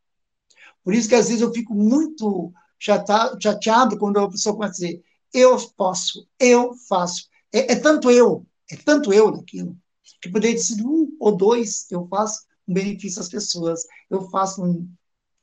Por 0.85 0.95
isso 0.95 1.09
que 1.09 1.15
às 1.15 1.29
vezes 1.29 1.43
eu 1.43 1.53
fico 1.53 1.75
muito 1.75 2.53
chateado 2.79 3.99
quando 3.99 4.19
a 4.19 4.31
pessoa 4.31 4.55
começa 4.55 4.73
a 4.73 4.87
dizer, 4.87 5.05
eu 5.33 5.57
posso, 5.77 6.29
eu 6.39 6.75
faço. 6.89 7.29
É, 7.53 7.73
é 7.73 7.77
tanto 7.77 8.11
eu, 8.11 8.47
é 8.71 8.77
tanto 8.77 9.13
eu 9.13 9.31
naquilo, 9.31 9.77
que 10.21 10.29
poderia 10.29 10.57
ter 10.57 10.63
sido 10.63 10.89
um 10.89 11.17
ou 11.19 11.37
dois, 11.37 11.91
eu 11.91 12.07
faço 12.09 12.45
um 12.67 12.75
benefício 12.75 13.21
às 13.21 13.29
pessoas, 13.29 13.85
eu 14.11 14.29
faço 14.31 14.63
um, 14.63 14.89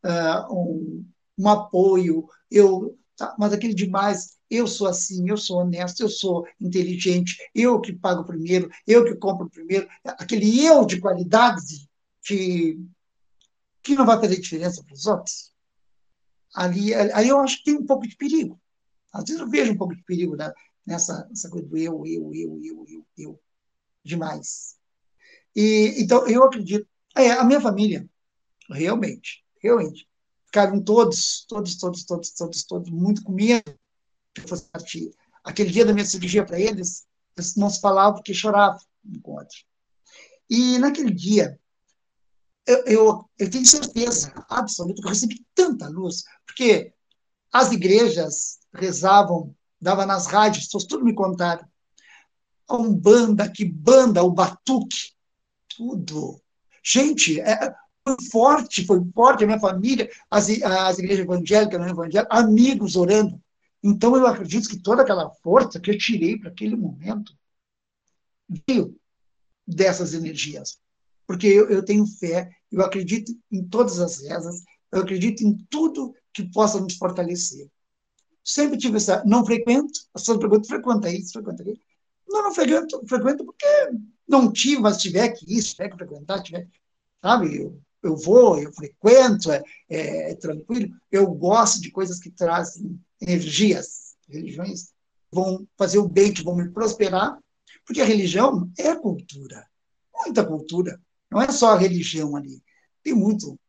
uh, 0.04 0.54
um, 0.54 1.06
um 1.38 1.50
apoio, 1.50 2.28
eu, 2.50 2.98
tá, 3.16 3.36
mas 3.38 3.54
aquele 3.54 3.74
demais, 3.74 4.38
eu 4.50 4.68
sou 4.68 4.88
assim, 4.88 5.30
eu 5.30 5.38
sou 5.38 5.60
honesto, 5.60 6.02
eu 6.02 6.10
sou 6.10 6.48
inteligente, 6.60 7.38
eu 7.56 7.80
que 7.82 7.94
pago 7.94 8.24
primeiro, 8.24 8.70
eu 8.86 9.04
que 9.04 9.16
compro 9.16 9.50
primeiro, 9.50 9.88
aquele 10.04 10.64
eu 10.64 10.86
de 10.86 11.00
qualidade 11.00 11.90
que, 12.24 12.80
que 13.82 13.96
não 13.96 14.06
vai 14.06 14.20
fazer 14.20 14.40
diferença 14.40 14.84
para 14.84 14.94
os 14.94 15.06
outros. 15.06 15.52
Ali, 16.54 16.94
aí 16.94 17.28
eu 17.28 17.40
acho 17.40 17.58
que 17.58 17.64
tem 17.66 17.76
um 17.76 17.86
pouco 17.86 18.08
de 18.08 18.16
perigo. 18.16 18.60
Às 19.12 19.24
vezes 19.24 19.40
eu 19.40 19.50
vejo 19.50 19.72
um 19.72 19.78
pouco 19.78 19.96
de 19.96 20.04
perigo 20.04 20.36
nessa, 20.86 21.28
nessa 21.28 21.50
coisa 21.50 21.68
do 21.68 21.78
eu, 21.78 22.04
eu, 22.06 22.32
eu, 22.34 22.60
eu, 22.64 22.86
eu, 22.88 23.08
eu, 23.18 23.40
demais. 24.04 24.76
E, 25.56 25.96
então, 25.98 26.28
eu 26.28 26.44
acredito. 26.44 26.88
É, 27.16 27.32
a 27.32 27.44
minha 27.44 27.62
família, 27.62 28.08
realmente, 28.70 29.43
realmente, 29.64 30.08
ficaram 30.46 30.82
todos, 30.82 31.46
todos, 31.48 31.78
todos, 31.78 32.04
todos, 32.04 32.32
todos, 32.32 32.64
todos 32.64 32.90
muito 32.90 33.24
com 33.24 33.32
medo 33.32 33.74
que 34.34 34.42
fosse. 34.42 35.16
Aquele 35.44 35.72
dia 35.72 35.86
da 35.86 35.94
minha 35.94 36.06
cirurgia 36.06 36.46
para 36.46 36.60
eles, 36.60 37.06
eles 37.38 37.56
não 37.56 37.70
se 37.70 37.80
falavam 37.80 38.16
porque 38.16 38.34
choravam 38.34 38.80
um 39.06 39.20
com 39.20 39.32
o 39.32 39.36
outro. 39.36 39.58
E 40.50 40.78
naquele 40.78 41.12
dia, 41.12 41.60
eu, 42.66 42.84
eu, 42.86 43.30
eu 43.40 43.50
tenho 43.50 43.66
certeza 43.66 44.34
absoluta 44.50 45.02
que 45.02 45.08
eu 45.08 45.12
recebi 45.12 45.46
tanta 45.54 45.88
luz, 45.90 46.24
porque 46.46 46.94
as 47.52 47.72
igrejas 47.72 48.60
rezavam, 48.74 49.56
dava 49.80 50.06
nas 50.06 50.28
rádios, 50.28 50.66
pessoas 50.66 50.86
tudo 50.86 51.06
me 51.06 51.14
contaram. 51.14 51.68
A 52.68 52.78
Umbanda, 52.78 53.50
que 53.52 53.66
banda, 53.66 54.24
o 54.24 54.32
batuque, 54.32 55.12
tudo. 55.68 56.42
Gente, 56.84 57.40
é, 57.42 57.76
forte, 58.32 58.86
foi 58.86 59.02
forte 59.14 59.44
a 59.44 59.48
minha 59.48 59.60
família, 59.60 60.10
as, 60.30 60.50
as 60.50 61.00
igrejas 61.00 61.26
evangélicas, 61.26 61.80
não 61.80 61.88
evangélicas, 61.88 62.28
amigos 62.30 62.96
orando. 62.96 63.42
Então, 63.82 64.16
eu 64.16 64.26
acredito 64.28 64.70
que 64.70 64.80
toda 64.80 65.02
aquela 65.02 65.30
força 65.42 65.80
que 65.80 65.92
eu 65.92 65.98
tirei 65.98 66.38
para 66.38 66.50
aquele 66.50 66.76
momento 66.76 67.34
veio 68.68 68.96
dessas 69.68 70.14
energias. 70.14 70.78
Porque 71.26 71.48
eu, 71.48 71.70
eu 71.70 71.84
tenho 71.84 72.06
fé, 72.06 72.50
eu 72.72 72.82
acredito 72.82 73.32
em 73.52 73.64
todas 73.64 74.00
as 74.00 74.22
rezas, 74.22 74.64
eu 74.92 75.02
acredito 75.02 75.42
em 75.44 75.58
tudo 75.70 76.14
que 76.34 76.44
possa 76.52 76.80
nos 76.80 76.96
fortalecer. 76.96 77.70
Sempre 78.44 78.78
tive 78.78 78.98
essa. 78.98 79.24
Não 79.26 79.46
frequento, 79.46 80.00
as 80.14 80.22
pessoas 80.22 80.40
perguntam: 80.40 80.66
frequenta 80.66 81.10
isso, 81.10 81.32
frequenta 81.32 81.62
aquilo. 81.62 81.80
Não, 82.28 82.44
não 82.44 82.54
frequento, 82.54 83.02
frequento 83.08 83.46
porque 83.46 83.66
não 84.28 84.52
tive, 84.52 84.82
mas 84.82 84.98
tiver 84.98 85.30
que 85.30 85.46
ir, 85.46 85.64
tiver 85.64 85.90
que 85.90 85.96
frequentar, 85.96 86.42
tiver. 86.42 86.68
Sabe? 87.22 87.62
Eu, 87.62 87.82
eu 88.04 88.18
vou, 88.18 88.60
eu 88.60 88.72
frequento, 88.74 89.52
é, 89.52 89.64
é, 89.90 90.32
é 90.32 90.36
tranquilo. 90.36 90.94
Eu 91.12 91.28
gosto 91.34 91.82
de 91.82 91.90
coisas 91.90 92.20
que 92.20 92.30
trazem 92.30 93.00
energias. 93.22 94.16
Religiões 94.28 94.94
vão 95.32 95.66
fazer 95.78 95.98
o 95.98 96.08
bem, 96.08 96.34
que 96.34 96.44
vão 96.44 96.56
me 96.56 96.70
prosperar, 96.70 97.38
porque 97.86 98.02
a 98.02 98.06
religião 98.06 98.70
é 98.78 98.96
cultura, 98.96 99.68
muita 100.14 100.46
cultura. 100.46 101.02
Não 101.32 101.42
é 101.42 101.52
só 101.52 101.74
a 101.74 101.78
religião 101.78 102.36
ali. 102.36 102.62
Tem 103.02 103.14
muito 103.14 103.60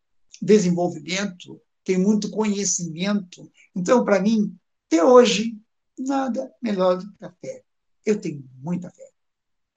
desenvolvimento, 0.43 1.61
tem 1.83 1.99
muito 1.99 2.31
conhecimento. 2.31 3.51
Então, 3.75 4.05
para 4.05 4.21
mim, 4.21 4.57
até 4.87 5.03
hoje, 5.03 5.57
nada 5.99 6.53
melhor 6.61 6.99
do 6.99 7.13
que 7.15 7.25
a 7.25 7.31
fé. 7.31 7.65
Eu 8.05 8.21
tenho 8.21 8.45
muita 8.61 8.91
fé. 8.91 9.11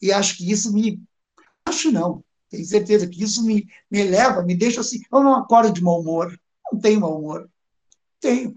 E 0.01 0.11
acho 0.11 0.37
que 0.37 0.51
isso 0.51 0.73
me. 0.73 1.01
Acho 1.65 1.91
não. 1.91 2.23
Tenho 2.49 2.65
certeza 2.65 3.07
que 3.07 3.23
isso 3.23 3.45
me, 3.45 3.67
me 3.89 3.99
eleva, 3.99 4.43
me 4.43 4.55
deixa 4.55 4.81
assim. 4.81 5.01
Eu 5.11 5.23
não 5.23 5.35
acordo 5.35 5.73
de 5.73 5.83
mau 5.83 5.99
humor. 5.99 6.37
Não 6.71 6.79
tenho 6.79 6.99
mau 6.99 7.17
humor. 7.17 7.49
Tenho. 8.19 8.55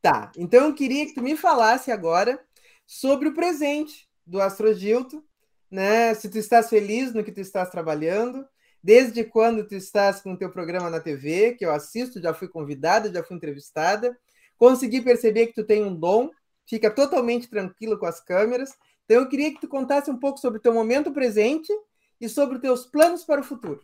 Tá. 0.00 0.30
Então 0.36 0.66
eu 0.66 0.74
queria 0.74 1.06
que 1.06 1.14
tu 1.14 1.22
me 1.22 1.36
falasse 1.36 1.90
agora 1.90 2.40
sobre 2.86 3.28
o 3.28 3.34
presente 3.34 4.08
do 4.26 4.40
Astrogilto, 4.40 5.22
né? 5.70 6.14
Se 6.14 6.28
tu 6.28 6.38
estás 6.38 6.68
feliz 6.68 7.12
no 7.12 7.24
que 7.24 7.32
tu 7.32 7.40
estás 7.40 7.70
trabalhando, 7.70 8.46
desde 8.82 9.24
quando 9.24 9.66
tu 9.66 9.74
estás 9.74 10.20
com 10.20 10.32
o 10.32 10.36
teu 10.36 10.50
programa 10.50 10.88
na 10.88 11.00
TV, 11.00 11.54
que 11.54 11.64
eu 11.64 11.72
assisto, 11.72 12.20
já 12.20 12.32
fui 12.32 12.48
convidada, 12.48 13.12
já 13.12 13.22
fui 13.22 13.36
entrevistada, 13.36 14.16
consegui 14.56 15.00
perceber 15.02 15.48
que 15.48 15.54
tu 15.54 15.64
tem 15.64 15.84
um 15.84 15.94
dom, 15.94 16.30
fica 16.66 16.90
totalmente 16.90 17.48
tranquilo 17.48 17.98
com 17.98 18.06
as 18.06 18.20
câmeras. 18.20 18.70
Então 19.04 19.22
eu 19.22 19.28
queria 19.28 19.52
que 19.52 19.60
tu 19.60 19.68
contasse 19.68 20.10
um 20.10 20.18
pouco 20.18 20.38
sobre 20.38 20.58
o 20.58 20.62
teu 20.62 20.72
momento 20.72 21.12
presente 21.12 21.72
e 22.20 22.28
sobre 22.28 22.56
os 22.56 22.60
teus 22.60 22.86
planos 22.86 23.24
para 23.24 23.40
o 23.40 23.44
futuro. 23.44 23.82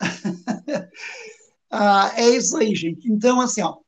ah, 1.70 2.12
é 2.16 2.28
isso 2.30 2.56
aí, 2.56 2.74
gente. 2.74 3.10
Então, 3.10 3.40
assim, 3.40 3.62
ó, 3.62 3.78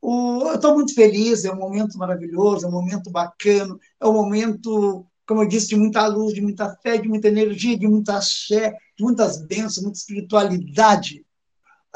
o, 0.00 0.42
eu 0.48 0.54
estou 0.54 0.74
muito 0.74 0.94
feliz, 0.94 1.44
é 1.44 1.52
um 1.52 1.58
momento 1.58 1.98
maravilhoso, 1.98 2.64
é 2.64 2.68
um 2.68 2.72
momento 2.72 3.10
bacana, 3.10 3.76
é 4.00 4.06
um 4.06 4.12
momento, 4.12 5.06
como 5.26 5.42
eu 5.42 5.48
disse, 5.48 5.68
de 5.68 5.76
muita 5.76 6.06
luz, 6.06 6.34
de 6.34 6.40
muita 6.40 6.76
fé, 6.76 6.98
de 6.98 7.08
muita 7.08 7.28
energia, 7.28 7.78
de 7.78 7.88
muita 7.88 8.20
fé, 8.20 8.76
de 8.96 9.04
muitas 9.04 9.42
bênçãos, 9.44 9.82
muita 9.82 9.98
espiritualidade. 9.98 11.26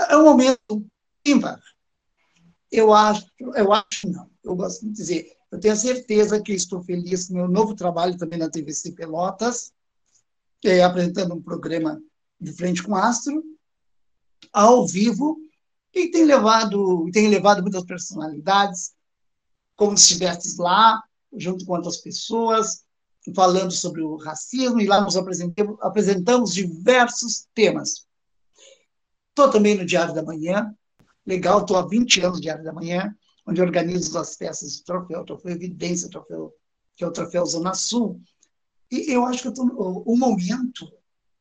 É 0.09 0.17
um 0.17 0.25
momento 0.25 0.85
ímpar. 1.25 1.61
Eu 2.71 2.93
acho, 2.93 3.27
eu 3.39 3.73
acho 3.73 4.09
não, 4.09 4.31
eu 4.45 4.55
gosto 4.55 4.87
de 4.87 4.93
dizer, 4.93 5.33
eu 5.51 5.59
tenho 5.59 5.77
certeza 5.77 6.41
que 6.41 6.53
estou 6.53 6.83
feliz 6.83 7.27
com 7.27 7.35
meu 7.35 7.49
novo 7.49 7.75
trabalho 7.75 8.17
também 8.17 8.39
na 8.39 8.49
TVC 8.49 8.93
Pelotas, 8.93 9.73
é, 10.65 10.83
apresentando 10.83 11.35
um 11.35 11.43
programa 11.43 12.01
de 12.41 12.53
frente 12.53 12.83
com 12.83 12.95
Astro, 12.95 13.43
ao 14.53 14.87
vivo, 14.87 15.39
e 15.93 16.11
tem 16.11 16.25
levado, 16.25 17.11
tem 17.13 17.29
levado 17.29 17.63
muitas 17.63 17.85
personalidades, 17.85 18.93
como 19.75 19.97
se 19.97 20.05
estivesse 20.05 20.57
lá, 20.61 21.03
junto 21.37 21.65
com 21.65 21.75
outras 21.75 21.97
pessoas, 21.97 22.85
falando 23.35 23.73
sobre 23.73 24.03
o 24.03 24.17
racismo, 24.17 24.81
e 24.81 24.87
lá 24.87 25.01
nos 25.01 25.17
apresentamos 25.17 26.55
diversos 26.55 27.47
temas. 27.55 28.07
Estou 29.31 29.51
também 29.51 29.77
no 29.77 29.85
Diário 29.85 30.15
da 30.15 30.23
Manhã, 30.23 30.75
legal, 31.27 31.61
estou 31.61 31.77
há 31.77 31.87
20 31.87 32.21
anos 32.21 32.37
no 32.37 32.43
Diário 32.43 32.65
da 32.65 32.73
Manhã, 32.73 33.15
onde 33.51 33.61
organizo 33.61 34.17
as 34.17 34.37
peças 34.37 34.77
de 34.77 34.85
troféu, 34.85 35.25
troféu 35.25 35.53
Evidência, 35.53 36.09
troféu, 36.09 36.55
que 36.95 37.03
é 37.03 37.07
o 37.07 37.11
troféu 37.11 37.45
Zona 37.45 37.75
Sul. 37.75 38.21
E 38.91 39.13
eu 39.13 39.25
acho 39.27 39.43
que 39.43 39.55
tô, 39.55 39.65
o 39.65 40.17
momento 40.17 40.91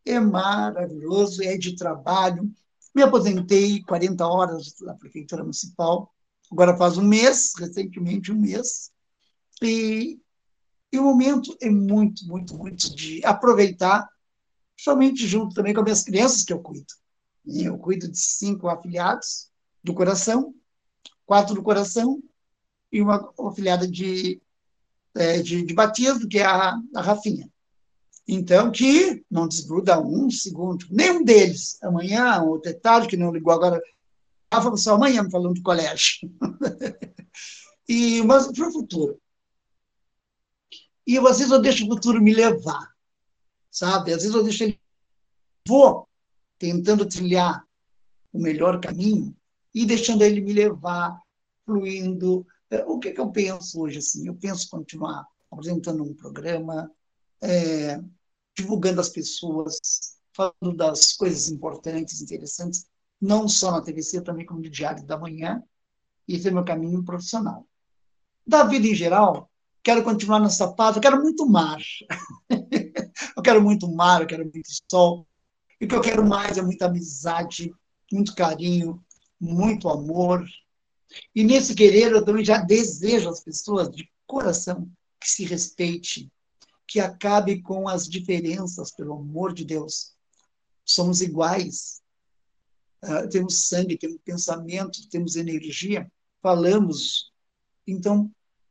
é 0.03 0.19
maravilhoso, 0.19 1.43
é 1.43 1.55
de 1.55 1.75
trabalho. 1.75 2.51
Me 2.95 3.03
aposentei 3.03 3.83
40 3.83 4.27
horas 4.27 4.73
da 4.81 4.95
Prefeitura 4.95 5.43
Municipal, 5.43 6.11
agora 6.51 6.75
faz 6.75 6.97
um 6.97 7.03
mês, 7.03 7.53
recentemente 7.55 8.31
um 8.31 8.39
mês, 8.39 8.91
e, 9.61 10.19
e 10.91 10.97
o 10.97 11.03
momento 11.03 11.55
é 11.61 11.69
muito, 11.69 12.25
muito, 12.25 12.57
muito 12.57 12.95
de 12.95 13.23
aproveitar, 13.23 14.09
somente 14.75 15.27
junto 15.27 15.53
também 15.53 15.73
com 15.73 15.81
as 15.81 15.85
minhas 15.85 16.03
crianças 16.03 16.43
que 16.43 16.53
eu 16.53 16.59
cuido. 16.59 16.91
Eu 17.45 17.77
cuido 17.77 18.09
de 18.09 18.17
cinco 18.17 18.67
afiliados 18.67 19.51
do 19.83 19.93
coração, 19.93 20.53
quatro 21.29 21.53
do 21.53 21.61
coração 21.61 22.19
e 22.91 22.99
uma 22.99 23.31
afiliada 23.47 23.87
de, 23.87 24.41
é, 25.15 25.43
de, 25.43 25.61
de 25.61 25.73
batismo, 25.75 26.27
que 26.27 26.39
é 26.39 26.43
a, 26.43 26.75
a 26.95 27.01
Rafinha. 27.01 27.47
Então, 28.27 28.71
que 28.71 29.23
não 29.29 29.47
desgruda 29.47 30.01
um 30.01 30.31
segundo, 30.31 30.87
nenhum 30.89 31.23
deles. 31.23 31.77
Amanhã, 31.83 32.41
ou 32.41 32.55
até 32.55 32.73
tarde, 32.73 33.07
que 33.07 33.15
não 33.15 33.31
ligou 33.31 33.53
agora, 33.53 33.79
Rafa 34.51 34.75
só 34.75 34.95
amanhã 34.95 35.29
falando 35.29 35.53
de 35.53 35.61
colégio. 35.61 36.31
e, 37.87 38.23
mas 38.23 38.51
para 38.51 38.67
o 38.67 38.71
futuro. 38.71 39.21
E 41.05 41.19
às 41.19 41.37
vezes 41.37 41.51
eu 41.51 41.61
deixo 41.61 41.85
o 41.85 41.89
futuro 41.89 42.19
me 42.19 42.33
levar, 42.33 42.91
sabe? 43.69 44.13
Às 44.13 44.23
vezes 44.23 44.35
eu 44.35 44.43
deixo 44.43 44.63
ele. 44.63 44.79
Vou 45.67 46.09
tentando 46.57 47.05
trilhar 47.05 47.63
o 48.33 48.39
melhor 48.39 48.79
caminho, 48.79 49.35
e 49.73 49.85
deixando 49.85 50.23
ele 50.23 50.41
me 50.41 50.53
levar, 50.53 51.19
fluindo. 51.65 52.45
É, 52.69 52.83
o 52.85 52.99
que, 52.99 53.11
que 53.11 53.19
eu 53.19 53.31
penso 53.31 53.81
hoje? 53.81 53.99
Assim? 53.99 54.27
Eu 54.27 54.35
penso 54.35 54.69
continuar 54.69 55.25
apresentando 55.51 56.03
um 56.03 56.13
programa, 56.13 56.91
é, 57.41 57.99
divulgando 58.55 59.01
as 59.01 59.09
pessoas, 59.09 59.77
falando 60.33 60.75
das 60.75 61.13
coisas 61.13 61.49
importantes, 61.49 62.21
interessantes, 62.21 62.85
não 63.19 63.47
só 63.47 63.71
na 63.71 63.81
TVC, 63.81 64.21
também 64.21 64.45
como 64.45 64.61
no 64.61 64.69
Diário 64.69 65.05
da 65.05 65.17
Manhã. 65.17 65.63
Esse 66.27 66.47
é 66.47 66.51
meu 66.51 66.63
caminho 66.63 67.03
profissional. 67.03 67.67
Da 68.45 68.63
vida 68.63 68.87
em 68.87 68.95
geral, 68.95 69.49
quero 69.83 70.03
continuar 70.03 70.39
nessa 70.39 70.71
paz, 70.73 70.95
eu 70.95 71.01
quero 71.01 71.21
muito 71.21 71.45
mar. 71.47 71.81
eu 73.35 73.43
quero 73.43 73.61
muito 73.61 73.91
mar, 73.91 74.21
eu 74.21 74.27
quero 74.27 74.43
muito 74.43 74.69
sol. 74.89 75.27
E 75.81 75.85
o 75.85 75.87
que 75.87 75.95
eu 75.95 76.01
quero 76.01 76.25
mais 76.25 76.57
é 76.57 76.61
muita 76.61 76.85
amizade, 76.85 77.73
muito 78.11 78.35
carinho, 78.35 79.03
muito 79.39 79.89
amor. 79.89 80.45
E 81.35 81.43
nesse 81.43 81.73
querer 81.73 82.11
eu 82.11 82.23
também 82.23 82.43
já 82.43 82.57
desejo 82.57 83.29
às 83.29 83.41
pessoas 83.41 83.89
de 83.89 84.09
coração 84.27 84.89
que 85.19 85.29
se 85.29 85.43
respeite, 85.43 86.31
que 86.87 86.99
acabe 86.99 87.61
com 87.61 87.87
as 87.87 88.07
diferenças, 88.07 88.91
pelo 88.91 89.13
amor 89.13 89.53
de 89.53 89.65
Deus. 89.65 90.13
Somos 90.85 91.21
iguais. 91.21 92.01
Uh, 93.03 93.29
temos 93.29 93.67
sangue, 93.67 93.97
temos 93.97 94.17
pensamento, 94.23 95.07
temos 95.09 95.35
energia, 95.35 96.11
falamos. 96.41 97.31
Então, 97.87 98.29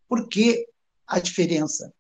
por 0.09 0.29
que 0.29 0.69
a 1.07 1.19
diferença? 1.19 1.93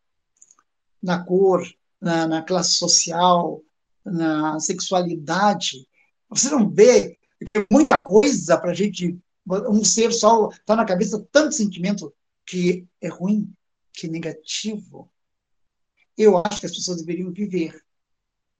Na 1.03 1.25
cor, 1.25 1.67
na, 2.01 2.27
na 2.27 2.43
classe 2.43 2.75
social, 2.75 3.63
na 4.05 4.59
sexualidade. 4.61 5.89
Você 6.29 6.51
não 6.51 6.69
vê 6.69 7.18
tem 7.53 7.67
muita 7.71 7.97
coisa 8.03 8.59
para 8.59 8.71
a 8.71 8.75
gente. 8.75 9.19
Um 9.47 9.85
ser 9.85 10.13
só 10.13 10.51
está 10.51 10.77
na 10.77 10.85
cabeça 10.85 11.27
tanto 11.33 11.55
sentimento 11.55 12.13
que 12.45 12.87
é 13.01 13.09
ruim, 13.09 13.53
que 13.93 14.07
é 14.07 14.11
negativo. 14.11 15.11
Eu 16.17 16.37
acho 16.37 16.61
que 16.61 16.67
as 16.67 16.75
pessoas 16.75 16.99
deveriam 16.99 17.33
viver, 17.33 17.83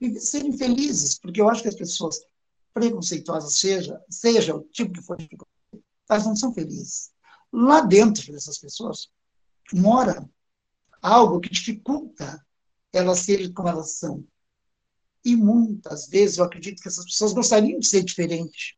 e 0.01 0.19
serem 0.21 0.57
felizes, 0.57 1.19
porque 1.19 1.41
eu 1.41 1.49
acho 1.49 1.63
que 1.63 1.69
as 1.69 1.75
pessoas 1.75 2.25
preconceituosas, 2.73 3.57
seja, 3.57 4.01
seja 4.09 4.55
o 4.55 4.63
tipo 4.63 4.93
que 4.93 5.03
for, 5.03 5.19
elas 6.09 6.25
não 6.25 6.37
são 6.37 6.55
felizes. 6.55 7.11
Lá 7.53 7.81
dentro 7.81 8.33
dessas 8.33 8.59
pessoas 8.59 9.11
mora 9.73 10.29
algo 11.03 11.41
que 11.41 11.51
dificulta 11.51 12.45
elas 12.93 13.21
serem 13.21 13.53
como 13.53 13.69
elas 13.69 13.93
são. 13.93 14.25
E 15.25 15.37
muitas 15.37 16.09
vezes 16.09 16.39
eu 16.39 16.45
acredito 16.45 16.81
que 16.83 16.89
essas 16.89 17.05
pessoas 17.05 17.33
gostariam 17.33 17.79
de 17.79 17.87
ser 17.87 18.03
diferentes. 18.03 18.75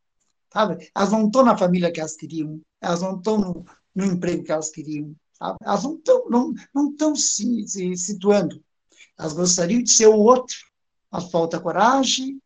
Sabe? 0.52 0.90
Elas 0.94 1.12
não 1.12 1.26
estão 1.26 1.44
na 1.44 1.56
família 1.56 1.92
que 1.92 2.00
elas 2.00 2.16
queriam, 2.16 2.60
elas 2.80 3.00
não 3.00 3.16
estão 3.16 3.38
no, 3.38 3.64
no 3.94 4.04
emprego 4.04 4.42
que 4.42 4.52
elas 4.52 4.70
queriam. 4.70 5.14
Sabe? 5.32 5.58
Elas 5.62 5.84
não 5.84 5.94
estão 5.94 6.28
não, 6.28 6.54
não 6.74 6.90
estão 6.90 7.14
se, 7.14 7.66
se 7.68 7.96
situando. 7.96 8.62
Elas 9.18 9.32
gostariam 9.32 9.82
de 9.82 9.90
ser 9.90 10.08
o 10.08 10.18
outro, 10.18 10.56
mas 11.10 11.30
falta 11.30 11.60
coragem 11.60 12.40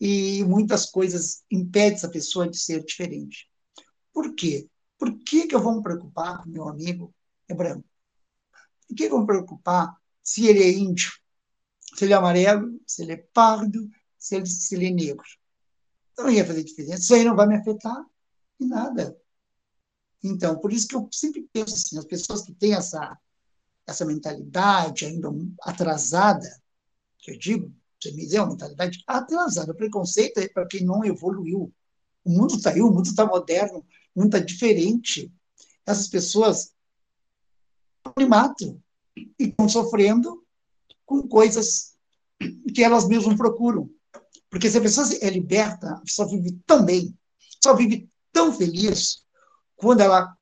e 0.00 0.42
muitas 0.44 0.86
coisas 0.86 1.44
impedem 1.50 1.94
essa 1.94 2.08
pessoa 2.08 2.48
de 2.48 2.58
ser 2.58 2.84
diferente. 2.84 3.48
Por 4.12 4.34
quê? 4.34 4.68
Por 4.98 5.18
que, 5.18 5.46
que 5.46 5.54
eu 5.54 5.60
vou 5.60 5.76
me 5.76 5.82
preocupar, 5.82 6.46
meu 6.46 6.68
amigo 6.68 7.14
é 7.48 7.54
branco? 7.54 7.88
Por 8.86 8.96
que, 8.96 9.04
que 9.04 9.04
eu 9.04 9.10
vou 9.10 9.20
me 9.20 9.26
preocupar 9.26 9.96
se 10.22 10.46
ele 10.46 10.62
é 10.62 10.70
índio? 10.70 11.10
Se 11.94 12.04
ele 12.04 12.12
é 12.12 12.16
amarelo, 12.16 12.80
se 12.86 13.02
ele 13.02 13.12
é 13.12 13.16
pardo, 13.16 13.90
se 14.18 14.36
ele, 14.36 14.46
se 14.46 14.74
ele 14.74 14.86
é 14.86 14.90
negro. 14.90 15.26
Não 16.16 16.30
ia 16.30 16.44
fazer 16.44 16.62
diferença. 16.64 17.02
Isso 17.02 17.14
aí 17.14 17.24
não 17.24 17.36
vai 17.36 17.46
me 17.46 17.56
afetar 17.56 18.04
em 18.60 18.68
nada. 18.68 19.16
Então, 20.22 20.58
por 20.58 20.72
isso 20.72 20.86
que 20.86 20.94
eu 20.94 21.08
sempre 21.10 21.48
penso 21.52 21.74
assim, 21.74 21.98
as 21.98 22.04
pessoas 22.04 22.42
que 22.42 22.54
têm 22.54 22.74
essa, 22.74 23.18
essa 23.86 24.04
mentalidade 24.04 25.04
ainda 25.04 25.28
atrasada, 25.62 26.48
que 27.18 27.32
eu 27.32 27.38
digo, 27.38 27.74
você 28.00 28.12
me 28.12 28.22
dizer, 28.22 28.40
uma 28.40 28.50
mentalidade 28.50 29.02
atrasada, 29.06 29.72
o 29.72 29.76
preconceito 29.76 30.38
é 30.38 30.48
para 30.48 30.66
quem 30.66 30.84
não 30.84 31.04
evoluiu. 31.04 31.72
O 32.24 32.30
mundo 32.30 32.54
está 32.54 32.70
aí, 32.70 32.80
o 32.80 32.90
mundo 32.90 33.06
está 33.06 33.26
moderno, 33.26 33.84
o 34.14 34.20
mundo 34.20 34.36
está 34.36 34.38
diferente. 34.38 35.32
Essas 35.84 36.08
pessoas 36.08 36.72
matam 38.28 38.80
e 39.16 39.32
estão 39.38 39.68
sofrendo 39.68 40.41
com 41.12 41.28
coisas 41.28 41.92
que 42.74 42.82
elas 42.82 43.06
mesmas 43.06 43.36
procuram. 43.36 43.90
Porque 44.48 44.70
se 44.70 44.78
a 44.78 44.80
pessoa 44.80 45.06
é 45.20 45.28
liberta, 45.28 45.92
a 45.92 46.00
pessoa 46.00 46.28
vive 46.28 46.58
tão 46.66 46.84
bem, 46.84 47.16
só 47.62 47.74
vive 47.74 48.08
tão 48.32 48.52
feliz 48.52 49.24
quando 49.76 50.00
ela 50.00 50.34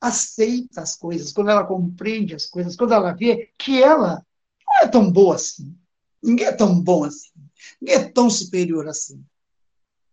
aceita 0.00 0.80
as 0.80 0.96
coisas, 0.96 1.32
quando 1.32 1.50
ela 1.50 1.66
compreende 1.66 2.34
as 2.34 2.46
coisas, 2.46 2.76
quando 2.76 2.94
ela 2.94 3.12
vê 3.12 3.52
que 3.58 3.82
ela 3.82 4.24
não 4.66 4.76
é 4.82 4.88
tão 4.88 5.10
boa 5.10 5.34
assim. 5.34 5.76
Ninguém 6.22 6.46
é 6.46 6.52
tão 6.52 6.80
bom 6.80 7.04
assim. 7.04 7.32
Ninguém 7.80 7.96
é 7.96 8.08
tão 8.08 8.30
superior 8.30 8.88
assim. 8.88 9.22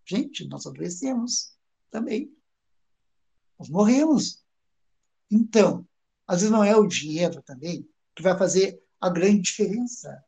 Gente, 0.06 0.46
nós 0.48 0.66
adoecemos 0.66 1.54
também. 1.90 2.32
Nós 3.58 3.70
morremos. 3.70 4.44
Então, 5.32 5.86
às 6.26 6.40
vezes 6.40 6.52
não 6.52 6.64
é 6.64 6.76
o 6.76 6.88
dinheiro 6.88 7.42
também 7.42 7.88
que 8.16 8.24
vai 8.24 8.38
fazer 8.38 8.82
a 9.00 9.10
grande 9.10 9.42
diferença. 9.42 10.24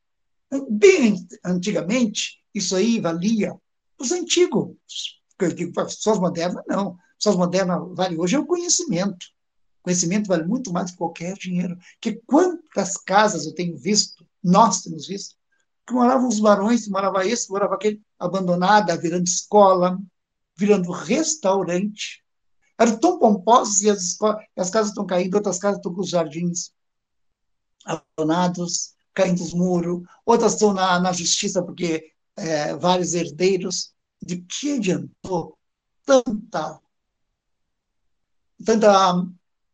Bem 0.70 1.28
antigamente, 1.44 2.40
isso 2.54 2.76
aí 2.76 3.00
valia 3.00 3.56
os 4.00 4.12
antigos. 4.12 4.76
Eu 5.40 5.54
digo, 5.54 5.74
pessoas 5.74 6.20
modernas, 6.20 6.64
não. 6.68 6.98
Pessoas 7.18 7.36
modernas 7.36 7.80
vale 7.96 8.18
hoje 8.18 8.36
é 8.36 8.40
o 8.40 8.46
conhecimento. 8.46 9.28
Conhecimento 9.82 10.28
vale 10.28 10.44
muito 10.44 10.72
mais 10.72 10.92
que 10.92 10.98
qualquer 10.98 11.34
dinheiro. 11.36 11.78
Que 12.02 12.14
quantas 12.26 12.98
casas 12.98 13.46
eu 13.46 13.54
tenho 13.54 13.78
visto, 13.78 14.26
nós 14.44 14.82
temos 14.82 15.08
visto, 15.08 15.36
que 15.86 15.94
moravam 15.94 16.28
os 16.28 16.40
barões, 16.40 16.88
morava 16.88 17.26
esse, 17.26 17.50
morava 17.50 17.76
aquele, 17.76 18.02
abandonada, 18.18 18.98
virando 18.98 19.26
escola, 19.26 20.00
virando 20.58 20.92
restaurante. 20.92 22.24
Eram 22.78 22.98
tão 22.98 23.20
pomposos 23.20 23.82
e 23.82 23.90
as, 23.90 24.02
escolas, 24.02 24.44
as 24.56 24.70
casas 24.70 24.90
estão 24.90 25.06
caindo, 25.06 25.36
outras 25.36 25.60
casas 25.60 25.78
estão 25.78 25.94
com 25.94 26.02
os 26.02 26.10
jardins 26.10 26.72
abandonados, 27.86 28.94
caindo 29.14 29.42
os 29.42 29.54
muros, 29.54 30.08
outras 30.26 30.54
estão 30.54 30.74
na, 30.74 31.00
na 31.00 31.12
justiça 31.12 31.64
porque 31.64 32.12
é, 32.36 32.76
vários 32.76 33.14
herdeiros. 33.14 33.94
De 34.22 34.42
que 34.42 34.74
adiantou 34.74 35.58
tanta, 36.06 36.82
tanta 38.66 39.26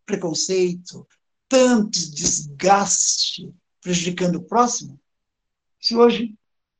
preconceito, 0.05 1.07
tanto 1.49 1.89
desgaste 1.89 3.51
prejudicando 3.81 4.35
o 4.35 4.43
próximo, 4.43 4.99
se 5.79 5.95
hoje 5.95 6.35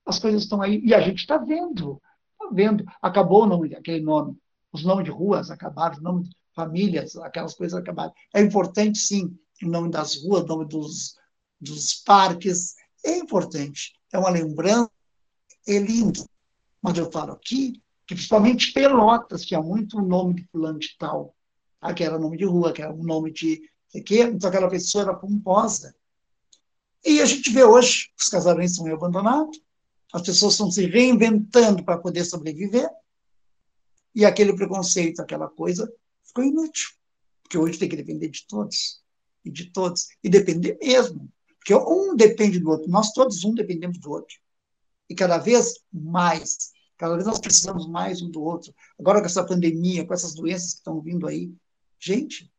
as 0.05 0.19
coisas 0.19 0.43
estão 0.43 0.61
aí 0.61 0.81
e 0.83 0.93
a 0.93 1.01
gente 1.01 1.19
está 1.19 1.37
vendo, 1.37 2.01
está 2.33 2.53
vendo. 2.53 2.83
Acabou 3.01 3.43
o 3.43 3.45
nome 3.45 3.75
aquele 3.75 4.03
nome, 4.03 4.37
os 4.71 4.83
nomes 4.83 5.05
de 5.05 5.11
ruas 5.11 5.49
acabaram, 5.49 5.95
os 5.95 6.01
nomes 6.01 6.29
de 6.29 6.35
famílias, 6.53 7.15
aquelas 7.17 7.53
coisas 7.53 7.79
acabaram. 7.79 8.13
É 8.33 8.41
importante, 8.41 8.97
sim, 8.97 9.37
o 9.63 9.67
nome 9.67 9.89
das 9.89 10.21
ruas, 10.21 10.43
o 10.43 10.47
nome 10.47 10.65
dos, 10.67 11.15
dos 11.59 11.93
parques, 11.93 12.75
é 13.03 13.17
importante. 13.17 13.93
É 14.11 14.17
uma 14.17 14.29
lembrança, 14.29 14.89
é 15.67 15.77
lindo. 15.77 16.27
Mas 16.81 16.97
eu 16.97 17.11
falo 17.11 17.33
aqui 17.33 17.81
que 18.07 18.13
principalmente 18.13 18.71
Pelotas, 18.73 19.43
que 19.43 19.55
é 19.55 19.59
muito 19.59 20.01
nome 20.01 20.35
de 20.35 20.47
fulano 20.47 20.77
de 20.77 20.95
tal, 20.97 21.35
tá? 21.79 21.93
que 21.93 22.03
era 22.03 22.19
nome 22.19 22.37
de 22.37 22.45
rua, 22.45 22.71
que 22.71 22.81
era 22.81 22.93
um 22.93 23.03
nome 23.03 23.31
de 23.31 23.61
quê? 24.05 24.21
Então 24.23 24.49
aquela 24.49 24.69
pessoa 24.69 25.03
era 25.03 25.15
pomposa. 25.15 25.95
E 27.03 27.21
a 27.21 27.25
gente 27.25 27.51
vê 27.51 27.63
hoje 27.63 28.11
os 28.19 28.27
casarões 28.27 28.71
estão 28.71 28.91
abandonados, 28.93 29.59
as 30.13 30.21
pessoas 30.21 30.53
estão 30.53 30.69
se 30.71 30.85
reinventando 30.85 31.83
para 31.83 31.97
poder 31.97 32.25
sobreviver, 32.25 32.89
e 34.13 34.25
aquele 34.25 34.55
preconceito, 34.55 35.19
aquela 35.19 35.47
coisa, 35.47 35.91
ficou 36.23 36.43
inútil. 36.43 36.89
Porque 37.43 37.57
hoje 37.57 37.77
tem 37.77 37.89
que 37.89 37.97
depender 37.97 38.29
de 38.29 38.45
todos 38.47 39.03
e 39.45 39.51
de 39.51 39.71
todos, 39.71 40.07
e 40.23 40.29
depender 40.29 40.77
mesmo, 40.81 41.31
porque 41.59 41.75
um 41.75 42.15
depende 42.15 42.59
do 42.59 42.69
outro, 42.69 42.89
nós 42.89 43.11
todos 43.11 43.43
um 43.43 43.53
dependemos 43.53 43.99
do 43.99 44.11
outro, 44.11 44.35
e 45.09 45.15
cada 45.15 45.37
vez 45.37 45.75
mais, 45.93 46.71
cada 46.97 47.13
vez 47.13 47.25
nós 47.25 47.39
precisamos 47.39 47.87
mais 47.87 48.21
um 48.21 48.29
do 48.29 48.41
outro. 48.41 48.73
Agora 48.99 49.19
com 49.19 49.27
essa 49.27 49.45
pandemia, 49.45 50.05
com 50.05 50.13
essas 50.13 50.33
doenças 50.33 50.73
que 50.73 50.79
estão 50.79 50.99
vindo 50.99 51.27
aí, 51.27 51.53
gente, 51.99 52.51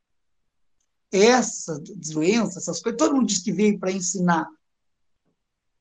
essas 1.11 1.80
doenças, 1.80 2.57
essas 2.57 2.80
coisas, 2.80 2.99
todo 2.99 3.14
mundo 3.14 3.26
diz 3.26 3.43
que 3.43 3.53
veio 3.53 3.78
para 3.78 3.93
ensinar. 3.93 4.47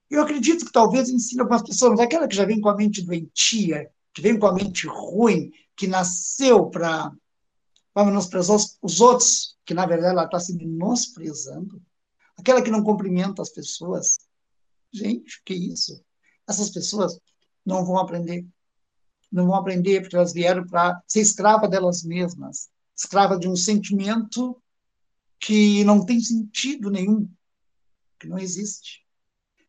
Eu 0.10 0.22
acredito 0.22 0.66
que 0.66 0.72
talvez 0.72 1.10
ensine 1.10 1.42
algumas 1.42 1.64
pessoas, 1.64 1.92
mas 1.92 2.00
aquela 2.02 2.28
que 2.28 2.36
já 2.36 2.46
vem 2.46 2.62
com 2.62 2.70
a 2.70 2.76
mente 2.76 3.02
doentia, 3.02 3.90
que 4.14 4.22
vem 4.22 4.38
com 4.38 4.48
a 4.48 4.54
mente 4.54 4.88
ruim, 4.88 5.52
que 5.76 5.88
nasceu 5.88 6.70
para 6.70 7.12
menosprezar 8.04 8.56
os, 8.56 8.78
os 8.82 9.00
outros, 9.00 9.56
que 9.66 9.74
na 9.74 9.86
verdade 9.86 10.12
ela 10.12 10.26
está 10.26 10.40
se 10.40 10.54
menosprezando, 10.54 11.82
aquela 12.38 12.62
que 12.62 12.72
não 12.72 12.84
cumprimenta 12.84 13.42
as 13.42 13.50
pessoas. 13.50 14.18
Gente, 14.92 15.42
que 15.46 15.54
isso? 15.54 16.04
Essas 16.48 16.70
pessoas 16.70 17.18
não 17.66 17.86
vão 17.86 17.98
aprender. 17.98 18.46
Não 19.32 19.48
vão 19.48 19.56
aprender 19.56 20.02
porque 20.02 20.16
elas 20.16 20.34
vieram 20.34 20.66
para 20.66 21.02
ser 21.08 21.22
escrava 21.22 21.68
delas 21.68 22.04
mesmas, 22.04 22.70
escrava 22.96 23.38
de 23.38 23.48
um 23.48 23.56
sentimento 23.56 24.62
que 25.40 25.84
não 25.84 26.06
tem 26.06 26.20
sentido 26.20 26.90
nenhum, 26.90 27.30
que 28.20 28.28
não 28.28 28.38
existe. 28.38 29.04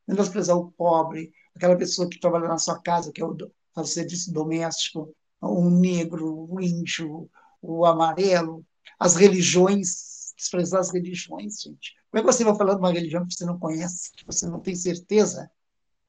menosprezar 0.07 0.57
o 0.57 0.71
pobre, 0.73 1.33
aquela 1.55 1.77
pessoa 1.77 2.09
que 2.09 2.21
trabalha 2.21 2.49
na 2.49 2.59
sua 2.59 2.81
casa, 2.81 3.11
que 3.11 3.21
é 3.21 3.25
o, 3.25 3.85
serviço 3.85 4.33
doméstico, 4.33 5.15
o 5.41 5.69
negro, 5.69 6.47
o 6.49 6.61
índio, 6.61 7.29
o 7.67 7.85
amarelo, 7.85 8.65
as 8.99 9.17
religiões, 9.17 10.33
desprezar 10.37 10.81
as 10.81 10.93
religiões, 10.93 11.63
gente. 11.63 11.95
Como 12.11 12.21
é 12.21 12.21
que 12.21 12.33
você 12.33 12.45
vai 12.45 12.57
falar 12.57 12.75
de 12.75 12.81
uma 12.81 12.93
religião 12.93 13.27
que 13.27 13.35
você 13.35 13.45
não 13.45 13.59
conhece, 13.59 14.13
que 14.13 14.25
você 14.25 14.47
não 14.47 14.61
tem 14.61 14.75
certeza? 14.75 15.51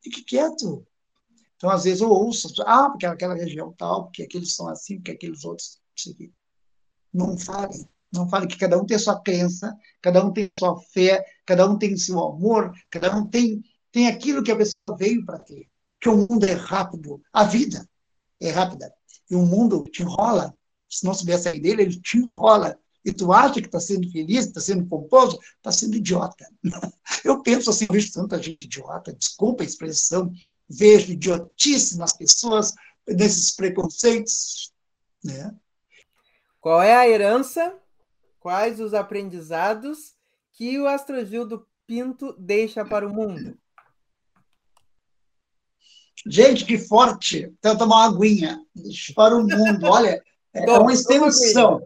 Fique 0.02 0.24
quieto. 0.24 0.86
Então, 1.56 1.70
às 1.70 1.86
vezes, 1.86 2.02
eu 2.02 2.10
ouço, 2.10 2.54
ah, 2.66 2.90
porque 2.90 3.06
aquela 3.06 3.34
região 3.34 3.74
tal, 3.74 4.06
porque 4.06 4.24
aqueles 4.24 4.56
são 4.56 4.68
assim, 4.70 4.98
porque 4.98 5.12
aqueles 5.12 5.44
outros. 5.44 5.82
Não 7.14 7.38
fale. 7.38 7.88
Não 8.14 8.30
fale 8.30 8.48
que 8.48 8.58
cada 8.58 8.80
um 8.80 8.86
tem 8.86 8.98
sua 8.98 9.20
crença, 9.20 9.76
cada 10.02 10.24
um 10.24 10.32
tem 10.32 10.50
sua 10.58 10.80
fé, 10.94 11.26
cada 11.46 11.70
um 11.70 11.78
tem 11.78 11.98
seu 11.98 12.20
amor, 12.24 12.72
cada 12.90 13.16
um 13.16 13.28
tem, 13.28 13.62
tem 13.92 14.08
aquilo 14.08 14.44
que 14.44 14.52
a 14.52 14.56
pessoa 14.56 14.98
veio 14.98 15.26
para 15.26 15.40
ter. 15.40 15.68
Que 16.00 16.10
o 16.10 16.16
mundo 16.16 16.46
é 16.46 16.54
rápido, 16.54 17.22
a 17.34 17.44
vida 17.44 17.88
é 18.40 18.52
rápida. 18.52 18.94
E 19.30 19.36
o 19.36 19.46
mundo 19.46 19.84
te 19.92 20.04
enrola. 20.04 20.56
Se 20.90 21.06
não 21.06 21.14
souber 21.14 21.40
sair 21.40 21.60
dele, 21.60 21.84
ele 21.84 22.00
te 22.00 22.18
enrola. 22.18 22.80
E 23.04 23.14
tu 23.14 23.32
acha 23.32 23.62
que 23.62 23.68
está 23.68 23.80
sendo 23.80 24.12
feliz, 24.12 24.46
está 24.46 24.60
sendo 24.60 24.86
pomposo, 24.86 25.40
está 25.58 25.72
sendo 25.72 25.96
idiota. 25.96 26.46
Eu 27.24 27.42
penso 27.42 27.70
assim, 27.70 27.88
vejo 27.90 28.12
tanta 28.12 28.42
gente 28.42 28.66
idiota, 28.66 29.14
desculpa 29.14 29.64
a 29.64 29.66
expressão, 29.66 30.32
vejo 30.70 31.14
idiotice 31.14 31.98
nas 31.98 32.12
pessoas, 32.12 32.74
nesses 33.08 33.52
preconceitos. 33.52 34.74
Né? 35.24 35.56
Qual 36.60 36.82
é 36.82 36.96
a 36.96 37.08
herança? 37.08 37.74
Quais 38.40 38.80
os 38.80 38.94
aprendizados 38.94 40.14
que 40.52 40.80
o 40.80 40.88
Astrogildo 40.88 41.66
Pinto 41.86 42.36
deixa 42.38 42.84
para 42.84 43.08
o 43.08 43.14
mundo? 43.14 43.58
Gente, 46.26 46.66
que 46.66 46.78
forte! 46.78 47.54
Então, 47.58 47.78
tomar 47.78 48.10
uma 48.10 48.18
aguinha. 48.18 48.62
Para 49.16 49.38
o 49.38 49.44
mundo, 49.48 49.86
olha, 49.86 50.22
é 50.54 50.80
uma 50.80 50.94
extensão. 50.94 51.82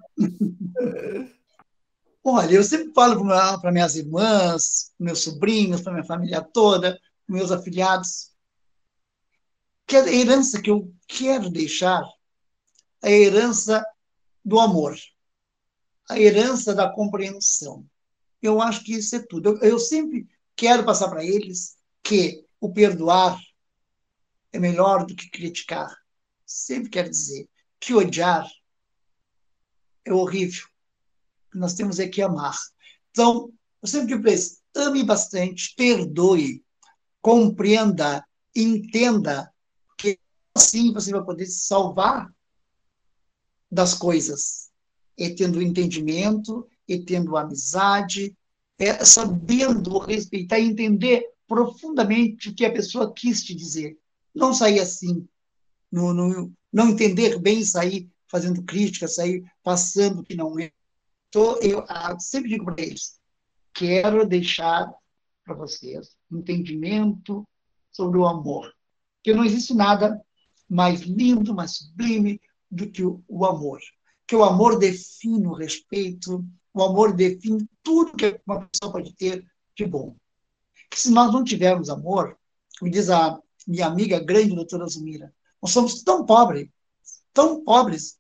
olha, 2.24 2.54
eu 2.54 2.64
sempre 2.64 2.94
falo 2.94 3.26
para 3.60 3.72
minhas 3.72 3.96
irmãs, 3.96 4.92
meus 5.00 5.20
sobrinhos, 5.24 5.82
para 5.82 5.94
minha 5.94 6.06
família 6.06 6.42
toda, 6.42 7.00
meus 7.28 7.52
afiliados, 7.52 8.32
que 9.88 9.96
a 9.96 10.08
herança 10.08 10.62
que 10.62 10.70
eu 10.70 10.94
quero 11.08 11.50
deixar 11.50 12.04
é 13.04 13.10
a 13.10 13.12
herança 13.12 13.86
do 14.44 14.60
amor, 14.60 14.96
a 16.10 16.20
herança 16.20 16.74
da 16.74 16.90
compreensão. 16.90 17.86
Eu 18.42 18.62
acho 18.62 18.84
que 18.84 18.94
isso 18.94 19.16
é 19.16 19.20
tudo. 19.20 19.50
Eu, 19.50 19.72
eu 19.72 19.80
sempre 19.80 20.28
quero 20.56 20.84
passar 20.86 21.10
para 21.10 21.24
eles 21.24 21.78
que 22.04 22.46
o 22.60 22.72
perdoar 22.72 23.40
é 24.52 24.60
melhor 24.60 25.06
do 25.06 25.16
que 25.16 25.30
criticar. 25.30 25.96
Sempre 26.46 26.90
quero 26.90 27.10
dizer 27.10 27.48
que 27.82 27.94
odiar 27.94 28.48
é 30.06 30.14
horrível. 30.14 30.66
Nós 31.54 31.74
temos 31.74 32.00
é 32.00 32.08
que 32.08 32.22
amar. 32.22 32.56
Então, 33.10 33.52
eu 33.82 33.88
sempre 33.88 34.08
digo 34.08 34.22
para 34.22 34.32
eles, 34.32 34.62
ame 34.74 35.04
bastante, 35.04 35.74
perdoe, 35.76 36.64
compreenda, 37.22 38.26
entenda 38.56 39.52
que 39.98 40.18
assim 40.56 40.94
você 40.94 41.12
vai 41.12 41.24
poder 41.24 41.48
se 41.48 41.66
salvar 41.66 42.34
das 43.70 43.94
coisas. 43.94 44.70
E 45.18 45.30
tendo 45.32 45.62
entendimento, 45.62 46.70
e 46.88 47.04
tendo 47.04 47.36
amizade, 47.36 48.36
é, 48.80 49.04
sabendo 49.04 49.98
respeitar 49.98 50.60
e 50.60 50.68
entender 50.68 51.26
profundamente 51.48 52.50
o 52.50 52.56
que 52.56 52.66
a 52.66 52.72
pessoa 52.72 53.14
quis 53.14 53.44
te 53.44 53.54
dizer 53.54 54.00
não 54.34 54.54
sair 54.54 54.80
assim, 54.80 55.28
no, 55.92 56.14
no, 56.14 56.54
não 56.72 56.90
entender 56.90 57.40
bem, 57.40 57.64
sair 57.64 58.10
fazendo 58.28 58.64
crítica, 58.64 59.08
sair 59.08 59.44
passando 59.64 60.24
que 60.24 60.36
não 60.36 60.58
é. 60.58 60.72
Então, 61.30 61.58
eu 61.62 61.84
ah, 61.88 62.18
sempre 62.20 62.50
digo 62.50 62.66
para 62.66 62.82
eles, 62.82 63.20
quero 63.74 64.26
deixar 64.26 64.92
para 65.44 65.56
vocês 65.56 66.16
entendimento 66.32 67.48
sobre 67.92 68.18
o 68.18 68.26
amor, 68.26 68.74
que 69.24 69.34
não 69.34 69.44
existe 69.44 69.74
nada 69.74 70.22
mais 70.70 71.02
lindo, 71.02 71.54
mais 71.54 71.76
sublime 71.78 72.40
do 72.70 72.90
que 72.90 73.04
o, 73.04 73.22
o 73.28 73.46
amor. 73.46 73.80
Que 74.26 74.36
o 74.36 74.44
amor 74.44 74.80
define 74.80 75.46
o 75.46 75.54
respeito, 75.54 76.46
o 76.74 76.84
amor 76.84 77.14
define 77.14 77.68
tudo 77.84 78.16
que 78.16 78.40
uma 78.46 78.66
pessoa 78.68 78.94
pode 78.94 79.14
ter 79.14 79.46
de 79.76 79.86
bom. 79.86 80.16
Que 80.90 81.00
se 81.00 81.12
nós 81.12 81.34
não 81.34 81.44
tivermos 81.44 81.90
amor, 81.90 82.38
me 82.82 82.90
diz 82.90 83.10
a 83.10 83.38
minha 83.68 83.88
amiga 83.88 84.20
grande, 84.20 84.56
doutora 84.56 84.88
Zumira, 84.88 85.34
nós 85.62 85.72
somos 85.72 86.02
tão 86.04 86.26
pobres, 86.26 86.70
tão 87.34 87.64
pobres, 87.64 88.20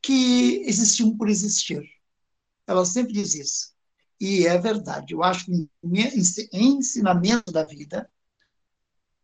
que 0.00 0.62
existimos 0.66 1.16
por 1.16 1.28
existir. 1.28 1.82
Ela 2.66 2.84
sempre 2.84 3.12
diz 3.12 3.34
isso. 3.34 3.72
E 4.20 4.46
é 4.46 4.58
verdade. 4.58 5.14
Eu 5.14 5.22
acho 5.22 5.46
que 5.46 5.68
o 5.82 5.90
ensinamento 6.52 7.52
da 7.52 7.64
vida 7.64 8.10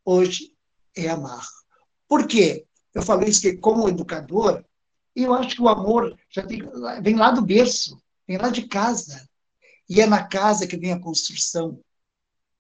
hoje 0.05 0.53
é 0.95 1.09
amar. 1.09 1.47
Por 2.09 2.27
quê? 2.27 2.67
Eu 2.95 3.03
falo 3.03 3.25
isso 3.25 3.41
que, 3.41 3.57
como 3.57 3.89
educador, 3.89 4.65
eu 5.15 5.35
acho 5.35 5.57
que 5.57 5.63
o 5.63 5.69
amor 5.69 6.19
já 6.31 6.45
tem, 6.45 6.63
vem 7.03 7.17
lá 7.17 7.31
do 7.31 7.43
berço, 7.43 8.01
vem 8.27 8.39
lá 8.39 8.49
de 8.49 8.67
casa. 8.67 9.29
E 9.89 10.01
é 10.01 10.07
na 10.07 10.27
casa 10.27 10.67
que 10.67 10.77
vem 10.77 10.93
a 10.93 11.01
construção 11.01 11.81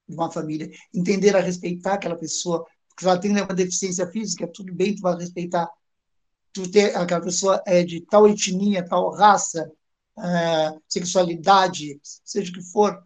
de 0.09 0.15
uma 0.15 0.31
família, 0.31 0.71
entender 0.95 1.37
a 1.37 1.41
respeitar 1.41 1.95
aquela 1.95 2.17
pessoa, 2.17 2.67
se 2.99 3.07
ela 3.07 3.19
tem 3.19 3.31
uma 3.31 3.47
deficiência 3.47 4.07
física, 4.09 4.51
tudo 4.53 4.75
bem, 4.75 4.95
tu 4.95 5.03
vai 5.03 5.17
respeitar. 5.17 5.69
Tu 6.53 6.71
ter 6.71 6.97
aquela 6.97 7.21
pessoa 7.21 7.63
é 7.67 7.83
de 7.83 8.01
tal 8.01 8.29
etnia, 8.29 8.85
tal 8.85 9.11
raça, 9.11 9.71
é, 10.19 10.79
sexualidade, 10.89 12.01
seja 12.03 12.51
o 12.51 12.55
que 12.55 12.63
for, 12.63 13.01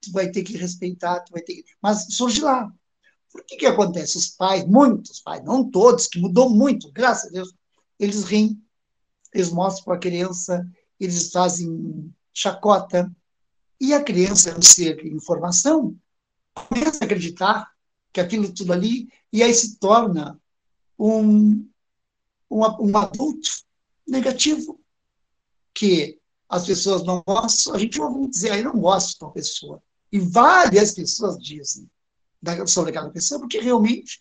tu 0.00 0.12
vai 0.12 0.30
ter 0.30 0.42
que 0.42 0.56
respeitar, 0.56 1.20
tu 1.20 1.32
vai 1.32 1.42
ter 1.42 1.54
que... 1.54 1.64
mas 1.82 2.06
surge 2.10 2.40
lá. 2.40 2.72
Por 3.30 3.44
que 3.44 3.56
que 3.56 3.66
acontece? 3.66 4.16
Os 4.16 4.28
pais, 4.28 4.64
muitos 4.64 5.20
pais, 5.20 5.44
não 5.44 5.68
todos, 5.70 6.06
que 6.06 6.18
mudou 6.18 6.48
muito, 6.48 6.90
graças 6.92 7.28
a 7.28 7.32
Deus, 7.32 7.52
eles 7.98 8.24
riem, 8.24 8.58
eles 9.34 9.50
mostram 9.50 9.84
para 9.84 9.94
a 9.96 10.00
criança, 10.00 10.66
eles 10.98 11.30
fazem 11.30 12.12
chacota, 12.32 13.10
e 13.80 13.92
a 13.92 14.02
criança 14.02 14.56
um 14.56 14.62
ser 14.62 15.04
informação, 15.06 15.94
começa 16.54 16.98
a 17.02 17.04
acreditar 17.04 17.70
que 18.12 18.20
aquilo 18.20 18.52
tudo 18.52 18.72
ali, 18.72 19.08
e 19.32 19.42
aí 19.42 19.52
se 19.52 19.78
torna 19.78 20.40
um, 20.98 21.68
um, 22.50 22.60
um 22.80 22.96
adulto 22.96 23.50
negativo, 24.06 24.80
que 25.74 26.18
as 26.48 26.66
pessoas 26.66 27.04
não 27.04 27.22
gostam, 27.26 27.74
a 27.74 27.78
gente 27.78 28.00
ouve 28.00 28.28
dizer, 28.28 28.52
aí 28.52 28.62
não 28.62 28.80
gosto 28.80 29.18
de 29.18 29.24
uma 29.24 29.32
pessoa. 29.32 29.82
E 30.10 30.18
várias 30.18 30.92
pessoas 30.92 31.38
dizem 31.38 31.88
sobre 32.66 32.90
aquela 32.90 33.10
pessoa, 33.10 33.40
porque 33.40 33.60
realmente 33.60 34.18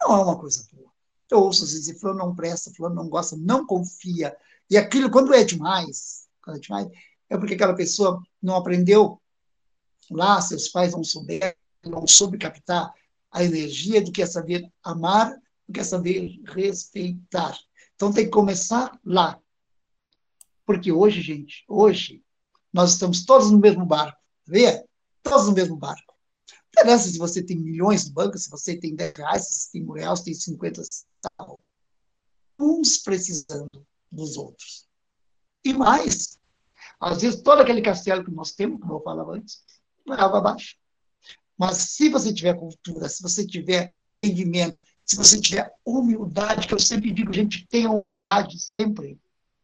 não 0.00 0.14
é 0.14 0.22
uma 0.22 0.38
coisa 0.38 0.66
boa. 0.72 0.90
Eu 1.28 1.40
ouço 1.40 1.64
às 1.64 1.72
vezes, 1.72 2.00
fulano 2.00 2.20
não 2.20 2.36
presta, 2.36 2.72
fulano 2.72 2.94
não 2.94 3.08
gosta, 3.08 3.36
não 3.36 3.66
confia. 3.66 4.36
E 4.70 4.76
aquilo, 4.76 5.10
quando 5.10 5.34
é 5.34 5.42
demais, 5.42 6.28
quando 6.40 6.58
é 6.58 6.60
demais, 6.60 6.88
é 7.28 7.36
porque 7.36 7.54
aquela 7.54 7.74
pessoa 7.74 8.22
não 8.40 8.54
aprendeu 8.54 9.20
lá, 10.10 10.40
seus 10.40 10.68
pais 10.68 10.92
não 10.92 11.02
souberam, 11.02 11.52
não 11.84 12.06
soube 12.06 12.38
captar 12.38 12.92
a 13.36 13.44
energia 13.44 14.00
do 14.00 14.10
que 14.10 14.22
é 14.22 14.26
saber 14.26 14.66
amar, 14.82 15.30
do 15.68 15.74
que 15.74 15.80
é 15.80 15.84
saber 15.84 16.40
respeitar. 16.46 17.54
Então 17.94 18.10
tem 18.10 18.24
que 18.24 18.30
começar 18.30 18.98
lá. 19.04 19.38
Porque 20.64 20.90
hoje, 20.90 21.20
gente, 21.20 21.62
hoje, 21.68 22.24
nós 22.72 22.92
estamos 22.92 23.26
todos 23.26 23.50
no 23.50 23.58
mesmo 23.58 23.84
barco. 23.84 24.18
Vê? 24.46 24.82
Todos 25.22 25.48
no 25.48 25.52
mesmo 25.52 25.76
barco. 25.76 26.14
Não 26.48 26.82
interessa 26.82 27.10
se 27.10 27.18
você 27.18 27.42
tem 27.42 27.58
milhões 27.58 28.06
no 28.06 28.14
banco, 28.14 28.38
se 28.38 28.48
você 28.48 28.74
tem 28.74 28.96
10 28.96 29.12
reais, 29.18 29.46
se 29.46 29.72
tem 29.72 29.84
um 29.84 29.92
real, 29.92 30.16
se 30.16 30.24
tem 30.24 30.32
50 30.32 30.82
centavos. 30.82 31.58
Uns 32.58 32.96
precisando 32.96 33.86
dos 34.10 34.38
outros. 34.38 34.88
E 35.62 35.74
mais, 35.74 36.38
às 36.98 37.20
vezes 37.20 37.42
todo 37.42 37.60
aquele 37.60 37.82
castelo 37.82 38.24
que 38.24 38.30
nós 38.30 38.52
temos, 38.52 38.80
como 38.80 38.94
eu 38.94 39.02
falava 39.02 39.32
antes, 39.32 39.62
vai 40.06 40.18
abaixo. 40.18 40.78
Mas 41.58 41.78
se 41.78 42.08
você 42.08 42.32
tiver 42.32 42.54
cultura, 42.54 43.08
se 43.08 43.22
você 43.22 43.46
tiver 43.46 43.94
entendimento, 44.22 44.78
se 45.04 45.16
você 45.16 45.40
tiver 45.40 45.72
humildade, 45.84 46.66
que 46.66 46.74
eu 46.74 46.78
sempre 46.78 47.12
digo, 47.12 47.32
gente, 47.32 47.66
tenha 47.68 47.88
humildade 47.88 48.58
sempre. 48.78 49.18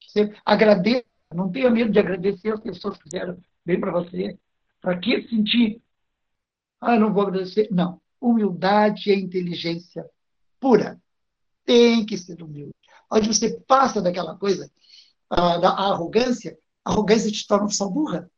sempre. 0.08 0.40
Agradeça, 0.44 1.04
não 1.34 1.50
tenha 1.50 1.70
medo 1.70 1.90
de 1.90 1.98
agradecer 1.98 2.52
as 2.52 2.60
pessoas 2.60 2.96
que 2.96 3.04
fizeram 3.04 3.38
bem 3.64 3.78
para 3.80 3.90
você. 3.90 4.38
Para 4.80 4.98
que 4.98 5.28
sentir, 5.28 5.82
ah, 6.80 6.98
não 6.98 7.12
vou 7.12 7.24
agradecer? 7.24 7.68
Não. 7.70 8.00
Humildade 8.20 9.10
é 9.10 9.14
inteligência 9.14 10.08
pura. 10.60 11.00
Tem 11.64 12.04
que 12.06 12.16
ser 12.16 12.42
humilde. 12.42 12.74
Onde 13.10 13.28
você 13.28 13.60
passa 13.66 14.00
daquela 14.00 14.36
coisa, 14.36 14.70
ah, 15.28 15.58
da 15.58 15.70
arrogância, 15.70 16.58
a 16.84 16.90
arrogância 16.90 17.30
te 17.30 17.46
torna 17.46 17.66
pessoa 17.66 17.90
burra. 17.90 18.30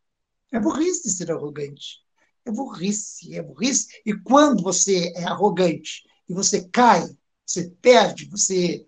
É 0.53 0.61
burrice 0.61 1.11
ser 1.11 1.31
arrogante. 1.31 2.04
É 2.45 2.51
burrice, 2.51 3.35
é 3.35 3.43
burrice. 3.43 3.89
E 4.05 4.15
quando 4.15 4.63
você 4.63 5.13
é 5.17 5.25
arrogante 5.25 6.05
e 6.29 6.35
você 6.35 6.69
cai, 6.69 7.05
você 7.47 7.71
perde, 7.81 8.27
você. 8.27 8.87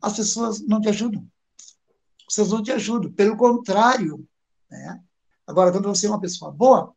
As 0.00 0.16
pessoas 0.16 0.60
não 0.60 0.80
te 0.80 0.88
ajudam. 0.88 1.26
As 2.20 2.26
pessoas 2.26 2.50
não 2.50 2.62
te 2.62 2.72
ajudam. 2.72 3.12
Pelo 3.12 3.36
contrário. 3.36 4.26
Né? 4.70 5.02
Agora, 5.46 5.72
quando 5.72 5.88
você 5.88 6.06
é 6.06 6.10
uma 6.10 6.20
pessoa 6.20 6.50
boa, 6.50 6.94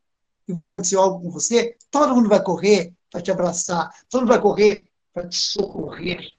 e 0.48 0.54
acontecer 0.54 0.96
algo 0.96 1.22
com 1.22 1.30
você, 1.30 1.78
todo 1.92 2.16
mundo 2.16 2.28
vai 2.28 2.42
correr 2.42 2.94
para 3.12 3.22
te 3.22 3.32
abraçar, 3.32 3.90
todo 4.10 4.22
mundo 4.22 4.30
vai 4.30 4.42
correr 4.42 4.84
para 5.14 5.28
te 5.28 5.38
socorrer. 5.38 6.32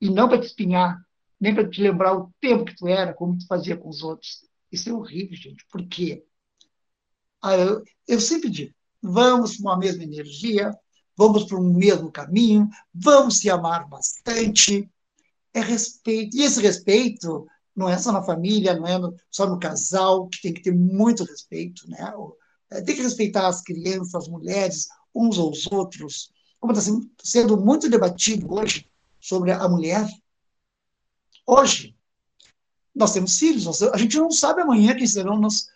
E 0.00 0.08
não 0.08 0.28
para 0.28 0.40
te 0.40 0.46
espinhar, 0.46 1.04
nem 1.38 1.54
para 1.54 1.68
te 1.68 1.82
lembrar 1.82 2.16
o 2.16 2.32
tempo 2.40 2.64
que 2.64 2.76
tu 2.76 2.88
era, 2.88 3.12
como 3.12 3.36
tu 3.36 3.46
fazia 3.46 3.76
com 3.76 3.88
os 3.88 4.02
outros. 4.02 4.44
Isso 4.70 4.88
é 4.88 4.92
horrível, 4.92 5.36
gente. 5.36 5.66
Por 5.66 5.86
quê? 5.86 6.24
Ah, 7.42 7.56
eu, 7.56 7.82
eu 8.06 8.20
sempre 8.20 8.50
digo, 8.50 8.74
vamos 9.02 9.56
para 9.56 9.70
uma 9.70 9.78
mesma 9.78 10.02
energia, 10.02 10.70
vamos 11.16 11.44
para 11.44 11.58
um 11.58 11.72
mesmo 11.72 12.10
caminho, 12.10 12.68
vamos 12.94 13.38
se 13.38 13.50
amar 13.50 13.88
bastante. 13.88 14.90
É 15.52 15.60
respeito. 15.60 16.36
E 16.36 16.42
esse 16.42 16.60
respeito 16.60 17.46
não 17.74 17.88
é 17.88 17.98
só 17.98 18.12
na 18.12 18.22
família, 18.22 18.74
não 18.74 18.86
é 18.86 18.98
no, 18.98 19.14
só 19.30 19.46
no 19.46 19.58
casal, 19.58 20.28
que 20.28 20.40
tem 20.42 20.54
que 20.54 20.62
ter 20.62 20.74
muito 20.74 21.24
respeito, 21.24 21.88
né? 21.88 22.12
É, 22.70 22.80
tem 22.82 22.94
que 22.94 23.02
respeitar 23.02 23.48
as 23.48 23.62
crianças, 23.62 24.14
as 24.14 24.28
mulheres, 24.28 24.88
uns 25.14 25.38
aos 25.38 25.66
outros. 25.66 26.30
Como 26.60 26.72
está 26.72 26.92
sendo 27.22 27.56
muito 27.56 27.88
debatido 27.88 28.52
hoje 28.52 28.86
sobre 29.20 29.50
a 29.50 29.68
mulher. 29.68 30.06
Hoje, 31.46 31.96
nós 32.94 33.12
temos 33.12 33.38
filhos, 33.38 33.64
nós, 33.64 33.82
a 33.82 33.96
gente 33.96 34.16
não 34.16 34.30
sabe 34.30 34.60
amanhã 34.60 34.94
quem 34.94 35.06
serão 35.06 35.38
nossos, 35.38 35.68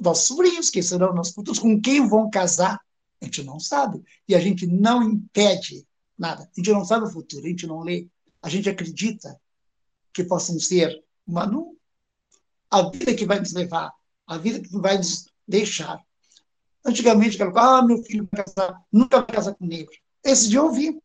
nossos 0.00 0.26
sobrinhos, 0.26 0.70
quem 0.70 0.82
serão 0.82 1.14
nossos 1.14 1.34
futuros, 1.34 1.58
com 1.58 1.80
quem 1.80 2.06
vão 2.06 2.30
casar. 2.30 2.80
A 3.20 3.24
gente 3.24 3.42
não 3.44 3.60
sabe. 3.60 4.02
E 4.28 4.34
a 4.34 4.40
gente 4.40 4.66
não 4.66 5.02
impede 5.02 5.86
nada. 6.18 6.44
A 6.44 6.60
gente 6.60 6.72
não 6.72 6.84
sabe 6.84 7.06
o 7.06 7.10
futuro, 7.10 7.46
a 7.46 7.48
gente 7.48 7.66
não 7.66 7.80
lê. 7.80 8.08
A 8.42 8.48
gente 8.48 8.68
acredita 8.68 9.40
que 10.12 10.24
possam 10.24 10.58
ser 10.58 11.02
uma, 11.26 11.48
a 12.70 12.90
vida 12.90 13.14
que 13.14 13.24
vai 13.24 13.38
nos 13.38 13.52
levar, 13.52 13.92
a 14.26 14.38
vida 14.38 14.60
que 14.60 14.76
vai 14.78 14.98
nos 14.98 15.26
deixar. 15.46 16.00
Antigamente, 16.84 17.40
aquela 17.40 17.78
ah, 17.78 17.82
meu 17.82 18.02
filho 18.02 18.28
vai 18.30 18.44
casar, 18.44 18.82
nunca 18.90 19.18
vai 19.18 19.26
casar 19.26 19.54
com 19.54 19.64
negro. 19.64 19.94
Esse 20.24 20.48
dia 20.48 20.58
eu 20.58 20.64
ouvi. 20.64 21.00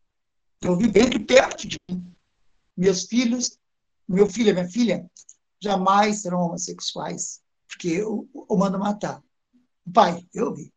Eu 0.60 0.72
ouvi 0.72 0.88
bem 0.88 1.04
aqui 1.04 1.20
perto 1.20 1.68
de 1.68 1.76
mim. 1.88 2.12
Meus 2.76 3.04
filhos, 3.04 3.58
meu 4.08 4.28
filho 4.28 4.50
e 4.50 4.52
minha 4.52 4.68
filha, 4.68 5.08
jamais 5.60 6.22
serão 6.22 6.40
homossexuais, 6.40 7.40
porque 7.68 7.88
eu, 7.88 8.28
eu 8.34 8.56
mando 8.56 8.78
matar. 8.78 9.22
Pai, 9.92 10.26
eu 10.34 10.46
ouvi. 10.46 10.72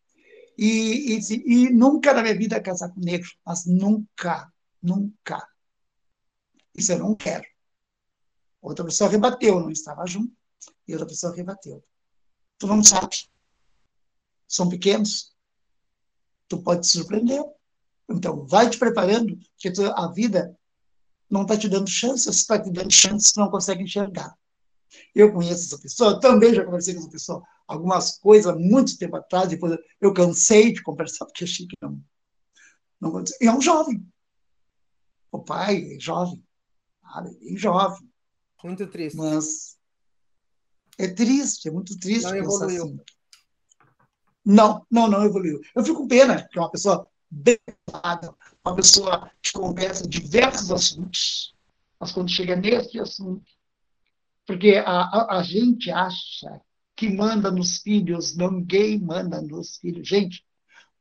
E, 0.58 1.18
e, 1.18 1.20
e 1.46 1.70
nunca 1.72 2.14
na 2.14 2.22
minha 2.22 2.38
vida 2.38 2.62
casar 2.62 2.94
com 2.94 3.00
negro, 3.00 3.30
mas 3.46 3.66
nunca, 3.66 4.52
nunca. 4.82 5.48
Isso 6.76 6.92
eu 6.92 7.00
não 7.00 7.16
quero. 7.16 7.46
Outra 8.62 8.86
pessoa 8.86 9.10
rebateu, 9.10 9.60
não 9.60 9.72
estava 9.72 10.06
junto, 10.06 10.32
e 10.88 10.94
outra 10.94 11.08
pessoa 11.08 11.36
rebateu. 11.36 11.84
Tu 12.60 12.68
não 12.68 12.84
sabe. 12.84 13.28
São 14.48 14.70
pequenos. 14.70 15.36
Tu 16.48 16.62
pode 16.62 16.82
te 16.82 16.88
surpreender. 16.88 17.44
Então, 18.08 18.46
vai 18.46 18.70
te 18.70 18.78
preparando, 18.78 19.38
porque 19.54 19.72
tu, 19.72 19.84
a 19.84 20.12
vida 20.12 20.56
não 21.30 21.44
está 21.44 21.58
te 21.58 21.70
dando 21.70 21.90
chance, 21.90 22.24
se 22.24 22.30
está 22.30 22.62
te 22.62 22.70
dando 22.70 22.92
chance, 22.92 23.34
tu 23.34 23.40
não 23.40 23.50
consegue 23.50 23.84
enxergar. 23.84 24.38
Eu 25.14 25.32
conheço 25.34 25.66
essa 25.66 25.80
pessoa, 25.80 26.20
também 26.20 26.54
já 26.54 26.64
conversei 26.64 26.94
com 26.94 27.02
essa 27.02 27.10
pessoa 27.10 27.44
algumas 27.68 28.18
coisas 28.18 28.56
muito 28.58 28.98
tempo 28.98 29.16
atrás, 29.16 29.50
depois 29.50 29.78
eu 30.00 30.14
cansei 30.14 30.74
de 30.74 30.84
conversar, 30.84 31.26
porque 31.26 31.44
achei 31.44 31.66
que 31.66 31.76
não. 31.82 32.02
não 33.00 33.24
e 33.40 33.48
é 33.48 33.52
um 33.52 33.62
jovem. 33.62 34.06
O 35.32 35.40
pai 35.40 35.96
é 35.96 36.00
jovem, 36.00 36.44
sabe? 37.02 37.30
É 37.30 37.40
bem 37.40 37.58
jovem. 37.58 38.10
Muito 38.64 38.86
triste. 38.88 39.16
Mas 39.16 39.78
é 40.98 41.08
triste, 41.08 41.68
é 41.68 41.72
muito 41.72 41.98
triste 41.98 42.26
não 42.26 42.32
pensar 42.32 42.66
evoluiu. 42.66 42.84
assim. 42.84 43.00
Não, 44.46 44.86
não, 44.92 45.08
não 45.08 45.24
evoluiu. 45.24 45.62
Eu 45.76 45.84
fico 45.84 46.00
com 46.00 46.08
pena 46.08 46.48
que 46.48 46.60
é 46.60 46.62
uma 46.62 46.72
pessoa 46.72 47.08
bem 47.30 47.58
uma 48.64 48.76
pessoa 48.76 49.32
que 49.42 49.54
conversa 49.54 50.08
diversos 50.08 50.72
assuntos, 50.72 51.56
mas 52.00 52.12
quando 52.12 52.30
chega 52.30 52.56
nesse 52.56 53.00
assunto, 53.00 53.44
porque 54.46 54.76
a, 54.86 54.92
a, 54.92 55.40
a 55.40 55.44
gente 55.44 55.90
acha 55.92 56.62
que 56.96 57.10
manda 57.10 57.52
nos 57.52 57.78
filhos, 57.78 58.36
ninguém 58.36 59.00
manda 59.00 59.42
nos 59.42 59.78
filhos. 59.78 60.08
Gente, 60.08 60.46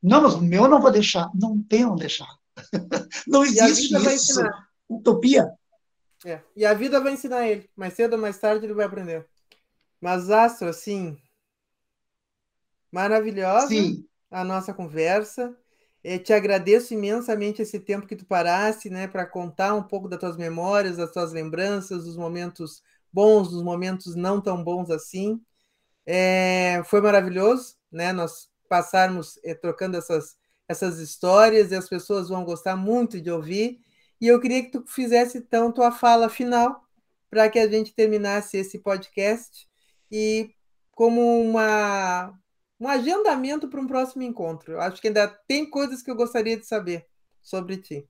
não, 0.01 0.23
mas 0.23 0.33
o 0.33 0.41
meu 0.41 0.67
não 0.67 0.81
vou 0.81 0.91
deixar. 0.91 1.29
Não 1.35 1.61
tem 1.61 1.95
deixar. 1.95 2.27
Não 3.27 3.43
existe 3.43 3.95
isso. 3.95 4.41
Utopia. 4.89 5.49
É. 6.25 6.41
E 6.55 6.65
a 6.65 6.73
vida 6.73 6.99
vai 6.99 7.13
ensinar 7.13 7.47
ele. 7.47 7.69
Mais 7.75 7.93
cedo 7.93 8.13
ou 8.13 8.19
mais 8.19 8.37
tarde 8.37 8.65
ele 8.65 8.73
vai 8.73 8.85
aprender. 8.85 9.25
Mas, 9.99 10.29
Astro, 10.29 10.67
assim, 10.67 11.17
maravilhosa 12.91 13.67
Sim. 13.67 14.05
a 14.29 14.43
nossa 14.43 14.73
conversa. 14.73 15.55
Eu 16.03 16.21
te 16.21 16.33
agradeço 16.33 16.93
imensamente 16.93 17.61
esse 17.61 17.79
tempo 17.79 18.07
que 18.07 18.15
tu 18.15 18.25
paraste, 18.25 18.89
né, 18.89 19.07
para 19.07 19.25
contar 19.25 19.75
um 19.75 19.83
pouco 19.83 20.09
das 20.09 20.19
tuas 20.19 20.35
memórias, 20.35 20.97
das 20.97 21.11
tuas 21.11 21.31
lembranças, 21.31 22.05
dos 22.05 22.17
momentos 22.17 22.81
bons, 23.11 23.49
dos 23.49 23.63
momentos 23.63 24.15
não 24.15 24.41
tão 24.41 24.63
bons 24.63 24.89
assim. 24.89 25.41
É, 26.05 26.81
foi 26.85 27.01
maravilhoso, 27.01 27.75
né, 27.91 28.11
nós 28.11 28.49
passarmos 28.67 29.39
é, 29.43 29.53
trocando 29.53 29.97
essas, 29.97 30.37
essas 30.67 30.99
histórias 30.99 31.71
e 31.71 31.75
as 31.75 31.87
pessoas 31.89 32.29
vão 32.29 32.43
gostar 32.45 32.75
muito 32.75 33.21
de 33.21 33.29
ouvir. 33.29 33.79
E 34.19 34.27
eu 34.27 34.39
queria 34.39 34.63
que 34.63 34.71
tu 34.71 34.83
fizesse 34.87 35.39
então 35.39 35.71
tua 35.71 35.91
fala 35.91 36.29
final 36.29 36.83
para 37.29 37.49
que 37.49 37.59
a 37.59 37.69
gente 37.69 37.93
terminasse 37.93 38.57
esse 38.57 38.79
podcast 38.79 39.67
e 40.11 40.53
como 40.91 41.41
uma 41.41 42.37
um 42.79 42.87
agendamento 42.87 43.69
para 43.69 43.79
um 43.79 43.85
próximo 43.87 44.23
encontro. 44.23 44.73
Eu 44.73 44.81
acho 44.81 44.99
que 44.99 45.07
ainda 45.07 45.27
tem 45.47 45.69
coisas 45.69 46.01
que 46.01 46.09
eu 46.09 46.15
gostaria 46.15 46.57
de 46.57 46.65
saber 46.65 47.07
sobre 47.41 47.77
ti. 47.77 48.07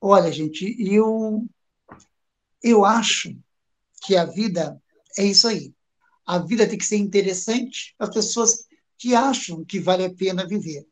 Olha, 0.00 0.30
gente, 0.30 0.76
eu 0.78 1.44
eu 2.62 2.84
acho 2.84 3.36
que 4.02 4.16
a 4.16 4.24
vida 4.24 4.80
é 5.18 5.24
isso 5.24 5.48
aí. 5.48 5.74
A 6.24 6.38
vida 6.38 6.66
tem 6.66 6.78
que 6.78 6.84
ser 6.84 6.96
interessante 6.96 7.94
para 7.96 8.08
as 8.08 8.14
pessoas 8.14 8.66
que 8.98 9.14
acham 9.14 9.64
que 9.64 9.78
vale 9.78 10.04
a 10.04 10.14
pena 10.14 10.46
viver. 10.46 10.86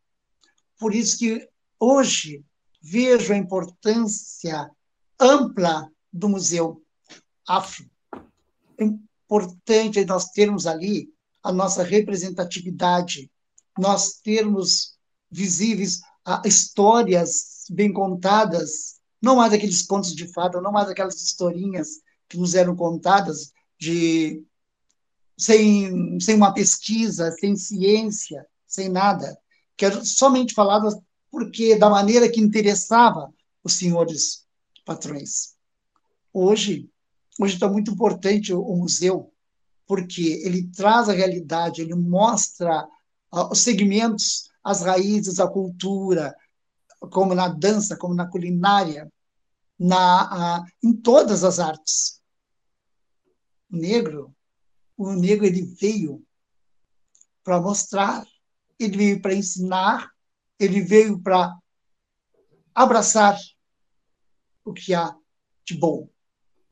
Por 0.79 0.95
isso 0.95 1.19
que 1.19 1.49
hoje 1.79 2.45
vejo 2.81 3.33
a 3.33 3.37
importância 3.37 4.71
ampla 5.19 5.91
do 6.13 6.29
Museu 6.29 6.83
Afro. 7.47 7.91
É 8.79 8.85
importante 8.85 10.05
nós 10.05 10.31
termos 10.31 10.67
ali 10.67 11.13
a 11.43 11.53
nossa 11.53 11.83
representatividade, 11.83 13.31
nós 13.79 14.21
termos 14.23 14.97
visíveis 15.31 16.01
histórias 16.45 17.65
bem 17.71 17.93
contadas, 17.93 19.01
não 19.25 19.37
mais 19.37 19.53
aqueles 19.53 19.83
contos 19.83 20.15
de 20.15 20.29
fada, 20.29 20.61
não 20.61 20.71
mais 20.71 20.89
aquelas 20.89 21.21
historinhas 21.21 22.01
que 22.29 22.37
nos 22.37 22.55
eram 22.55 22.77
contadas 22.77 23.53
de 23.79 24.45
sem, 25.37 26.21
sem 26.21 26.37
uma 26.37 26.53
pesquisa, 26.53 27.33
sem 27.33 27.57
ciência, 27.57 28.47
sem 28.67 28.89
nada, 28.89 29.37
que 29.77 29.85
eram 29.85 30.05
somente 30.05 30.55
faladas 30.55 30.95
porque 31.31 31.77
da 31.77 31.91
maneira 31.91 32.31
que 32.31 32.41
interessava 32.41 33.33
os 33.65 33.73
senhores 33.75 34.47
patrões. 34.85 35.55
Hoje, 36.33 36.89
hoje 37.41 37.55
está 37.55 37.69
muito 37.69 37.91
importante 37.91 38.53
o, 38.53 38.61
o, 38.61 38.77
museu, 38.77 39.33
porque 39.87 40.43
ele 40.45 40.69
traz 40.69 41.09
a 41.09 41.13
realidade, 41.13 41.81
ele 41.81 41.95
mostra 41.95 42.87
uh, 43.33 43.51
os 43.51 43.61
segmentos, 43.61 44.51
as 44.63 44.83
raízes, 44.83 45.41
a 45.41 45.49
cultura, 45.49 46.35
como 47.11 47.35
na 47.35 47.49
dança, 47.49 47.97
como 47.97 48.15
na 48.15 48.27
culinária, 48.27 49.11
na, 49.79 50.61
uh, 50.61 50.65
em 50.83 50.93
todas 50.93 51.45
as 51.45 51.59
artes. 51.59 52.23
O 53.71 53.77
negro, 53.77 54.35
o 54.97 55.13
negro 55.13 55.45
ele 55.45 55.63
veio 55.63 56.25
para 57.43 57.61
mostrar, 57.61 58.25
ele 58.79 58.97
veio 58.97 59.23
para 59.23 59.35
ensinar, 59.35 60.11
ele 60.59 60.81
veio 60.81 61.21
para 61.21 61.57
abraçar 62.75 63.39
o 64.65 64.73
que 64.73 64.95
há 64.95 65.15
de 65.65 65.77
bom. 65.77 66.09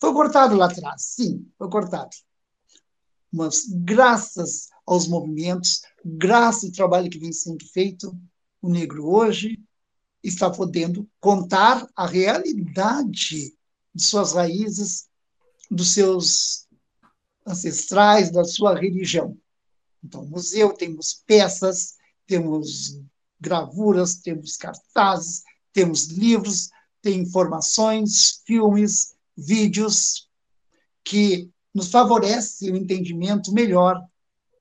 Foi 0.01 0.13
cortado 0.13 0.57
lá 0.57 0.67
atrás, 0.67 1.03
sim, 1.03 1.49
foi 1.59 1.69
cortado. 1.71 2.11
Mas 3.31 3.67
graças 3.69 4.69
aos 4.87 5.07
movimentos, 5.07 5.83
graças 6.05 6.65
ao 6.65 6.73
trabalho 6.73 7.11
que 7.11 7.19
vem 7.19 7.33
sendo 7.33 7.65
feito, 7.67 8.17
o 8.61 8.69
negro 8.69 9.07
hoje 9.09 9.63
está 10.23 10.51
podendo 10.51 11.09
contar 11.21 11.89
a 11.97 12.07
realidade 12.07 13.55
de 13.95 14.03
suas 14.03 14.33
raízes, 14.33 15.09
dos 15.71 15.93
seus 15.93 16.67
ancestrais, 17.47 18.31
da 18.31 18.45
sua 18.45 18.79
religião. 18.79 19.37
Então, 20.03 20.25
museu, 20.25 20.73
temos 20.73 21.23
peças, 21.27 21.97
temos 22.27 23.01
gravuras, 23.41 24.17
temos 24.17 24.57
cartazes, 24.57 25.43
temos 25.73 26.07
livros, 26.07 26.71
tem 27.01 27.21
informações, 27.21 28.43
filmes, 28.47 29.15
vídeos 29.37 30.29
que 31.05 31.51
nos 31.75 31.91
favorece 31.91 32.71
o 32.71 32.77
entendimento 32.77 33.53
melhor 33.53 34.01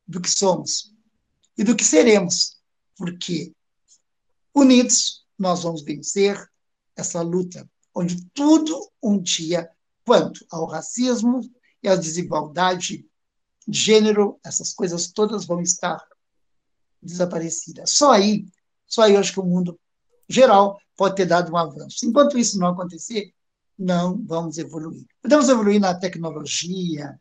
do 0.07 0.19
que 0.19 0.29
somos 0.29 0.93
e 1.57 1.63
do 1.63 1.75
que 1.75 1.83
seremos, 1.83 2.57
porque 2.95 3.53
unidos 4.53 5.20
nós 5.41 5.63
vamos 5.63 5.81
vencer 5.81 6.39
essa 6.95 7.19
luta, 7.21 7.67
onde 7.95 8.23
tudo 8.27 8.91
um 9.01 9.19
dia, 9.19 9.67
quanto 10.05 10.45
ao 10.51 10.67
racismo 10.67 11.41
e 11.81 11.89
à 11.89 11.95
desigualdade 11.95 13.03
de 13.67 13.79
gênero, 13.79 14.39
essas 14.45 14.71
coisas 14.71 15.11
todas 15.11 15.45
vão 15.45 15.59
estar 15.59 15.99
desaparecidas. 17.01 17.89
Só 17.89 18.11
aí, 18.11 18.45
só 18.85 19.01
aí 19.01 19.15
eu 19.15 19.19
acho 19.19 19.33
que 19.33 19.39
o 19.39 19.45
mundo 19.45 19.79
geral 20.29 20.79
pode 20.95 21.15
ter 21.15 21.25
dado 21.25 21.51
um 21.51 21.57
avanço. 21.57 22.05
Enquanto 22.05 22.37
isso 22.37 22.59
não 22.59 22.67
acontecer, 22.67 23.33
não 23.77 24.23
vamos 24.23 24.59
evoluir. 24.59 25.07
Podemos 25.23 25.49
evoluir 25.49 25.81
na 25.81 25.95
tecnologia, 25.95 27.19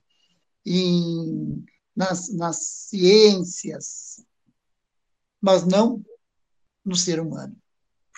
em, 0.67 1.65
nas, 1.97 2.31
nas 2.35 2.59
ciências, 2.59 4.23
mas 5.41 5.65
não 5.65 6.05
no 6.85 6.95
ser 6.95 7.19
humano. 7.19 7.60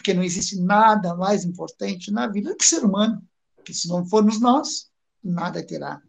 Porque 0.03 0.15
não 0.15 0.25
existe 0.25 0.61
nada 0.61 1.15
mais 1.15 1.45
importante 1.45 2.11
na 2.11 2.27
vida 2.27 2.51
do 2.51 2.57
que 2.57 2.65
ser 2.65 2.85
humano. 2.85 3.23
Porque 3.55 3.73
se 3.73 3.87
não 3.87 4.05
formos 4.05 4.41
nós, 4.41 4.91
nada 5.23 5.65
terá 5.65 6.03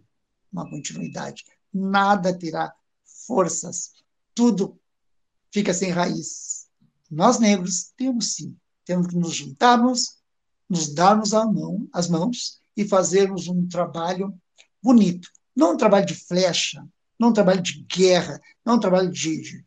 uma 0.51 0.67
continuidade, 0.67 1.43
nada 1.71 2.35
terá 2.35 2.73
forças, 3.27 3.91
tudo 4.33 4.79
fica 5.51 5.71
sem 5.75 5.91
raiz. 5.91 6.67
Nós 7.09 7.37
negros 7.37 7.91
temos 7.95 8.33
sim, 8.33 8.57
temos 8.83 9.05
que 9.05 9.15
nos 9.15 9.35
juntarmos, 9.35 10.17
nos 10.67 10.91
darmos 10.91 11.31
a 11.35 11.45
mão, 11.45 11.87
as 11.93 12.09
mãos 12.09 12.59
e 12.75 12.87
fazermos 12.87 13.47
um 13.47 13.67
trabalho 13.67 14.33
bonito. 14.81 15.29
Não 15.55 15.73
um 15.73 15.77
trabalho 15.77 16.07
de 16.07 16.15
flecha, 16.15 16.83
não 17.19 17.29
um 17.29 17.33
trabalho 17.33 17.61
de 17.61 17.83
guerra, 17.83 18.41
não 18.65 18.77
um 18.77 18.79
trabalho 18.79 19.11
de, 19.11 19.63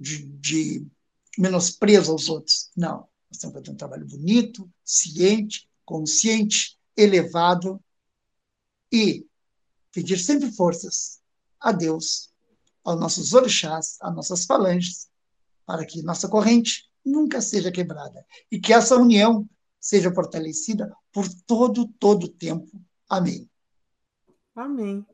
de, 0.00 0.24
de 0.24 0.86
menosprezo 1.38 2.10
aos 2.10 2.28
outros. 2.28 2.72
Não. 2.76 3.06
Nós 3.30 3.38
temos 3.38 3.54
que 3.54 3.60
fazer 3.60 3.70
um 3.70 3.76
trabalho 3.76 4.06
bonito, 4.06 4.70
ciente, 4.84 5.68
consciente, 5.84 6.78
elevado 6.96 7.82
e 8.92 9.26
pedir 9.92 10.18
sempre 10.18 10.50
forças 10.52 11.20
a 11.60 11.72
Deus, 11.72 12.32
aos 12.84 12.98
nossos 12.98 13.32
orixás, 13.32 13.98
às 14.00 14.14
nossas 14.14 14.44
falanges, 14.44 15.08
para 15.66 15.84
que 15.84 16.02
nossa 16.02 16.28
corrente 16.28 16.88
nunca 17.04 17.40
seja 17.40 17.70
quebrada 17.70 18.24
e 18.50 18.58
que 18.58 18.72
essa 18.72 18.96
união 18.96 19.48
seja 19.80 20.12
fortalecida 20.12 20.94
por 21.12 21.26
todo, 21.46 21.86
todo 21.98 22.24
o 22.24 22.28
tempo. 22.28 22.80
Amém. 23.08 23.48
Amém. 24.54 25.06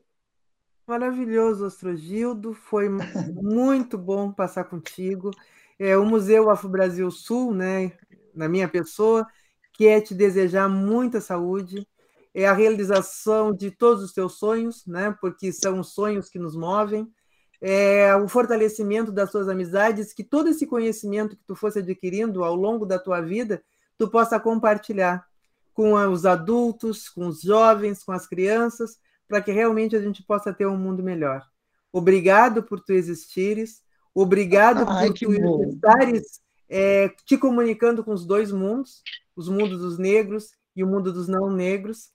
Maravilhoso, 0.87 1.65
Astrogildo. 1.65 2.53
Foi 2.53 2.89
muito 3.33 3.97
bom 3.97 4.31
passar 4.31 4.65
contigo. 4.65 5.31
É, 5.77 5.97
o 5.97 6.05
Museu 6.05 6.49
Afro 6.49 6.69
Brasil 6.69 7.09
Sul, 7.11 7.53
né, 7.53 7.97
na 8.35 8.47
minha 8.47 8.67
pessoa, 8.67 9.25
quer 9.73 10.01
te 10.01 10.13
desejar 10.13 10.69
muita 10.69 11.21
saúde, 11.21 11.87
é 12.33 12.45
a 12.47 12.53
realização 12.53 13.53
de 13.53 13.71
todos 13.71 14.03
os 14.03 14.13
teus 14.13 14.37
sonhos, 14.37 14.85
né, 14.85 15.15
porque 15.21 15.51
são 15.51 15.81
sonhos 15.83 16.29
que 16.29 16.37
nos 16.37 16.55
movem, 16.55 17.07
é 17.61 18.15
o 18.15 18.27
fortalecimento 18.27 19.11
das 19.11 19.31
tuas 19.31 19.47
amizades, 19.47 20.13
que 20.13 20.23
todo 20.23 20.49
esse 20.49 20.67
conhecimento 20.67 21.37
que 21.37 21.43
tu 21.45 21.55
fosse 21.55 21.79
adquirindo 21.79 22.43
ao 22.43 22.55
longo 22.55 22.85
da 22.85 22.99
tua 22.99 23.21
vida, 23.21 23.63
tu 23.97 24.09
possa 24.09 24.39
compartilhar 24.39 25.25
com 25.73 25.93
os 25.93 26.25
adultos, 26.25 27.09
com 27.09 27.27
os 27.27 27.41
jovens, 27.41 28.03
com 28.03 28.11
as 28.11 28.27
crianças, 28.27 28.97
para 29.27 29.41
que 29.41 29.51
realmente 29.51 29.95
a 29.95 30.01
gente 30.01 30.23
possa 30.23 30.53
ter 30.53 30.65
um 30.65 30.77
mundo 30.77 31.01
melhor. 31.01 31.43
Obrigado 31.91 32.61
por 32.63 32.79
tu 32.79 32.93
existires, 32.93 33.81
obrigado 34.13 34.85
Ai, 34.87 35.07
por 35.07 35.17
tu 35.17 35.39
bom. 35.39 35.63
estares 35.69 36.41
é, 36.69 37.09
te 37.25 37.37
comunicando 37.37 38.03
com 38.03 38.11
os 38.11 38.25
dois 38.25 38.51
mundos, 38.51 39.01
os 39.35 39.49
mundos 39.49 39.79
dos 39.79 39.97
negros 39.97 40.51
e 40.75 40.83
o 40.83 40.87
mundo 40.87 41.11
dos 41.11 41.27
não 41.27 41.49
negros. 41.49 42.09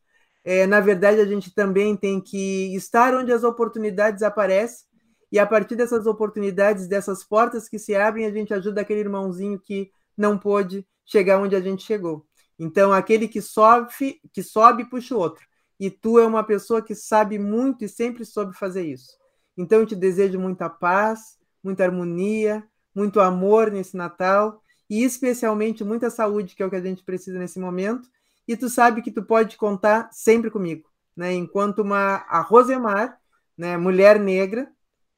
É, 0.44 0.66
na 0.66 0.80
verdade, 0.80 1.20
a 1.20 1.26
gente 1.26 1.54
também 1.54 1.96
tem 1.96 2.20
que 2.20 2.74
estar 2.74 3.14
onde 3.14 3.32
as 3.32 3.44
oportunidades 3.44 4.22
aparecem, 4.22 4.88
e 5.32 5.38
a 5.38 5.46
partir 5.46 5.76
dessas 5.76 6.06
oportunidades, 6.06 6.88
dessas 6.88 7.22
portas 7.22 7.68
que 7.68 7.78
se 7.78 7.94
abrem, 7.94 8.26
a 8.26 8.32
gente 8.32 8.52
ajuda 8.52 8.80
aquele 8.80 9.00
irmãozinho 9.00 9.60
que 9.60 9.90
não 10.16 10.36
pôde 10.36 10.86
chegar 11.06 11.38
onde 11.38 11.54
a 11.54 11.60
gente 11.60 11.84
chegou. 11.84 12.26
Então, 12.58 12.92
aquele 12.92 13.28
que 13.28 13.40
sobe, 13.40 14.20
que 14.32 14.42
sobe 14.42 14.88
puxa 14.90 15.14
o 15.14 15.18
outro. 15.18 15.44
E 15.78 15.90
tu 15.90 16.18
é 16.18 16.26
uma 16.26 16.44
pessoa 16.44 16.82
que 16.82 16.94
sabe 16.94 17.38
muito 17.38 17.84
e 17.84 17.88
sempre 17.88 18.24
soube 18.24 18.56
fazer 18.56 18.84
isso. 18.84 19.16
Então, 19.56 19.80
eu 19.80 19.86
te 19.86 19.94
desejo 19.94 20.38
muita 20.38 20.68
paz, 20.68 21.38
muita 21.62 21.84
harmonia, 21.84 22.66
muito 22.94 23.20
amor 23.20 23.70
nesse 23.70 23.96
Natal 23.96 24.62
e 24.88 25.04
especialmente 25.04 25.84
muita 25.84 26.10
saúde, 26.10 26.54
que 26.54 26.62
é 26.62 26.66
o 26.66 26.70
que 26.70 26.76
a 26.76 26.80
gente 26.80 27.04
precisa 27.04 27.38
nesse 27.38 27.60
momento. 27.60 28.08
E 28.46 28.56
tu 28.56 28.68
sabe 28.68 29.02
que 29.02 29.12
tu 29.12 29.22
pode 29.22 29.56
contar 29.56 30.08
sempre 30.12 30.50
comigo, 30.50 30.88
né? 31.16 31.32
Enquanto 31.32 31.82
uma 31.82 32.24
a 32.28 32.40
Rosemar, 32.40 33.18
né, 33.56 33.76
mulher 33.76 34.18
negra, 34.18 34.68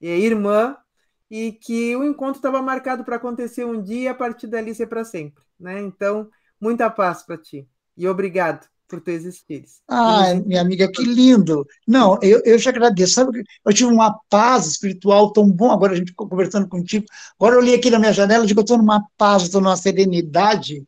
é 0.01 0.19
irmã 0.19 0.77
e 1.31 1.53
que 1.53 1.97
o 1.97 2.05
encontro 2.05 2.39
estava 2.39 2.61
marcado 2.61 3.05
para 3.05 3.17
acontecer 3.17 3.65
um 3.65 3.81
dia 3.83 4.03
e 4.03 4.09
a 4.09 4.15
partir 4.15 4.49
dali 4.49 4.75
ser 4.75 4.87
para 4.87 5.05
sempre, 5.05 5.43
né? 5.59 5.81
Então, 5.81 6.29
muita 6.61 6.91
paz 6.91 7.23
para 7.23 7.39
ti 7.39 7.67
e 7.97 8.07
obrigado 8.07 8.67
por 8.93 9.01
tu 9.01 9.11
existires. 9.11 9.81
Ah, 9.89 10.35
minha 10.35 10.61
amiga, 10.61 10.87
que 10.93 11.03
lindo. 11.03 11.67
Não, 11.89 12.19
eu, 12.21 12.43
eu 12.45 12.59
te 12.59 12.69
agradeço. 12.69 13.15
Sabe, 13.15 13.43
eu 13.65 13.73
tive 13.73 13.91
uma 13.91 14.21
paz 14.29 14.67
espiritual 14.67 15.33
tão 15.33 15.51
bom 15.51 15.71
agora 15.71 15.95
a 15.95 15.97
gente 15.97 16.11
ficou 16.11 16.29
conversando 16.29 16.69
contigo. 16.69 17.07
Agora 17.41 17.55
eu 17.55 17.61
olhei 17.61 17.75
aqui 17.75 17.89
na 17.89 17.99
minha 17.99 18.13
janela 18.13 18.47
digo, 18.47 18.61
eu 18.61 18.63
estou 18.63 18.77
numa 18.77 19.03
paz, 19.17 19.45
estou 19.45 19.63
numa 19.63 19.79
serenidade. 19.79 20.85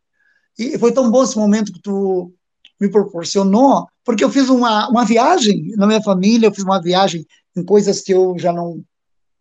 E 0.59 0.78
foi 0.78 0.93
tão 0.93 1.10
bom 1.10 1.24
esse 1.24 1.35
momento 1.39 1.72
que 1.72 1.81
tu 1.81 2.31
me 2.78 2.90
proporcionou, 2.90 3.86
porque 4.05 4.22
eu 4.22 4.31
fiz 4.31 4.51
uma, 4.51 4.86
uma 4.90 5.06
viagem 5.06 5.72
na 5.74 5.86
minha 5.86 6.02
família, 6.02 6.48
eu 6.48 6.55
fiz 6.55 6.62
uma 6.62 6.82
viagem 6.82 7.26
em 7.56 7.64
coisas 7.64 8.02
que 8.02 8.12
eu 8.12 8.36
já 8.39 8.52
não 8.52 8.85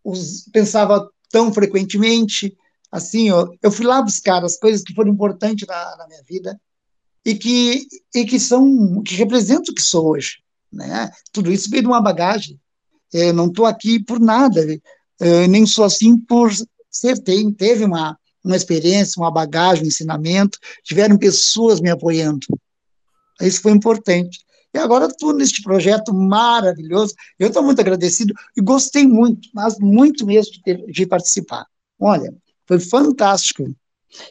os, 0.05 0.47
pensava 0.53 1.09
tão 1.29 1.53
frequentemente. 1.53 2.55
Assim, 2.89 3.27
eu, 3.27 3.53
eu 3.61 3.69
fui 3.69 3.85
lá 3.85 4.01
buscar 4.01 4.41
as 4.45 4.55
coisas 4.55 4.81
que 4.83 4.93
foram 4.93 5.11
importantes 5.11 5.67
na, 5.67 5.97
na 5.97 6.07
minha 6.07 6.23
vida 6.23 6.57
e 7.25 7.35
que, 7.35 7.87
e 8.13 8.25
que 8.25 8.39
são, 8.39 9.01
que 9.01 9.15
representam 9.15 9.71
o 9.71 9.75
que 9.75 9.81
sou 9.81 10.11
hoje. 10.11 10.37
Né? 10.71 11.09
Tudo 11.31 11.51
isso 11.51 11.69
veio 11.69 11.83
de 11.83 11.87
uma 11.87 12.01
bagagem. 12.01 12.59
Eu 13.11 13.33
não 13.33 13.47
estou 13.47 13.65
aqui 13.65 14.03
por 14.03 14.19
nada, 14.19 14.65
eu 15.19 15.47
nem 15.47 15.65
sou 15.65 15.85
assim 15.85 16.17
por 16.17 16.51
ser. 16.89 17.19
Tem, 17.19 17.51
teve 17.51 17.85
uma, 17.85 18.17
uma 18.43 18.55
experiência, 18.55 19.21
uma 19.21 19.31
bagagem, 19.31 19.83
um 19.83 19.87
ensinamento, 19.87 20.57
tiveram 20.83 21.17
pessoas 21.17 21.79
me 21.79 21.89
apoiando. 21.89 22.45
Isso 23.39 23.61
foi 23.61 23.71
importante. 23.71 24.39
E 24.73 24.79
agora 24.79 25.05
estou 25.05 25.33
neste 25.33 25.61
projeto 25.61 26.13
maravilhoso. 26.13 27.13
Eu 27.37 27.47
estou 27.47 27.61
muito 27.61 27.79
agradecido 27.79 28.33
e 28.57 28.61
gostei 28.61 29.05
muito, 29.05 29.47
mas 29.53 29.77
muito 29.79 30.25
mesmo 30.25 30.53
de, 30.53 30.61
ter, 30.63 30.85
de 30.87 31.05
participar. 31.05 31.67
Olha, 31.99 32.33
foi 32.67 32.79
fantástico. 32.79 33.63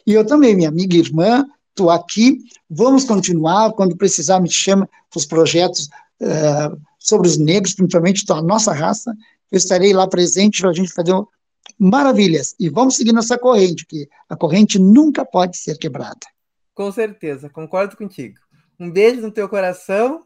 E 0.05 0.13
eu 0.13 0.25
também, 0.25 0.55
minha 0.55 0.67
amiga 0.67 0.95
e 0.95 0.99
irmã, 0.99 1.45
estou 1.73 1.89
aqui. 1.89 2.39
Vamos 2.69 3.03
continuar. 3.03 3.73
Quando 3.73 3.97
precisar, 3.97 4.39
me 4.39 4.49
chama 4.49 4.87
para 5.09 5.17
os 5.17 5.25
projetos 5.25 5.89
uh, 6.21 6.79
sobre 6.97 7.27
os 7.27 7.37
negros, 7.37 7.73
principalmente 7.73 8.25
da 8.25 8.41
nossa 8.41 8.71
raça. 8.71 9.13
Eu 9.51 9.57
estarei 9.57 9.93
lá 9.93 10.07
presente 10.07 10.61
para 10.61 10.69
a 10.69 10.73
gente 10.73 10.93
fazer 10.93 11.13
maravilhas. 11.77 12.55
E 12.59 12.69
vamos 12.69 12.95
seguir 12.95 13.13
nessa 13.13 13.37
corrente, 13.37 13.85
que 13.85 14.07
a 14.29 14.35
corrente 14.35 14.79
nunca 14.79 15.25
pode 15.25 15.57
ser 15.57 15.77
quebrada. 15.77 16.25
Com 16.73 16.91
certeza, 16.91 17.49
concordo 17.49 17.97
contigo. 17.97 18.37
Um 18.79 18.89
beijo 18.89 19.21
no 19.21 19.31
teu 19.31 19.47
coração 19.47 20.23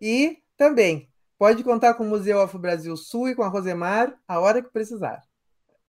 e 0.00 0.38
também 0.56 1.08
pode 1.38 1.62
contar 1.62 1.94
com 1.94 2.04
o 2.04 2.08
Museu 2.08 2.40
Afro 2.40 2.58
Brasil 2.58 2.96
Sul 2.96 3.30
e 3.30 3.34
com 3.34 3.42
a 3.42 3.48
Rosemar 3.48 4.14
a 4.28 4.40
hora 4.40 4.62
que 4.62 4.70
precisar. 4.70 5.22